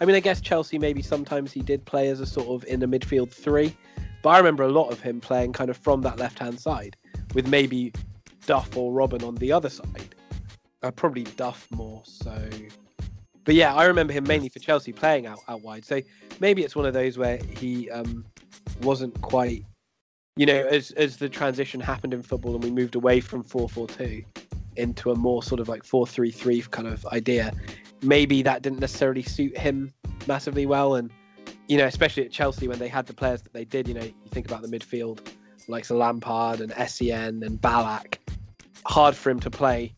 I 0.01 0.05
mean, 0.05 0.17
I 0.17 0.21
guess 0.21 0.41
Chelsea 0.41 0.79
maybe 0.79 1.03
sometimes 1.03 1.53
he 1.53 1.61
did 1.61 1.85
play 1.85 2.09
as 2.09 2.21
a 2.21 2.27
sort 2.27 2.49
of 2.49 2.69
in 2.69 2.81
the 2.81 2.87
midfield 2.87 3.31
three, 3.31 3.77
but 4.23 4.31
I 4.31 4.39
remember 4.39 4.65
a 4.65 4.69
lot 4.69 4.91
of 4.91 5.01
him 5.01 5.21
playing 5.21 5.53
kind 5.53 5.71
of 5.71 5.77
from 5.77 6.03
that 6.03 6.19
left 6.19 6.39
hand 6.39 6.59
side 6.59 6.97
with 7.35 7.47
maybe 7.47 7.93
Duff 8.47 8.77
or 8.77 8.93
Robben 8.93 9.23
on 9.23 9.37
the 9.37 9.53
other 9.53 9.71
side. 9.71 10.15
Uh, 10.83 10.91
probably 10.91 11.23
Duff 11.23 11.69
more 11.71 12.03
so 12.05 12.49
but 13.45 13.57
yeah, 13.57 13.75
I 13.75 13.87
remember 13.87 14.13
him 14.13 14.25
mainly 14.25 14.49
for 14.49 14.61
Chelsea 14.61 14.93
playing 14.93 15.27
out, 15.27 15.41
out 15.49 15.63
wide. 15.63 15.85
So 15.85 16.01
maybe 16.39 16.63
it's 16.63 16.77
one 16.77 16.87
of 16.87 16.95
those 16.95 17.19
where 17.19 17.39
he 17.59 17.91
um, 17.91 18.25
wasn't 18.83 19.21
quite, 19.21 19.65
you 20.37 20.47
know, 20.47 20.65
as 20.67 20.93
as 20.93 21.17
the 21.17 21.29
transition 21.29 21.81
happened 21.81 22.15
in 22.15 22.23
football 22.23 22.55
and 22.55 22.63
we 22.63 22.71
moved 22.71 22.95
away 22.95 23.19
from 23.19 23.43
four 23.43 23.69
four 23.69 23.89
two 23.89 24.23
into 24.77 25.11
a 25.11 25.15
more 25.15 25.43
sort 25.43 25.61
of 25.61 25.69
like 25.69 25.85
four 25.85 26.07
three 26.07 26.31
three 26.31 26.63
kind 26.63 26.89
of 26.89 27.05
idea. 27.07 27.53
Maybe 28.03 28.43
that 28.43 28.63
didn't 28.63 28.81
necessarily 28.81 29.23
suit 29.23 29.57
him 29.57 29.93
massively 30.27 30.67
well, 30.67 30.95
and 30.95 31.11
you 31.69 31.79
know, 31.79 31.87
especially 31.87 32.25
at 32.25 32.33
Chelsea 32.33 32.69
when 32.69 32.79
they 32.79 32.89
had 32.89 33.07
the 33.07 33.15
players 33.15 33.43
that 33.43 33.53
they 33.53 33.65
did. 33.65 33.89
You 33.89 33.95
know, 33.95 34.03
you 34.03 34.31
think 34.31 34.47
about 34.47 34.63
the 34.63 34.69
midfield, 34.69 35.27
like 35.69 35.89
Lampard 35.89 36.61
and 36.61 36.73
Essien 36.73 37.45
and 37.45 37.61
Ballack. 37.61 38.17
Hard 38.85 39.15
for 39.15 39.31
him 39.31 39.41
to 39.41 39.51
play 39.51 39.95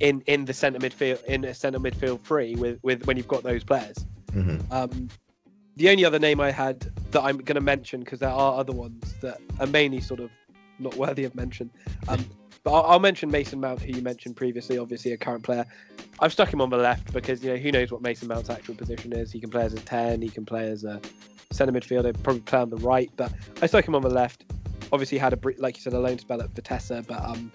in 0.00 0.22
in 0.26 0.44
the 0.44 0.52
centre 0.52 0.78
midfield 0.78 1.22
in 1.24 1.44
a 1.44 1.54
centre 1.54 1.78
midfield 1.78 2.20
free 2.20 2.54
with 2.56 2.78
with 2.82 3.06
when 3.06 3.16
you've 3.16 3.28
got 3.28 3.42
those 3.42 3.64
players. 3.64 4.04
Mm-hmm. 4.32 4.72
Um, 4.72 5.08
the 5.76 5.90
only 5.90 6.04
other 6.04 6.18
name 6.18 6.40
I 6.40 6.50
had 6.50 6.80
that 7.12 7.22
I'm 7.22 7.38
going 7.38 7.56
to 7.56 7.60
mention 7.60 8.00
because 8.00 8.20
there 8.20 8.30
are 8.30 8.58
other 8.58 8.72
ones 8.72 9.14
that 9.22 9.40
are 9.60 9.66
mainly 9.66 10.00
sort 10.00 10.20
of 10.20 10.30
not 10.78 10.96
worthy 10.96 11.24
of 11.24 11.34
mention. 11.34 11.70
Um, 12.08 12.24
but 12.64 12.72
I'll, 12.72 12.92
I'll, 12.92 12.98
mention 12.98 13.30
Mason 13.30 13.60
Mount, 13.60 13.82
who 13.82 13.92
you 13.92 14.02
mentioned 14.02 14.36
previously, 14.36 14.78
obviously 14.78 15.12
a 15.12 15.16
current 15.18 15.44
player. 15.44 15.66
I've 16.18 16.32
stuck 16.32 16.52
him 16.52 16.60
on 16.62 16.70
the 16.70 16.78
left 16.78 17.12
because 17.12 17.44
you 17.44 17.50
know 17.50 17.56
who 17.56 17.70
knows 17.70 17.92
what 17.92 18.00
Mason 18.00 18.26
Mount's 18.26 18.50
actual 18.50 18.74
position 18.74 19.12
is. 19.12 19.30
He 19.30 19.38
can 19.38 19.50
play 19.50 19.64
as 19.64 19.74
a 19.74 19.80
ten, 19.80 20.22
he 20.22 20.30
can 20.30 20.46
play 20.46 20.70
as 20.70 20.82
a 20.82 21.00
centre 21.52 21.72
midfielder, 21.72 22.20
probably 22.22 22.40
play 22.40 22.60
on 22.60 22.70
the 22.70 22.78
right. 22.78 23.10
But 23.16 23.32
I 23.60 23.66
stuck 23.66 23.86
him 23.86 23.94
on 23.94 24.02
the 24.02 24.10
left. 24.10 24.44
Obviously 24.92 25.18
had 25.18 25.34
a 25.34 25.38
like 25.58 25.76
you 25.76 25.82
said 25.82 25.92
a 25.92 26.00
loan 26.00 26.18
spell 26.18 26.40
at 26.40 26.50
Vitesse, 26.50 27.06
but 27.06 27.22
um, 27.22 27.52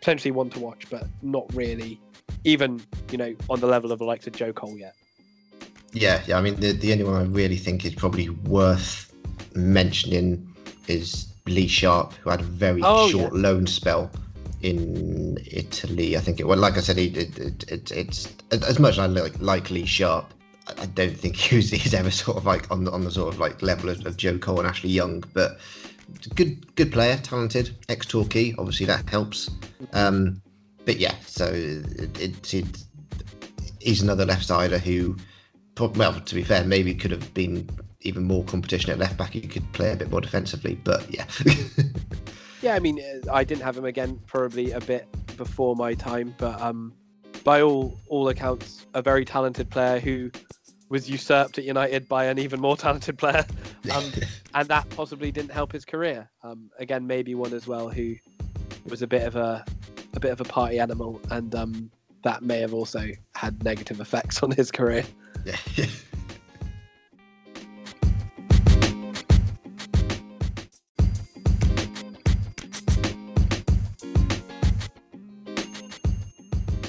potentially 0.00 0.32
one 0.32 0.50
to 0.50 0.58
watch, 0.58 0.90
but 0.90 1.06
not 1.22 1.46
really, 1.54 2.00
even 2.44 2.80
you 3.12 3.18
know, 3.18 3.34
on 3.48 3.60
the 3.60 3.66
level 3.66 3.92
of 3.92 4.00
the 4.00 4.04
likes 4.04 4.26
of 4.26 4.32
Joe 4.32 4.52
Cole 4.52 4.76
yet. 4.76 4.96
Yeah, 5.92 6.20
yeah. 6.26 6.36
I 6.36 6.40
mean, 6.40 6.58
the 6.58 6.72
the 6.72 6.92
only 6.92 7.04
one 7.04 7.14
I 7.14 7.24
really 7.24 7.56
think 7.56 7.84
is 7.84 7.94
probably 7.94 8.28
worth 8.28 9.12
mentioning 9.54 10.52
is 10.88 11.28
Lee 11.46 11.68
Sharpe, 11.68 12.12
who 12.14 12.30
had 12.30 12.40
a 12.40 12.44
very 12.44 12.80
oh, 12.82 13.08
short 13.08 13.32
yeah. 13.34 13.40
loan 13.40 13.66
spell 13.66 14.10
in 14.62 15.38
Italy. 15.50 16.16
I 16.16 16.20
think 16.20 16.40
it. 16.40 16.46
Well, 16.46 16.58
like 16.58 16.76
I 16.76 16.80
said, 16.80 16.98
it, 16.98 17.16
it, 17.16 17.70
it, 17.70 17.90
it's 17.90 18.34
as 18.50 18.78
much 18.78 18.92
as 18.94 18.98
I 19.00 19.06
like, 19.06 19.40
like 19.40 19.70
Lee 19.70 19.86
Sharpe. 19.86 20.32
I 20.78 20.86
don't 20.86 21.16
think 21.16 21.36
he's, 21.36 21.70
he's 21.82 21.94
ever 21.94 22.10
sort 22.10 22.36
of 22.36 22.46
like 22.46 22.70
on 22.70 22.84
the 22.84 22.92
on 22.92 23.04
the 23.04 23.10
sort 23.10 23.32
of 23.32 23.40
like 23.40 23.62
level 23.62 23.90
of, 23.90 24.04
of 24.06 24.16
Joe 24.16 24.38
Cole 24.38 24.58
and 24.58 24.68
Ashley 24.68 24.90
Young, 24.90 25.24
but 25.32 25.58
good 26.34 26.74
good 26.76 26.92
player, 26.92 27.16
talented, 27.16 27.76
ex 27.88 28.06
Torquay. 28.06 28.54
Obviously 28.58 28.86
that 28.86 29.08
helps. 29.08 29.50
Um, 29.92 30.42
but 30.84 30.98
yeah, 30.98 31.14
so 31.26 31.44
it, 31.44 32.18
it, 32.18 32.54
it, 32.54 32.84
he's 33.78 34.00
another 34.00 34.24
left 34.24 34.46
sider 34.46 34.78
who, 34.78 35.16
well, 35.78 36.18
to 36.18 36.34
be 36.34 36.42
fair, 36.42 36.64
maybe 36.64 36.94
could 36.94 37.10
have 37.10 37.34
been 37.34 37.68
even 38.00 38.24
more 38.24 38.42
competition 38.44 38.90
at 38.90 38.98
left 38.98 39.18
back. 39.18 39.32
He 39.32 39.42
could 39.42 39.70
play 39.72 39.92
a 39.92 39.96
bit 39.96 40.10
more 40.10 40.22
defensively, 40.22 40.76
but 40.82 41.04
yeah. 41.12 41.26
yeah, 42.60 42.74
I 42.74 42.78
mean, 42.78 43.00
uh, 43.00 43.32
I 43.32 43.44
didn't 43.44 43.62
have 43.62 43.76
him 43.76 43.84
again, 43.84 44.20
probably 44.26 44.72
a 44.72 44.80
bit 44.80 45.06
before 45.36 45.76
my 45.76 45.94
time, 45.94 46.34
but 46.38 46.60
um, 46.60 46.92
by 47.44 47.62
all 47.62 47.98
all 48.08 48.28
accounts, 48.28 48.86
a 48.94 49.02
very 49.02 49.24
talented 49.24 49.70
player 49.70 50.00
who 50.00 50.30
was 50.88 51.08
usurped 51.08 51.58
at 51.58 51.64
United 51.64 52.08
by 52.08 52.24
an 52.24 52.38
even 52.38 52.60
more 52.60 52.76
talented 52.76 53.18
player, 53.18 53.44
um, 53.94 54.04
and 54.54 54.68
that 54.68 54.88
possibly 54.90 55.30
didn't 55.30 55.52
help 55.52 55.72
his 55.72 55.84
career. 55.84 56.28
Um, 56.42 56.70
again, 56.78 57.06
maybe 57.06 57.34
one 57.34 57.52
as 57.52 57.66
well 57.66 57.88
who 57.88 58.16
was 58.86 59.02
a 59.02 59.06
bit 59.06 59.22
of 59.22 59.36
a 59.36 59.64
a 60.14 60.20
bit 60.20 60.32
of 60.32 60.40
a 60.40 60.44
party 60.44 60.78
animal, 60.80 61.20
and 61.30 61.54
um, 61.54 61.90
that 62.22 62.42
may 62.42 62.58
have 62.60 62.74
also 62.74 63.08
had 63.34 63.62
negative 63.62 64.00
effects 64.00 64.42
on 64.42 64.50
his 64.50 64.70
career. 64.70 65.04
Yeah. 65.44 65.56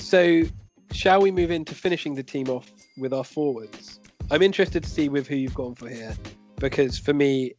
So, 0.10 0.42
shall 0.92 1.22
we 1.22 1.30
move 1.30 1.52
into 1.52 1.76
finishing 1.76 2.16
the 2.16 2.24
team 2.24 2.50
off 2.50 2.72
with 2.98 3.14
our 3.14 3.24
forwards? 3.24 4.00
I'm 4.32 4.42
interested 4.42 4.82
to 4.82 4.90
see 4.90 5.08
with 5.08 5.28
who 5.28 5.36
you've 5.36 5.54
gone 5.54 5.76
for 5.76 5.88
here, 5.88 6.18
because 6.56 6.98
for 6.98 7.14
me, 7.14 7.54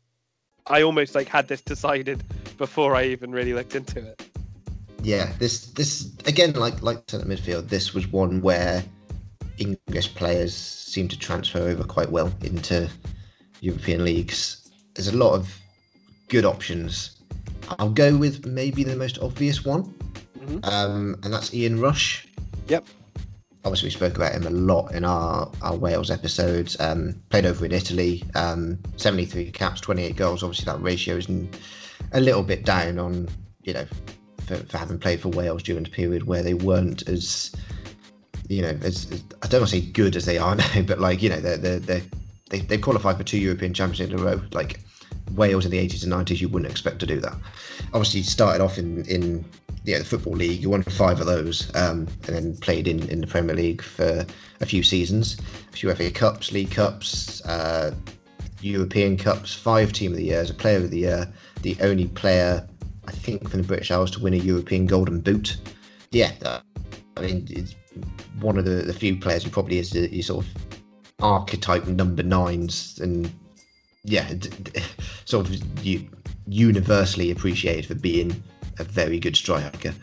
I 0.67 0.83
almost 0.83 1.15
like 1.15 1.29
had 1.29 1.47
this 1.47 1.61
decided 1.61 2.25
before 2.59 2.97
I 2.97 3.05
even 3.05 3.31
really 3.31 3.55
looked 3.55 3.77
into 3.77 4.05
it. 4.05 4.29
Yeah, 5.01 5.33
this 5.39 5.67
this 5.67 6.13
again, 6.27 6.55
like 6.55 6.83
like 6.83 7.09
centre 7.09 7.25
midfield, 7.25 7.69
this 7.69 7.95
was 7.95 8.09
one 8.09 8.41
where 8.41 8.83
English 9.59 10.13
players 10.17 10.53
seem 10.53 11.07
to 11.07 11.17
transfer 11.17 11.61
over 11.61 11.85
quite 11.85 12.11
well 12.11 12.35
into 12.43 12.91
European 13.61 14.05
leagues. 14.05 14.69
There's 14.95 15.07
a 15.07 15.17
lot 15.17 15.35
of 15.35 15.57
good 16.27 16.45
options. 16.45 17.23
I'll 17.79 17.91
go 17.91 18.17
with 18.17 18.45
maybe 18.45 18.83
the 18.83 18.97
most 18.97 19.21
obvious 19.21 19.65
one, 19.65 19.95
mm-hmm. 20.51 20.65
um, 20.65 21.17
and 21.23 21.33
that's 21.33 21.53
Ian 21.55 21.81
Rush. 21.81 22.27
Yep. 22.69 22.87
Obviously, 23.65 23.89
we 23.89 23.91
spoke 23.91 24.17
about 24.17 24.33
him 24.33 24.47
a 24.47 24.51
lot 24.51 24.95
in 24.95 25.05
our, 25.05 25.51
our 25.61 25.77
Wales 25.77 26.11
episodes. 26.11 26.81
Um, 26.81 27.15
played 27.29 27.45
over 27.45 27.65
in 27.67 27.73
Italy, 27.73 28.25
um, 28.35 28.79
73 28.97 29.51
caps, 29.51 29.83
28 29.83 30.17
goals. 30.17 30.43
Obviously, 30.43 30.65
that 30.65 30.81
ratio 30.81 31.17
is 31.17 31.29
a 32.13 32.21
little 32.21 32.43
bit 32.43 32.65
down 32.65 32.99
on, 32.99 33.29
you 33.63 33.75
know, 33.75 33.87
for, 34.47 34.57
for 34.57 34.79
having 34.79 34.99
played 34.99 35.21
for 35.21 35.29
Wales 35.29 35.63
during 35.63 35.85
the 35.85 35.91
period 35.91 36.27
where 36.27 36.43
they 36.43 36.55
weren't 36.55 37.07
as, 37.07 37.55
you 38.49 38.63
know, 38.63 38.79
as, 38.83 39.11
as 39.13 39.23
I 39.43 39.49
don't 39.49 39.61
want 39.61 39.71
to 39.71 39.81
say 39.81 39.87
good 39.87 40.17
as 40.17 40.25
they 40.25 40.39
are 40.39 40.55
now, 40.75 40.83
but 40.83 40.99
like, 40.99 41.23
you 41.23 41.29
know, 41.29 41.41
they're, 41.41 41.59
they're, 41.59 41.81
they're, 41.81 42.03
they, 42.49 42.61
they've 42.61 42.81
qualified 42.81 43.19
for 43.19 43.25
two 43.25 43.39
European 43.39 43.75
Championships 43.75 44.13
in 44.13 44.19
a 44.19 44.23
row. 44.23 44.41
Like, 44.53 44.81
Wales 45.33 45.65
in 45.65 45.71
the 45.71 45.79
80s 45.79 46.03
and 46.03 46.13
90s, 46.13 46.41
you 46.41 46.49
wouldn't 46.49 46.71
expect 46.71 46.99
to 47.01 47.07
do 47.07 47.21
that. 47.21 47.35
Obviously, 47.93 48.23
started 48.23 48.63
off 48.63 48.79
in, 48.79 49.05
in 49.07 49.45
yeah, 49.85 49.99
the 49.99 50.05
Football 50.05 50.35
League. 50.35 50.61
You 50.61 50.71
won 50.71 50.83
five 50.83 51.21
of 51.21 51.27
those, 51.27 51.75
um, 51.75 52.07
and 52.27 52.37
then 52.37 52.57
played 52.59 52.87
in, 52.87 53.09
in 53.09 53.21
the 53.21 53.27
Premier 53.27 53.55
League 53.55 53.83
for 53.83 54.27
a 54.61 54.67
few 54.67 54.83
seasons, 54.83 55.39
a 55.73 55.77
few 55.77 55.95
FA 55.95 56.11
Cups, 56.11 56.53
League 56.53 56.71
Cups, 56.71 57.45
uh, 57.47 57.95
European 58.61 59.17
Cups, 59.17 59.55
five 59.55 59.93
Team 59.93 60.13
of 60.13 60.19
the 60.19 60.25
Year 60.25 60.41
as 60.41 60.51
a 60.51 60.55
Player 60.55 60.79
of 60.79 60.91
the 60.91 60.99
Year, 60.99 61.33
the 61.63 61.77
only 61.81 62.09
player, 62.09 62.67
I 63.07 63.13
think, 63.13 63.49
from 63.49 63.63
the 63.63 63.67
British 63.67 63.91
Isles 63.91 64.11
to 64.13 64.21
win 64.21 64.35
a 64.35 64.39
European 64.39 64.87
Golden 64.87 65.21
Boot. 65.21 65.57
Yeah, 66.11 66.33
uh, 66.45 66.61
I 67.17 67.21
mean, 67.21 67.47
it's 67.51 67.75
one 68.41 68.59
of 68.59 68.65
the, 68.65 68.83
the 68.83 68.93
few 68.93 69.17
players 69.17 69.45
who 69.45 69.51
probably 69.51 69.79
is 69.79 69.91
the, 69.91 70.09
the 70.09 70.23
sort 70.23 70.45
of 70.45 70.53
archetype 71.23 71.87
number 71.87 72.23
nines 72.23 72.99
and 73.01 73.31
yeah, 74.05 74.33
sort 75.25 75.49
of 75.49 75.57
universally 76.47 77.31
appreciated 77.31 77.87
for 77.87 77.95
being 77.95 78.43
a 78.81 78.85
very 78.85 79.19
good 79.19 79.37
striker. 79.37 79.95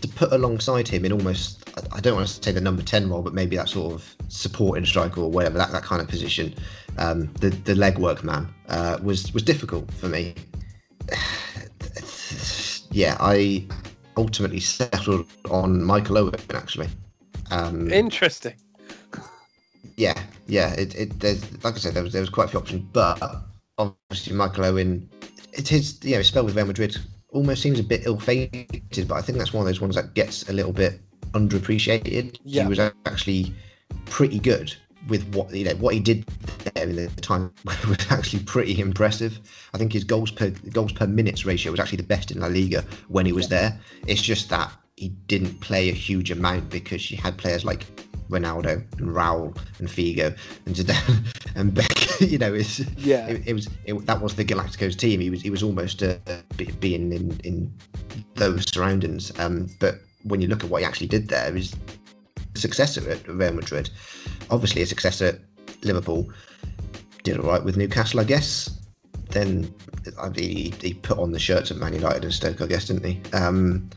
To 0.00 0.08
put 0.08 0.32
alongside 0.32 0.88
him 0.88 1.04
in 1.04 1.12
almost, 1.12 1.68
I 1.92 2.00
don't 2.00 2.14
want 2.14 2.26
to 2.26 2.42
say 2.42 2.52
the 2.52 2.60
number 2.60 2.82
10 2.82 3.10
role, 3.10 3.22
but 3.22 3.34
maybe 3.34 3.56
that 3.56 3.68
sort 3.68 3.92
of 3.92 4.16
supporting 4.28 4.86
striker 4.86 5.20
or 5.20 5.30
whatever, 5.30 5.58
that, 5.58 5.72
that 5.72 5.82
kind 5.82 6.00
of 6.00 6.08
position, 6.08 6.54
um, 6.98 7.26
the, 7.34 7.50
the 7.50 7.74
legwork 7.74 8.22
man, 8.22 8.48
uh, 8.68 8.98
was, 9.02 9.32
was 9.34 9.42
difficult 9.42 9.90
for 9.92 10.08
me. 10.08 10.34
yeah, 12.90 13.16
I 13.20 13.66
ultimately 14.16 14.60
settled 14.60 15.26
on 15.50 15.82
Michael 15.82 16.18
Owen, 16.18 16.34
actually. 16.54 16.88
Um, 17.50 17.92
Interesting. 17.92 18.54
Yeah, 19.96 20.18
yeah. 20.46 20.72
It, 20.74 20.94
it 20.94 21.20
there's 21.20 21.42
like 21.62 21.74
I 21.74 21.78
said, 21.78 21.94
there 21.94 22.02
was 22.02 22.12
there 22.12 22.22
was 22.22 22.30
quite 22.30 22.46
a 22.46 22.48
few 22.48 22.60
options, 22.60 22.82
but 22.92 23.20
obviously 23.76 24.34
Michael 24.34 24.64
Owen, 24.64 25.08
it's 25.52 25.68
his 25.68 25.98
you 26.02 26.16
know 26.16 26.22
spell 26.22 26.44
with 26.44 26.56
Real 26.56 26.66
Madrid 26.66 26.96
almost 27.32 27.62
seems 27.62 27.78
a 27.78 27.82
bit 27.82 28.02
ill-fated, 28.04 29.08
but 29.08 29.14
I 29.14 29.22
think 29.22 29.38
that's 29.38 29.52
one 29.52 29.62
of 29.62 29.66
those 29.66 29.80
ones 29.80 29.94
that 29.94 30.14
gets 30.14 30.48
a 30.48 30.52
little 30.52 30.72
bit 30.72 31.00
underappreciated. 31.32 32.38
Yeah. 32.44 32.62
He 32.62 32.68
was 32.68 32.78
actually 32.78 33.54
pretty 34.06 34.38
good 34.38 34.74
with 35.08 35.34
what 35.34 35.52
you 35.54 35.64
know 35.64 35.74
what 35.76 35.94
he 35.94 36.00
did 36.00 36.26
there 36.74 36.86
in 36.86 36.96
the 36.96 37.08
time 37.22 37.50
was 37.64 38.10
actually 38.10 38.42
pretty 38.44 38.78
impressive. 38.80 39.40
I 39.72 39.78
think 39.78 39.92
his 39.92 40.04
goals 40.04 40.30
per 40.30 40.50
goals 40.72 40.92
per 40.92 41.06
minutes 41.06 41.44
ratio 41.46 41.70
was 41.70 41.80
actually 41.80 41.98
the 41.98 42.04
best 42.04 42.30
in 42.30 42.40
La 42.40 42.48
Liga 42.48 42.84
when 43.08 43.26
he 43.26 43.32
was 43.32 43.48
there. 43.48 43.78
It's 44.06 44.22
just 44.22 44.50
that 44.50 44.70
he 44.96 45.08
didn't 45.08 45.60
play 45.60 45.88
a 45.88 45.94
huge 45.94 46.30
amount 46.30 46.68
because 46.68 47.10
you 47.10 47.16
had 47.16 47.38
players 47.38 47.64
like 47.64 47.86
Ronaldo 48.28 48.84
and 48.98 49.08
Raul 49.08 49.56
and 49.78 49.88
Figo 49.88 50.36
and 50.66 50.76
Zidane 50.76 51.52
and 51.54 51.74
Beck. 51.74 51.99
You 52.30 52.36
know, 52.36 52.52
it's 52.52 52.80
yeah. 52.98 53.26
It, 53.28 53.48
it 53.48 53.54
was 53.54 53.68
it, 53.86 53.94
that 54.06 54.20
was 54.20 54.34
the 54.34 54.44
Galacticos 54.44 54.96
team. 54.96 55.20
He 55.20 55.30
was 55.30 55.40
he 55.40 55.48
was 55.48 55.62
almost 55.62 56.02
uh, 56.02 56.16
being 56.78 57.12
in 57.12 57.40
in 57.44 57.72
those 58.34 58.70
surroundings. 58.70 59.32
Um, 59.38 59.68
but 59.78 60.00
when 60.24 60.42
you 60.42 60.48
look 60.48 60.62
at 60.62 60.68
what 60.68 60.82
he 60.82 60.86
actually 60.86 61.06
did 61.06 61.28
there, 61.28 61.52
he's 61.54 61.74
successor 62.54 63.08
at 63.10 63.26
Real 63.26 63.54
Madrid, 63.54 63.88
obviously 64.50 64.82
a 64.82 64.86
successor 64.86 65.26
at 65.26 65.84
Liverpool. 65.84 66.30
Did 67.22 67.38
all 67.38 67.50
right 67.50 67.64
with 67.64 67.76
Newcastle, 67.76 68.20
I 68.20 68.24
guess. 68.24 68.78
Then 69.30 69.72
he, 70.34 70.74
he 70.80 70.94
put 70.94 71.18
on 71.18 71.32
the 71.32 71.38
shirts 71.38 71.70
at 71.70 71.76
Man 71.76 71.94
United 71.94 72.24
and 72.24 72.34
Stoke, 72.34 72.60
I 72.60 72.66
guess, 72.66 72.86
didn't 72.86 73.04
he? 73.04 73.20
Um, 73.32 73.88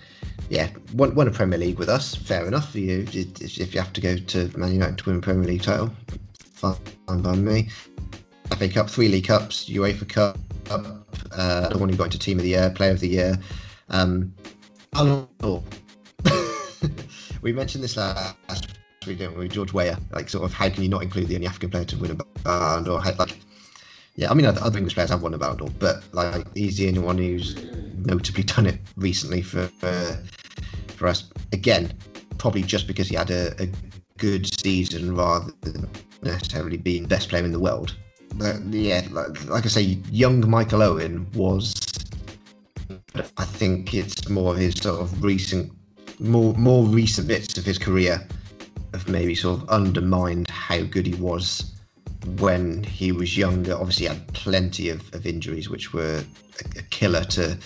yeah, 0.49 0.69
won, 0.93 1.15
won 1.15 1.27
a 1.27 1.31
Premier 1.31 1.57
League 1.57 1.79
with 1.79 1.89
us. 1.89 2.15
Fair 2.15 2.45
enough 2.47 2.71
for 2.71 2.79
you. 2.79 3.05
If 3.11 3.73
you 3.73 3.81
have 3.81 3.93
to 3.93 4.01
go 4.01 4.15
to 4.17 4.57
Man 4.57 4.73
United 4.73 4.97
to 4.99 5.09
win 5.09 5.19
a 5.19 5.21
Premier 5.21 5.47
League 5.47 5.63
title, 5.63 5.91
fine 6.71 7.21
by 7.21 7.35
me. 7.35 7.69
FA 8.57 8.69
Cup, 8.69 8.89
three 8.89 9.09
League 9.09 9.27
Cups, 9.27 9.69
UEFA 9.69 10.07
Cup, 10.07 10.37
uh, 10.69 11.69
the 11.69 11.77
one 11.77 11.89
who 11.89 11.95
got 11.95 12.05
into 12.05 12.19
Team 12.19 12.37
of 12.37 12.43
the 12.43 12.49
Year, 12.49 12.69
Player 12.69 12.91
of 12.91 12.99
the 12.99 13.07
Year. 13.07 13.37
Um, 13.89 14.33
we 17.41 17.51
mentioned 17.51 17.83
this 17.83 17.97
last 17.97 18.77
week, 19.05 19.17
didn't 19.17 19.37
we? 19.37 19.47
George 19.47 19.73
Weah, 19.73 19.97
like 20.11 20.29
sort 20.29 20.45
of 20.45 20.53
how 20.53 20.69
can 20.69 20.83
you 20.83 20.89
not 20.89 21.03
include 21.03 21.27
the 21.27 21.35
only 21.35 21.47
African 21.47 21.69
player 21.69 21.85
to 21.85 21.97
win 21.97 22.11
a 22.11 22.15
Ballon 22.43 22.83
d'Or? 22.83 23.01
Like, 23.17 23.37
yeah, 24.15 24.29
I 24.29 24.33
mean 24.33 24.45
other 24.45 24.77
English 24.77 24.93
players 24.93 25.09
have 25.09 25.23
won 25.23 25.33
a 25.33 25.37
Ballon 25.37 25.57
d'Or, 25.57 25.69
but 25.79 26.03
like 26.13 26.45
he's 26.55 26.77
the 26.77 26.87
only 26.87 26.99
one 26.99 27.17
who's 27.17 27.55
notably 27.95 28.43
done 28.43 28.67
it 28.67 28.79
recently 28.95 29.41
for 29.41 29.67
for 30.87 31.07
us. 31.07 31.29
Again, 31.51 31.91
probably 32.37 32.61
just 32.61 32.87
because 32.87 33.07
he 33.07 33.15
had 33.15 33.31
a, 33.31 33.61
a 33.61 33.67
good 34.17 34.47
season 34.61 35.15
rather 35.15 35.51
than 35.61 35.89
necessarily 36.25 36.77
being 36.77 37.03
the 37.03 37.07
best 37.07 37.29
player 37.29 37.43
in 37.43 37.51
the 37.51 37.59
world. 37.59 37.95
But 38.35 38.61
yeah, 38.69 39.07
like, 39.11 39.45
like 39.45 39.65
I 39.65 39.69
say, 39.69 39.81
young 40.11 40.49
Michael 40.49 40.81
Owen 40.81 41.27
was. 41.33 41.73
I 43.37 43.45
think 43.45 43.93
it's 43.93 44.27
more 44.27 44.53
of 44.53 44.59
his 44.59 44.75
sort 44.75 44.99
of 44.99 45.23
recent, 45.23 45.71
more 46.19 46.53
more 46.55 46.85
recent 46.85 47.27
bits 47.27 47.57
of 47.57 47.65
his 47.65 47.77
career 47.77 48.27
have 48.93 49.07
maybe 49.07 49.35
sort 49.35 49.61
of 49.61 49.69
undermined 49.69 50.49
how 50.49 50.81
good 50.83 51.05
he 51.05 51.15
was 51.15 51.75
when 52.37 52.83
he 52.83 53.11
was 53.11 53.37
younger. 53.37 53.73
Obviously, 53.75 54.07
he 54.07 54.13
had 54.13 54.27
plenty 54.33 54.89
of, 54.89 55.13
of 55.13 55.25
injuries, 55.25 55.69
which 55.69 55.93
were 55.93 56.23
a, 56.59 56.79
a 56.79 56.83
killer 56.83 57.23
to 57.25 57.57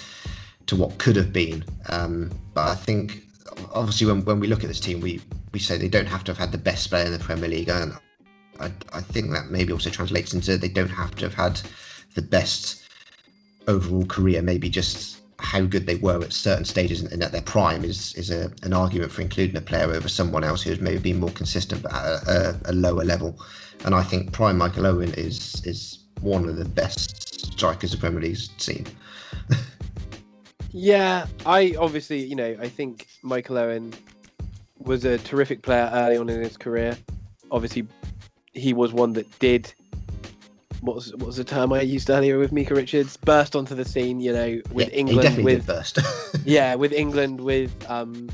to 0.67 0.75
what 0.75 0.97
could 0.97 1.15
have 1.15 1.31
been. 1.31 1.63
Um, 1.89 2.29
but 2.53 2.67
I 2.67 2.75
think, 2.75 3.23
obviously, 3.73 4.07
when, 4.07 4.23
when 4.25 4.39
we 4.39 4.47
look 4.47 4.63
at 4.63 4.67
this 4.67 4.81
team, 4.81 4.99
we, 4.99 5.21
we 5.53 5.59
say 5.59 5.77
they 5.77 5.87
don't 5.87 6.05
have 6.05 6.23
to 6.25 6.31
have 6.31 6.37
had 6.37 6.51
the 6.51 6.57
best 6.57 6.89
player 6.89 7.05
in 7.05 7.13
the 7.13 7.19
Premier 7.19 7.49
League. 7.49 7.69
And 7.69 7.93
I, 8.59 8.71
I 8.93 9.01
think 9.01 9.31
that 9.31 9.49
maybe 9.49 9.73
also 9.73 9.89
translates 9.89 10.33
into 10.33 10.57
they 10.57 10.67
don't 10.67 10.89
have 10.89 11.15
to 11.15 11.25
have 11.25 11.33
had 11.33 11.61
the 12.15 12.21
best 12.21 12.83
overall 13.67 14.05
career. 14.05 14.41
Maybe 14.41 14.69
just 14.69 15.21
how 15.39 15.61
good 15.61 15.85
they 15.85 15.95
were 15.95 16.23
at 16.23 16.33
certain 16.33 16.65
stages 16.65 17.03
and, 17.03 17.21
at 17.23 17.31
their 17.31 17.41
prime 17.41 17.83
is 17.83 18.13
is 18.15 18.31
a, 18.31 18.51
an 18.63 18.73
argument 18.73 19.11
for 19.11 19.21
including 19.21 19.55
a 19.55 19.61
player 19.61 19.91
over 19.91 20.09
someone 20.09 20.43
else 20.43 20.63
who's 20.63 20.79
maybe 20.79 20.97
been 20.97 21.19
more 21.19 21.29
consistent 21.29 21.83
but 21.83 21.93
at 21.93 22.05
a, 22.05 22.59
a, 22.65 22.71
a 22.71 22.73
lower 22.73 23.03
level. 23.03 23.39
And 23.85 23.93
I 23.93 24.03
think 24.03 24.31
prime 24.31 24.57
Michael 24.57 24.87
Owen 24.87 25.13
is 25.13 25.61
is 25.65 25.99
one 26.21 26.49
of 26.49 26.57
the 26.57 26.65
best 26.65 27.53
strikers 27.53 27.91
the 27.91 27.97
Premier 27.97 28.21
League's 28.21 28.49
seen. 28.57 28.85
Yeah, 30.71 31.25
I 31.45 31.75
obviously, 31.79 32.23
you 32.23 32.35
know, 32.35 32.55
I 32.59 32.69
think 32.69 33.07
Michael 33.23 33.57
Owen 33.57 33.93
was 34.77 35.05
a 35.05 35.17
terrific 35.17 35.63
player 35.63 35.89
early 35.91 36.17
on 36.17 36.29
in 36.29 36.39
his 36.41 36.55
career. 36.55 36.95
Obviously, 37.49 37.87
he 38.57 38.73
was 38.73 38.93
one 38.93 39.13
that 39.13 39.39
did 39.39 39.73
what 40.81 40.95
was 40.95 41.11
what 41.13 41.27
was 41.27 41.37
the 41.37 41.43
term 41.43 41.73
I 41.73 41.81
used 41.81 42.09
earlier 42.09 42.37
with 42.37 42.51
Micah 42.51 42.75
Richards? 42.75 43.17
Burst 43.17 43.55
onto 43.55 43.75
the 43.75 43.85
scene, 43.85 44.19
you 44.19 44.33
know, 44.33 44.61
with 44.71 44.89
yeah, 44.89 44.95
England, 44.95 45.43
with 45.43 45.65
burst. 45.65 45.99
yeah, 46.45 46.75
with 46.75 46.93
England, 46.93 47.41
with 47.41 47.73
um, 47.89 48.29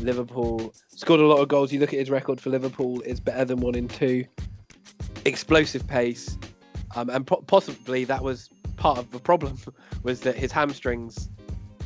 Liverpool 0.00 0.72
scored 0.88 1.20
a 1.20 1.26
lot 1.26 1.38
of 1.38 1.48
goals. 1.48 1.72
You 1.72 1.80
look 1.80 1.92
at 1.92 1.98
his 1.98 2.10
record 2.10 2.40
for 2.40 2.50
Liverpool; 2.50 3.02
it's 3.04 3.20
better 3.20 3.44
than 3.44 3.60
one 3.60 3.74
in 3.74 3.88
two. 3.88 4.24
Explosive 5.24 5.86
pace, 5.86 6.36
um, 6.96 7.10
and 7.10 7.26
po- 7.26 7.42
possibly 7.46 8.04
that 8.04 8.22
was 8.22 8.50
part 8.76 8.98
of 8.98 9.10
the 9.10 9.18
problem 9.18 9.58
was 10.02 10.20
that 10.20 10.36
his 10.36 10.52
hamstrings 10.52 11.28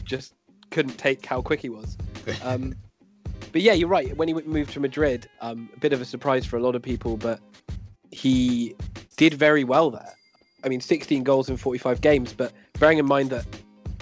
just 0.05 0.35
couldn't 0.71 0.97
take 0.99 1.25
how 1.25 1.41
quick 1.41 1.61
he 1.61 1.69
was. 1.69 1.97
Um, 2.43 2.75
but 3.53 3.61
yeah, 3.61 3.75
you're 3.75 3.89
right. 3.89 4.17
When 4.17 4.27
he 4.27 4.35
moved 4.35 4.73
to 4.73 4.81
Madrid, 4.81 5.29
um, 5.43 5.69
a 5.77 5.79
bit 5.79 5.93
of 5.93 6.01
a 6.01 6.05
surprise 6.07 6.47
for 6.47 6.57
a 6.57 6.61
lot 6.61 6.75
of 6.75 6.83
people, 6.83 7.19
but 7.19 7.39
he 8.15 8.75
did 9.17 9.35
very 9.35 9.65
well 9.65 9.91
there. 9.91 10.15
I 10.63 10.69
mean, 10.69 10.81
16 10.81 11.25
goals 11.25 11.51
in 11.51 11.57
45 11.57 12.01
games, 12.01 12.33
but 12.33 12.53
bearing 12.79 12.99
in 12.99 13.07
mind 13.07 13.31
that 13.31 13.45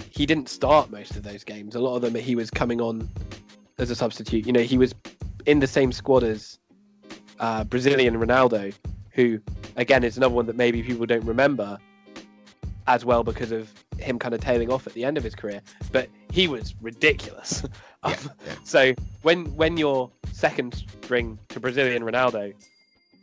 he 0.09 0.25
didn't 0.25 0.49
start 0.49 0.91
most 0.91 1.15
of 1.15 1.23
those 1.23 1.43
games, 1.43 1.75
a 1.75 1.79
lot 1.79 1.95
of 1.95 2.03
them 2.03 2.15
he 2.15 2.35
was 2.35 2.51
coming 2.51 2.79
on 2.79 3.09
as 3.79 3.89
a 3.89 3.95
substitute. 3.95 4.45
You 4.45 4.53
know, 4.53 4.61
he 4.61 4.77
was 4.77 4.93
in 5.45 5.59
the 5.59 5.67
same 5.67 5.91
squad 5.91 6.23
as 6.23 6.59
uh, 7.39 7.63
Brazilian 7.63 8.15
Ronaldo, 8.15 8.73
who 9.11 9.39
again 9.75 10.03
is 10.03 10.15
another 10.15 10.35
one 10.35 10.45
that 10.45 10.55
maybe 10.55 10.83
people 10.83 11.05
don't 11.07 11.25
remember 11.25 11.79
as 12.85 13.03
well 13.03 13.23
because 13.23 13.51
of 13.51 13.71
him 13.97 14.19
kind 14.19 14.35
of 14.35 14.41
tailing 14.41 14.71
off 14.71 14.85
at 14.85 14.93
the 14.93 15.03
end 15.03 15.17
of 15.17 15.23
his 15.23 15.33
career. 15.33 15.61
But 15.91 16.09
he 16.31 16.47
was 16.47 16.75
ridiculous. 16.81 17.63
Yeah, 18.05 18.15
yeah. 18.45 18.55
So 18.63 18.93
when 19.23 19.45
when 19.55 19.77
you're 19.77 20.11
second 20.31 20.85
string 21.01 21.39
to 21.49 21.59
Brazilian 21.59 22.03
Ronaldo, 22.03 22.53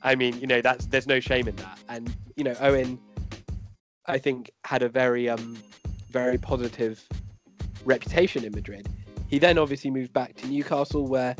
I 0.02 0.14
mean, 0.14 0.38
you 0.40 0.46
know, 0.46 0.60
that's 0.60 0.86
there's 0.86 1.06
no 1.06 1.20
shame 1.20 1.46
in 1.48 1.56
that. 1.56 1.78
And 1.88 2.14
you 2.36 2.44
know, 2.44 2.54
Owen, 2.60 2.98
I 4.06 4.18
think 4.18 4.50
had 4.64 4.82
a 4.82 4.88
very 4.88 5.28
um 5.28 5.56
very 6.10 6.38
positive 6.38 7.06
reputation 7.84 8.44
in 8.44 8.52
Madrid. 8.52 8.88
He 9.28 9.38
then 9.38 9.58
obviously 9.58 9.90
moved 9.90 10.12
back 10.12 10.34
to 10.36 10.46
Newcastle 10.48 11.06
where 11.06 11.36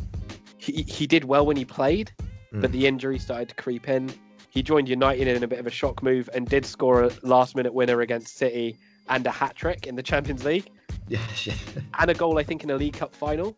he 0.58 0.82
he 0.82 1.06
did 1.06 1.24
well 1.24 1.46
when 1.46 1.56
he 1.56 1.64
played, 1.64 2.12
but 2.52 2.70
Mm. 2.70 2.72
the 2.72 2.86
injury 2.86 3.18
started 3.18 3.48
to 3.50 3.54
creep 3.54 3.88
in. 3.88 4.12
He 4.50 4.62
joined 4.62 4.88
United 4.88 5.28
in 5.28 5.42
a 5.44 5.48
bit 5.48 5.58
of 5.60 5.66
a 5.66 5.70
shock 5.70 6.02
move 6.02 6.28
and 6.34 6.46
did 6.48 6.66
score 6.66 7.04
a 7.04 7.10
last 7.22 7.54
minute 7.56 7.72
winner 7.72 8.00
against 8.00 8.36
City 8.36 8.76
and 9.08 9.24
a 9.26 9.30
hat 9.30 9.54
trick 9.54 9.86
in 9.86 9.94
the 9.94 10.02
Champions 10.02 10.44
League 10.44 10.68
Yeah, 11.08 11.20
yeah. 11.44 11.54
and 12.00 12.10
a 12.10 12.14
goal, 12.14 12.36
I 12.38 12.42
think, 12.42 12.64
in 12.64 12.70
a 12.70 12.76
League 12.76 12.94
Cup 12.94 13.14
final. 13.14 13.56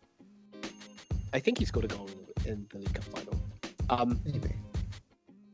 I 1.33 1.39
think 1.39 1.57
he 1.57 1.65
scored 1.65 1.85
a 1.85 1.87
goal 1.87 2.09
in 2.45 2.67
the 2.71 2.77
League 2.79 2.93
Cup 2.93 3.03
final. 3.05 3.41
Um, 3.89 4.19
Maybe. 4.25 4.51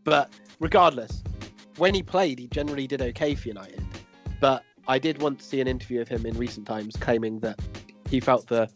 But 0.09 0.31
regardless, 0.59 1.23
when 1.77 1.93
he 1.93 2.03
played, 2.03 2.39
he 2.39 2.47
generally 2.47 2.87
did 2.87 3.01
okay 3.01 3.35
for 3.35 3.47
United. 3.47 3.85
But 4.39 4.63
I 4.87 4.99
did 4.99 5.21
once 5.21 5.45
see 5.45 5.61
an 5.61 5.67
interview 5.67 6.01
of 6.01 6.07
him 6.07 6.25
in 6.25 6.37
recent 6.37 6.65
times 6.67 6.95
claiming 6.95 7.39
that 7.41 7.59
he 8.09 8.19
felt 8.19 8.47
the 8.47 8.69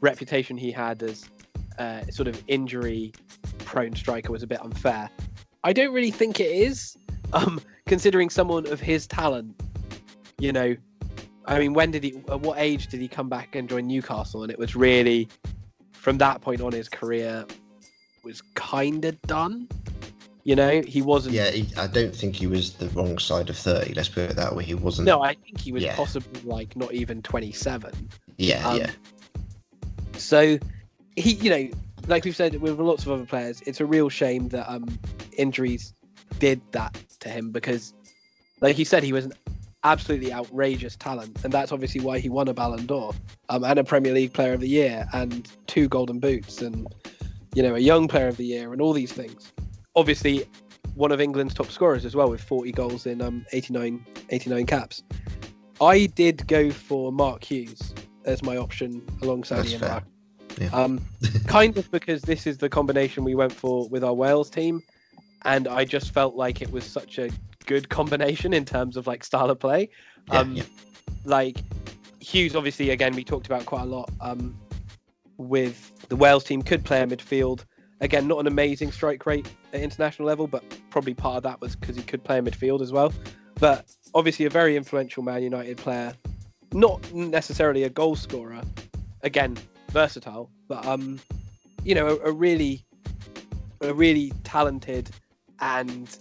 reputation 0.00 0.56
he 0.56 0.72
had 0.72 1.02
as 1.02 1.28
uh, 1.78 2.02
sort 2.10 2.28
of 2.28 2.42
injury 2.48 3.12
prone 3.60 3.94
striker 3.94 4.32
was 4.32 4.42
a 4.42 4.46
bit 4.46 4.60
unfair. 4.62 5.08
I 5.62 5.72
don't 5.72 5.92
really 5.92 6.10
think 6.10 6.40
it 6.40 6.50
is, 6.50 6.96
um, 7.32 7.60
considering 7.86 8.30
someone 8.30 8.66
of 8.66 8.80
his 8.80 9.06
talent. 9.06 9.60
You 10.38 10.52
know, 10.52 10.76
I 11.46 11.58
mean, 11.58 11.74
when 11.74 11.90
did 11.90 12.02
he, 12.02 12.22
at 12.28 12.40
what 12.40 12.58
age 12.58 12.88
did 12.88 13.00
he 13.00 13.08
come 13.08 13.28
back 13.28 13.54
and 13.54 13.68
join 13.68 13.86
Newcastle? 13.86 14.42
And 14.42 14.50
it 14.50 14.58
was 14.58 14.74
really 14.74 15.28
from 15.92 16.18
that 16.18 16.40
point 16.40 16.60
on, 16.62 16.72
his 16.72 16.88
career 16.88 17.44
was 18.24 18.42
kind 18.54 19.04
of 19.04 19.20
done. 19.22 19.68
You 20.44 20.56
know, 20.56 20.80
he 20.86 21.02
wasn't. 21.02 21.34
Yeah, 21.34 21.50
he, 21.50 21.66
I 21.76 21.86
don't 21.86 22.14
think 22.14 22.34
he 22.34 22.46
was 22.46 22.72
the 22.74 22.88
wrong 22.90 23.18
side 23.18 23.50
of 23.50 23.56
30. 23.56 23.92
Let's 23.94 24.08
put 24.08 24.30
it 24.30 24.36
that 24.36 24.56
way. 24.56 24.64
He 24.64 24.74
wasn't. 24.74 25.06
No, 25.06 25.22
I 25.22 25.34
think 25.34 25.60
he 25.60 25.70
was 25.70 25.82
Yeah. 25.82 25.94
possibly 25.94 26.40
like 26.42 26.74
not 26.76 26.92
even 26.94 27.20
27. 27.22 27.92
yeah, 28.38 28.66
um, 28.66 28.78
yeah. 28.78 28.90
So 30.16 30.58
he, 31.16 31.32
you 31.32 31.50
know, 31.50 31.68
like 32.06 32.24
we've 32.24 32.36
said 32.36 32.60
with 32.60 32.78
lots 32.78 33.04
of 33.04 33.12
other 33.12 33.26
players, 33.26 33.62
it's 33.66 33.80
a 33.80 33.86
real 33.86 34.08
shame 34.08 34.48
that 34.48 34.70
um 34.70 34.86
injuries 35.36 35.92
did 36.38 36.60
that 36.72 36.98
to 37.20 37.28
him 37.28 37.50
because, 37.50 37.92
like 38.60 38.78
you 38.78 38.84
said, 38.84 39.02
he 39.02 39.12
was 39.12 39.26
an 39.26 39.32
absolutely 39.84 40.32
outrageous 40.32 40.96
talent, 40.96 41.38
and 41.44 41.52
that's 41.52 41.72
obviously 41.72 42.00
why 42.00 42.18
he 42.18 42.28
won 42.28 42.48
a 42.48 42.54
Ballon 42.54 42.86
d'Or, 42.86 43.14
um, 43.50 43.64
and 43.64 43.78
a 43.78 43.84
Premier 43.84 44.12
League 44.12 44.32
Player 44.32 44.52
of 44.54 44.60
the 44.60 44.68
Year, 44.68 45.06
and 45.12 45.50
two 45.66 45.88
Golden 45.88 46.18
Boots, 46.18 46.62
and 46.62 46.86
you 47.54 47.62
know, 47.62 47.74
a 47.74 47.78
Young 47.78 48.08
Player 48.08 48.28
of 48.28 48.36
the 48.36 48.44
Year, 48.46 48.72
and 48.72 48.80
all 48.80 48.92
these 48.92 49.12
things. 49.12 49.52
Obviously, 49.96 50.46
one 50.94 51.12
of 51.12 51.20
England's 51.20 51.54
top 51.54 51.70
scorers 51.70 52.04
as 52.04 52.14
well 52.14 52.30
with 52.30 52.40
40 52.42 52.72
goals 52.72 53.06
in 53.06 53.20
um 53.22 53.44
89 53.52 54.04
89 54.30 54.66
caps. 54.66 55.02
I 55.80 56.06
did 56.06 56.46
go 56.46 56.70
for 56.70 57.10
Mark 57.10 57.42
Hughes 57.44 57.94
as 58.24 58.42
my 58.42 58.56
option 58.56 59.02
alongside 59.22 59.58
That's 59.58 59.72
Ian 59.72 59.80
fair. 59.80 60.02
Yeah. 60.60 60.68
Um, 60.72 61.00
kind 61.46 61.76
of 61.78 61.90
because 61.90 62.22
this 62.22 62.46
is 62.46 62.58
the 62.58 62.68
combination 62.68 63.24
we 63.24 63.34
went 63.34 63.52
for 63.52 63.88
with 63.88 64.04
our 64.04 64.12
Wales 64.12 64.50
team, 64.50 64.82
and 65.44 65.66
I 65.66 65.84
just 65.84 66.12
felt 66.12 66.34
like 66.34 66.60
it 66.60 66.70
was 66.70 66.84
such 66.84 67.18
a 67.18 67.30
good 67.66 67.88
combination 67.88 68.52
in 68.52 68.64
terms 68.64 68.96
of 68.96 69.06
like 69.06 69.24
style 69.24 69.50
of 69.50 69.58
play. 69.58 69.88
Yeah, 70.28 70.38
um, 70.38 70.54
yeah. 70.54 70.64
Like 71.24 71.58
Hughes, 72.20 72.54
obviously, 72.54 72.90
again 72.90 73.14
we 73.14 73.24
talked 73.24 73.46
about 73.46 73.64
quite 73.64 73.82
a 73.82 73.86
lot. 73.86 74.10
Um, 74.20 74.58
with 75.38 76.08
the 76.08 76.16
Wales 76.16 76.44
team, 76.44 76.60
could 76.60 76.84
play 76.84 77.00
a 77.00 77.06
midfield. 77.06 77.64
Again, 78.00 78.26
not 78.26 78.38
an 78.38 78.46
amazing 78.46 78.92
strike 78.92 79.26
rate 79.26 79.48
at 79.72 79.80
international 79.80 80.26
level, 80.26 80.46
but 80.46 80.64
probably 80.88 81.14
part 81.14 81.36
of 81.36 81.42
that 81.42 81.60
was 81.60 81.76
because 81.76 81.96
he 81.96 82.02
could 82.02 82.24
play 82.24 82.38
in 82.38 82.44
midfield 82.44 82.80
as 82.80 82.92
well. 82.92 83.12
But 83.56 83.94
obviously, 84.14 84.46
a 84.46 84.50
very 84.50 84.76
influential 84.76 85.22
Man 85.22 85.42
United 85.42 85.76
player, 85.76 86.14
not 86.72 87.12
necessarily 87.12 87.84
a 87.84 87.90
goal 87.90 88.16
scorer. 88.16 88.62
Again, 89.22 89.58
versatile, 89.90 90.50
but 90.66 90.86
um, 90.86 91.20
you 91.84 91.94
know, 91.94 92.08
a, 92.08 92.30
a 92.30 92.32
really, 92.32 92.86
a 93.82 93.92
really 93.92 94.32
talented 94.44 95.10
and 95.60 96.18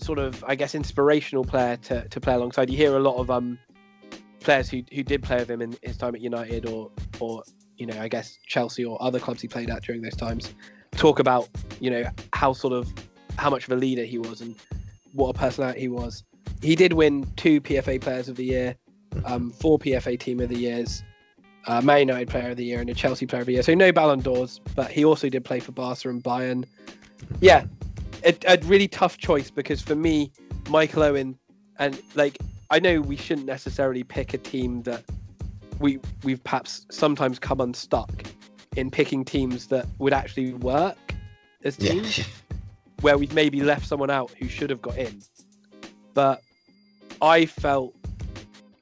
sort 0.00 0.20
of, 0.20 0.44
I 0.46 0.54
guess, 0.54 0.76
inspirational 0.76 1.44
player 1.44 1.76
to, 1.78 2.06
to 2.08 2.20
play 2.20 2.34
alongside. 2.34 2.70
You 2.70 2.76
hear 2.76 2.96
a 2.96 3.00
lot 3.00 3.16
of 3.16 3.28
um 3.28 3.58
players 4.40 4.70
who 4.70 4.82
who 4.92 5.02
did 5.02 5.22
play 5.22 5.38
with 5.38 5.50
him 5.50 5.62
in 5.62 5.76
his 5.82 5.96
time 5.96 6.14
at 6.14 6.20
United 6.20 6.66
or 6.66 6.90
or 7.18 7.42
you 7.76 7.86
know, 7.86 8.00
I 8.00 8.08
guess 8.08 8.38
Chelsea 8.46 8.84
or 8.84 9.00
other 9.02 9.20
clubs 9.20 9.40
he 9.40 9.48
played 9.48 9.70
at 9.70 9.82
during 9.82 10.02
those 10.02 10.16
times 10.16 10.52
talk 10.92 11.18
about 11.18 11.48
you 11.80 11.90
know 11.90 12.04
how 12.32 12.52
sort 12.52 12.72
of 12.72 12.92
how 13.36 13.50
much 13.50 13.64
of 13.64 13.72
a 13.72 13.76
leader 13.76 14.04
he 14.04 14.18
was 14.18 14.40
and 14.40 14.56
what 15.12 15.30
a 15.30 15.38
personality 15.38 15.80
he 15.80 15.88
was. 15.88 16.24
He 16.60 16.74
did 16.74 16.92
win 16.92 17.26
two 17.36 17.60
PFA 17.60 18.00
Players 18.00 18.28
of 18.28 18.36
the 18.36 18.44
Year, 18.44 18.76
um, 19.24 19.50
four 19.50 19.78
PFA 19.78 20.18
Team 20.18 20.40
of 20.40 20.48
the 20.48 20.56
Years, 20.56 21.04
uh, 21.66 21.80
Man 21.80 22.00
United 22.00 22.28
Player 22.28 22.50
of 22.50 22.56
the 22.56 22.64
Year, 22.64 22.80
and 22.80 22.90
a 22.90 22.94
Chelsea 22.94 23.26
Player 23.26 23.42
of 23.42 23.46
the 23.46 23.52
Year. 23.52 23.62
So 23.62 23.74
no 23.74 23.92
Ballon 23.92 24.20
d'Ors, 24.20 24.60
but 24.74 24.90
he 24.90 25.04
also 25.04 25.28
did 25.28 25.44
play 25.44 25.60
for 25.60 25.72
Barca 25.72 26.08
and 26.08 26.22
Bayern. 26.22 26.64
Yeah, 27.40 27.64
a, 28.24 28.36
a 28.46 28.58
really 28.64 28.88
tough 28.88 29.18
choice 29.18 29.50
because 29.50 29.80
for 29.80 29.94
me, 29.94 30.32
Michael 30.68 31.04
Owen, 31.04 31.38
and 31.78 32.00
like 32.16 32.38
I 32.70 32.80
know 32.80 33.00
we 33.00 33.16
shouldn't 33.16 33.46
necessarily 33.46 34.02
pick 34.02 34.34
a 34.34 34.38
team 34.38 34.82
that 34.82 35.04
we 35.78 36.00
we've 36.24 36.42
perhaps 36.42 36.86
sometimes 36.90 37.38
come 37.38 37.60
unstuck 37.60 38.24
in 38.78 38.90
picking 38.90 39.24
teams 39.24 39.66
that 39.66 39.86
would 39.98 40.12
actually 40.12 40.54
work 40.54 40.96
as 41.64 41.78
Yeah, 41.78 41.92
teams 41.92 42.20
where 43.00 43.18
we've 43.18 43.32
maybe 43.32 43.60
left 43.62 43.86
someone 43.86 44.10
out 44.10 44.30
who 44.38 44.48
should 44.48 44.70
have 44.70 44.82
got 44.82 44.96
in. 44.96 45.20
But 46.14 46.42
I 47.20 47.46
felt 47.46 47.94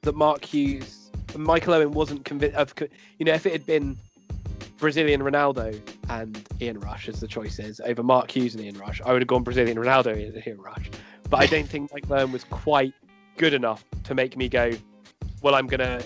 that 0.01 0.15
Mark 0.15 0.43
Hughes, 0.43 1.11
Michael 1.35 1.73
Owen 1.73 1.91
wasn't 1.91 2.25
convinced 2.25 2.55
of, 2.55 2.73
you 3.17 3.25
know, 3.25 3.33
if 3.33 3.45
it 3.45 3.51
had 3.51 3.65
been 3.65 3.97
Brazilian 4.77 5.21
Ronaldo 5.21 5.79
and 6.09 6.47
Ian 6.61 6.79
Rush 6.79 7.09
as 7.09 7.19
the 7.19 7.27
choices 7.27 7.79
over 7.81 8.03
Mark 8.03 8.31
Hughes 8.31 8.55
and 8.55 8.63
Ian 8.63 8.77
Rush, 8.77 9.01
I 9.01 9.11
would 9.11 9.21
have 9.21 9.27
gone 9.27 9.43
Brazilian 9.43 9.77
Ronaldo 9.77 10.13
and 10.13 10.47
Ian 10.47 10.61
Rush. 10.61 10.89
But 11.29 11.41
I 11.41 11.45
don't 11.47 11.67
think 11.69 11.91
Michael 11.93 12.13
Owen 12.15 12.31
was 12.31 12.43
quite 12.45 12.93
good 13.37 13.53
enough 13.53 13.83
to 14.03 14.15
make 14.15 14.37
me 14.37 14.47
go, 14.47 14.71
well, 15.41 15.55
I'm 15.55 15.67
going 15.67 15.79
to 15.79 16.03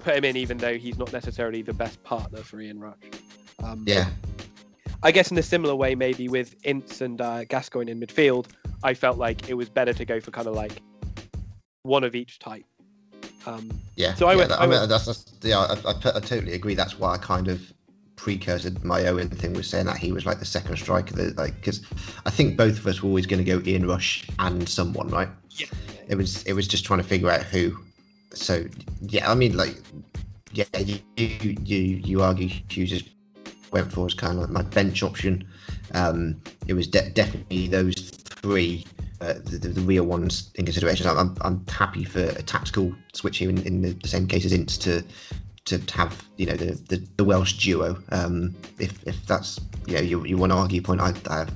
put 0.00 0.16
him 0.16 0.24
in 0.24 0.36
even 0.36 0.58
though 0.58 0.76
he's 0.76 0.98
not 0.98 1.12
necessarily 1.12 1.62
the 1.62 1.72
best 1.74 2.02
partner 2.02 2.38
for 2.38 2.60
Ian 2.60 2.80
Rush. 2.80 2.96
Um, 3.62 3.84
yeah, 3.86 4.10
I 5.02 5.12
guess 5.12 5.30
in 5.30 5.38
a 5.38 5.42
similar 5.42 5.74
way, 5.74 5.94
maybe 5.94 6.28
with 6.28 6.56
Ince 6.64 7.00
and 7.00 7.20
uh, 7.20 7.44
Gascoigne 7.44 7.90
in 7.90 8.00
midfield, 8.00 8.46
I 8.82 8.94
felt 8.94 9.18
like 9.18 9.48
it 9.48 9.54
was 9.54 9.68
better 9.68 9.92
to 9.92 10.04
go 10.04 10.20
for 10.20 10.30
kind 10.30 10.46
of 10.48 10.54
like 10.54 10.82
one 11.82 12.04
of 12.04 12.14
each 12.14 12.38
type. 12.38 12.64
Um, 13.46 13.70
yeah. 13.96 14.14
So 14.14 14.26
I 14.26 14.32
yeah, 14.32 14.36
went- 14.38 14.48
that- 14.50 14.60
I 14.60 14.64
I 14.64 14.66
mean, 14.66 14.88
that's, 14.88 15.06
that's 15.06 15.32
yeah. 15.42 15.58
I, 15.58 15.74
I, 15.90 15.92
I 15.92 16.20
totally 16.20 16.52
agree. 16.52 16.74
That's 16.74 16.98
why 16.98 17.14
I 17.14 17.18
kind 17.18 17.48
of 17.48 17.72
precursored 18.16 18.84
my 18.84 19.06
Owen 19.06 19.30
thing 19.30 19.54
was 19.54 19.66
saying 19.66 19.86
that 19.86 19.96
he 19.96 20.12
was 20.12 20.26
like 20.26 20.38
the 20.38 20.44
second 20.44 20.76
striker. 20.76 21.14
That, 21.14 21.38
like, 21.38 21.54
because 21.56 21.82
I 22.26 22.30
think 22.30 22.58
both 22.58 22.78
of 22.78 22.86
us 22.86 23.02
were 23.02 23.08
always 23.08 23.24
going 23.26 23.42
to 23.42 23.50
go 23.50 23.62
Ian 23.66 23.86
Rush 23.86 24.28
and 24.38 24.68
someone, 24.68 25.08
right? 25.08 25.28
yeah. 25.50 25.66
It 26.08 26.16
was 26.16 26.42
it 26.42 26.52
was 26.54 26.66
just 26.68 26.84
trying 26.84 26.98
to 27.00 27.04
figure 27.06 27.30
out 27.30 27.42
who. 27.44 27.76
So 28.32 28.64
yeah, 29.02 29.30
I 29.30 29.34
mean, 29.34 29.56
like, 29.56 29.76
yeah, 30.52 30.64
you 30.78 30.98
you 31.16 32.00
you, 32.04 32.22
argue 32.22 32.48
Hughes 32.48 33.02
went 33.72 33.92
for 33.92 34.06
as 34.06 34.14
kind 34.14 34.38
of 34.38 34.44
like 34.44 34.50
my 34.50 34.62
bench 34.62 35.02
option. 35.02 35.46
Um, 35.94 36.40
it 36.66 36.74
was 36.74 36.86
de- 36.86 37.10
definitely 37.10 37.68
those 37.68 38.10
three, 38.10 38.86
uh, 39.20 39.34
the, 39.44 39.58
the, 39.58 39.80
real 39.82 40.04
ones 40.04 40.50
in 40.54 40.64
consideration. 40.64 41.06
I'm, 41.06 41.36
I'm, 41.40 41.64
happy 41.66 42.04
for 42.04 42.20
a 42.20 42.42
tactical 42.42 42.94
switch 43.12 43.38
here 43.38 43.50
in, 43.50 43.58
in 43.66 43.82
the, 43.82 43.92
the 43.92 44.08
same 44.08 44.26
case 44.26 44.44
as 44.44 44.52
Ince 44.52 44.78
to 44.78 45.04
to 45.64 45.78
have 45.94 46.24
you 46.36 46.46
know 46.46 46.54
the 46.54 46.72
the, 46.88 47.06
the 47.16 47.24
Welsh 47.24 47.54
duo. 47.54 47.96
Um, 48.10 48.54
if 48.78 49.06
if 49.06 49.24
that's 49.26 49.60
you 49.86 49.94
know 49.94 50.00
you, 50.00 50.24
you 50.24 50.36
want 50.36 50.52
to 50.52 50.58
argue 50.58 50.82
point, 50.82 51.00
I, 51.00 51.14
I 51.28 51.46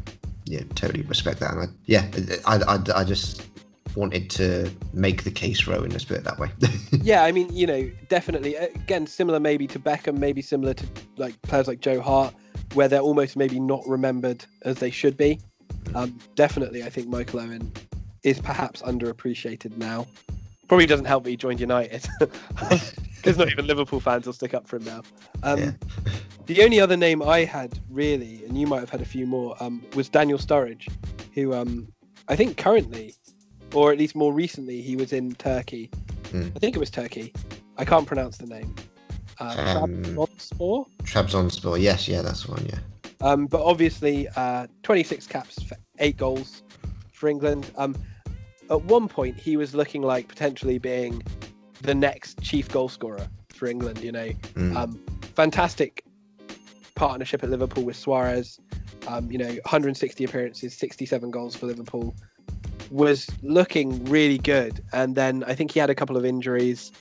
yeah 0.45 0.61
totally 0.75 1.03
respect 1.03 1.41
that. 1.41 1.53
And 1.53 1.63
I, 1.63 1.67
yeah, 1.87 2.07
I, 2.47 2.77
I, 2.77 3.01
I 3.01 3.05
just 3.05 3.43
wanted 3.97 4.31
to 4.31 4.71
make 4.93 5.25
the 5.25 5.31
case 5.31 5.61
for 5.61 5.73
Owen. 5.73 5.91
Let's 5.91 6.05
put 6.05 6.17
it 6.17 6.25
that 6.25 6.39
way. 6.39 6.51
yeah, 7.03 7.25
I 7.25 7.33
mean, 7.33 7.55
you 7.55 7.67
know, 7.67 7.91
definitely. 8.09 8.57
Again, 8.57 9.07
similar 9.07 9.41
maybe 9.41 9.67
to 9.69 9.79
Beckham, 9.79 10.19
maybe 10.19 10.43
similar 10.43 10.75
to 10.75 10.87
like 11.17 11.41
players 11.43 11.69
like 11.69 11.81
Joe 11.81 12.01
Hart, 12.01 12.35
where 12.75 12.89
they're 12.89 13.01
almost 13.01 13.37
maybe 13.37 13.61
not 13.61 13.83
remembered 13.87 14.45
as 14.63 14.79
they 14.79 14.91
should 14.91 15.17
be. 15.17 15.41
Mm. 15.85 15.97
Um, 15.97 16.19
definitely, 16.35 16.83
I 16.83 16.91
think 16.91 17.09
Michael 17.09 17.41
Owen 17.41 17.73
is 18.23 18.41
perhaps 18.41 18.83
underappreciated 18.83 19.77
now. 19.77 20.07
Probably 20.69 20.87
doesn't 20.87 21.05
help 21.05 21.25
that 21.25 21.31
he 21.31 21.37
joined 21.37 21.61
United 21.61 22.07
because 22.19 23.37
not 23.37 23.51
even 23.51 23.67
Liverpool 23.67 24.01
fans 24.01 24.27
will 24.27 24.33
stick 24.33 24.55
up 24.55 24.67
for 24.67 24.77
him 24.77 24.85
now. 24.85 25.03
Um, 25.43 25.59
yeah. 25.59 25.71
the 26.47 26.63
only 26.63 26.81
other 26.81 26.97
name 26.97 27.23
I 27.23 27.45
had 27.45 27.79
really, 27.91 28.45
and 28.47 28.59
you 28.59 28.67
might 28.67 28.81
have 28.81 28.91
had 28.91 29.03
a 29.03 29.07
few 29.07 29.27
more, 29.27 29.63
um, 29.63 29.85
was 29.95 30.09
Daniel 30.09 30.39
Sturridge, 30.39 30.91
who 31.35 31.53
um, 31.53 31.89
I 32.29 32.37
think 32.37 32.57
currently, 32.57 33.15
or 33.75 33.93
at 33.93 33.99
least 33.99 34.15
more 34.15 34.33
recently, 34.33 34.81
he 34.81 34.97
was 34.97 35.13
in 35.13 35.35
Turkey. 35.35 35.91
Mm. 36.31 36.55
I 36.55 36.59
think 36.59 36.77
it 36.77 36.79
was 36.79 36.91
Turkey. 36.91 37.33
I 37.77 37.85
can't 37.85 38.07
pronounce 38.07 38.39
the 38.39 38.47
name. 38.47 38.75
Uh, 39.41 39.81
um, 39.83 40.03
Trabzonspor. 40.03 40.87
Trabzonspor. 41.03 41.81
Yes, 41.81 42.09
yeah, 42.09 42.23
that's 42.23 42.45
the 42.45 42.53
one. 42.53 42.67
Yeah. 42.67 42.79
Um, 43.21 43.47
but 43.47 43.63
obviously, 43.63 44.29
uh, 44.37 44.67
26 44.83 45.27
caps 45.27 45.63
for 45.63 45.77
eight 45.99 46.17
goals 46.17 46.63
for 47.13 47.29
England. 47.29 47.71
Um, 47.77 47.97
at 48.71 48.83
one 48.85 49.09
point 49.09 49.39
he 49.39 49.57
was 49.57 49.75
looking 49.75 50.03
like 50.03 50.29
potentially 50.29 50.79
being 50.79 51.23
the 51.83 51.95
next 51.95 52.41
chief 52.43 52.69
goal 52.71 52.89
scorer 52.89 53.27
for 53.51 53.67
England. 53.67 54.01
You 54.01 54.13
know, 54.13 54.29
mm. 54.55 54.77
um, 54.77 55.01
fantastic 55.35 56.05
partnership 56.95 57.43
at 57.43 57.51
Liverpool 57.51 57.85
with 57.85 57.97
Suarez. 57.97 58.61
Um, 59.07 59.31
you 59.31 59.37
know, 59.37 59.49
160 59.49 60.25
appearances, 60.25 60.75
67 60.75 61.31
goals 61.31 61.55
for 61.55 61.67
Liverpool. 61.67 62.15
Was 62.95 63.29
looking 63.43 64.05
really 64.05 64.39
good, 64.39 64.81
and 64.93 65.17
then 65.17 65.43
I 65.49 65.55
think 65.57 65.73
he 65.73 65.81
had 65.81 65.91
a 65.91 65.97
couple 65.97 66.17
of 66.17 66.25
injuries, 66.25 66.93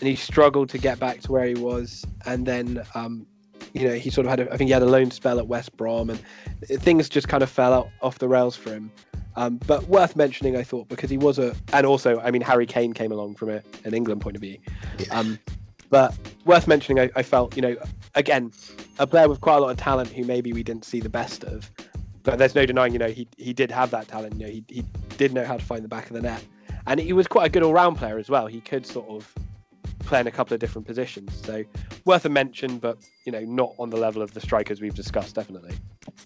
and 0.00 0.08
he 0.08 0.16
struggled 0.16 0.68
to 0.70 0.78
get 0.78 0.98
back 0.98 1.20
to 1.20 1.32
where 1.32 1.46
he 1.46 1.54
was. 1.54 2.04
And 2.26 2.44
then, 2.44 2.84
um, 2.96 3.24
you 3.72 3.86
know, 3.86 3.94
he 3.94 4.10
sort 4.10 4.26
of 4.26 4.30
had, 4.30 4.40
a, 4.40 4.52
I 4.52 4.56
think 4.56 4.66
he 4.66 4.72
had 4.72 4.82
a 4.82 4.86
loan 4.86 5.12
spell 5.12 5.38
at 5.38 5.46
West 5.46 5.76
Brom, 5.76 6.10
and 6.10 6.20
things 6.82 7.08
just 7.08 7.28
kind 7.28 7.44
of 7.44 7.48
fell 7.48 7.72
out 7.72 7.88
off 8.02 8.18
the 8.18 8.26
rails 8.26 8.56
for 8.56 8.70
him. 8.70 8.90
Um, 9.36 9.60
but 9.66 9.84
worth 9.84 10.16
mentioning, 10.16 10.56
I 10.56 10.64
thought, 10.64 10.88
because 10.88 11.08
he 11.08 11.18
was 11.18 11.38
a, 11.38 11.54
and 11.72 11.86
also, 11.86 12.18
I 12.20 12.32
mean, 12.32 12.42
Harry 12.42 12.66
Kane 12.66 12.92
came 12.92 13.12
along 13.12 13.36
from 13.36 13.50
a, 13.50 13.62
an 13.84 13.94
England 13.94 14.22
point 14.22 14.34
of 14.34 14.42
view. 14.42 14.58
Yeah. 14.98 15.16
Um, 15.16 15.38
but 15.88 16.16
worth 16.44 16.66
mentioning, 16.66 17.00
I, 17.00 17.10
I, 17.14 17.22
felt, 17.22 17.54
you 17.54 17.62
know, 17.62 17.76
again, 18.16 18.52
a 18.98 19.06
player 19.06 19.28
with 19.28 19.40
quite 19.40 19.56
a 19.56 19.60
lot 19.60 19.70
of 19.70 19.76
talent 19.76 20.08
who 20.08 20.24
maybe 20.24 20.52
we 20.52 20.64
didn't 20.64 20.84
see 20.84 20.98
the 20.98 21.08
best 21.08 21.44
of. 21.44 21.70
But 22.22 22.38
there's 22.38 22.54
no 22.54 22.66
denying, 22.66 22.92
you 22.92 22.98
know, 22.98 23.08
he 23.08 23.26
he 23.38 23.52
did 23.52 23.70
have 23.70 23.90
that 23.92 24.08
talent. 24.08 24.34
You 24.38 24.46
know, 24.46 24.52
he 24.52 24.64
he 24.68 24.84
did 25.16 25.32
know 25.32 25.44
how 25.44 25.56
to 25.56 25.64
find 25.64 25.82
the 25.82 25.88
back 25.88 26.06
of 26.08 26.14
the 26.14 26.22
net, 26.22 26.44
and 26.86 27.00
he 27.00 27.12
was 27.12 27.26
quite 27.26 27.46
a 27.46 27.48
good 27.48 27.62
all-round 27.62 27.96
player 27.96 28.18
as 28.18 28.28
well. 28.28 28.46
He 28.46 28.60
could 28.60 28.86
sort 28.86 29.08
of 29.08 29.32
play 30.00 30.20
in 30.20 30.26
a 30.26 30.30
couple 30.30 30.54
of 30.54 30.60
different 30.60 30.86
positions. 30.86 31.32
So 31.44 31.64
worth 32.04 32.24
a 32.24 32.28
mention, 32.28 32.78
but 32.78 32.98
you 33.24 33.32
know, 33.32 33.40
not 33.40 33.74
on 33.78 33.90
the 33.90 33.96
level 33.96 34.22
of 34.22 34.34
the 34.34 34.40
strikers 34.40 34.80
we've 34.80 34.94
discussed, 34.94 35.34
definitely. 35.34 35.74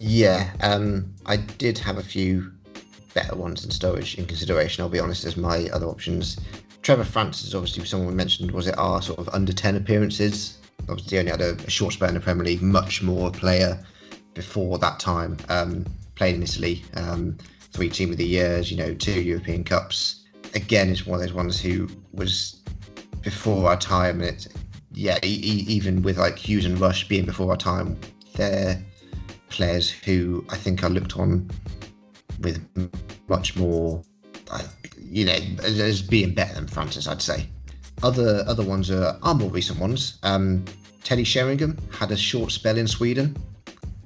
Yeah, 0.00 0.50
um, 0.62 1.14
I 1.26 1.36
did 1.36 1.78
have 1.78 1.98
a 1.98 2.02
few 2.02 2.50
better 3.14 3.36
ones 3.36 3.62
than 3.62 3.70
Sturridge 3.70 4.18
in 4.18 4.26
consideration. 4.26 4.82
I'll 4.82 4.88
be 4.88 4.98
honest, 4.98 5.24
as 5.24 5.36
my 5.36 5.68
other 5.72 5.86
options. 5.86 6.38
Trevor 6.82 7.04
Francis 7.04 7.48
is 7.48 7.54
obviously 7.54 7.84
someone 7.84 8.08
we 8.08 8.14
mentioned. 8.14 8.50
Was 8.50 8.66
it 8.66 8.76
our 8.76 9.00
sort 9.00 9.18
of 9.18 9.28
under 9.30 9.52
ten 9.52 9.76
appearances? 9.76 10.58
Obviously, 10.88 11.18
only 11.18 11.30
had 11.30 11.40
a, 11.40 11.54
a 11.54 11.70
short 11.70 11.94
spell 11.94 12.08
in 12.08 12.14
the 12.14 12.20
Premier 12.20 12.44
League. 12.44 12.62
Much 12.62 13.00
more 13.00 13.30
player 13.30 13.78
before 14.34 14.78
that 14.78 15.00
time. 15.00 15.36
Um, 15.48 15.84
played 16.14 16.36
in 16.36 16.42
Italy, 16.42 16.82
um, 16.94 17.36
three 17.72 17.88
Team 17.88 18.10
of 18.10 18.18
the 18.18 18.26
Years. 18.26 18.70
You 18.70 18.76
know, 18.76 18.94
two 18.94 19.20
European 19.20 19.64
Cups. 19.64 20.24
Again, 20.54 20.88
is 20.88 21.06
one 21.06 21.18
of 21.18 21.26
those 21.26 21.34
ones 21.34 21.60
who 21.60 21.88
was 22.12 22.62
before 23.22 23.68
our 23.68 23.76
time. 23.76 24.20
And 24.20 24.30
it's 24.30 24.48
yeah, 24.92 25.18
even 25.22 26.02
with 26.02 26.18
like 26.18 26.38
Hughes 26.38 26.64
and 26.64 26.78
Rush 26.80 27.08
being 27.08 27.24
before 27.24 27.50
our 27.50 27.56
time, 27.56 27.98
they're 28.34 28.80
players 29.48 29.90
who 29.90 30.44
I 30.50 30.56
think 30.56 30.82
are 30.82 30.90
looked 30.90 31.16
on 31.16 31.48
with 32.40 32.64
much 33.28 33.56
more, 33.56 34.02
you 34.98 35.24
know, 35.24 35.38
as 35.62 36.02
being 36.02 36.34
better 36.34 36.54
than 36.54 36.66
Francis, 36.66 37.06
I'd 37.08 37.22
say. 37.22 37.48
Other 38.02 38.44
other 38.46 38.64
ones 38.64 38.90
are, 38.90 39.18
are 39.22 39.34
more 39.34 39.50
recent 39.50 39.78
ones. 39.80 40.18
Um, 40.22 40.64
Teddy 41.02 41.24
Sheringham 41.24 41.78
had 41.92 42.10
a 42.10 42.16
short 42.16 42.50
spell 42.52 42.76
in 42.76 42.86
Sweden. 42.86 43.36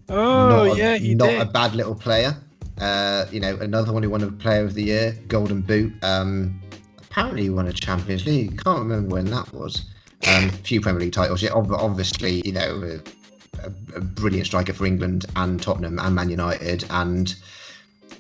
Oh 0.08 0.66
not 0.66 0.76
yeah, 0.76 0.94
a, 0.94 1.14
not 1.14 1.28
did. 1.28 1.40
a 1.40 1.44
bad 1.44 1.74
little 1.74 1.94
player. 1.94 2.36
Uh, 2.80 3.26
you 3.32 3.40
know, 3.40 3.56
another 3.56 3.92
one 3.92 4.02
who 4.02 4.10
won 4.10 4.22
a 4.22 4.30
Player 4.30 4.64
of 4.64 4.74
the 4.74 4.84
Year, 4.84 5.18
Golden 5.26 5.60
Boot. 5.60 5.92
Um, 6.02 6.60
apparently, 6.98 7.42
he 7.42 7.50
won 7.50 7.66
a 7.66 7.72
Champions 7.72 8.24
League. 8.24 8.62
Can't 8.62 8.78
remember 8.78 9.14
when 9.14 9.26
that 9.26 9.52
was. 9.52 9.84
Um, 10.28 10.48
a 10.48 10.52
few 10.64 10.80
Premier 10.80 11.00
League 11.00 11.12
titles. 11.12 11.42
Yeah, 11.42 11.50
obviously, 11.52 12.40
you 12.44 12.52
know, 12.52 13.00
a, 13.64 13.66
a, 13.96 14.00
brilliant 14.00 14.46
striker 14.46 14.72
for 14.72 14.86
England 14.86 15.26
and 15.34 15.60
Tottenham 15.60 15.98
and 15.98 16.14
Man 16.14 16.30
United, 16.30 16.84
and 16.90 17.34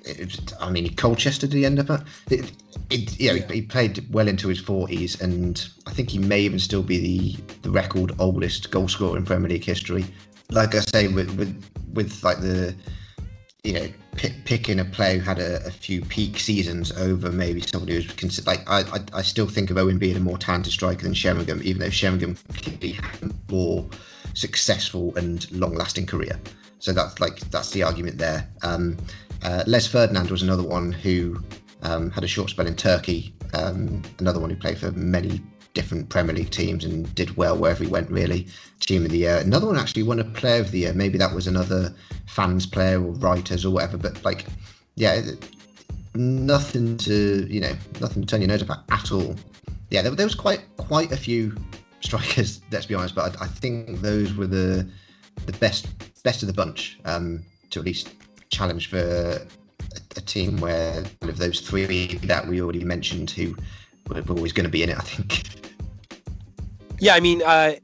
it, 0.04 0.52
I 0.60 0.70
mean, 0.70 0.94
Colchester 0.96 1.46
did 1.46 1.56
he 1.56 1.66
end 1.66 1.78
up 1.78 1.90
at? 1.90 2.04
It, 2.30 2.52
it, 2.90 3.20
yeah, 3.20 3.32
yeah. 3.32 3.46
He, 3.46 3.54
he, 3.54 3.62
played 3.62 4.12
well 4.12 4.28
into 4.28 4.48
his 4.48 4.60
40s, 4.60 5.20
and 5.20 5.68
I 5.86 5.92
think 5.92 6.10
he 6.10 6.18
may 6.18 6.40
even 6.40 6.58
still 6.58 6.82
be 6.82 6.98
the, 6.98 7.42
the 7.62 7.70
record 7.70 8.12
oldest 8.18 8.70
goal 8.70 8.88
scorer 8.88 9.16
in 9.16 9.24
Premier 9.24 9.50
League 9.50 9.64
history. 9.64 10.04
Like 10.50 10.74
I 10.74 10.80
say, 10.80 11.08
with 11.08 11.30
with, 11.36 11.64
with 11.92 12.22
like 12.24 12.40
the 12.40 12.74
you 13.64 13.72
know 13.74 13.88
pick, 14.16 14.44
picking 14.44 14.80
a 14.80 14.84
player 14.84 15.18
who 15.18 15.24
had 15.24 15.38
a, 15.38 15.64
a, 15.66 15.70
few 15.70 16.02
peak 16.02 16.38
seasons 16.38 16.92
over 16.92 17.30
maybe 17.30 17.60
somebody 17.60 17.94
who's 17.94 18.06
considered 18.12 18.46
like 18.46 18.68
I, 18.68 18.80
I, 18.80 19.18
I 19.18 19.22
still 19.22 19.46
think 19.46 19.70
of 19.70 19.78
Owen 19.78 19.98
being 19.98 20.16
a 20.16 20.20
more 20.20 20.38
talented 20.38 20.72
striker 20.72 21.02
than 21.02 21.14
Sheringham, 21.14 21.60
even 21.62 21.80
though 21.80 21.90
Sheringham 21.90 22.36
clearly 22.54 22.92
had 22.92 23.22
a 23.22 23.52
more 23.52 23.88
successful 24.34 25.14
and 25.16 25.50
long 25.52 25.74
lasting 25.74 26.06
career. 26.06 26.38
So 26.78 26.92
that's 26.92 27.20
like 27.20 27.40
that's 27.50 27.70
the 27.70 27.82
argument 27.82 28.18
there. 28.18 28.48
Um, 28.62 28.96
uh, 29.42 29.64
Les 29.66 29.86
Ferdinand 29.86 30.30
was 30.30 30.42
another 30.42 30.62
one 30.62 30.92
who 30.92 31.42
um, 31.82 32.10
had 32.10 32.24
a 32.24 32.28
short 32.28 32.50
spell 32.50 32.66
in 32.66 32.74
Turkey, 32.76 33.34
um, 33.54 34.02
another 34.18 34.40
one 34.40 34.50
who 34.50 34.56
played 34.56 34.78
for 34.78 34.90
many 34.92 35.40
different 35.74 36.08
Premier 36.08 36.34
League 36.34 36.50
teams 36.50 36.84
and 36.84 37.12
did 37.14 37.36
well 37.36 37.56
wherever 37.56 37.84
he 37.84 37.90
went, 37.90 38.10
really. 38.10 38.46
Team 38.80 39.04
of 39.04 39.10
the 39.10 39.18
year. 39.18 39.36
Another 39.36 39.66
one 39.66 39.76
actually 39.76 40.02
won 40.02 40.18
a 40.18 40.24
player 40.24 40.60
of 40.60 40.70
the 40.70 40.80
year. 40.80 40.92
Maybe 40.92 41.18
that 41.18 41.34
was 41.34 41.46
another 41.46 41.94
fans 42.26 42.66
player 42.66 43.02
or 43.02 43.12
writers 43.12 43.64
or 43.64 43.70
whatever, 43.70 43.96
but 43.96 44.24
like, 44.24 44.46
yeah, 44.94 45.20
nothing 46.14 46.96
to, 46.98 47.46
you 47.48 47.60
know, 47.60 47.72
nothing 48.00 48.22
to 48.22 48.26
turn 48.26 48.40
your 48.40 48.48
nose 48.48 48.62
about 48.62 48.84
at 48.90 49.12
all. 49.12 49.34
Yeah, 49.90 50.02
there, 50.02 50.12
there 50.12 50.26
was 50.26 50.34
quite 50.34 50.64
quite 50.76 51.12
a 51.12 51.16
few 51.16 51.56
strikers, 52.00 52.60
let's 52.72 52.86
be 52.86 52.94
honest, 52.94 53.14
but 53.14 53.36
I, 53.40 53.44
I 53.44 53.46
think 53.46 54.00
those 54.00 54.34
were 54.34 54.46
the 54.46 54.88
the 55.46 55.52
best 55.52 55.88
best 56.22 56.42
of 56.42 56.48
the 56.48 56.52
bunch 56.52 56.98
um, 57.04 57.44
to 57.70 57.78
at 57.78 57.86
least 57.86 58.10
challenge 58.50 58.90
for 58.90 58.98
a, 58.98 59.40
a 60.16 60.20
team 60.20 60.56
where 60.58 61.04
one 61.20 61.30
of 61.30 61.38
those 61.38 61.60
three 61.60 62.16
that 62.24 62.46
we 62.46 62.60
already 62.60 62.84
mentioned 62.84 63.30
who 63.30 63.54
were 64.08 64.22
always 64.28 64.52
going 64.52 64.64
to 64.64 64.70
be 64.70 64.82
in 64.82 64.90
it, 64.90 64.98
I 64.98 65.02
think. 65.02 65.44
Yeah, 67.00 67.14
I 67.14 67.20
mean, 67.20 67.42
uh, 67.42 67.74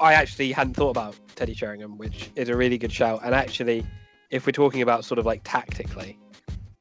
I 0.00 0.14
actually 0.14 0.52
hadn't 0.52 0.74
thought 0.74 0.90
about 0.90 1.16
Teddy 1.36 1.54
Sheringham, 1.54 1.98
which 1.98 2.30
is 2.36 2.48
a 2.48 2.56
really 2.56 2.78
good 2.78 2.92
shout. 2.92 3.20
And 3.24 3.34
actually, 3.34 3.86
if 4.30 4.46
we're 4.46 4.52
talking 4.52 4.82
about 4.82 5.04
sort 5.04 5.18
of 5.18 5.26
like 5.26 5.42
tactically, 5.44 6.18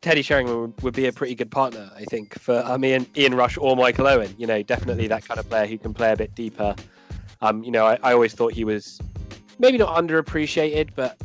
Teddy 0.01 0.21
Sheringham 0.21 0.73
would, 0.81 0.93
be 0.93 1.07
a 1.07 1.13
pretty 1.13 1.35
good 1.35 1.51
partner, 1.51 1.91
I 1.95 2.05
think, 2.05 2.39
for 2.39 2.63
um, 2.65 2.83
Ian, 2.85 3.05
Ian 3.17 3.35
Rush 3.35 3.57
or 3.57 3.75
Michael 3.75 4.07
Owen. 4.07 4.33
You 4.37 4.47
know, 4.47 4.63
definitely 4.63 5.07
that 5.07 5.27
kind 5.27 5.39
of 5.39 5.49
player 5.49 5.67
who 5.67 5.77
can 5.77 5.93
play 5.93 6.11
a 6.11 6.15
bit 6.15 6.33
deeper. 6.35 6.75
Um, 7.41 7.63
you 7.63 7.71
know, 7.71 7.85
I, 7.85 7.99
I 8.01 8.13
always 8.13 8.33
thought 8.33 8.53
he 8.53 8.63
was 8.63 8.99
maybe 9.59 9.77
not 9.77 9.95
underappreciated, 9.95 10.89
but 10.95 11.17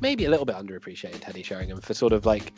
maybe 0.00 0.24
a 0.24 0.30
little 0.30 0.46
bit 0.46 0.56
underappreciated 0.56 1.20
Teddy 1.20 1.42
Sheringham 1.42 1.80
for 1.80 1.94
sort 1.94 2.12
of 2.12 2.26
like 2.26 2.52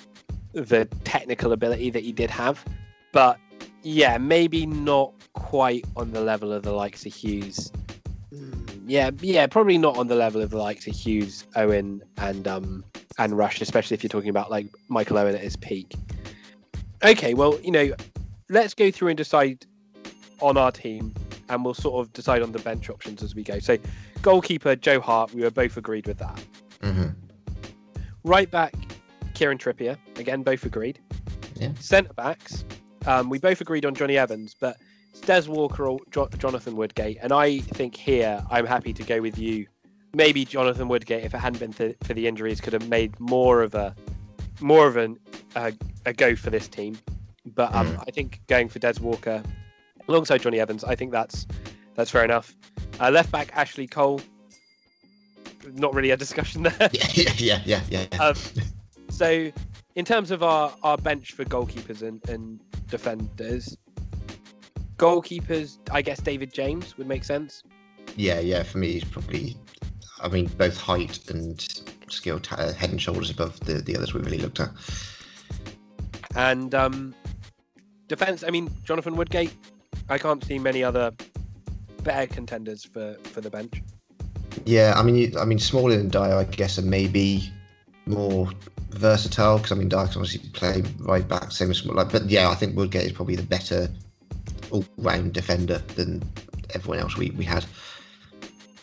the 0.53 0.87
technical 1.05 1.53
ability 1.53 1.91
that 1.91 2.03
he 2.03 2.13
did 2.13 2.31
have, 2.31 2.65
but 3.13 3.39
yeah, 3.85 4.19
maybe 4.19 4.67
not 4.67 5.13
quite 5.35 5.85
on 5.97 6.13
the 6.13 6.21
level 6.21 6.53
of 6.53 6.63
the 6.63 6.73
likes 6.73 7.05
of 7.07 7.15
Hughes. 7.15 7.71
Mm, 8.33 8.83
yeah, 8.87 9.11
yeah, 9.21 9.47
probably 9.47 9.79
not 9.79 9.97
on 9.99 10.09
the 10.09 10.15
level 10.15 10.41
of 10.41 10.51
the 10.51 10.57
likes 10.57 10.87
of 10.87 10.95
Hughes, 10.95 11.47
Owen, 11.55 12.03
and 12.17 12.49
um 12.49 12.85
and 13.19 13.37
Rush, 13.37 13.61
especially 13.61 13.95
if 13.95 14.03
you're 14.03 14.09
talking 14.09 14.31
about 14.31 14.51
like 14.51 14.69
Michael 14.89 15.19
Owen 15.19 15.35
at 15.35 15.41
his 15.41 15.57
peak. 15.57 15.95
Okay, 17.05 17.35
well, 17.35 17.61
you 17.61 17.71
know, 17.71 17.95
let's 18.49 18.75
go 18.75 18.91
through 18.91 19.09
and 19.09 19.19
decide 19.19 19.67
on 20.41 20.57
our 20.57 20.73
team, 20.73 21.15
and 21.51 21.65
we'll 21.65 21.75
sort 21.75 22.05
of 22.05 22.13
decide 22.15 22.43
on 22.43 22.53
the 22.53 22.59
bench 22.61 22.89
options 22.89 23.23
as 23.23 23.35
we 23.35 23.43
go. 23.43 23.59
So, 23.59 23.77
goalkeeper 24.23 24.75
Joe 24.77 25.01
Hart, 25.01 25.35
we 25.35 25.43
were 25.43 25.51
both 25.51 25.77
agreed 25.77 26.07
with 26.07 26.19
that. 26.19 26.43
Mm-hmm. 26.81 27.09
Right 28.25 28.51
back, 28.51 28.75
Kieran 29.35 29.59
Trippier. 29.59 29.99
Again, 30.17 30.43
both 30.43 30.65
agreed. 30.65 30.99
Yeah. 31.57 31.73
Centre 31.79 32.15
backs, 32.15 32.65
um, 33.07 33.29
we 33.31 33.39
both 33.39 33.61
agreed 33.61 33.85
on 33.85 33.95
Jonny 33.95 34.17
Evans, 34.19 34.55
but 34.59 34.77
Des 35.27 35.43
Walker 35.49 35.87
or 35.87 35.99
jo- 36.11 36.29
Jonathan 36.39 36.77
Woodgate, 36.77 37.19
and 37.23 37.33
I 37.33 37.59
think 37.61 37.97
here 37.97 38.43
I'm 38.51 38.67
happy 38.67 38.93
to 38.93 39.03
go 39.03 39.21
with 39.21 39.39
you. 39.39 39.67
Maybe 40.13 40.45
Jonathan 40.45 40.89
Woodgate, 40.89 41.25
if 41.25 41.35
it 41.35 41.39
hadn't 41.39 41.59
been 41.59 41.73
th- 41.73 41.97
for 42.05 42.15
the 42.15 42.27
injuries, 42.27 42.61
could 42.61 42.73
have 42.73 42.89
made 42.89 43.19
more 43.21 43.63
of 43.63 43.75
a 43.75 43.95
more 44.61 44.87
of 44.87 44.97
an 44.97 45.19
uh, 45.57 45.73
a 46.07 46.13
go 46.13 46.37
for 46.37 46.51
this 46.51 46.69
team. 46.69 46.97
But 47.47 47.75
um, 47.75 47.89
Mm. 47.89 48.05
I 48.07 48.11
think 48.11 48.41
going 48.47 48.69
for 48.69 48.79
Des 48.79 48.95
Walker 49.01 49.43
alongside 50.09 50.39
Jonny 50.43 50.61
Evans, 50.61 50.83
I 50.85 50.95
think 50.95 51.13
that's 51.13 51.47
that's 51.95 52.11
fair 52.11 52.25
enough. 52.25 52.55
Uh, 53.01 53.11
left 53.11 53.31
back 53.33 53.51
Ashley 53.55 53.87
Cole. 53.87 54.21
Not 55.73 55.95
really 55.95 56.11
a 56.11 56.17
discussion 56.17 56.63
there. 56.65 56.91
Yeah, 56.93 57.07
yeah, 57.15 57.33
yeah, 57.37 57.61
yeah, 57.65 57.81
yeah. 57.91 58.07
yeah. 58.13 58.19
Um, 58.19 58.35
so, 59.09 59.51
in 59.95 60.05
terms 60.05 60.31
of 60.31 60.43
our, 60.43 60.73
our 60.83 60.97
bench 60.99 61.33
for 61.33 61.45
goalkeepers 61.45 62.03
and, 62.03 62.21
and 62.29 62.61
defenders, 62.89 63.77
goalkeepers, 64.97 65.79
I 65.91 66.03
guess 66.03 66.21
David 66.21 66.53
James 66.53 66.97
would 66.99 67.07
make 67.07 67.25
sense. 67.25 67.63
yeah, 68.17 68.41
yeah. 68.41 68.63
For 68.63 68.79
me, 68.79 68.93
he's 68.93 69.05
probably. 69.05 69.57
I 70.21 70.29
mean, 70.29 70.47
both 70.57 70.77
height 70.77 71.29
and 71.31 71.61
skill, 72.09 72.39
ta- 72.39 72.57
uh, 72.57 72.73
head 72.73 72.91
and 72.91 73.03
shoulders 73.03 73.31
above 73.31 73.61
the, 73.61 73.75
the 73.75 73.97
others 73.97 74.15
we 74.15 74.21
really 74.21 74.39
looked 74.39 74.61
at. 74.61 74.71
And 76.37 76.75
um, 76.75 77.15
defense, 78.09 78.43
I 78.43 78.51
mean, 78.51 78.71
Jonathan 78.85 79.17
Woodgate, 79.17 79.53
I 80.09 80.19
can't 80.19 80.43
see 80.45 80.59
many 80.59 80.83
other 80.83 81.13
better 82.03 82.33
contenders 82.33 82.85
for, 82.85 83.17
for 83.25 83.41
the 83.41 83.51
bench. 83.51 83.83
Yeah, 84.65 84.95
I 84.97 85.03
mean, 85.03 85.37
I 85.37 85.45
mean, 85.45 85.59
Smalling 85.59 86.01
and 86.01 86.13
Dier, 86.13 86.35
I 86.35 86.45
guess, 86.45 86.79
are 86.79 86.83
maybe 86.83 87.53
more 88.07 88.51
versatile 88.99 89.59
because 89.59 89.73
I 89.73 89.75
mean, 89.77 89.91
can 89.91 89.99
obviously 89.99 90.49
play 90.51 90.83
right 91.01 91.27
back, 91.27 91.53
same 91.53 91.71
as 91.71 91.85
like, 91.85 92.11
but 92.11 92.25
yeah, 92.27 92.49
I 92.49 92.55
think 92.55 92.77
Woodgate 92.77 93.07
is 93.07 93.13
probably 93.13 93.37
the 93.37 93.43
better 93.43 93.89
all-round 94.71 95.33
defender 95.33 95.79
than 95.95 96.23
everyone 96.75 96.99
else 96.99 97.17
we, 97.17 97.31
we 97.33 97.45
had. 97.45 97.65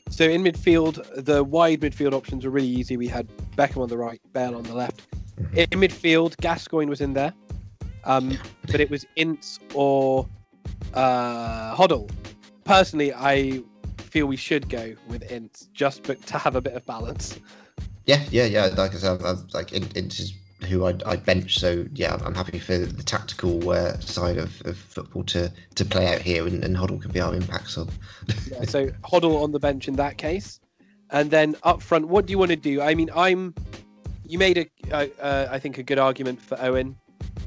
So 0.09 0.25
in 0.25 0.43
midfield, 0.43 1.25
the 1.25 1.43
wide 1.43 1.81
midfield 1.81 2.13
options 2.13 2.45
were 2.45 2.51
really 2.51 2.67
easy. 2.67 2.97
We 2.97 3.07
had 3.07 3.27
Beckham 3.57 3.81
on 3.81 3.89
the 3.89 3.97
right, 3.97 4.21
Bale 4.33 4.55
on 4.55 4.63
the 4.63 4.73
left. 4.73 5.01
Mhm. 5.39 5.71
In 5.71 5.79
midfield, 5.79 6.37
Gascoigne 6.37 6.89
was 6.89 7.01
in 7.01 7.13
there, 7.13 7.33
um, 8.03 8.37
but 8.67 8.79
it 8.79 8.89
was 8.89 9.05
Ince 9.15 9.59
or 9.73 10.27
uh, 10.93 11.75
Hoddle. 11.75 12.09
Personally, 12.65 13.13
I 13.13 13.61
feel 13.97 14.25
we 14.25 14.35
should 14.35 14.69
go 14.69 14.93
with 15.07 15.29
Ince 15.31 15.69
just 15.73 16.03
but 16.03 16.21
to 16.27 16.37
have 16.37 16.55
a 16.55 16.61
bit 16.61 16.73
of 16.73 16.85
balance. 16.85 17.39
Yeah, 18.11 18.23
yeah, 18.29 18.45
yeah. 18.45 18.65
Like 18.75 18.93
I 18.93 18.97
said, 18.97 19.21
I'm, 19.23 19.47
like 19.53 19.71
it's 19.71 20.17
just 20.17 20.33
who 20.67 20.85
I 20.85 20.95
I 21.05 21.15
bench. 21.15 21.57
So 21.59 21.85
yeah, 21.93 22.17
I'm 22.25 22.35
happy 22.35 22.59
for 22.59 22.77
the 22.77 23.03
tactical 23.03 23.69
uh, 23.69 23.97
side 23.99 24.37
of, 24.37 24.61
of 24.65 24.75
football 24.77 25.23
to 25.25 25.49
to 25.75 25.85
play 25.85 26.13
out 26.13 26.21
here, 26.21 26.45
and, 26.45 26.61
and 26.65 26.75
Hoddle 26.75 27.01
can 27.01 27.11
be 27.11 27.21
our 27.21 27.33
impact 27.33 27.69
sub. 27.69 27.89
Yeah, 28.51 28.65
so 28.65 28.87
Hoddle 29.09 29.41
on 29.41 29.53
the 29.53 29.59
bench 29.59 29.87
in 29.87 29.95
that 29.95 30.17
case, 30.17 30.59
and 31.11 31.31
then 31.31 31.55
up 31.63 31.81
front, 31.81 32.09
what 32.09 32.25
do 32.25 32.31
you 32.31 32.37
want 32.37 32.51
to 32.51 32.57
do? 32.57 32.81
I 32.81 32.95
mean, 32.95 33.09
I'm. 33.15 33.55
You 34.25 34.37
made 34.37 34.57
a, 34.57 34.67
uh, 34.93 35.47
I 35.49 35.59
think, 35.59 35.77
a 35.77 35.83
good 35.83 35.99
argument 35.99 36.41
for 36.41 36.57
Owen. 36.61 36.95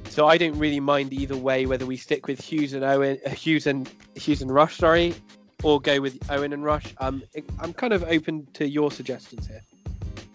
So 0.08 0.26
I 0.26 0.38
don't 0.38 0.58
really 0.58 0.80
mind 0.80 1.12
either 1.12 1.36
way 1.36 1.66
whether 1.66 1.86
we 1.86 1.96
stick 1.96 2.26
with 2.26 2.40
Hughes 2.40 2.72
and 2.72 2.84
Owen, 2.84 3.18
uh, 3.26 3.30
Hughes 3.30 3.66
and 3.66 3.90
Hughes 4.14 4.42
and 4.42 4.50
Rush, 4.50 4.76
sorry, 4.76 5.14
or 5.62 5.80
go 5.80 6.00
with 6.00 6.18
Owen 6.30 6.52
and 6.52 6.62
Rush. 6.62 6.94
Um, 6.98 7.22
I'm 7.58 7.72
kind 7.72 7.92
of 7.92 8.04
open 8.04 8.46
to 8.54 8.68
your 8.68 8.90
suggestions 8.90 9.46
here. 9.46 9.62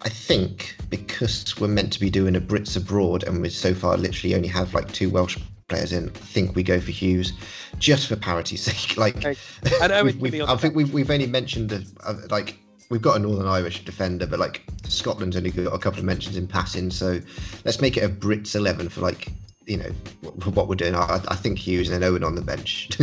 I 0.02 0.08
think 0.08 0.76
because 0.88 1.58
we're 1.60 1.68
meant 1.68 1.92
to 1.92 2.00
be 2.00 2.10
doing 2.10 2.36
a 2.36 2.40
Brits 2.40 2.76
abroad, 2.76 3.24
and 3.24 3.40
we 3.42 3.50
so 3.50 3.74
far 3.74 3.96
literally 3.96 4.34
only 4.34 4.48
have 4.48 4.72
like 4.74 4.90
two 4.92 5.10
Welsh 5.10 5.38
players 5.68 5.92
in. 5.92 6.08
I 6.08 6.12
think 6.12 6.56
we 6.56 6.62
go 6.62 6.80
for 6.80 6.90
Hughes, 6.90 7.32
just 7.78 8.08
for 8.08 8.16
parity's 8.16 8.62
sake. 8.70 8.96
Like, 8.96 9.16
Okay. 9.18 9.36
And 9.82 9.92
we've- 10.06 10.18
we've- 10.18 10.42
I 10.42 10.56
think 10.56 10.74
we've 10.74 10.92
we've 10.92 11.10
only 11.10 11.26
mentioned 11.26 11.72
a, 11.72 11.82
a, 12.04 12.10
uh, 12.10 12.16
like 12.30 12.58
we've 12.90 13.02
got 13.02 13.16
a 13.16 13.18
Northern 13.18 13.46
Irish 13.46 13.84
defender, 13.84 14.26
but 14.26 14.38
like 14.40 14.62
Scotland's 14.88 15.36
only 15.36 15.50
got 15.50 15.72
a 15.74 15.78
couple 15.78 15.98
of 16.00 16.04
mentions 16.04 16.36
in 16.36 16.46
passing. 16.48 16.90
So 16.90 17.20
let's 17.64 17.80
make 17.80 17.96
it 17.96 18.04
a 18.04 18.08
Brits 18.08 18.54
eleven 18.56 18.88
for 18.88 19.00
like 19.02 19.32
you 19.66 19.76
know 19.76 19.90
what, 20.22 20.46
what 20.56 20.68
we're 20.68 20.74
doing. 20.74 20.94
I, 20.96 21.20
I 21.28 21.36
think 21.36 21.58
Hughes 21.58 21.90
and 21.90 22.02
Owen 22.02 22.24
on 22.24 22.34
the 22.34 22.42
bench. 22.42 22.88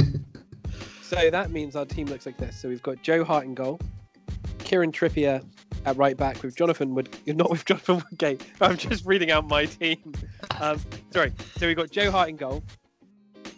So 1.02 1.30
that 1.30 1.52
means 1.52 1.78
our 1.78 1.86
team 1.86 2.08
looks 2.08 2.26
like 2.26 2.38
this. 2.38 2.60
So 2.60 2.68
we've 2.68 2.84
got 2.84 3.02
Joe 3.02 3.24
Hart 3.24 3.46
in 3.46 3.54
goal, 3.54 3.80
Kieran 4.68 4.92
Trippier 4.92 5.42
at 5.86 5.96
right 5.96 6.18
back 6.18 6.44
with 6.44 6.58
Jonathan 6.58 6.94
Wood, 6.94 7.08
not 7.26 7.50
with 7.50 7.64
Jonathan 7.64 8.04
Woodgate. 8.12 8.44
I'm 8.60 8.76
just 8.76 9.06
reading 9.06 9.32
out 9.32 9.48
my 9.48 9.64
team. 9.66 10.12
Um, 10.60 10.82
sorry. 11.12 11.32
So 11.58 11.68
we've 11.68 11.78
got 11.78 11.90
Joe 11.90 12.12
Hart 12.12 12.28
in 12.28 12.36
goal, 12.36 12.62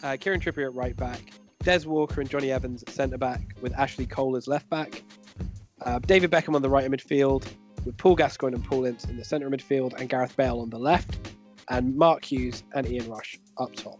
uh, 0.04 0.18
Kieran 0.20 0.40
Trippier 0.40 0.66
at 0.66 0.76
right 0.76 0.96
back, 0.96 1.32
Des 1.64 1.88
Walker 1.88 2.22
and 2.22 2.30
Jonny 2.30 2.52
Evans 2.52 2.84
at 2.84 2.90
centre 2.90 3.18
back 3.18 3.42
with 3.60 3.74
Ashley 3.74 4.06
Cole 4.06 4.36
as 4.36 4.48
left 4.48 4.70
back, 4.70 5.02
uh, 5.82 5.98
David 5.98 6.30
Beckham 6.30 6.54
on 6.54 6.62
the 6.62 6.70
right 6.70 6.86
of 6.86 6.92
midfield 6.92 7.44
with 7.86 7.98
Paul 7.98 8.14
Gascoigne 8.14 8.54
and 8.54 8.64
Paul 8.64 8.86
Ince 8.86 9.06
in 9.06 9.18
the 9.18 9.26
centre 9.26 9.48
of 9.48 9.54
midfield 9.54 10.00
and 10.00 10.10
Gareth 10.10 10.38
Bale 10.38 10.60
on 10.60 10.70
the 10.70 10.78
left, 10.78 11.18
and 11.70 11.96
Mark 11.96 12.24
Hughes 12.24 12.62
and 12.76 12.88
Ian 12.88 13.10
Rush 13.10 13.40
up 13.58 13.74
top 13.74 14.00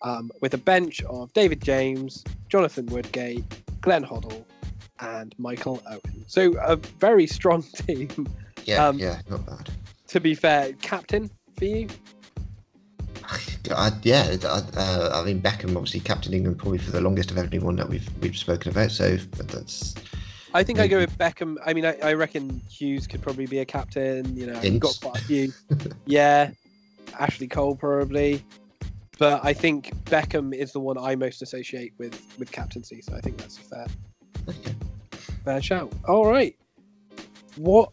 um, 0.00 0.30
with 0.40 0.54
a 0.54 0.58
bench 0.58 1.02
of 1.02 1.30
David 1.34 1.62
James, 1.62 2.24
Jonathan 2.48 2.86
Woodgate, 2.86 3.44
Glenn 3.82 4.04
Hoddle, 4.04 4.42
and 5.00 5.34
Michael 5.38 5.82
Owen. 5.88 6.24
So 6.26 6.54
a 6.60 6.76
very 6.76 7.26
strong 7.26 7.62
team. 7.74 8.28
yeah, 8.64 8.86
Um, 8.86 8.98
yeah, 8.98 9.20
not 9.28 9.46
bad. 9.46 9.70
To 10.08 10.20
be 10.20 10.34
fair, 10.34 10.72
captain 10.74 11.30
for 11.58 11.64
you. 11.64 11.88
I, 13.74 13.90
yeah, 14.02 14.36
I, 14.44 14.62
uh, 14.78 15.20
I 15.20 15.24
mean 15.24 15.42
Beckham 15.42 15.74
obviously 15.76 15.98
captain 15.98 16.32
England 16.32 16.58
probably 16.58 16.78
for 16.78 16.92
the 16.92 17.00
longest 17.00 17.32
of 17.32 17.38
everyone 17.38 17.74
that 17.76 17.88
we've 17.88 18.08
we've 18.20 18.36
spoken 18.36 18.70
about. 18.70 18.92
So 18.92 19.18
but 19.36 19.48
that's 19.48 19.96
I 20.56 20.62
think 20.62 20.78
I 20.78 20.86
go 20.86 20.98
with 20.98 21.16
Beckham. 21.18 21.56
I 21.66 21.74
mean, 21.74 21.84
I, 21.84 21.98
I 22.02 22.14
reckon 22.14 22.62
Hughes 22.70 23.06
could 23.06 23.20
probably 23.20 23.46
be 23.46 23.58
a 23.58 23.64
captain. 23.64 24.34
You 24.34 24.46
know, 24.46 24.58
we've 24.60 24.80
got 24.80 24.98
quite 25.02 25.18
a 25.20 25.24
few. 25.24 25.52
yeah, 26.06 26.50
Ashley 27.18 27.46
Cole 27.46 27.76
probably. 27.76 28.42
But 29.18 29.44
I 29.44 29.52
think 29.52 29.94
Beckham 30.04 30.54
is 30.54 30.72
the 30.72 30.80
one 30.80 30.96
I 30.96 31.14
most 31.14 31.42
associate 31.42 31.92
with 31.98 32.20
with 32.38 32.52
captaincy. 32.52 33.02
So 33.02 33.14
I 33.14 33.20
think 33.20 33.36
that's 33.36 33.58
fair. 33.58 33.86
Fair 35.44 35.62
shout. 35.62 35.92
All 36.06 36.26
right. 36.26 36.56
What? 37.56 37.92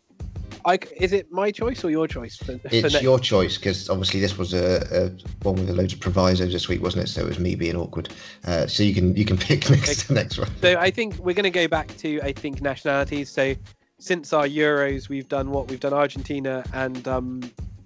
I, 0.65 0.79
is 0.95 1.11
it 1.11 1.29
my 1.29 1.51
choice 1.51 1.83
or 1.83 1.89
your 1.91 2.07
choice? 2.07 2.37
For, 2.37 2.57
for 2.57 2.69
It's 2.71 2.93
next- 2.93 3.01
your 3.01 3.19
choice 3.19 3.57
because 3.57 3.89
obviously 3.89 4.21
this 4.21 4.37
was 4.37 4.53
a, 4.53 4.87
a 4.91 5.45
one 5.45 5.55
with 5.55 5.69
a 5.69 5.73
loads 5.73 5.91
of 5.93 5.99
provisos 5.99 6.53
this 6.53 6.69
week, 6.69 6.81
wasn't 6.81 7.03
it? 7.03 7.07
So 7.07 7.21
it 7.21 7.27
was 7.27 7.37
me 7.39 7.55
being 7.55 7.75
awkward. 7.75 8.09
Uh, 8.45 8.65
so 8.67 8.83
you 8.83 8.93
can 8.93 9.13
you 9.15 9.25
can 9.25 9.37
pick 9.49 9.69
next 9.69 10.09
next 10.09 10.37
one. 10.39 10.49
So 10.61 10.77
I 10.79 10.89
think 10.89 11.17
we're 11.17 11.33
going 11.33 11.43
to 11.43 11.49
go 11.49 11.67
back 11.67 11.95
to 11.97 12.21
I 12.21 12.31
think 12.31 12.61
nationalities. 12.61 13.29
So 13.29 13.55
since 13.99 14.31
our 14.33 14.45
Euros, 14.47 15.09
we've 15.09 15.27
done 15.27 15.51
what 15.51 15.69
we've 15.69 15.79
done 15.79 15.93
Argentina 15.93 16.63
and 16.73 17.07
um, 17.07 17.41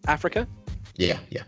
Africa. 0.08 0.48
Yeah, 0.96 1.20
yeah, 1.30 1.44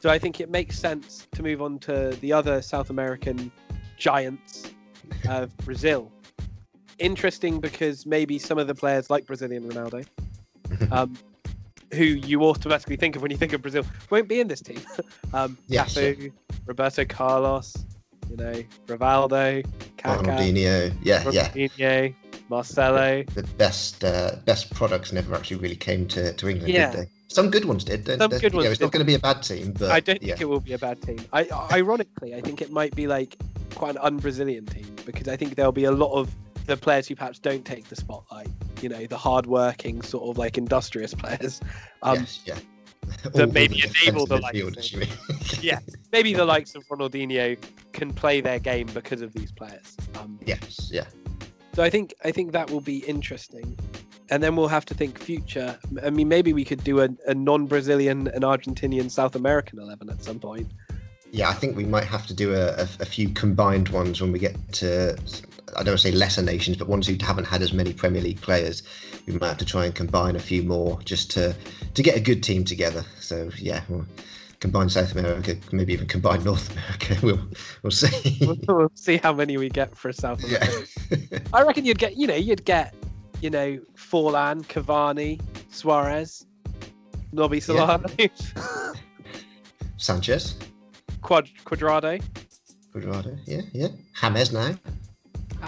So 0.00 0.08
I 0.08 0.20
think 0.20 0.40
it 0.40 0.50
makes 0.50 0.78
sense 0.78 1.26
to 1.32 1.42
move 1.42 1.60
on 1.60 1.80
to 1.80 2.16
the 2.20 2.32
other 2.32 2.62
South 2.62 2.90
American 2.90 3.50
giants 3.96 4.70
of 5.28 5.56
Brazil. 5.58 6.12
Interesting 6.98 7.60
because 7.60 8.06
maybe 8.06 8.38
some 8.38 8.58
of 8.58 8.66
the 8.66 8.74
players 8.74 9.10
like 9.10 9.26
Brazilian 9.26 9.68
Ronaldo, 9.68 10.06
um, 10.92 11.16
who 11.92 12.04
you 12.04 12.42
automatically 12.44 12.96
think 12.96 13.16
of 13.16 13.22
when 13.22 13.30
you 13.30 13.36
think 13.36 13.52
of 13.52 13.62
Brazil, 13.62 13.84
won't 14.10 14.28
be 14.28 14.40
in 14.40 14.48
this 14.48 14.60
team. 14.60 14.80
um, 15.34 15.58
Yeah, 15.66 15.84
Cafu, 15.84 16.32
Roberto 16.66 17.04
Carlos, 17.04 17.74
you 18.30 18.36
know, 18.36 18.62
Rivaldo, 18.86 19.64
Kaká, 19.96 20.22
Ronaldinho. 20.22 20.94
Yeah, 21.02 21.68
yeah. 21.76 22.08
Marcelo. 22.48 23.24
The 23.34 23.42
best 23.42 24.04
uh, 24.04 24.36
best 24.44 24.72
products 24.74 25.12
never 25.12 25.34
actually 25.34 25.56
really 25.56 25.76
came 25.76 26.06
to, 26.08 26.32
to 26.32 26.48
England, 26.48 26.72
Yeah. 26.72 26.90
did 26.90 27.00
they? 27.00 27.10
Some 27.28 27.50
good 27.50 27.64
ones 27.64 27.84
did. 27.84 28.06
Some 28.06 28.30
good 28.30 28.52
know, 28.52 28.58
ones 28.58 28.70
It's 28.70 28.80
not 28.80 28.92
going 28.92 29.00
to 29.00 29.06
be 29.06 29.14
a 29.14 29.18
bad 29.18 29.42
team, 29.42 29.72
but 29.76 29.90
I 29.90 29.98
don't 29.98 30.22
yeah. 30.22 30.34
think 30.34 30.42
it 30.42 30.48
will 30.48 30.60
be 30.60 30.74
a 30.74 30.78
bad 30.78 31.02
team. 31.02 31.18
I, 31.32 31.48
ironically, 31.72 32.34
I 32.34 32.40
think 32.40 32.62
it 32.62 32.70
might 32.70 32.94
be 32.94 33.08
like 33.08 33.36
quite 33.74 33.96
an 33.96 33.98
un-Brazilian 34.02 34.66
team 34.66 34.86
because 35.04 35.26
I 35.26 35.36
think 35.36 35.56
there'll 35.56 35.72
be 35.72 35.84
a 35.84 35.90
lot 35.90 36.12
of 36.12 36.32
the 36.66 36.76
players 36.76 37.06
who 37.08 37.14
perhaps 37.14 37.38
don't 37.38 37.64
take 37.64 37.88
the 37.88 37.96
spotlight. 37.96 38.48
You 38.80 38.88
know, 38.88 39.06
the 39.06 39.16
hard-working 39.16 40.02
sort 40.02 40.28
of 40.28 40.38
like 40.38 40.58
industrious 40.58 41.14
players. 41.14 41.60
Um, 42.02 42.20
yes, 42.20 42.40
yeah. 42.44 42.58
that 43.34 43.52
maybe 43.52 43.80
the 43.80 43.92
enable 44.02 44.26
the 44.26 44.38
likes 44.38 44.94
mean. 44.94 45.08
Yeah. 45.60 45.78
Maybe 46.12 46.32
the 46.32 46.44
likes 46.44 46.74
of 46.74 46.86
Ronaldinho 46.88 47.58
can 47.92 48.12
play 48.12 48.40
their 48.40 48.58
game 48.58 48.86
because 48.94 49.20
of 49.20 49.32
these 49.34 49.52
players. 49.52 49.96
Um, 50.18 50.38
yes, 50.44 50.90
yeah. 50.92 51.04
So 51.74 51.82
I 51.82 51.90
think 51.90 52.14
I 52.24 52.30
think 52.30 52.52
that 52.52 52.70
will 52.70 52.80
be 52.80 52.98
interesting, 52.98 53.76
and 54.30 54.42
then 54.42 54.54
we'll 54.54 54.68
have 54.68 54.84
to 54.86 54.94
think 54.94 55.18
future. 55.18 55.78
I 56.02 56.10
mean, 56.10 56.28
maybe 56.28 56.52
we 56.52 56.64
could 56.64 56.84
do 56.84 57.00
a, 57.00 57.08
a 57.26 57.34
non-Brazilian 57.34 58.28
an 58.28 58.42
Argentinian 58.42 59.10
South 59.10 59.34
American 59.34 59.80
eleven 59.80 60.08
at 60.08 60.22
some 60.22 60.38
point. 60.38 60.70
Yeah, 61.32 61.48
I 61.48 61.52
think 61.52 61.76
we 61.76 61.84
might 61.84 62.04
have 62.04 62.28
to 62.28 62.34
do 62.34 62.54
a, 62.54 62.68
a, 62.74 62.88
a 63.00 63.04
few 63.04 63.28
combined 63.30 63.88
ones 63.88 64.20
when 64.20 64.30
we 64.30 64.38
get 64.38 64.56
to, 64.74 65.16
I 65.76 65.82
don't 65.82 65.98
say 65.98 66.12
lesser 66.12 66.42
nations, 66.42 66.76
but 66.76 66.88
ones 66.88 67.06
who 67.06 67.16
haven't 67.20 67.44
had 67.46 67.62
as 67.62 67.72
many 67.72 67.92
Premier 67.92 68.22
League 68.22 68.40
players. 68.40 68.82
We 69.26 69.34
might 69.34 69.48
have 69.48 69.58
to 69.58 69.64
try 69.64 69.86
and 69.86 69.94
combine 69.94 70.36
a 70.36 70.40
few 70.40 70.62
more 70.62 71.00
just 71.04 71.30
to 71.32 71.54
to 71.94 72.02
get 72.02 72.16
a 72.16 72.20
good 72.20 72.42
team 72.42 72.64
together. 72.64 73.04
So 73.20 73.50
yeah, 73.58 73.82
we'll 73.88 74.06
combined 74.64 74.90
South 74.90 75.12
America, 75.12 75.56
maybe 75.72 75.92
even 75.92 76.06
combine 76.06 76.42
North 76.42 76.70
America. 76.72 77.16
We'll 77.22 77.40
we'll 77.82 77.90
see. 77.90 78.38
We'll, 78.40 78.56
we'll 78.68 78.90
see 78.94 79.18
how 79.18 79.32
many 79.32 79.56
we 79.58 79.68
get 79.68 79.94
for 79.94 80.10
South 80.10 80.42
America. 80.42 80.86
yeah. 81.10 81.38
I 81.52 81.62
reckon 81.62 81.84
you'd 81.84 81.98
get, 81.98 82.16
you 82.16 82.26
know, 82.26 82.34
you'd 82.34 82.64
get, 82.64 82.94
you 83.42 83.50
know, 83.50 83.78
Forlan, 83.94 84.64
Cavani, 84.64 85.38
Suarez, 85.70 86.46
Nobby 87.32 87.60
Solano, 87.60 88.08
Sanchez, 89.98 90.56
Quad 91.20 91.48
Cuadrado, 91.66 92.22
Cuadrado. 92.94 93.38
Yeah, 93.44 93.62
yeah. 93.72 93.88
James 94.20 94.52
now. 94.52 94.74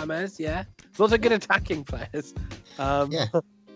James, 0.04 0.40
yeah. 0.40 0.64
Lots 0.98 1.12
of 1.12 1.20
good 1.20 1.32
attacking 1.32 1.84
players. 1.84 2.34
Um, 2.78 3.10
Yeah. 3.12 3.26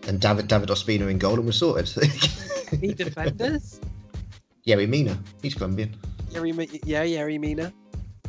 And 0.07 0.19
David 0.19 0.47
David 0.47 0.69
Ospina 0.69 1.09
in 1.11 1.19
goal, 1.19 1.35
and 1.35 1.45
we're 1.45 1.51
sorted. 1.51 1.87
Any 2.73 2.93
defenders? 2.93 3.79
Yerry 4.65 4.87
Mina. 4.89 5.17
He's 5.41 5.53
Colombian. 5.53 5.95
Yerry, 6.31 6.79
yeah, 6.83 7.03
Yerry 7.03 7.39
Mina. 7.39 7.71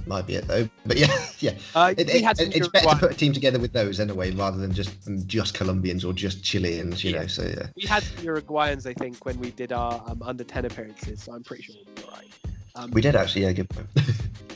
Might 0.06 0.26
be 0.26 0.34
it 0.34 0.46
though. 0.48 0.68
But 0.84 0.96
yeah, 0.98 1.06
yeah. 1.38 1.52
Uh, 1.74 1.94
It, 1.96 2.08
we 2.08 2.12
it- 2.14 2.56
it's 2.56 2.68
better 2.68 2.88
to 2.90 2.96
put 2.96 3.12
a 3.12 3.14
team 3.14 3.32
together 3.32 3.58
with 3.58 3.72
those 3.72 4.00
anyway, 4.00 4.32
rather 4.32 4.58
than 4.58 4.72
just 4.74 4.90
just 5.26 5.54
Colombians 5.54 6.04
or 6.04 6.12
just 6.12 6.42
Chileans. 6.42 7.02
You 7.04 7.12
Yeah. 7.12 7.20
know. 7.22 7.26
So 7.28 7.42
yeah. 7.44 7.66
we 7.76 7.84
had 7.86 8.02
Uruguayans, 8.20 8.84
I 8.86 8.92
think, 8.94 9.24
when 9.24 9.38
we 9.38 9.50
did 9.52 9.72
our 9.72 10.02
um, 10.06 10.22
under 10.22 10.44
10 10.44 10.64
appearances, 10.66 11.22
so 11.22 11.32
I'm 11.32 11.42
pretty 11.44 11.62
sure 11.62 11.76
right. 12.10 12.28
Um, 12.74 12.90
We 12.90 13.00
did 13.00 13.14
actually. 13.16 13.42
Yeah. 13.42 13.52
Good 13.52 13.68
point. 13.70 13.86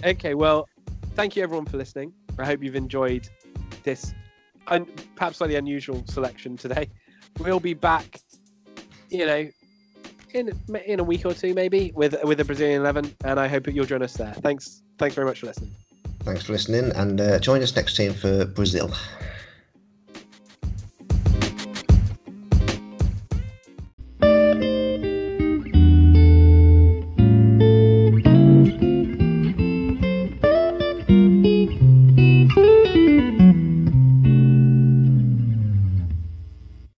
Okay, 0.05 0.35
well, 0.35 0.69
thank 1.15 1.37
you 1.37 1.43
everyone 1.43 1.65
for 1.67 1.77
listening. 1.79 2.13
I 2.39 2.45
hope 2.45 2.63
you've 2.63 2.77
enjoyed 2.77 3.29
this 3.83 4.15
un- 4.69 4.87
perhaps 5.15 5.39
slightly 5.39 5.57
unusual 5.57 6.05
selection 6.07 6.57
today. 6.57 6.89
We'll 7.39 7.61
be 7.61 7.75
back, 7.75 8.21
you 9.11 9.27
know, 9.27 9.49
in 10.33 10.53
in 10.85 11.01
a 11.01 11.05
week 11.05 11.25
or 11.25 11.35
two 11.35 11.55
maybe 11.55 11.93
with 11.95 12.17
with 12.25 12.41
a 12.41 12.45
Brazilian 12.45 12.81
eleven, 12.81 13.15
and 13.25 13.39
I 13.39 13.49
hope 13.49 13.67
you'll 13.69 13.87
join 13.87 14.03
us 14.03 14.15
there. 14.15 14.35
Thanks, 14.35 14.83
thanks 14.99 15.15
very 15.15 15.27
much 15.27 15.41
for 15.41 15.47
listening. 15.47 15.75
Thanks 16.21 16.45
for 16.45 16.53
listening, 16.53 16.93
and 16.93 17.21
uh, 17.21 17.39
join 17.39 17.63
us 17.63 17.75
next 17.77 17.97
time 17.97 18.15
for 18.15 18.45
Brazil. 18.47 18.91